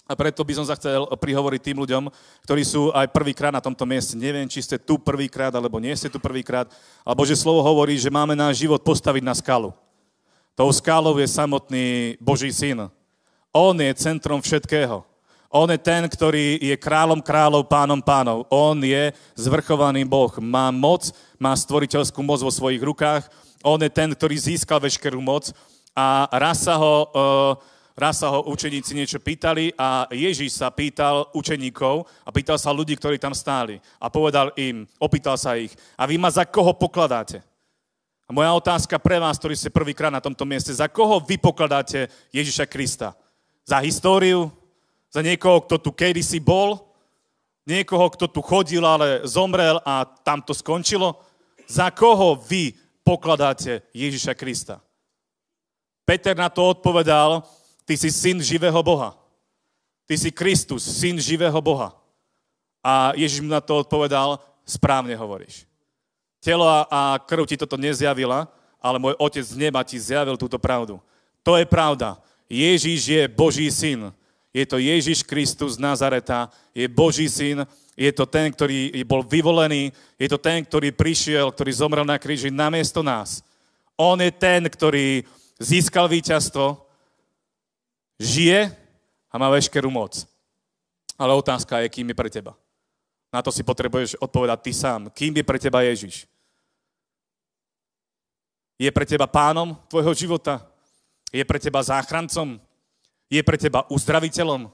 A 0.04 0.20
preto 0.20 0.44
by 0.44 0.54
som 0.56 0.68
sa 0.68 0.76
chcel 0.76 1.08
prihovoriť 1.08 1.62
tým 1.64 1.80
ľuďom, 1.80 2.12
ktorí 2.44 2.64
sú 2.64 2.92
aj 2.92 3.08
prvýkrát 3.12 3.56
na 3.56 3.64
tomto 3.64 3.88
mieste. 3.88 4.20
Neviem, 4.20 4.48
či 4.52 4.60
ste 4.60 4.76
tu 4.76 5.00
prvýkrát, 5.00 5.52
alebo 5.56 5.80
nie 5.80 5.96
ste 5.96 6.12
tu 6.12 6.20
prvýkrát. 6.20 6.68
alebo 7.04 7.24
že 7.24 7.40
slovo 7.40 7.64
hovorí, 7.64 7.96
že 7.96 8.12
máme 8.12 8.36
náš 8.36 8.64
život 8.64 8.80
postaviť 8.84 9.24
na 9.24 9.36
skalu. 9.36 9.72
Tou 10.54 10.70
skálou 10.70 11.18
je 11.18 11.26
samotný 11.26 12.14
Boží 12.22 12.54
syn. 12.54 12.86
On 13.50 13.74
je 13.74 13.90
centrom 13.98 14.38
všetkého. 14.38 15.02
On 15.50 15.66
je 15.66 15.82
ten, 15.82 16.06
ktorý 16.06 16.62
je 16.62 16.78
kráľom 16.78 17.26
kráľov, 17.26 17.66
pánom 17.66 17.98
pánov. 17.98 18.46
On 18.54 18.78
je 18.78 19.10
zvrchovaný 19.34 20.06
Boh. 20.06 20.30
Má 20.38 20.70
moc, 20.70 21.10
má 21.42 21.58
stvoriteľskú 21.58 22.22
moc 22.22 22.46
vo 22.46 22.54
svojich 22.54 22.86
rukách. 22.86 23.26
On 23.66 23.82
je 23.82 23.90
ten, 23.90 24.14
ktorý 24.14 24.38
získal 24.38 24.78
veškerú 24.78 25.18
moc. 25.26 25.50
A 25.98 26.30
raz 26.30 26.70
sa 26.70 26.78
ho, 26.78 27.10
uh, 27.10 27.54
raz 27.98 28.22
sa 28.22 28.30
ho 28.30 28.46
učeníci 28.46 28.94
niečo 28.94 29.18
pýtali 29.18 29.74
a 29.74 30.06
Ježíš 30.14 30.62
sa 30.62 30.70
pýtal 30.70 31.34
učeníkov 31.34 32.06
a 32.26 32.30
pýtal 32.30 32.62
sa 32.62 32.70
ľudí, 32.70 32.94
ktorí 32.94 33.18
tam 33.18 33.34
stáli. 33.34 33.82
A 33.98 34.06
povedal 34.06 34.54
im, 34.54 34.86
opýtal 35.02 35.34
sa 35.34 35.58
ich, 35.58 35.74
a 35.98 36.06
vy 36.06 36.22
ma 36.22 36.30
za 36.30 36.46
koho 36.46 36.78
pokladáte? 36.78 37.42
Moja 38.34 38.49
otázka 38.57 38.97
pre 38.97 39.22
vás, 39.22 39.38
ktorí 39.38 39.53
ste 39.53 39.69
prvýkrát 39.69 40.10
na 40.10 40.18
tomto 40.18 40.41
mieste, 40.41 40.73
za 40.73 40.89
koho 40.89 41.22
vy 41.22 41.38
pokladáte 41.38 42.10
Ježiša 42.34 42.65
Krista? 42.65 43.14
Za 43.61 43.77
históriu? 43.77 44.49
Za 45.14 45.22
niekoho, 45.22 45.61
kto 45.61 45.77
tu 45.77 45.93
kedysi 45.93 46.41
bol? 46.41 46.81
Niekoho, 47.69 48.10
kto 48.10 48.26
tu 48.26 48.41
chodil, 48.41 48.81
ale 48.81 49.22
zomrel 49.30 49.77
a 49.85 50.10
tam 50.26 50.41
to 50.41 50.49
skončilo? 50.49 51.22
Za 51.69 51.93
koho 51.93 52.34
vy 52.34 52.73
pokladáte 53.05 53.85
Ježiša 53.93 54.34
Krista? 54.34 54.81
Peter 56.01 56.34
na 56.34 56.49
to 56.49 56.73
odpovedal, 56.73 57.45
ty 57.85 57.93
si 57.93 58.10
syn 58.10 58.41
živého 58.41 58.81
Boha. 58.81 59.14
Ty 60.10 60.18
si 60.18 60.34
Kristus, 60.34 60.81
syn 60.81 61.22
živého 61.22 61.61
Boha. 61.61 61.93
A 62.81 63.14
Ježiš 63.14 63.45
mu 63.45 63.53
na 63.53 63.61
to 63.61 63.77
odpovedal, 63.85 64.41
správne 64.65 65.14
hovoríš. 65.14 65.69
Telo 66.44 66.68
a 66.68 67.15
krv 67.24 67.48
ti 67.48 67.56
toto 67.56 67.80
nezjavila, 67.80 68.52
ale 68.84 68.99
môj 68.99 69.15
otec 69.15 69.48
z 69.48 69.56
neba 69.56 69.80
ti 69.88 69.95
zjavil 69.95 70.36
túto 70.36 70.60
pravdu. 70.60 70.99
To 71.40 71.56
je 71.56 71.64
pravda. 71.64 72.20
Ježíš 72.52 73.07
je 73.07 73.24
Boží 73.32 73.72
syn. 73.72 74.11
Je 74.52 74.68
to 74.68 74.78
Ježiš 74.78 75.24
Kristus 75.24 75.80
z 75.80 75.82
Nazareta, 75.82 76.52
je 76.76 76.86
Boží 76.86 77.26
syn, 77.26 77.65
je 77.98 78.11
to 78.14 78.30
ten, 78.30 78.53
ktorý 78.53 78.94
bol 79.02 79.26
vyvolený, 79.26 79.90
je 80.20 80.28
to 80.30 80.38
ten, 80.38 80.61
ktorý 80.61 80.94
prišiel, 80.94 81.49
ktorý 81.49 81.72
zomrel 81.74 82.06
na 82.06 82.22
kríži 82.22 82.53
namiesto 82.53 83.02
nás. 83.02 83.41
On 83.98 84.14
je 84.20 84.30
ten, 84.30 84.61
ktorý 84.70 85.26
získal 85.57 86.06
víťazstvo, 86.06 86.86
žije 88.22 88.70
a 89.32 89.36
má 89.41 89.49
veškerú 89.49 89.90
moc. 89.90 90.22
Ale 91.18 91.34
otázka 91.34 91.82
je, 91.82 91.90
kým 91.90 92.14
je 92.14 92.20
pre 92.20 92.30
teba. 92.30 92.53
Na 93.34 93.41
to 93.41 93.49
si 93.49 93.65
potrebuješ 93.65 94.22
odpovedať 94.22 94.60
ty 94.61 94.72
sám. 94.74 95.10
Kým 95.10 95.34
je 95.34 95.45
pre 95.45 95.57
teba 95.57 95.82
Ježiš? 95.82 96.30
Je 98.78 98.90
pre 98.90 99.06
teba 99.06 99.30
pánom 99.30 99.78
tvojho 99.88 100.14
života? 100.14 100.66
Je 101.30 101.41
pre 101.45 101.58
teba 101.62 101.82
záchrancom? 101.82 102.58
Je 103.30 103.41
pre 103.41 103.58
teba 103.58 103.86
uzdraviteľom? 103.90 104.70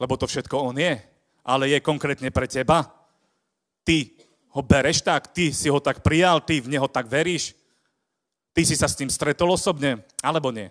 Lebo 0.00 0.14
to 0.16 0.28
všetko 0.28 0.72
on 0.72 0.76
je. 0.76 1.00
Ale 1.42 1.72
je 1.72 1.78
konkrétne 1.84 2.30
pre 2.30 2.46
teba. 2.48 2.88
Ty 3.82 4.10
ho 4.52 4.60
bereš 4.60 5.00
tak, 5.00 5.32
ty 5.32 5.50
si 5.50 5.72
ho 5.72 5.80
tak 5.80 6.04
prijal, 6.04 6.44
ty 6.44 6.60
v 6.60 6.70
neho 6.70 6.86
tak 6.86 7.08
veríš. 7.08 7.56
Ty 8.52 8.68
si 8.68 8.76
sa 8.76 8.84
s 8.84 8.98
tým 8.98 9.08
stretol 9.08 9.48
osobne, 9.48 10.04
alebo 10.20 10.52
nie? 10.52 10.68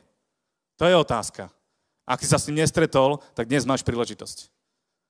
To 0.77 0.85
je 0.85 0.93
otázka. 0.93 1.49
Ak 2.05 2.21
si 2.21 2.29
sa 2.29 2.37
s 2.37 2.45
ním 2.45 2.61
nestretol, 2.61 3.17
tak 3.33 3.49
dnes 3.49 3.65
máš 3.65 3.81
príležitosť. 3.81 4.53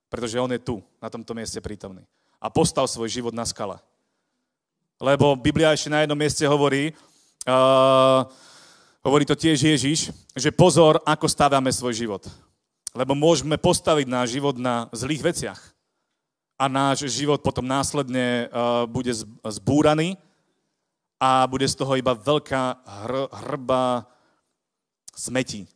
Pretože 0.08 0.40
on 0.40 0.48
je 0.52 0.60
tu, 0.60 0.80
na 1.00 1.12
tomto 1.12 1.36
mieste 1.36 1.60
prítomný. 1.60 2.04
A 2.40 2.48
postal 2.48 2.88
svoj 2.88 3.12
život 3.12 3.36
na 3.36 3.44
skale. 3.44 3.76
Lebo 4.96 5.36
Biblia 5.36 5.72
ešte 5.72 5.92
na 5.92 6.04
jednom 6.04 6.16
mieste 6.16 6.44
hovorí, 6.48 6.96
Uh, 7.42 8.22
hovorí 9.02 9.26
to 9.26 9.34
tiež 9.34 9.58
Ježiš, 9.58 10.14
že 10.38 10.54
pozor, 10.54 11.02
ako 11.02 11.26
stávame 11.26 11.74
svoj 11.74 11.90
život. 11.98 12.22
Lebo 12.94 13.18
môžeme 13.18 13.58
postaviť 13.58 14.06
náš 14.06 14.38
život 14.38 14.54
na 14.54 14.86
zlých 14.94 15.34
veciach. 15.34 15.60
A 16.54 16.70
náš 16.70 17.10
život 17.10 17.42
potom 17.42 17.66
následne 17.66 18.46
uh, 18.46 18.86
bude 18.86 19.10
zbúraný 19.42 20.14
a 21.18 21.42
bude 21.50 21.66
z 21.66 21.74
toho 21.74 21.98
iba 21.98 22.14
veľká 22.14 22.62
hr- 22.78 23.30
hrba 23.42 24.06
smetí. 25.10 25.66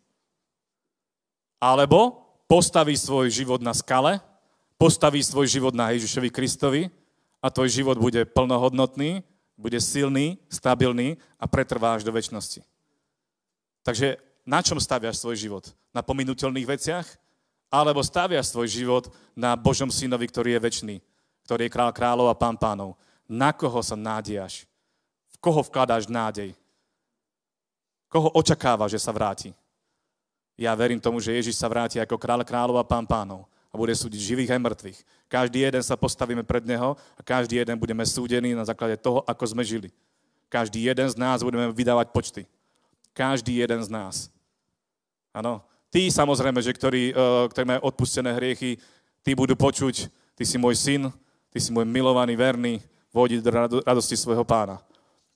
Alebo 1.59 2.23
postaví 2.47 2.95
svoj 2.95 3.27
život 3.27 3.59
na 3.59 3.75
skale, 3.75 4.23
postaví 4.79 5.19
svoj 5.19 5.51
život 5.51 5.75
na 5.75 5.91
Ježišovi 5.91 6.31
Kristovi 6.31 6.83
a 7.43 7.51
tvoj 7.51 7.75
život 7.75 7.99
bude 7.99 8.23
plnohodnotný 8.23 9.27
bude 9.57 9.81
silný, 9.81 10.37
stabilný 10.53 11.17
a 11.41 11.49
pretrvá 11.49 11.97
až 11.97 12.05
do 12.05 12.13
väčšnosti. 12.13 12.61
Takže 13.83 14.21
na 14.45 14.61
čom 14.63 14.79
staviaš 14.79 15.25
svoj 15.25 15.37
život? 15.37 15.65
Na 15.91 16.05
pominuteľných 16.05 16.69
veciach? 16.69 17.09
alebo 17.71 18.03
staviaš 18.03 18.55
svoj 18.55 18.69
život 18.71 19.05
na 19.35 19.59
Božom 19.59 19.91
synovi, 19.91 20.27
ktorý 20.31 20.57
je 20.57 20.65
väčší, 20.65 20.97
ktorý 21.45 21.67
je 21.67 21.75
král 21.75 21.91
kráľov 21.91 22.31
a 22.31 22.39
pán 22.39 22.55
pánov. 22.55 22.95
Na 23.27 23.51
koho 23.51 23.83
sa 23.83 23.99
nádiaš? 23.99 24.65
V 25.35 25.37
koho 25.43 25.61
vkladáš 25.67 26.07
nádej? 26.07 26.55
Koho 28.07 28.31
očakáva, 28.39 28.87
že 28.87 29.03
sa 29.03 29.11
vráti? 29.11 29.51
Ja 30.57 30.73
verím 30.73 31.03
tomu, 31.03 31.19
že 31.21 31.35
Ježiš 31.35 31.59
sa 31.59 31.69
vráti 31.69 32.01
ako 32.01 32.17
kráľ 32.17 32.47
kráľov 32.47 32.81
a 32.81 32.87
pán 32.87 33.05
pánov 33.05 33.45
a 33.77 33.83
bude 33.85 33.93
súdiť 33.93 34.17
živých 34.17 34.57
aj 34.57 34.61
mŕtvych. 34.65 34.99
Každý 35.29 35.69
jeden 35.69 35.85
sa 35.85 36.01
postavíme 36.01 36.41
pred 36.41 36.65
Neho 36.65 36.97
a 36.97 37.21
každý 37.21 37.61
jeden 37.61 37.77
budeme 37.77 38.01
súdení 38.09 38.57
na 38.57 38.65
základe 38.65 38.97
toho, 38.97 39.21
ako 39.29 39.45
sme 39.53 39.61
žili. 39.61 39.93
Každý 40.49 40.81
jeden 40.89 41.05
z 41.05 41.21
nás 41.21 41.45
budeme 41.45 41.69
vydávať 41.69 42.09
počty. 42.17 42.43
Každý 43.13 43.61
jeden 43.61 43.85
z 43.85 43.93
nás. 43.93 44.33
Áno. 45.37 45.61
Tí 45.93 46.09
samozrejme, 46.09 46.65
že 46.65 46.73
ktorí, 46.73 47.13
uh, 47.13 47.45
ktorí 47.53 47.65
majú 47.69 47.81
odpustené 47.93 48.33
hriechy, 48.33 48.81
tí 49.21 49.37
budú 49.37 49.53
počuť, 49.53 50.09
ty 50.33 50.45
si 50.49 50.57
môj 50.57 50.73
syn, 50.73 51.13
ty 51.53 51.61
si 51.61 51.69
môj 51.69 51.85
milovaný, 51.85 52.33
verný, 52.33 52.81
vodiť 53.13 53.41
do 53.45 53.51
radosti 53.85 54.17
svojho 54.17 54.45
pána. 54.45 54.81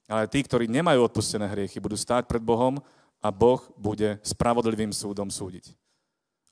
Ale 0.09 0.25
tí, 0.25 0.41
ktorí 0.41 0.65
nemajú 0.65 1.05
odpustené 1.05 1.45
hriechy, 1.45 1.77
budú 1.77 1.93
stáť 1.93 2.25
pred 2.25 2.41
Bohom 2.41 2.81
a 3.21 3.29
Boh 3.29 3.61
bude 3.77 4.17
spravodlivým 4.25 4.89
súdom 4.89 5.29
súdiť. 5.29 5.80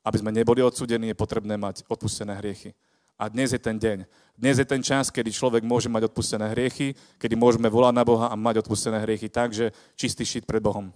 Aby 0.00 0.16
sme 0.24 0.32
neboli 0.32 0.64
odsudení, 0.64 1.12
je 1.12 1.16
potrebné 1.18 1.60
mať 1.60 1.84
odpustené 1.88 2.36
hriechy. 2.40 2.72
A 3.20 3.28
dnes 3.28 3.52
je 3.52 3.60
ten 3.60 3.76
deň. 3.76 4.08
Dnes 4.32 4.56
je 4.56 4.64
ten 4.64 4.80
čas, 4.80 5.12
kedy 5.12 5.28
človek 5.28 5.60
môže 5.60 5.92
mať 5.92 6.08
odpustené 6.08 6.48
hriechy, 6.56 6.96
kedy 7.20 7.36
môžeme 7.36 7.68
volať 7.68 7.92
na 7.92 8.04
Boha 8.04 8.32
a 8.32 8.36
mať 8.36 8.64
odpustené 8.64 8.96
hriechy 9.04 9.28
tak, 9.28 9.52
že 9.52 9.76
čistý 9.92 10.24
šit 10.24 10.48
pred 10.48 10.64
Bohom. 10.64 10.88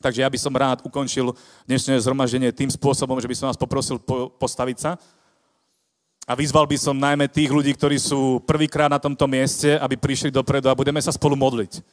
Takže 0.00 0.24
ja 0.24 0.28
by 0.32 0.38
som 0.40 0.56
rád 0.56 0.80
ukončil 0.80 1.36
dnešné 1.68 2.00
zhromaždenie 2.00 2.50
tým 2.56 2.72
spôsobom, 2.72 3.20
že 3.20 3.28
by 3.28 3.36
som 3.36 3.46
vás 3.52 3.60
poprosil 3.60 4.00
po, 4.00 4.32
postaviť 4.34 4.76
sa. 4.80 4.96
A 6.24 6.32
vyzval 6.32 6.64
by 6.64 6.80
som 6.80 6.96
najmä 6.96 7.28
tých 7.28 7.52
ľudí, 7.52 7.76
ktorí 7.76 8.00
sú 8.00 8.40
prvýkrát 8.48 8.88
na 8.88 8.96
tomto 8.96 9.28
mieste, 9.28 9.76
aby 9.76 10.00
prišli 10.00 10.32
dopredu 10.32 10.72
a 10.72 10.78
budeme 10.78 10.98
sa 11.04 11.12
spolu 11.12 11.36
modliť. 11.36 11.84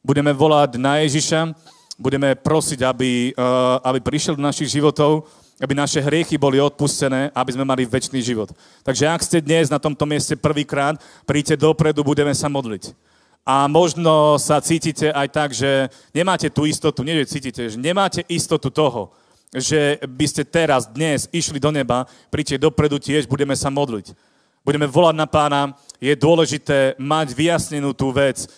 Budeme 0.00 0.30
volať 0.30 0.78
na 0.78 1.02
Ježiša, 1.02 1.52
budeme 1.98 2.32
prosiť, 2.38 2.80
aby, 2.86 3.34
uh, 3.34 3.82
aby 3.84 3.98
prišiel 4.00 4.38
do 4.38 4.46
našich 4.46 4.70
životov, 4.70 5.28
aby 5.60 5.76
naše 5.76 6.00
hriechy 6.00 6.40
boli 6.40 6.56
odpustené, 6.56 7.28
aby 7.36 7.52
sme 7.52 7.68
mali 7.68 7.84
väčší 7.84 8.24
život. 8.24 8.48
Takže 8.80 9.04
ak 9.04 9.20
ste 9.20 9.44
dnes 9.44 9.68
na 9.68 9.76
tomto 9.76 10.08
mieste 10.08 10.32
prvýkrát, 10.32 10.96
príďte 11.28 11.60
dopredu, 11.60 12.00
budeme 12.00 12.32
sa 12.32 12.48
modliť. 12.48 12.96
A 13.44 13.68
možno 13.68 14.40
sa 14.40 14.60
cítite 14.64 15.12
aj 15.12 15.28
tak, 15.28 15.50
že 15.52 15.92
nemáte 16.16 16.48
tú 16.48 16.64
istotu, 16.64 17.04
nie 17.04 17.20
že 17.24 17.36
cítite, 17.36 17.68
že 17.68 17.76
nemáte 17.76 18.24
istotu 18.28 18.72
toho, 18.72 19.12
že 19.52 20.00
by 20.00 20.26
ste 20.30 20.42
teraz, 20.48 20.88
dnes 20.88 21.28
išli 21.28 21.60
do 21.60 21.68
neba, 21.68 22.08
príďte 22.32 22.70
dopredu 22.70 22.96
tiež, 22.96 23.28
budeme 23.28 23.52
sa 23.52 23.68
modliť. 23.68 24.16
Budeme 24.64 24.86
volať 24.88 25.14
na 25.16 25.26
pána, 25.28 25.62
je 26.00 26.12
dôležité 26.16 26.94
mať 27.00 27.32
vyjasnenú 27.36 27.92
tú 27.92 28.12
vec. 28.12 28.48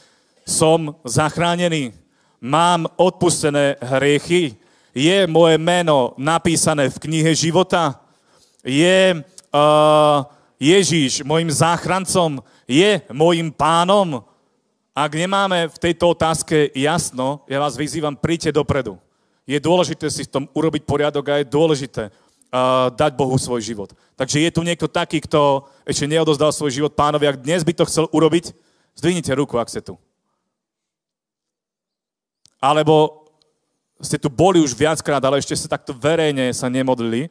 Som 0.43 0.99
zachránený, 1.07 1.95
mám 2.43 2.91
odpustené 2.99 3.79
hriechy, 3.79 4.59
je 4.93 5.27
moje 5.27 5.57
meno 5.57 6.13
napísané 6.21 6.93
v 6.93 7.01
knihe 7.09 7.33
života? 7.33 7.97
Je 8.61 9.17
uh, 9.17 10.19
Ježíš 10.61 11.25
môjim 11.25 11.49
záchrancom? 11.49 12.45
Je 12.69 13.01
môjim 13.11 13.51
pánom? 13.51 14.23
Ak 14.93 15.17
nemáme 15.17 15.73
v 15.73 15.81
tejto 15.81 16.13
otázke 16.13 16.69
jasno, 16.77 17.41
ja 17.49 17.57
vás 17.57 17.75
vyzývam, 17.81 18.13
príďte 18.13 18.53
dopredu. 18.53 19.01
Je 19.49 19.57
dôležité 19.57 20.07
si 20.13 20.29
v 20.29 20.33
tom 20.33 20.45
urobiť 20.53 20.85
poriadok 20.85 21.25
a 21.33 21.41
je 21.41 21.49
dôležité 21.49 22.03
uh, 22.13 22.93
dať 22.93 23.17
Bohu 23.17 23.35
svoj 23.41 23.65
život. 23.65 23.91
Takže 24.15 24.45
je 24.45 24.51
tu 24.53 24.61
niekto 24.61 24.87
taký, 24.87 25.25
kto 25.25 25.67
ešte 25.89 26.05
neodozdal 26.05 26.53
svoj 26.53 26.71
život 26.71 26.93
pánovi. 26.93 27.27
Ak 27.27 27.41
dnes 27.41 27.65
by 27.65 27.73
to 27.73 27.89
chcel 27.89 28.07
urobiť, 28.13 28.53
zdvihnite 28.95 29.33
ruku, 29.33 29.57
ak 29.57 29.73
ste 29.73 29.81
tu. 29.81 29.97
Alebo 32.63 33.22
ste 34.03 34.19
tu 34.19 34.27
boli 34.27 34.59
už 34.59 34.75
viackrát, 34.75 35.23
ale 35.23 35.39
ešte 35.39 35.55
sa 35.55 35.71
takto 35.71 35.95
verejne 35.95 36.51
sa 36.51 36.67
nemodlili, 36.67 37.31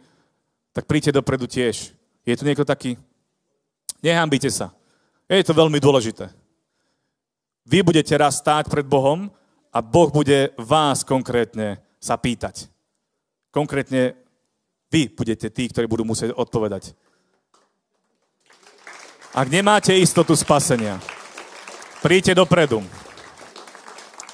tak 0.71 0.87
príďte 0.87 1.19
dopredu 1.19 1.43
tiež. 1.45 1.91
Je 2.23 2.35
tu 2.39 2.47
niekto 2.47 2.63
taký? 2.63 2.95
Nehambite 3.99 4.47
sa. 4.47 4.71
Je 5.27 5.43
to 5.43 5.51
veľmi 5.51 5.77
dôležité. 5.83 6.31
Vy 7.67 7.83
budete 7.83 8.15
raz 8.15 8.39
stáť 8.39 8.71
pred 8.71 8.87
Bohom 8.87 9.29
a 9.69 9.79
Boh 9.83 10.09
bude 10.09 10.55
vás 10.57 11.03
konkrétne 11.03 11.83
sa 12.01 12.17
pýtať. 12.17 12.71
Konkrétne 13.51 14.15
vy 14.91 15.11
budete 15.11 15.51
tí, 15.51 15.67
ktorí 15.69 15.85
budú 15.87 16.03
musieť 16.03 16.35
odpovedať. 16.35 16.95
Ak 19.31 19.47
nemáte 19.47 19.95
istotu 19.95 20.35
spasenia, 20.35 20.99
príďte 22.03 22.35
dopredu. 22.35 22.83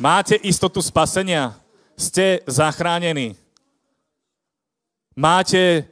Máte 0.01 0.38
istotu 0.41 0.81
spasenia? 0.81 1.53
Ste 1.97 2.45
zachránení. 2.45 3.33
Máte 5.17 5.89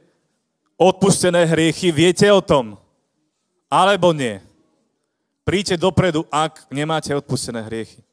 odpustené 0.78 1.44
hriechy, 1.50 1.90
viete 1.90 2.30
o 2.30 2.38
tom? 2.38 2.78
Alebo 3.66 4.14
nie? 4.14 4.38
Príďte 5.42 5.82
dopredu, 5.82 6.22
ak 6.30 6.70
nemáte 6.70 7.10
odpustené 7.10 7.66
hriechy. 7.66 8.06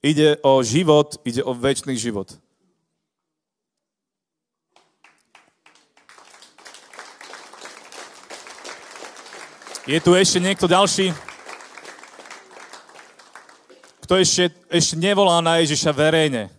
Ide 0.00 0.40
o 0.40 0.64
život, 0.64 1.20
ide 1.28 1.44
o 1.44 1.52
väčší 1.52 1.96
život. 2.00 2.32
Je 9.86 10.00
tu 10.02 10.18
ešte 10.18 10.42
niekto 10.42 10.66
ďalší? 10.66 11.14
Kto 14.02 14.18
ešte, 14.18 14.50
ešte 14.66 14.94
nevolá 14.98 15.38
na 15.38 15.62
Ježiša 15.62 15.94
verejne? 15.94 16.55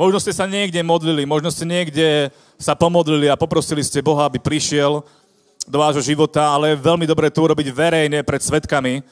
Možno 0.00 0.16
ste 0.16 0.32
sa 0.32 0.48
niekde 0.48 0.80
modlili, 0.80 1.28
možno 1.28 1.52
ste 1.52 1.68
niekde 1.68 2.32
sa 2.56 2.72
pomodlili 2.72 3.28
a 3.28 3.36
poprosili 3.36 3.84
ste 3.84 4.00
Boha, 4.00 4.24
aby 4.24 4.40
prišiel 4.40 5.04
do 5.68 5.76
vášho 5.76 6.00
života, 6.00 6.40
ale 6.40 6.72
je 6.72 6.80
veľmi 6.80 7.04
dobre 7.04 7.28
to 7.28 7.44
urobiť 7.44 7.68
verejne 7.68 8.24
pred 8.24 8.40
svetkami. 8.40 9.04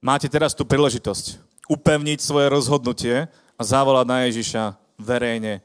Máte 0.00 0.32
teraz 0.32 0.56
tú 0.56 0.64
príležitosť 0.64 1.36
upevniť 1.68 2.24
svoje 2.24 2.48
rozhodnutie 2.48 3.28
a 3.28 3.60
zavolať 3.60 4.06
na 4.08 4.18
Ježiša 4.24 4.80
verejne 4.96 5.60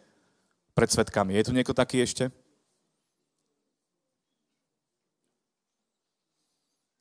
pred 0.76 0.92
svetkami. 0.92 1.40
Je 1.40 1.48
tu 1.48 1.56
niekto 1.56 1.72
taký 1.72 2.04
ešte? 2.04 2.28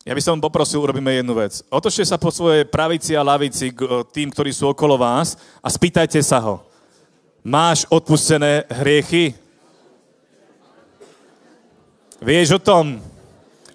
Ja 0.07 0.15
by 0.15 0.23
som 0.23 0.39
poprosil, 0.39 0.79
urobíme 0.79 1.11
jednu 1.11 1.35
vec. 1.35 1.67
Otočte 1.75 2.07
sa 2.07 2.23
po 2.23 2.31
svojej 2.31 2.63
pravici 2.71 3.19
a 3.19 3.27
lavici 3.27 3.75
k 3.75 4.07
tým, 4.15 4.31
ktorí 4.31 4.55
sú 4.55 4.71
okolo 4.71 4.95
vás 4.95 5.35
a 5.59 5.67
spýtajte 5.67 6.23
sa 6.23 6.39
ho. 6.39 6.66
Máš 7.47 7.87
odpustené 7.87 8.67
hriechy? 8.67 9.31
Vieš 12.19 12.59
o 12.59 12.61
tom? 12.61 12.99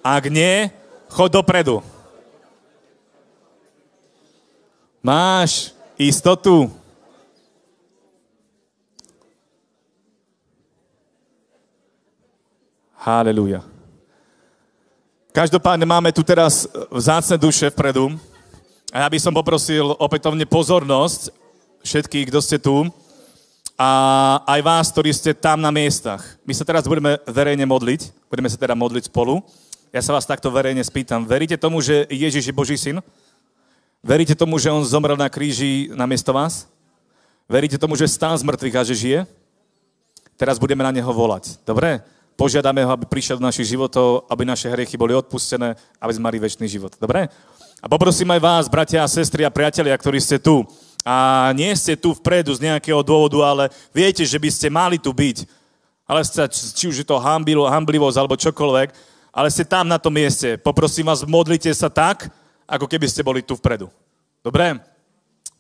Ak 0.03 0.27
nie, 0.27 0.68
chod 1.07 1.31
dopredu. 1.31 1.80
Máš 4.99 5.72
istotu? 5.95 6.68
Haleluja. 12.99 13.64
Každopádne 15.31 15.88
máme 15.88 16.11
tu 16.11 16.27
teraz 16.27 16.68
vzácne 16.91 17.39
duše 17.39 17.72
vpredu. 17.72 18.19
A 18.91 18.99
ja 18.99 19.07
by 19.07 19.15
som 19.15 19.31
poprosil 19.31 19.95
opätovne 19.95 20.43
pozornosť 20.43 21.31
všetkých, 21.88 22.27
kto 22.27 22.39
ste 22.43 22.60
tu 22.60 22.91
a 23.82 23.90
aj 24.45 24.62
vás, 24.62 24.86
ktorí 24.94 25.10
ste 25.10 25.34
tam 25.34 25.58
na 25.58 25.74
miestach. 25.74 26.22
My 26.45 26.53
sa 26.53 26.62
teraz 26.62 26.86
budeme 26.86 27.18
verejne 27.26 27.66
modliť, 27.66 28.30
budeme 28.30 28.45
sa 28.45 28.53
teda 28.53 28.78
modliť 28.78 29.10
spolu. 29.10 29.41
Ja 29.90 30.06
sa 30.06 30.14
vás 30.14 30.30
takto 30.30 30.53
verejne 30.53 30.86
spýtam, 30.86 31.26
veríte 31.26 31.58
tomu, 31.58 31.82
že 31.82 32.06
Ježiš 32.14 32.45
je 32.45 32.53
Boží 32.53 32.78
syn? 32.78 33.02
Veríte 34.06 34.38
tomu, 34.38 34.62
že 34.62 34.70
On 34.70 34.86
zomrel 34.86 35.18
na 35.18 35.26
kríži 35.34 35.90
na 35.98 36.06
miesto 36.06 36.30
vás? 36.30 36.70
Veríte 37.49 37.82
tomu, 37.82 37.98
že 37.98 38.06
stál 38.06 38.38
z 38.38 38.45
mŕtvych 38.45 38.78
a 38.78 38.86
že 38.86 38.94
žije? 38.94 39.20
Teraz 40.38 40.62
budeme 40.62 40.86
na 40.86 40.94
Neho 40.94 41.10
volať. 41.10 41.58
Dobre? 41.66 42.06
Požiadame 42.38 42.86
Ho, 42.86 42.94
aby 42.94 43.10
prišiel 43.10 43.41
do 43.41 43.45
našich 43.49 43.74
životov, 43.74 44.30
aby 44.30 44.45
naše 44.45 44.70
hriechy 44.70 44.94
boli 44.94 45.18
odpustené, 45.18 45.74
aby 45.98 46.12
sme 46.14 46.30
mali 46.30 46.38
väčší 46.38 46.70
život. 46.70 46.94
Dobre? 47.02 47.34
A 47.82 47.90
poprosím 47.90 48.30
aj 48.38 48.41
vás, 48.45 48.64
bratia 48.70 49.02
a 49.02 49.10
sestry 49.10 49.41
a 49.41 49.49
priatelia, 49.49 49.98
ktorí 49.98 50.22
ste 50.22 50.38
tu, 50.38 50.62
a 51.02 51.49
nie 51.57 51.73
ste 51.73 51.98
tu 51.98 52.14
vpredu 52.14 52.53
z 52.53 52.69
nejakého 52.69 53.02
dôvodu, 53.02 53.41
ale 53.41 53.64
viete, 53.90 54.22
že 54.22 54.38
by 54.38 54.49
ste 54.53 54.68
mali 54.69 55.02
tu 55.02 55.10
byť. 55.10 55.49
Ale 56.06 56.22
ste, 56.22 56.45
či 56.52 56.86
už 56.91 57.02
je 57.02 57.07
to 57.07 57.18
hambilo, 57.18 57.65
hamblivosť 57.65 58.18
alebo 58.19 58.38
čokoľvek, 58.38 58.90
ale 59.32 59.48
ste 59.49 59.65
tam 59.65 59.88
na 59.88 59.98
tom 59.98 60.14
mieste. 60.14 60.60
Poprosím 60.60 61.10
vás, 61.10 61.26
modlite 61.26 61.72
sa 61.73 61.90
tak, 61.90 62.30
ako 62.68 62.86
keby 62.86 63.07
ste 63.10 63.26
boli 63.26 63.41
tu 63.41 63.57
vpredu. 63.57 63.90
Dobre? 64.45 64.78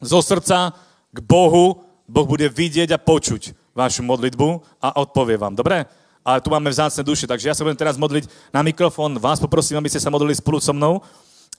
Zo 0.01 0.21
srdca 0.21 0.75
k 1.09 1.19
Bohu, 1.23 1.81
Boh 2.05 2.27
bude 2.27 2.45
vidieť 2.51 2.93
a 2.93 2.99
počuť 3.01 3.55
vašu 3.71 4.03
modlitbu 4.03 4.79
a 4.83 4.99
odpovie 4.99 5.39
vám. 5.39 5.55
Dobre? 5.55 5.87
ale 6.21 6.37
tu 6.41 6.53
máme 6.53 6.69
vzácne 6.69 7.01
duše. 7.01 7.25
Takže 7.25 7.49
ja 7.49 7.55
sa 7.57 7.65
budem 7.65 7.77
teraz 7.77 7.97
modliť 7.97 8.29
na 8.53 8.61
mikrofón. 8.61 9.17
Vás 9.17 9.41
poprosím, 9.41 9.81
aby 9.81 9.89
ste 9.89 10.01
sa 10.01 10.13
modlili 10.13 10.37
spolu 10.37 10.61
so 10.61 10.69
mnou 10.69 11.01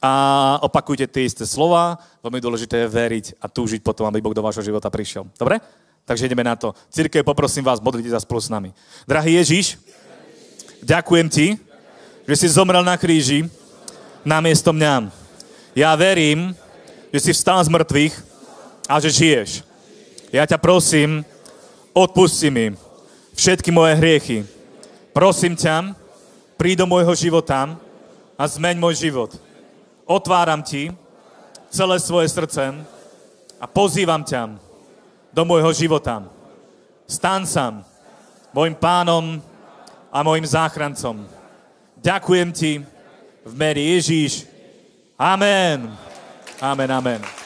a 0.02 0.12
opakujte 0.66 1.06
tie 1.06 1.30
isté 1.30 1.46
slova. 1.46 1.94
Veľmi 2.26 2.42
dôležité 2.42 2.82
je 2.82 2.90
veriť 2.90 3.26
a 3.38 3.46
túžiť 3.46 3.86
potom, 3.86 4.02
aby 4.10 4.18
Boh 4.18 4.34
do 4.34 4.42
vášho 4.42 4.66
života 4.66 4.90
prišiel. 4.90 5.30
Dobre? 5.38 5.62
Takže 6.02 6.26
ideme 6.26 6.42
na 6.42 6.58
to. 6.58 6.74
Církev, 6.90 7.22
poprosím 7.22 7.62
vás, 7.62 7.78
modlite 7.78 8.10
sa 8.10 8.18
spolu 8.18 8.42
s 8.42 8.50
nami. 8.50 8.74
Drahý 9.06 9.38
Ježiš, 9.38 9.78
ďakujem 10.82 11.28
ti, 11.30 11.46
že 12.26 12.34
si 12.34 12.50
zomrel 12.50 12.82
na 12.82 12.98
kríži 12.98 13.46
namiesto 14.26 14.74
mňa. 14.74 15.14
Ja 15.78 15.94
verím, 15.94 16.50
že 17.14 17.22
si 17.22 17.30
vstal 17.30 17.62
z 17.62 17.70
mŕtvych 17.70 18.14
a 18.90 18.98
že 18.98 19.14
žiješ. 19.14 19.62
Ja 20.34 20.42
ťa 20.42 20.58
prosím, 20.58 21.22
odpusti 21.94 22.50
mi 22.50 22.74
všetky 23.38 23.70
moje 23.70 23.94
hriechy. 24.02 24.38
Prosím 25.14 25.54
ťa, 25.54 25.94
príď 26.58 26.82
do 26.82 26.90
môjho 26.90 27.14
života 27.14 27.78
a 28.34 28.42
zmeň 28.48 28.76
môj 28.82 28.98
život. 28.98 29.30
Otváram 30.06 30.62
ti 30.62 30.90
celé 31.72 31.96
svoje 32.02 32.28
srdce 32.28 32.74
a 33.56 33.64
pozývam 33.70 34.20
ťa 34.26 34.58
do 35.32 35.42
môjho 35.48 35.72
života. 35.72 36.26
Stan 37.08 37.46
sa 37.48 37.82
môjim 38.52 38.76
pánom 38.76 39.40
a 40.12 40.18
môjim 40.20 40.44
záchrancom. 40.44 41.24
Ďakujem 42.02 42.48
ti 42.52 42.72
v 43.42 43.52
mene 43.56 43.82
Ježíš. 43.96 44.44
Amen. 45.16 45.88
Amen, 46.60 46.90
amen. 46.90 47.41